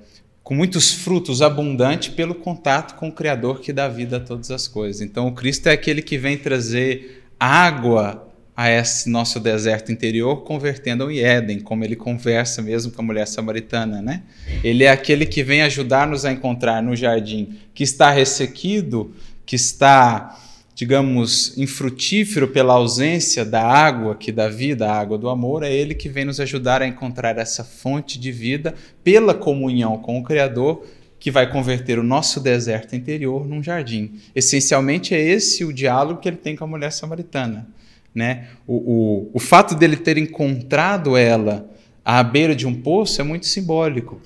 com 0.43 0.55
muitos 0.55 0.93
frutos, 0.93 1.43
abundante 1.43 2.11
pelo 2.11 2.35
contato 2.35 2.97
com 2.97 3.09
o 3.09 3.13
Criador 3.13 3.61
que 3.61 3.73
dá 3.73 3.87
vida 3.89 4.17
a 4.17 4.21
todas 4.21 4.51
as 4.51 4.67
coisas. 4.67 5.01
Então, 5.01 5.29
o 5.29 5.33
Cristo 5.33 5.69
é 5.69 5.73
aquele 5.73 6.03
que 6.03 6.19
vem 6.19 6.37
trazer 6.37 7.25
água 7.39 8.30
a 8.61 8.69
esse 8.69 9.09
nosso 9.09 9.41
deserto 9.41 9.91
interior, 9.91 10.43
convertendo 10.43 11.11
em 11.11 11.19
Éden, 11.21 11.61
como 11.61 11.83
ele 11.83 11.97
conversa 11.97 12.61
mesmo 12.61 12.93
com 12.93 13.01
a 13.01 13.05
mulher 13.07 13.27
samaritana, 13.27 14.03
né? 14.03 14.23
Ele 14.63 14.85
é 14.85 14.91
aquele 14.91 15.25
que 15.25 15.43
vem 15.43 15.63
ajudar-nos 15.63 16.27
a 16.27 16.31
encontrar 16.31 16.83
no 16.83 16.95
jardim 16.95 17.57
que 17.73 17.83
está 17.83 18.11
ressequido, 18.11 19.15
que 19.47 19.57
está, 19.57 20.39
digamos, 20.75 21.57
infrutífero 21.57 22.49
pela 22.49 22.75
ausência 22.75 23.47
da 23.47 23.63
água 23.63 24.15
que 24.15 24.31
dá 24.31 24.47
vida, 24.47 24.87
a 24.87 24.95
água 24.95 25.17
do 25.17 25.31
amor, 25.31 25.63
é 25.63 25.73
ele 25.73 25.95
que 25.95 26.11
vem 26.11 26.27
nos 26.27 26.39
ajudar 26.39 26.83
a 26.83 26.87
encontrar 26.87 27.39
essa 27.39 27.65
fonte 27.65 28.21
de 28.21 28.31
vida 28.31 28.75
pela 29.03 29.33
comunhão 29.33 29.97
com 29.97 30.19
o 30.19 30.23
Criador 30.23 30.85
que 31.19 31.31
vai 31.31 31.51
converter 31.51 31.99
o 31.99 32.03
nosso 32.03 32.39
deserto 32.39 32.95
interior 32.95 33.49
num 33.49 33.63
jardim. 33.63 34.21
Essencialmente 34.35 35.15
é 35.15 35.19
esse 35.19 35.65
o 35.65 35.73
diálogo 35.73 36.21
que 36.21 36.29
ele 36.29 36.37
tem 36.37 36.55
com 36.55 36.65
a 36.65 36.67
mulher 36.67 36.93
samaritana. 36.93 37.67
Né? 38.15 38.49
O, 38.67 38.75
o, 38.75 39.31
o 39.35 39.39
fato 39.39 39.75
dele 39.75 39.97
ter 39.97 40.19
encontrado 40.19 41.17
ela 41.17 41.69
à 42.05 42.23
beira 42.23 42.55
de 42.55 42.67
um 42.67 42.75
poço 42.75 43.21
é 43.21 43.25
muito 43.25 43.47
simbólico, 43.47 44.21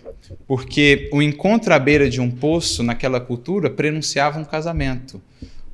porque 0.47 1.11
o 1.13 1.21
encontro 1.21 1.75
à 1.75 1.79
beira 1.79 2.09
de 2.09 2.21
um 2.21 2.31
poço 2.31 2.83
naquela 2.83 3.21
cultura 3.21 3.69
prenunciava 3.69 4.39
um 4.39 4.45
casamento 4.45 5.21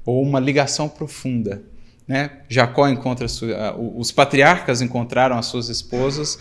ou 0.05 0.23
uma 0.23 0.41
ligação 0.41 0.89
profunda. 0.89 1.63
Né? 2.07 2.31
Jacó 2.49 2.89
encontra 2.89 3.29
sua, 3.29 3.77
os 3.79 4.11
patriarcas 4.11 4.83
encontraram 4.83 5.39
as 5.39 5.47
suas 5.47 5.69
esposas 5.69 6.39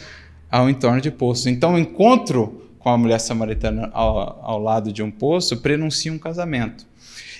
ao 0.49 0.67
entorno 0.67 0.99
de 0.99 1.11
poços. 1.11 1.45
Então, 1.45 1.75
o 1.75 1.77
encontro 1.77 2.63
com 2.79 2.89
a 2.89 2.97
mulher 2.97 3.19
samaritana 3.19 3.91
ao, 3.93 4.39
ao 4.41 4.59
lado 4.59 4.91
de 4.91 5.03
um 5.03 5.11
poço 5.11 5.57
prenuncia 5.57 6.11
um 6.11 6.17
casamento. 6.17 6.87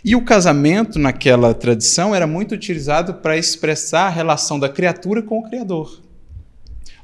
E 0.03 0.15
o 0.15 0.21
casamento, 0.21 0.97
naquela 0.97 1.53
tradição, 1.53 2.15
era 2.15 2.25
muito 2.25 2.55
utilizado 2.55 3.15
para 3.15 3.37
expressar 3.37 4.07
a 4.07 4.09
relação 4.09 4.57
da 4.57 4.69
criatura 4.69 5.21
com 5.21 5.39
o 5.39 5.43
Criador. 5.43 5.99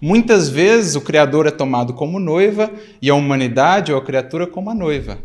Muitas 0.02 0.50
vezes 0.50 0.96
o 0.96 1.02
Criador 1.02 1.48
é 1.48 1.52
tomado 1.52 1.94
como 1.94 2.20
noiva 2.20 2.72
e 3.02 3.10
a 3.10 3.16
humanidade 3.16 3.92
ou 3.92 3.98
a 3.98 4.04
criatura 4.04 4.48
como 4.48 4.70
a 4.70 4.76
noiva. 4.76 5.18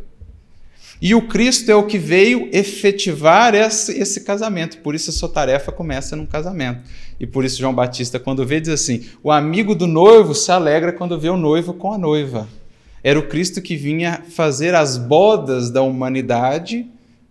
E 1.03 1.15
o 1.15 1.23
Cristo 1.23 1.71
é 1.71 1.75
o 1.75 1.87
que 1.87 1.97
veio 1.97 2.49
efetivar 2.53 3.55
esse, 3.55 3.99
esse, 3.99 4.21
casamento. 4.21 4.79
Por 4.79 4.95
isso 4.95 5.11
a 5.11 5.13
sua 5.13 5.31
tarefa 5.31 5.73
começa 5.73 6.15
num 6.15 6.27
casamento. 6.27 6.83
E 7.19 7.27
por 7.27 7.45
isso 7.45 7.59
João 7.59 7.73
Batista, 7.73 8.19
quando 8.19 8.45
vê, 8.45 8.61
diz 8.61 8.69
assim: 8.71 9.07
o 9.23 9.31
amigo 9.31 9.75
do 9.75 9.87
noivo 9.87 10.35
se 10.35 10.53
alegra 10.53 10.93
quando 10.93 11.19
vê 11.19 11.31
o 11.31 11.39
noivo 11.39 11.73
com 11.73 11.93
a 11.93 11.99
noiva. 11.99 12.47
Era 13.03 13.19
o 13.19 13.29
Cristo 13.29 13.63
que 13.63 13.77
vinha 13.77 14.23
fazer 14.29 14.75
as 14.75 14.99
bodas 14.99 15.71
da 15.71 15.81
humanidade 15.81 16.87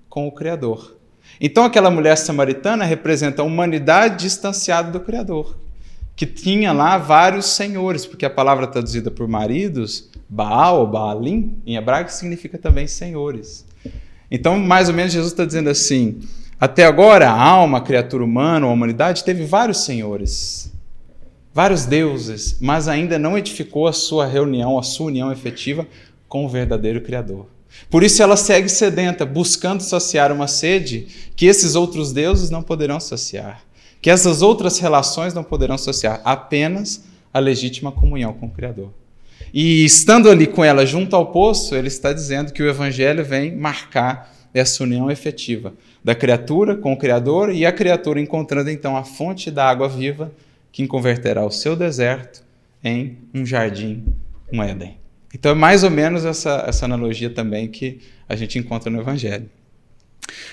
com 0.10 0.28
o 0.28 0.32
Criador. 0.32 0.98
Então, 1.40 1.64
aquela 1.64 1.92
mulher 1.92 2.18
samaritana 2.18 2.84
representa 2.84 3.42
a 3.42 3.46
humanidade 3.46 4.24
distanciada 4.24 4.92
do 4.92 5.00
Criador, 5.00 5.56
que 6.16 6.26
tinha 6.26 6.74
lá 6.74 6.98
vários 6.98 7.46
senhores, 7.46 8.06
porque 8.06 8.26
a 8.26 8.30
palavra 8.30 8.68
traduzida 8.68 9.10
por 9.10 9.28
maridos, 9.28 10.10
Baal 10.28 10.82
ou 10.82 10.88
Baalim, 10.88 11.62
em 11.66 11.76
hebraico, 11.76 12.12
significa 12.12 12.58
também 12.58 12.88
senhores. 12.88 13.66
Então, 14.30 14.60
mais 14.60 14.90
ou 14.90 14.96
menos, 14.96 15.14
Jesus 15.14 15.32
está 15.32 15.46
dizendo 15.46 15.70
assim: 15.70 16.20
até 16.60 16.86
agora, 16.86 17.30
a 17.30 17.42
alma, 17.42 17.78
a 17.78 17.82
criatura 17.82 18.24
humana, 18.24 18.66
a 18.66 18.70
humanidade, 18.70 19.24
teve 19.24 19.46
vários 19.46 19.86
senhores, 19.86 20.72
vários 21.54 21.86
deuses, 21.86 22.58
mas 22.60 22.88
ainda 22.90 23.18
não 23.18 23.38
edificou 23.38 23.88
a 23.88 23.94
sua 23.94 24.26
reunião, 24.26 24.78
a 24.78 24.84
sua 24.84 25.08
união 25.08 25.32
efetiva 25.32 25.88
com 26.28 26.46
o 26.46 26.50
verdadeiro 26.50 27.02
Criador. 27.02 27.48
Por 27.90 28.04
isso 28.04 28.22
ela 28.22 28.38
segue 28.38 28.70
sedenta, 28.70 29.26
buscando 29.26 29.82
saciar 29.82 30.32
uma 30.32 30.48
sede 30.48 31.08
que 31.36 31.46
esses 31.46 31.76
outros 31.76 32.12
deuses 32.12 32.50
não 32.50 32.62
poderão 32.62 33.00
saciar, 33.00 33.64
que 34.02 34.10
essas 34.10 34.42
outras 34.42 34.80
relações 34.80 35.34
não 35.34 35.44
poderão 35.44 35.78
saciar, 35.78 36.22
apenas 36.24 37.04
a 37.34 37.40
legítima 37.40 37.92
comunhão 37.92 38.34
com 38.34 38.48
o 38.48 38.52
Criador. 38.52 38.90
E 39.54 39.84
estando 39.84 40.30
ali 40.30 40.46
com 40.46 40.64
ela 40.64 40.86
junto 40.86 41.16
ao 41.16 41.32
poço, 41.32 41.76
ele 41.76 41.88
está 41.88 42.14
dizendo 42.14 42.54
que 42.54 42.62
o 42.62 42.70
Evangelho 42.70 43.24
vem 43.24 43.56
marcar 43.56 44.34
essa 44.54 44.84
união 44.84 45.10
efetiva 45.10 45.74
da 46.04 46.16
criatura 46.16 46.76
com 46.76 46.94
o 46.94 46.98
Criador 46.98 47.54
e 47.54 47.66
a 47.66 47.72
criatura 47.72 48.20
encontrando 48.20 48.70
então 48.70 48.96
a 48.96 49.04
fonte 49.04 49.52
da 49.52 49.68
água 49.68 49.88
viva 49.88 50.32
que 50.72 50.88
converterá 50.88 51.46
o 51.46 51.52
seu 51.52 51.76
deserto 51.76 52.44
em 52.84 53.18
um 53.34 53.46
jardim, 53.46 54.06
um 54.52 54.64
Éden. 54.64 54.98
Então 55.34 55.52
é 55.52 55.56
mais 55.56 55.84
ou 55.84 55.90
menos 55.90 56.26
essa, 56.26 56.66
essa 56.68 56.86
analogia 56.86 57.30
também 57.30 57.68
que 57.68 58.00
a 58.28 58.36
gente 58.36 58.58
encontra 58.58 58.90
no 58.90 59.00
Evangelho. 59.00 59.50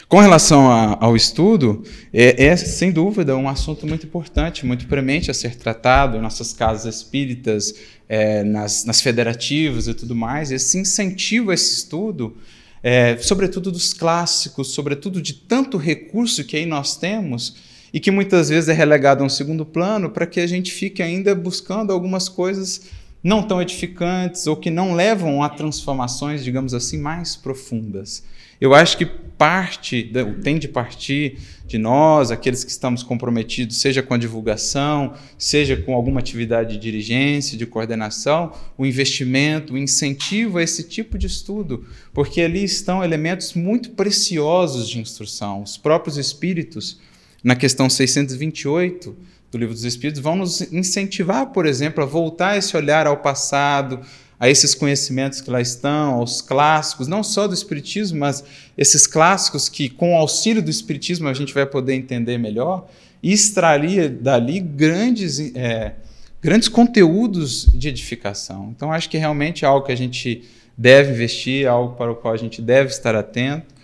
Com 0.08 0.20
relação 0.20 0.70
a, 0.70 0.96
ao 1.00 1.16
estudo, 1.16 1.82
é, 2.12 2.44
é, 2.46 2.56
sem 2.56 2.92
dúvida 2.92 3.36
um 3.36 3.48
assunto 3.48 3.86
muito 3.86 4.06
importante, 4.06 4.64
muito 4.64 4.86
premente 4.86 5.30
a 5.30 5.34
ser 5.34 5.56
tratado 5.56 6.16
em 6.16 6.20
nossas 6.20 6.52
casas 6.52 6.94
espíritas, 6.94 7.74
é, 8.08 8.44
nas, 8.44 8.84
nas 8.84 9.00
federativas 9.00 9.88
e 9.88 9.94
tudo 9.94 10.14
mais. 10.14 10.50
Esse 10.50 10.78
incentivo 10.78 11.50
a 11.50 11.54
esse 11.54 11.74
estudo, 11.74 12.36
é, 12.82 13.16
sobretudo 13.18 13.72
dos 13.72 13.92
clássicos, 13.92 14.68
sobretudo 14.68 15.20
de 15.20 15.34
tanto 15.34 15.76
recurso 15.76 16.44
que 16.44 16.56
aí 16.56 16.66
nós 16.66 16.96
temos 16.96 17.56
e 17.92 17.98
que 17.98 18.10
muitas 18.10 18.48
vezes 18.48 18.68
é 18.68 18.72
relegado 18.72 19.22
a 19.22 19.26
um 19.26 19.28
segundo 19.28 19.64
plano 19.64 20.10
para 20.10 20.26
que 20.26 20.40
a 20.40 20.46
gente 20.46 20.70
fique 20.70 21.02
ainda 21.02 21.34
buscando 21.34 21.92
algumas 21.92 22.28
coisas 22.28 22.82
não 23.26 23.42
tão 23.42 23.60
edificantes 23.60 24.46
ou 24.46 24.54
que 24.56 24.70
não 24.70 24.94
levam 24.94 25.42
a 25.42 25.48
transformações, 25.48 26.44
digamos 26.44 26.72
assim, 26.72 26.96
mais 26.96 27.34
profundas. 27.34 28.22
Eu 28.60 28.72
acho 28.72 28.96
que 28.96 29.04
parte, 29.04 30.12
tem 30.44 30.60
de 30.60 30.68
partir 30.68 31.36
de 31.66 31.76
nós, 31.76 32.30
aqueles 32.30 32.62
que 32.62 32.70
estamos 32.70 33.02
comprometidos, 33.02 33.78
seja 33.78 34.00
com 34.00 34.14
a 34.14 34.16
divulgação, 34.16 35.12
seja 35.36 35.76
com 35.76 35.92
alguma 35.92 36.20
atividade 36.20 36.74
de 36.74 36.78
dirigência, 36.80 37.58
de 37.58 37.66
coordenação, 37.66 38.52
o 38.78 38.86
investimento, 38.86 39.74
o 39.74 39.78
incentivo 39.78 40.58
a 40.58 40.62
esse 40.62 40.84
tipo 40.84 41.18
de 41.18 41.26
estudo, 41.26 41.84
porque 42.14 42.40
ali 42.40 42.62
estão 42.62 43.02
elementos 43.02 43.54
muito 43.54 43.90
preciosos 43.90 44.88
de 44.88 45.00
instrução. 45.00 45.62
Os 45.62 45.76
próprios 45.76 46.16
espíritos, 46.16 47.00
na 47.42 47.56
questão 47.56 47.90
628, 47.90 49.16
do 49.56 49.60
Livro 49.60 49.74
dos 49.74 49.84
Espíritos 49.84 50.20
vão 50.20 50.36
nos 50.36 50.60
incentivar, 50.72 51.46
por 51.46 51.66
exemplo, 51.66 52.02
a 52.02 52.06
voltar 52.06 52.56
esse 52.56 52.76
olhar 52.76 53.06
ao 53.06 53.16
passado, 53.16 54.00
a 54.38 54.48
esses 54.50 54.74
conhecimentos 54.74 55.40
que 55.40 55.50
lá 55.50 55.60
estão, 55.60 56.14
aos 56.14 56.42
clássicos, 56.42 57.08
não 57.08 57.22
só 57.22 57.48
do 57.48 57.54
Espiritismo, 57.54 58.20
mas 58.20 58.44
esses 58.76 59.06
clássicos 59.06 59.68
que, 59.68 59.88
com 59.88 60.14
o 60.14 60.16
auxílio 60.16 60.62
do 60.62 60.70
Espiritismo, 60.70 61.28
a 61.28 61.34
gente 61.34 61.54
vai 61.54 61.64
poder 61.64 61.94
entender 61.94 62.36
melhor 62.36 62.86
e 63.22 63.32
extrair 63.32 64.10
dali 64.10 64.60
grandes, 64.60 65.38
é, 65.54 65.94
grandes 66.42 66.68
conteúdos 66.68 67.66
de 67.74 67.88
edificação. 67.88 68.72
Então, 68.76 68.92
acho 68.92 69.08
que 69.08 69.16
realmente 69.16 69.64
é 69.64 69.68
algo 69.68 69.86
que 69.86 69.92
a 69.92 69.96
gente 69.96 70.44
deve 70.76 71.12
investir, 71.12 71.66
algo 71.66 71.94
para 71.96 72.12
o 72.12 72.14
qual 72.14 72.34
a 72.34 72.36
gente 72.36 72.60
deve 72.60 72.90
estar 72.90 73.14
atento, 73.14 73.74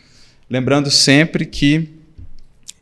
lembrando 0.51 0.91
sempre 0.91 1.47
que 1.47 2.02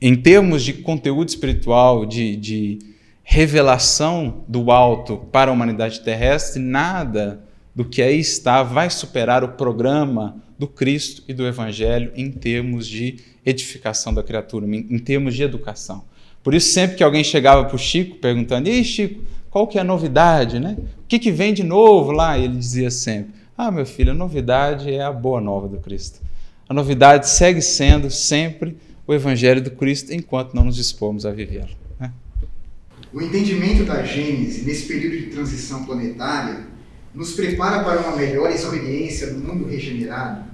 em 0.00 0.16
termos 0.16 0.62
de 0.64 0.72
conteúdo 0.72 1.28
espiritual, 1.28 2.06
de, 2.06 2.36
de 2.36 2.78
revelação 3.22 4.44
do 4.48 4.70
alto 4.70 5.18
para 5.30 5.50
a 5.50 5.54
humanidade 5.54 6.00
terrestre, 6.00 6.60
nada 6.60 7.44
do 7.74 7.84
que 7.84 8.02
aí 8.02 8.18
está 8.18 8.62
vai 8.62 8.90
superar 8.90 9.44
o 9.44 9.50
programa 9.50 10.36
do 10.58 10.66
Cristo 10.66 11.22
e 11.28 11.32
do 11.32 11.46
Evangelho 11.46 12.12
em 12.16 12.30
termos 12.30 12.86
de 12.86 13.16
edificação 13.44 14.12
da 14.12 14.22
criatura, 14.22 14.66
em 14.66 14.98
termos 14.98 15.34
de 15.34 15.42
educação. 15.42 16.04
Por 16.42 16.54
isso, 16.54 16.72
sempre 16.72 16.96
que 16.96 17.04
alguém 17.04 17.22
chegava 17.22 17.64
para 17.64 17.76
o 17.76 17.78
Chico 17.78 18.16
perguntando: 18.16 18.68
Ei, 18.68 18.82
Chico, 18.82 19.22
qual 19.50 19.66
que 19.66 19.78
é 19.78 19.80
a 19.80 19.84
novidade? 19.84 20.58
Né? 20.58 20.76
O 21.02 21.06
que, 21.06 21.18
que 21.18 21.30
vem 21.30 21.52
de 21.52 21.62
novo 21.62 22.12
lá? 22.12 22.38
Ele 22.38 22.56
dizia 22.56 22.90
sempre: 22.90 23.32
Ah, 23.56 23.70
meu 23.70 23.84
filho, 23.84 24.12
a 24.12 24.14
novidade 24.14 24.92
é 24.92 25.02
a 25.02 25.12
boa 25.12 25.40
nova 25.40 25.68
do 25.68 25.78
Cristo. 25.78 26.20
A 26.68 26.74
novidade 26.74 27.28
segue 27.28 27.60
sendo 27.60 28.10
sempre 28.10 28.76
o 29.10 29.14
Evangelho 29.14 29.60
do 29.60 29.72
Cristo 29.72 30.14
enquanto 30.14 30.54
não 30.54 30.64
nos 30.64 30.76
dispomos 30.76 31.26
a 31.26 31.32
vivê-lo. 31.32 31.70
Né? 31.98 32.12
O 33.12 33.20
entendimento 33.20 33.82
da 33.82 34.04
Gênese 34.04 34.62
nesse 34.62 34.86
período 34.86 35.18
de 35.18 35.26
transição 35.26 35.84
planetária 35.84 36.60
nos 37.12 37.32
prepara 37.32 37.82
para 37.82 38.02
uma 38.02 38.16
melhor 38.16 38.48
experiência 38.52 39.32
no 39.32 39.40
mundo 39.40 39.68
regenerado? 39.68 40.44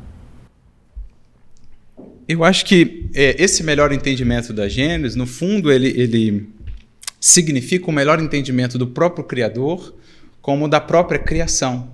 Eu 2.26 2.42
acho 2.42 2.64
que 2.64 3.10
é, 3.14 3.36
esse 3.38 3.62
melhor 3.62 3.92
entendimento 3.92 4.54
da 4.54 4.66
Gênesis, 4.66 5.14
no 5.14 5.26
fundo, 5.26 5.70
ele, 5.70 5.88
ele 5.88 6.48
significa 7.20 7.88
o 7.88 7.90
um 7.90 7.94
melhor 7.94 8.18
entendimento 8.22 8.78
do 8.78 8.86
próprio 8.86 9.22
Criador 9.22 9.94
como 10.40 10.66
da 10.66 10.80
própria 10.80 11.18
criação. 11.18 11.92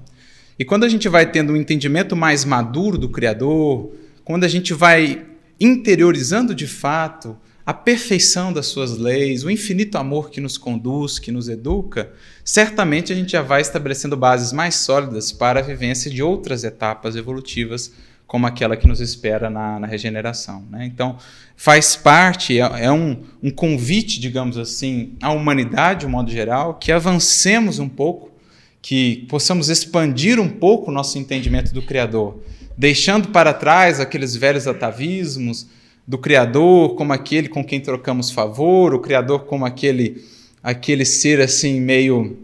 E 0.56 0.64
quando 0.64 0.84
a 0.84 0.89
gente 0.89 1.09
vai 1.09 1.28
tendo 1.28 1.55
um 1.55 1.56
entendimento 1.56 2.14
mais 2.14 2.44
maduro 2.44 2.97
do 2.97 3.09
Criador, 3.09 3.93
quando 4.24 4.44
a 4.44 4.48
gente 4.48 4.72
vai 4.72 5.31
interiorizando 5.60 6.54
de 6.54 6.66
fato 6.66 7.36
a 7.64 7.72
perfeição 7.72 8.52
das 8.52 8.66
suas 8.66 8.98
leis, 8.98 9.44
o 9.44 9.50
infinito 9.50 9.96
amor 9.96 10.30
que 10.30 10.40
nos 10.40 10.58
conduz, 10.58 11.18
que 11.18 11.30
nos 11.30 11.48
educa, 11.48 12.12
certamente 12.44 13.12
a 13.12 13.16
gente 13.16 13.32
já 13.32 13.42
vai 13.42 13.60
estabelecendo 13.60 14.16
bases 14.16 14.52
mais 14.52 14.74
sólidas 14.74 15.30
para 15.30 15.60
a 15.60 15.62
vivência 15.62 16.10
de 16.10 16.22
outras 16.22 16.64
etapas 16.64 17.14
evolutivas, 17.14 17.92
como 18.26 18.46
aquela 18.46 18.76
que 18.76 18.88
nos 18.88 19.00
espera 19.00 19.48
na, 19.48 19.78
na 19.78 19.86
regeneração. 19.86 20.64
Né? 20.70 20.86
Então, 20.86 21.18
faz 21.54 21.94
parte, 21.94 22.58
é, 22.58 22.84
é 22.84 22.90
um, 22.90 23.22
um 23.42 23.50
convite, 23.50 24.18
digamos 24.18 24.56
assim, 24.58 25.14
à 25.20 25.30
humanidade, 25.30 26.00
de 26.00 26.06
um 26.06 26.10
modo 26.10 26.30
geral, 26.30 26.74
que 26.74 26.90
avancemos 26.90 27.78
um 27.78 27.88
pouco, 27.88 28.32
que 28.80 29.26
possamos 29.28 29.68
expandir 29.68 30.40
um 30.40 30.48
pouco 30.48 30.90
o 30.90 30.94
nosso 30.94 31.18
entendimento 31.18 31.72
do 31.72 31.82
Criador 31.82 32.42
deixando 32.77 33.28
para 33.28 33.53
trás 33.53 34.01
aqueles 34.01 34.35
velhos 34.36 34.66
atavismos 34.66 35.66
do 36.07 36.19
Criador 36.19 36.94
como 36.94 37.12
aquele 37.12 37.49
com 37.49 37.65
quem 37.65 37.81
trocamos 37.81 38.31
favor, 38.31 38.94
o 38.94 39.01
Criador 39.01 39.44
como 39.44 39.65
aquele, 39.65 40.24
aquele 40.62 41.05
ser 41.05 41.40
assim 41.40 41.81
meio 41.81 42.39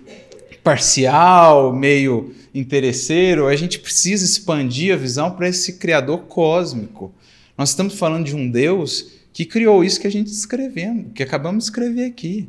parcial, 0.62 1.74
meio 1.74 2.34
interesseiro. 2.54 3.46
A 3.46 3.56
gente 3.56 3.78
precisa 3.78 4.24
expandir 4.24 4.94
a 4.94 4.96
visão 4.96 5.30
para 5.30 5.48
esse 5.48 5.74
Criador 5.74 6.20
cósmico. 6.20 7.12
Nós 7.56 7.70
estamos 7.70 7.94
falando 7.94 8.26
de 8.26 8.36
um 8.36 8.50
Deus 8.50 9.12
que 9.32 9.44
criou 9.44 9.84
isso 9.84 10.00
que 10.00 10.06
a 10.06 10.10
gente 10.10 10.28
escrevendo, 10.28 11.10
que 11.10 11.22
acabamos 11.22 11.64
de 11.64 11.70
escrever 11.70 12.06
aqui, 12.06 12.48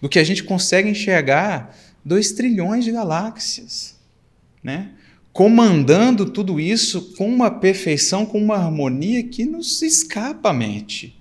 do 0.00 0.08
que 0.08 0.18
a 0.18 0.24
gente 0.24 0.42
consegue 0.44 0.88
enxergar 0.88 1.76
dois 2.04 2.32
trilhões 2.32 2.84
de 2.84 2.92
galáxias, 2.92 3.96
né? 4.62 4.90
Comandando 5.32 6.26
tudo 6.26 6.58
isso 6.58 7.14
com 7.16 7.28
uma 7.28 7.50
perfeição, 7.50 8.26
com 8.26 8.38
uma 8.38 8.56
harmonia 8.56 9.22
que 9.22 9.44
nos 9.44 9.80
escapa 9.82 10.50
a 10.50 10.52
mente. 10.52 11.16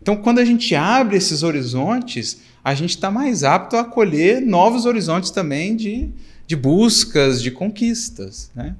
Então, 0.00 0.16
quando 0.16 0.40
a 0.40 0.44
gente 0.44 0.74
abre 0.74 1.16
esses 1.16 1.42
horizontes, 1.42 2.40
a 2.64 2.74
gente 2.74 2.90
está 2.90 3.10
mais 3.10 3.44
apto 3.44 3.76
a 3.76 3.80
acolher 3.80 4.40
novos 4.40 4.84
horizontes 4.84 5.30
também 5.30 5.76
de, 5.76 6.08
de 6.46 6.56
buscas, 6.56 7.40
de 7.40 7.52
conquistas. 7.52 8.50
Né? 8.54 8.74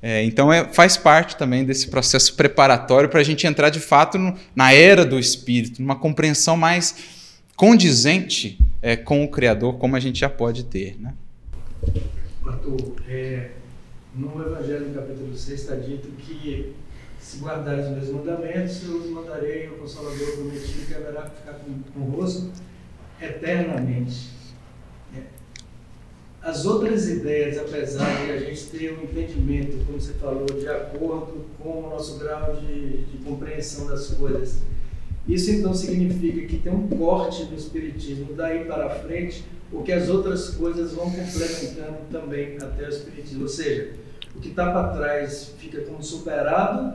É, 0.00 0.24
então, 0.24 0.52
é, 0.52 0.64
faz 0.72 0.96
parte 0.96 1.36
também 1.36 1.64
desse 1.64 1.88
processo 1.88 2.34
preparatório 2.34 3.08
para 3.08 3.20
a 3.20 3.24
gente 3.24 3.46
entrar 3.46 3.70
de 3.70 3.80
fato 3.80 4.18
no, 4.18 4.36
na 4.54 4.72
era 4.72 5.04
do 5.04 5.18
espírito, 5.18 5.82
numa 5.82 5.96
compreensão 5.96 6.56
mais 6.56 6.94
condizente 7.56 8.58
é, 8.80 8.96
com 8.96 9.24
o 9.24 9.28
Criador, 9.28 9.78
como 9.78 9.96
a 9.96 10.00
gente 10.00 10.20
já 10.20 10.28
pode 10.28 10.64
ter. 10.64 10.96
Né? 11.00 11.12
Arthur, 12.44 12.94
é, 13.08 13.50
no 14.14 14.42
Evangelho, 14.42 14.88
no 14.88 14.94
capítulo 14.94 15.36
6, 15.36 15.60
está 15.60 15.74
dito 15.76 16.08
que 16.18 16.74
se 17.22 17.38
guardares 17.38 17.86
os 17.86 17.92
meus 17.92 18.08
mandamentos, 18.08 18.82
eu 18.84 18.96
os 18.96 19.06
mandarei 19.10 19.68
o 19.68 19.78
Consolador 19.78 20.32
prometido 20.32 20.86
que 20.86 20.94
haverá 20.94 21.30
ficar 21.30 21.60
convosco 21.94 22.50
eternamente. 23.20 24.30
É. 25.16 25.22
As 26.42 26.66
outras 26.66 27.08
ideias, 27.08 27.58
apesar 27.58 28.26
de 28.26 28.32
a 28.32 28.38
gente 28.38 28.66
ter 28.66 28.92
um 28.98 29.04
entendimento, 29.04 29.84
como 29.86 30.00
você 30.00 30.14
falou, 30.14 30.46
de 30.46 30.68
acordo 30.68 31.46
com 31.58 31.84
o 31.84 31.90
nosso 31.90 32.18
grau 32.18 32.56
de, 32.56 33.04
de 33.04 33.18
compreensão 33.24 33.86
das 33.86 34.08
coisas, 34.08 34.58
isso 35.28 35.52
então 35.52 35.72
significa 35.72 36.44
que 36.48 36.58
tem 36.58 36.72
um 36.72 36.88
corte 36.88 37.44
no 37.44 37.56
Espiritismo 37.56 38.34
daí 38.34 38.64
para 38.64 38.90
frente, 38.90 39.44
o 39.70 39.82
que 39.82 39.92
as 39.92 40.08
outras 40.08 40.50
coisas 40.50 40.92
vão 40.92 41.08
complementando 41.08 41.98
também 42.10 42.56
até 42.56 42.86
o 42.86 42.88
Espiritismo. 42.88 43.42
Ou 43.42 43.48
seja, 43.48 44.01
o 44.34 44.40
que 44.40 44.48
está 44.48 44.70
para 44.70 44.88
trás 44.88 45.52
fica 45.58 45.80
como 45.82 46.02
superado 46.02 46.94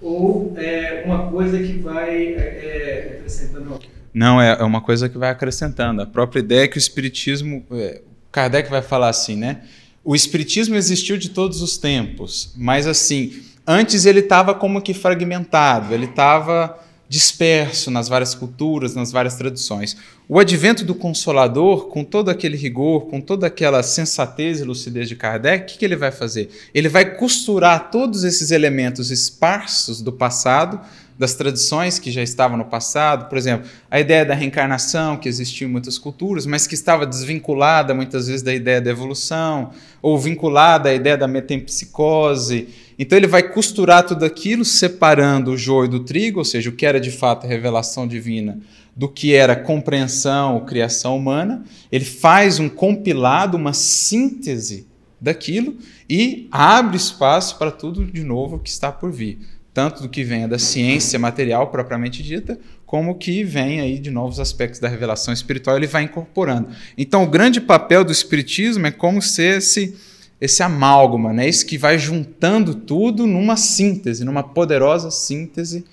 ou 0.00 0.54
é 0.56 1.04
uma 1.06 1.30
coisa 1.30 1.58
que 1.58 1.78
vai 1.78 2.34
é, 2.34 2.34
é 2.34 3.16
acrescentando? 3.18 3.78
Não, 4.12 4.40
é, 4.40 4.58
é 4.58 4.64
uma 4.64 4.80
coisa 4.80 5.08
que 5.08 5.16
vai 5.16 5.30
acrescentando. 5.30 6.02
A 6.02 6.06
própria 6.06 6.40
ideia 6.40 6.64
é 6.64 6.68
que 6.68 6.76
o 6.76 6.78
Espiritismo. 6.78 7.64
É, 7.70 8.02
Kardec 8.30 8.68
vai 8.68 8.82
falar 8.82 9.08
assim, 9.08 9.36
né? 9.36 9.62
O 10.04 10.14
Espiritismo 10.14 10.74
existiu 10.74 11.16
de 11.16 11.30
todos 11.30 11.62
os 11.62 11.78
tempos, 11.78 12.52
mas 12.56 12.86
assim, 12.86 13.40
antes 13.66 14.04
ele 14.04 14.20
estava 14.20 14.54
como 14.54 14.82
que 14.82 14.92
fragmentado, 14.92 15.94
ele 15.94 16.06
estava 16.06 16.78
disperso 17.12 17.90
nas 17.90 18.08
várias 18.08 18.34
culturas, 18.34 18.94
nas 18.94 19.12
várias 19.12 19.34
tradições. 19.34 19.98
O 20.26 20.38
advento 20.38 20.82
do 20.82 20.94
Consolador, 20.94 21.88
com 21.88 22.02
todo 22.02 22.30
aquele 22.30 22.56
rigor, 22.56 23.02
com 23.02 23.20
toda 23.20 23.48
aquela 23.48 23.82
sensatez 23.82 24.60
e 24.60 24.64
lucidez 24.64 25.10
de 25.10 25.14
Kardec, 25.14 25.74
o 25.74 25.78
que, 25.78 25.84
ele 25.84 25.94
vai 25.94 26.10
fazer? 26.10 26.48
Ele 26.72 26.88
vai 26.88 27.16
costurar 27.16 27.90
todos 27.90 28.24
esses 28.24 28.50
elementos 28.50 29.10
esparsos 29.10 30.00
do 30.00 30.10
passado, 30.10 30.80
das 31.18 31.34
tradições 31.34 31.98
que 31.98 32.10
já 32.10 32.22
estavam 32.22 32.56
no 32.56 32.64
passado, 32.64 33.28
por 33.28 33.36
exemplo, 33.36 33.68
a 33.90 34.00
ideia 34.00 34.24
da 34.24 34.32
reencarnação, 34.32 35.18
que 35.18 35.28
existia 35.28 35.66
em 35.66 35.70
muitas 35.70 35.98
culturas, 35.98 36.46
mas 36.46 36.66
que 36.66 36.74
estava 36.74 37.06
desvinculada 37.06 37.92
muitas 37.92 38.26
vezes 38.26 38.40
da 38.40 38.54
ideia 38.54 38.80
da 38.80 38.90
evolução, 38.90 39.70
ou 40.00 40.18
vinculada 40.18 40.88
à 40.88 40.94
ideia 40.94 41.18
da 41.18 41.28
metempsicose, 41.28 42.68
então 43.02 43.18
ele 43.18 43.26
vai 43.26 43.42
costurar 43.42 44.06
tudo 44.06 44.24
aquilo, 44.24 44.64
separando 44.64 45.50
o 45.50 45.56
joio 45.56 45.88
do 45.88 46.00
trigo, 46.00 46.38
ou 46.38 46.44
seja, 46.44 46.70
o 46.70 46.72
que 46.72 46.86
era 46.86 47.00
de 47.00 47.10
fato 47.10 47.48
revelação 47.48 48.06
divina 48.06 48.60
do 48.94 49.08
que 49.08 49.34
era 49.34 49.56
compreensão 49.56 50.54
ou 50.54 50.60
criação 50.60 51.16
humana. 51.16 51.64
Ele 51.90 52.04
faz 52.04 52.60
um 52.60 52.68
compilado, 52.68 53.56
uma 53.56 53.72
síntese 53.72 54.86
daquilo 55.20 55.76
e 56.08 56.46
abre 56.52 56.96
espaço 56.96 57.58
para 57.58 57.72
tudo 57.72 58.04
de 58.04 58.22
novo 58.22 58.60
que 58.60 58.70
está 58.70 58.92
por 58.92 59.10
vir. 59.10 59.40
Tanto 59.74 60.02
do 60.02 60.08
que 60.08 60.22
venha 60.22 60.46
da 60.46 60.58
ciência 60.58 61.18
material 61.18 61.72
propriamente 61.72 62.22
dita, 62.22 62.56
como 62.86 63.16
que 63.16 63.42
vem 63.42 63.80
aí 63.80 63.98
de 63.98 64.12
novos 64.12 64.38
aspectos 64.38 64.78
da 64.78 64.86
revelação 64.86 65.34
espiritual, 65.34 65.76
ele 65.76 65.88
vai 65.88 66.04
incorporando. 66.04 66.68
Então, 66.96 67.24
o 67.24 67.28
grande 67.28 67.60
papel 67.60 68.04
do 68.04 68.12
espiritismo 68.12 68.86
é 68.86 68.92
como 68.92 69.20
ser 69.20 69.58
esse 69.58 69.96
esse 70.42 70.60
amálgama, 70.60 71.32
né? 71.32 71.48
Isso 71.48 71.64
que 71.64 71.78
vai 71.78 71.96
juntando 71.96 72.74
tudo 72.74 73.28
numa 73.28 73.56
síntese, 73.56 74.24
numa 74.24 74.42
poderosa 74.42 75.08
síntese 75.08 75.84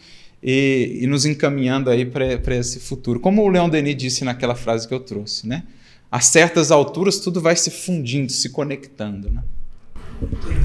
e, 0.41 0.97
e 1.01 1.05
nos 1.05 1.23
encaminhando 1.23 1.87
aí 1.87 2.03
para 2.03 2.55
esse 2.55 2.79
futuro. 2.79 3.19
Como 3.19 3.43
o 3.43 3.47
Leon 3.47 3.69
Denis 3.69 3.95
disse 3.95 4.25
naquela 4.25 4.55
frase 4.55 4.87
que 4.87 4.93
eu 4.93 5.01
trouxe, 5.01 5.47
né? 5.47 5.65
A 6.11 6.19
certas 6.19 6.71
alturas 6.71 7.19
tudo 7.19 7.39
vai 7.39 7.55
se 7.55 7.69
fundindo, 7.69 8.31
se 8.31 8.49
conectando, 8.49 9.29
né? 9.29 9.43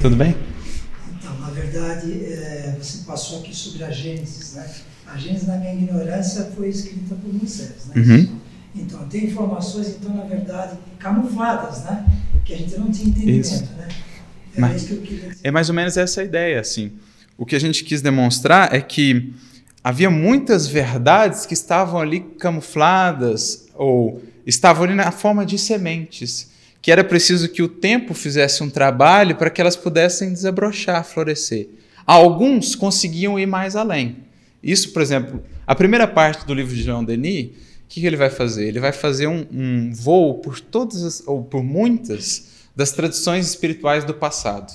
Tudo, 0.01 0.15
bem? 0.15 0.35
Então, 1.19 1.39
na 1.39 1.51
verdade, 1.51 2.11
é, 2.25 2.75
você 2.81 3.05
passou 3.05 3.41
aqui 3.41 3.55
sobre 3.55 3.83
a 3.83 3.91
Gênesis, 3.91 4.55
né? 4.55 4.67
A 5.05 5.15
Gênesis, 5.15 5.47
na 5.47 5.57
minha 5.57 5.75
ignorância, 5.75 6.45
foi 6.55 6.69
escrita 6.69 7.13
por 7.13 7.31
Moisés, 7.31 7.85
né? 7.93 8.01
Uhum. 8.01 8.39
Então, 8.73 9.07
tem 9.07 9.25
informações, 9.25 9.89
então, 9.89 10.11
na 10.15 10.23
verdade, 10.23 10.75
camufladas, 10.97 11.83
né? 11.83 12.03
Que 12.45 12.53
a 12.53 12.57
gente 12.57 12.77
não 12.77 12.91
tinha 12.91 13.09
entendimento, 13.09 13.41
isso. 13.41 13.63
né? 13.75 13.87
É, 14.55 14.61
Mas, 14.61 14.83
isso 14.83 15.01
que 15.01 15.31
é 15.43 15.51
mais 15.51 15.67
ou 15.67 15.75
menos 15.75 15.97
essa 15.97 16.21
a 16.21 16.23
ideia, 16.23 16.59
assim. 16.59 16.93
O 17.37 17.45
que 17.45 17.55
a 17.55 17.59
gente 17.59 17.83
quis 17.83 18.01
demonstrar 18.01 18.73
é 18.73 18.79
que 18.79 19.33
havia 19.83 20.09
muitas 20.09 20.67
verdades 20.67 21.45
que 21.45 21.53
estavam 21.53 21.99
ali 21.99 22.21
camufladas 22.39 23.67
ou 23.75 24.23
estavam 24.45 24.85
ali 24.85 24.95
na 24.95 25.11
forma 25.11 25.45
de 25.45 25.57
sementes, 25.57 26.51
que 26.81 26.91
era 26.91 27.03
preciso 27.03 27.49
que 27.49 27.61
o 27.61 27.67
tempo 27.67 28.13
fizesse 28.13 28.63
um 28.63 28.69
trabalho 28.69 29.35
para 29.35 29.49
que 29.49 29.59
elas 29.59 29.75
pudessem 29.75 30.31
desabrochar, 30.31 31.03
florescer. 31.03 31.67
Alguns 32.05 32.75
conseguiam 32.75 33.39
ir 33.39 33.47
mais 33.47 33.75
além. 33.75 34.17
Isso, 34.63 34.93
por 34.93 35.01
exemplo, 35.01 35.43
a 35.65 35.75
primeira 35.75 36.07
parte 36.07 36.45
do 36.45 36.53
livro 36.53 36.75
de 36.75 36.83
Jean 36.83 37.03
Denis 37.03 37.49
o 37.85 37.87
que, 37.87 38.01
que 38.01 38.07
ele 38.07 38.17
vai 38.17 38.31
fazer? 38.31 38.67
Ele 38.67 38.79
vai 38.79 38.91
fazer 38.91 39.27
um, 39.27 39.45
um 39.51 39.93
voo 39.93 40.39
por 40.39 40.59
todas 40.59 41.03
as, 41.03 41.23
ou 41.25 41.43
por 41.43 41.63
muitas 41.63 42.47
das 42.75 42.91
tradições 42.91 43.47
espirituais 43.47 44.03
do 44.03 44.13
passado, 44.13 44.73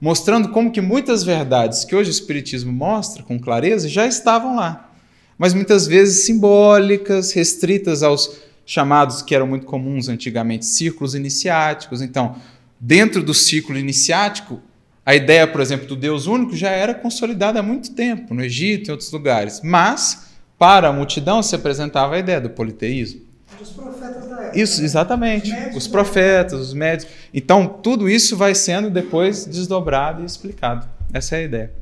mostrando 0.00 0.50
como 0.50 0.70
que 0.70 0.80
muitas 0.80 1.24
verdades 1.24 1.84
que 1.84 1.94
hoje 1.94 2.08
o 2.08 2.12
espiritismo 2.12 2.72
mostra 2.72 3.22
com 3.24 3.38
clareza 3.38 3.88
já 3.88 4.06
estavam 4.06 4.54
lá, 4.56 4.94
mas 5.36 5.52
muitas 5.52 5.86
vezes 5.86 6.24
simbólicas, 6.24 7.32
restritas 7.32 8.02
aos 8.02 8.38
chamados 8.64 9.22
que 9.22 9.34
eram 9.34 9.46
muito 9.46 9.66
comuns 9.66 10.08
antigamente 10.08 10.64
círculos 10.64 11.14
iniciáticos. 11.14 12.00
Então, 12.00 12.36
dentro 12.80 13.22
do 13.22 13.34
círculo 13.34 13.78
iniciático, 13.78 14.62
a 15.04 15.14
ideia, 15.14 15.46
por 15.46 15.60
exemplo, 15.60 15.86
do 15.86 15.94
Deus 15.94 16.26
único 16.26 16.56
já 16.56 16.70
era 16.70 16.94
consolidada 16.94 17.60
há 17.60 17.62
muito 17.62 17.92
tempo 17.92 18.32
no 18.32 18.42
Egito 18.42 18.86
e 18.86 18.88
em 18.88 18.92
outros 18.92 19.10
lugares, 19.12 19.60
mas 19.62 20.25
para 20.58 20.88
a 20.88 20.92
multidão 20.92 21.42
se 21.42 21.54
apresentava 21.54 22.14
a 22.14 22.18
ideia 22.18 22.40
do 22.40 22.50
politeísmo. 22.50 23.26
Os 23.60 23.70
profetas 23.70 24.28
da 24.28 24.42
época. 24.42 24.58
Isso, 24.58 24.82
exatamente. 24.82 25.52
Os, 25.70 25.76
os 25.76 25.88
profetas, 25.88 26.60
os 26.60 26.74
médicos. 26.74 27.14
Então, 27.32 27.66
tudo 27.66 28.08
isso 28.08 28.36
vai 28.36 28.54
sendo 28.54 28.90
depois 28.90 29.46
desdobrado 29.46 30.22
e 30.22 30.26
explicado. 30.26 30.88
Essa 31.12 31.36
é 31.36 31.38
a 31.40 31.42
ideia. 31.42 31.72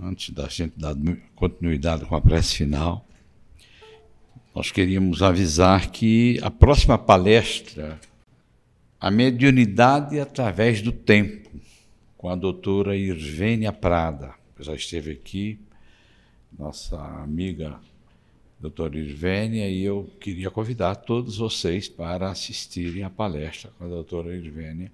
Antes 0.00 0.34
da 0.34 0.46
gente 0.46 0.74
dar 0.76 0.94
continuidade 1.34 2.04
com 2.04 2.14
a 2.14 2.20
prece 2.20 2.54
final, 2.54 3.06
nós 4.54 4.70
queríamos 4.70 5.22
avisar 5.22 5.90
que 5.90 6.38
a 6.42 6.50
próxima 6.50 6.98
palestra, 6.98 7.98
a 9.00 9.10
mediunidade 9.10 10.20
através 10.20 10.82
do 10.82 10.92
tempo, 10.92 11.50
com 12.16 12.28
a 12.28 12.36
doutora 12.36 12.96
Irvênia 12.96 13.72
Prada, 13.72 14.34
já 14.58 14.74
esteve 14.74 15.12
aqui 15.12 15.58
nossa 16.58 16.98
amiga 17.22 17.78
doutora 18.58 18.98
Irvênia, 18.98 19.68
e 19.68 19.82
eu 19.82 20.10
queria 20.18 20.50
convidar 20.50 20.94
todos 20.96 21.36
vocês 21.36 21.88
para 21.88 22.30
assistirem 22.30 23.02
a 23.02 23.10
palestra 23.10 23.70
com 23.78 23.84
a 23.84 23.88
doutora 23.88 24.34
Irvênia 24.34 24.90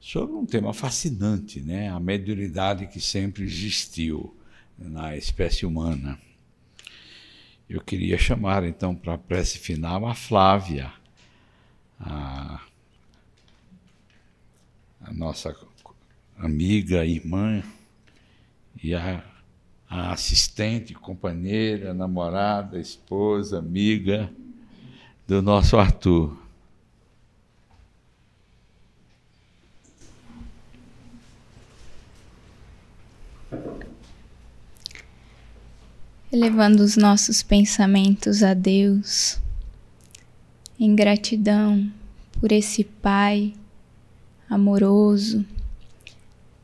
sobre 0.00 0.34
um 0.34 0.46
tema 0.46 0.72
fascinante, 0.72 1.60
né? 1.60 1.88
a 1.90 2.00
mediunidade 2.00 2.86
que 2.86 3.00
sempre 3.00 3.44
existiu 3.44 4.34
na 4.78 5.16
espécie 5.16 5.66
humana. 5.66 6.18
Eu 7.68 7.80
queria 7.80 8.18
chamar 8.18 8.64
então 8.64 8.94
para 8.94 9.14
a 9.14 9.18
prece 9.18 9.58
final 9.58 10.06
a 10.06 10.14
Flávia, 10.14 10.92
a, 12.00 12.60
a 15.00 15.12
nossa 15.12 15.54
amiga, 16.36 17.04
irmã 17.04 17.62
e 18.82 18.94
a 18.94 19.33
a 19.94 20.12
assistente, 20.12 20.92
companheira, 20.92 21.94
namorada, 21.94 22.80
esposa, 22.80 23.60
amiga 23.60 24.28
do 25.24 25.40
nosso 25.40 25.76
Arthur. 25.76 26.36
Elevando 36.32 36.82
os 36.82 36.96
nossos 36.96 37.44
pensamentos 37.44 38.42
a 38.42 38.52
Deus, 38.52 39.38
em 40.76 40.96
gratidão 40.96 41.88
por 42.40 42.50
esse 42.50 42.82
Pai 42.82 43.54
amoroso, 44.50 45.46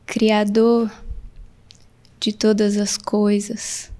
Criador 0.05 0.91
de 2.21 2.31
todas 2.31 2.77
as 2.77 2.97
coisas, 2.97 3.91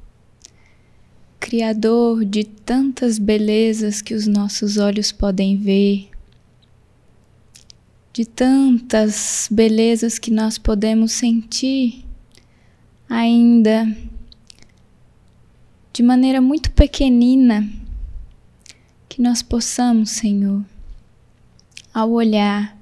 Criador 1.40 2.24
de 2.24 2.44
tantas 2.44 3.18
belezas 3.18 4.00
que 4.00 4.14
os 4.14 4.28
nossos 4.28 4.78
olhos 4.78 5.12
podem 5.12 5.58
ver, 5.58 6.08
de 8.14 8.24
tantas 8.24 9.48
belezas 9.50 10.20
que 10.20 10.30
nós 10.30 10.60
podemos 10.60 11.14
sentir 11.14 12.06
ainda 13.10 13.88
de 15.92 16.04
maneira 16.04 16.40
muito 16.40 16.72
pequenina, 16.72 17.68
que 19.10 19.20
nós 19.20 19.42
possamos, 19.42 20.12
Senhor, 20.12 20.64
ao 21.92 22.12
olhar 22.12 22.78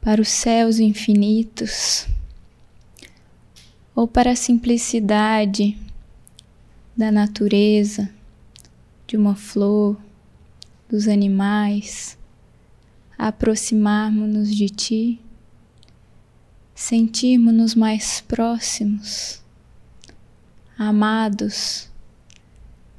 para 0.00 0.22
os 0.22 0.28
céus 0.28 0.78
infinitos, 0.78 2.08
ou 3.98 4.06
para 4.06 4.30
a 4.30 4.36
simplicidade 4.36 5.76
da 6.96 7.10
natureza, 7.10 8.08
de 9.08 9.16
uma 9.16 9.34
flor, 9.34 10.00
dos 10.88 11.08
animais, 11.08 12.16
aproximarmos-nos 13.18 14.54
de 14.54 14.68
Ti, 14.68 15.20
sentirmos-nos 16.76 17.74
mais 17.74 18.20
próximos, 18.20 19.42
amados 20.78 21.90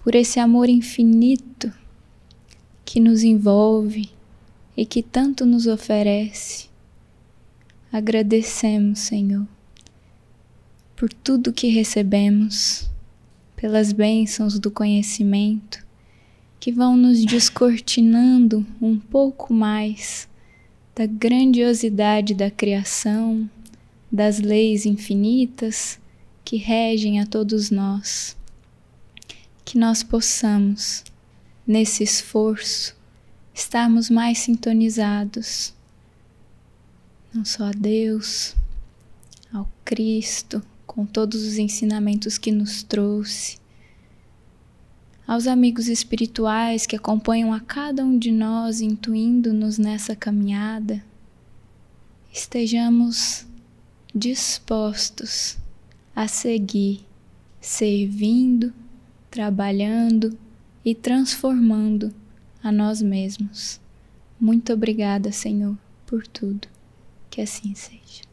por 0.03 0.15
esse 0.15 0.37
amor 0.37 0.67
infinito 0.67 1.71
que 2.83 2.99
nos 2.99 3.23
envolve 3.23 4.11
e 4.75 4.85
que 4.85 5.01
tanto 5.01 5.45
nos 5.45 5.65
oferece. 5.65 6.67
Agradecemos, 7.89 8.99
Senhor 8.99 9.47
por 10.99 11.13
tudo 11.13 11.53
que 11.53 11.69
recebemos, 11.69 12.89
pelas 13.55 13.93
bênçãos 13.93 14.59
do 14.59 14.69
conhecimento 14.69 15.87
que 16.59 16.73
vão 16.73 16.97
nos 16.97 17.23
descortinando 17.23 18.67
um 18.81 18.99
pouco 18.99 19.53
mais 19.53 20.27
da 20.93 21.05
grandiosidade 21.05 22.33
da 22.33 22.51
criação, 22.51 23.49
das 24.11 24.39
leis 24.39 24.85
infinitas 24.85 25.97
que 26.43 26.57
regem 26.57 27.21
a 27.21 27.25
todos 27.25 27.71
nós. 27.71 28.35
Que 29.63 29.77
nós 29.77 30.03
possamos, 30.03 31.05
nesse 31.65 32.03
esforço, 32.03 32.93
estarmos 33.53 34.09
mais 34.09 34.39
sintonizados, 34.39 35.73
não 37.33 37.45
só 37.45 37.67
a 37.67 37.71
Deus, 37.71 38.53
ao 39.53 39.65
Cristo, 39.85 40.61
com 40.99 41.05
todos 41.05 41.45
os 41.45 41.57
ensinamentos 41.57 42.37
que 42.37 42.51
nos 42.51 42.83
trouxe, 42.83 43.57
aos 45.25 45.47
amigos 45.47 45.87
espirituais 45.87 46.85
que 46.85 46.93
acompanham 46.93 47.53
a 47.53 47.61
cada 47.61 48.03
um 48.03 48.19
de 48.19 48.33
nós, 48.33 48.81
intuindo-nos 48.81 49.77
nessa 49.77 50.13
caminhada, 50.13 51.01
estejamos 52.33 53.47
dispostos 54.13 55.57
a 56.13 56.27
seguir, 56.27 57.05
servindo, 57.61 58.73
trabalhando 59.31 60.37
e 60.83 60.93
transformando 60.93 62.13
a 62.61 62.73
nós 62.73 63.01
mesmos. 63.01 63.79
Muito 64.37 64.73
obrigada, 64.73 65.31
Senhor, 65.31 65.77
por 66.05 66.27
tudo. 66.27 66.67
Que 67.29 67.39
assim 67.39 67.73
seja. 67.73 68.27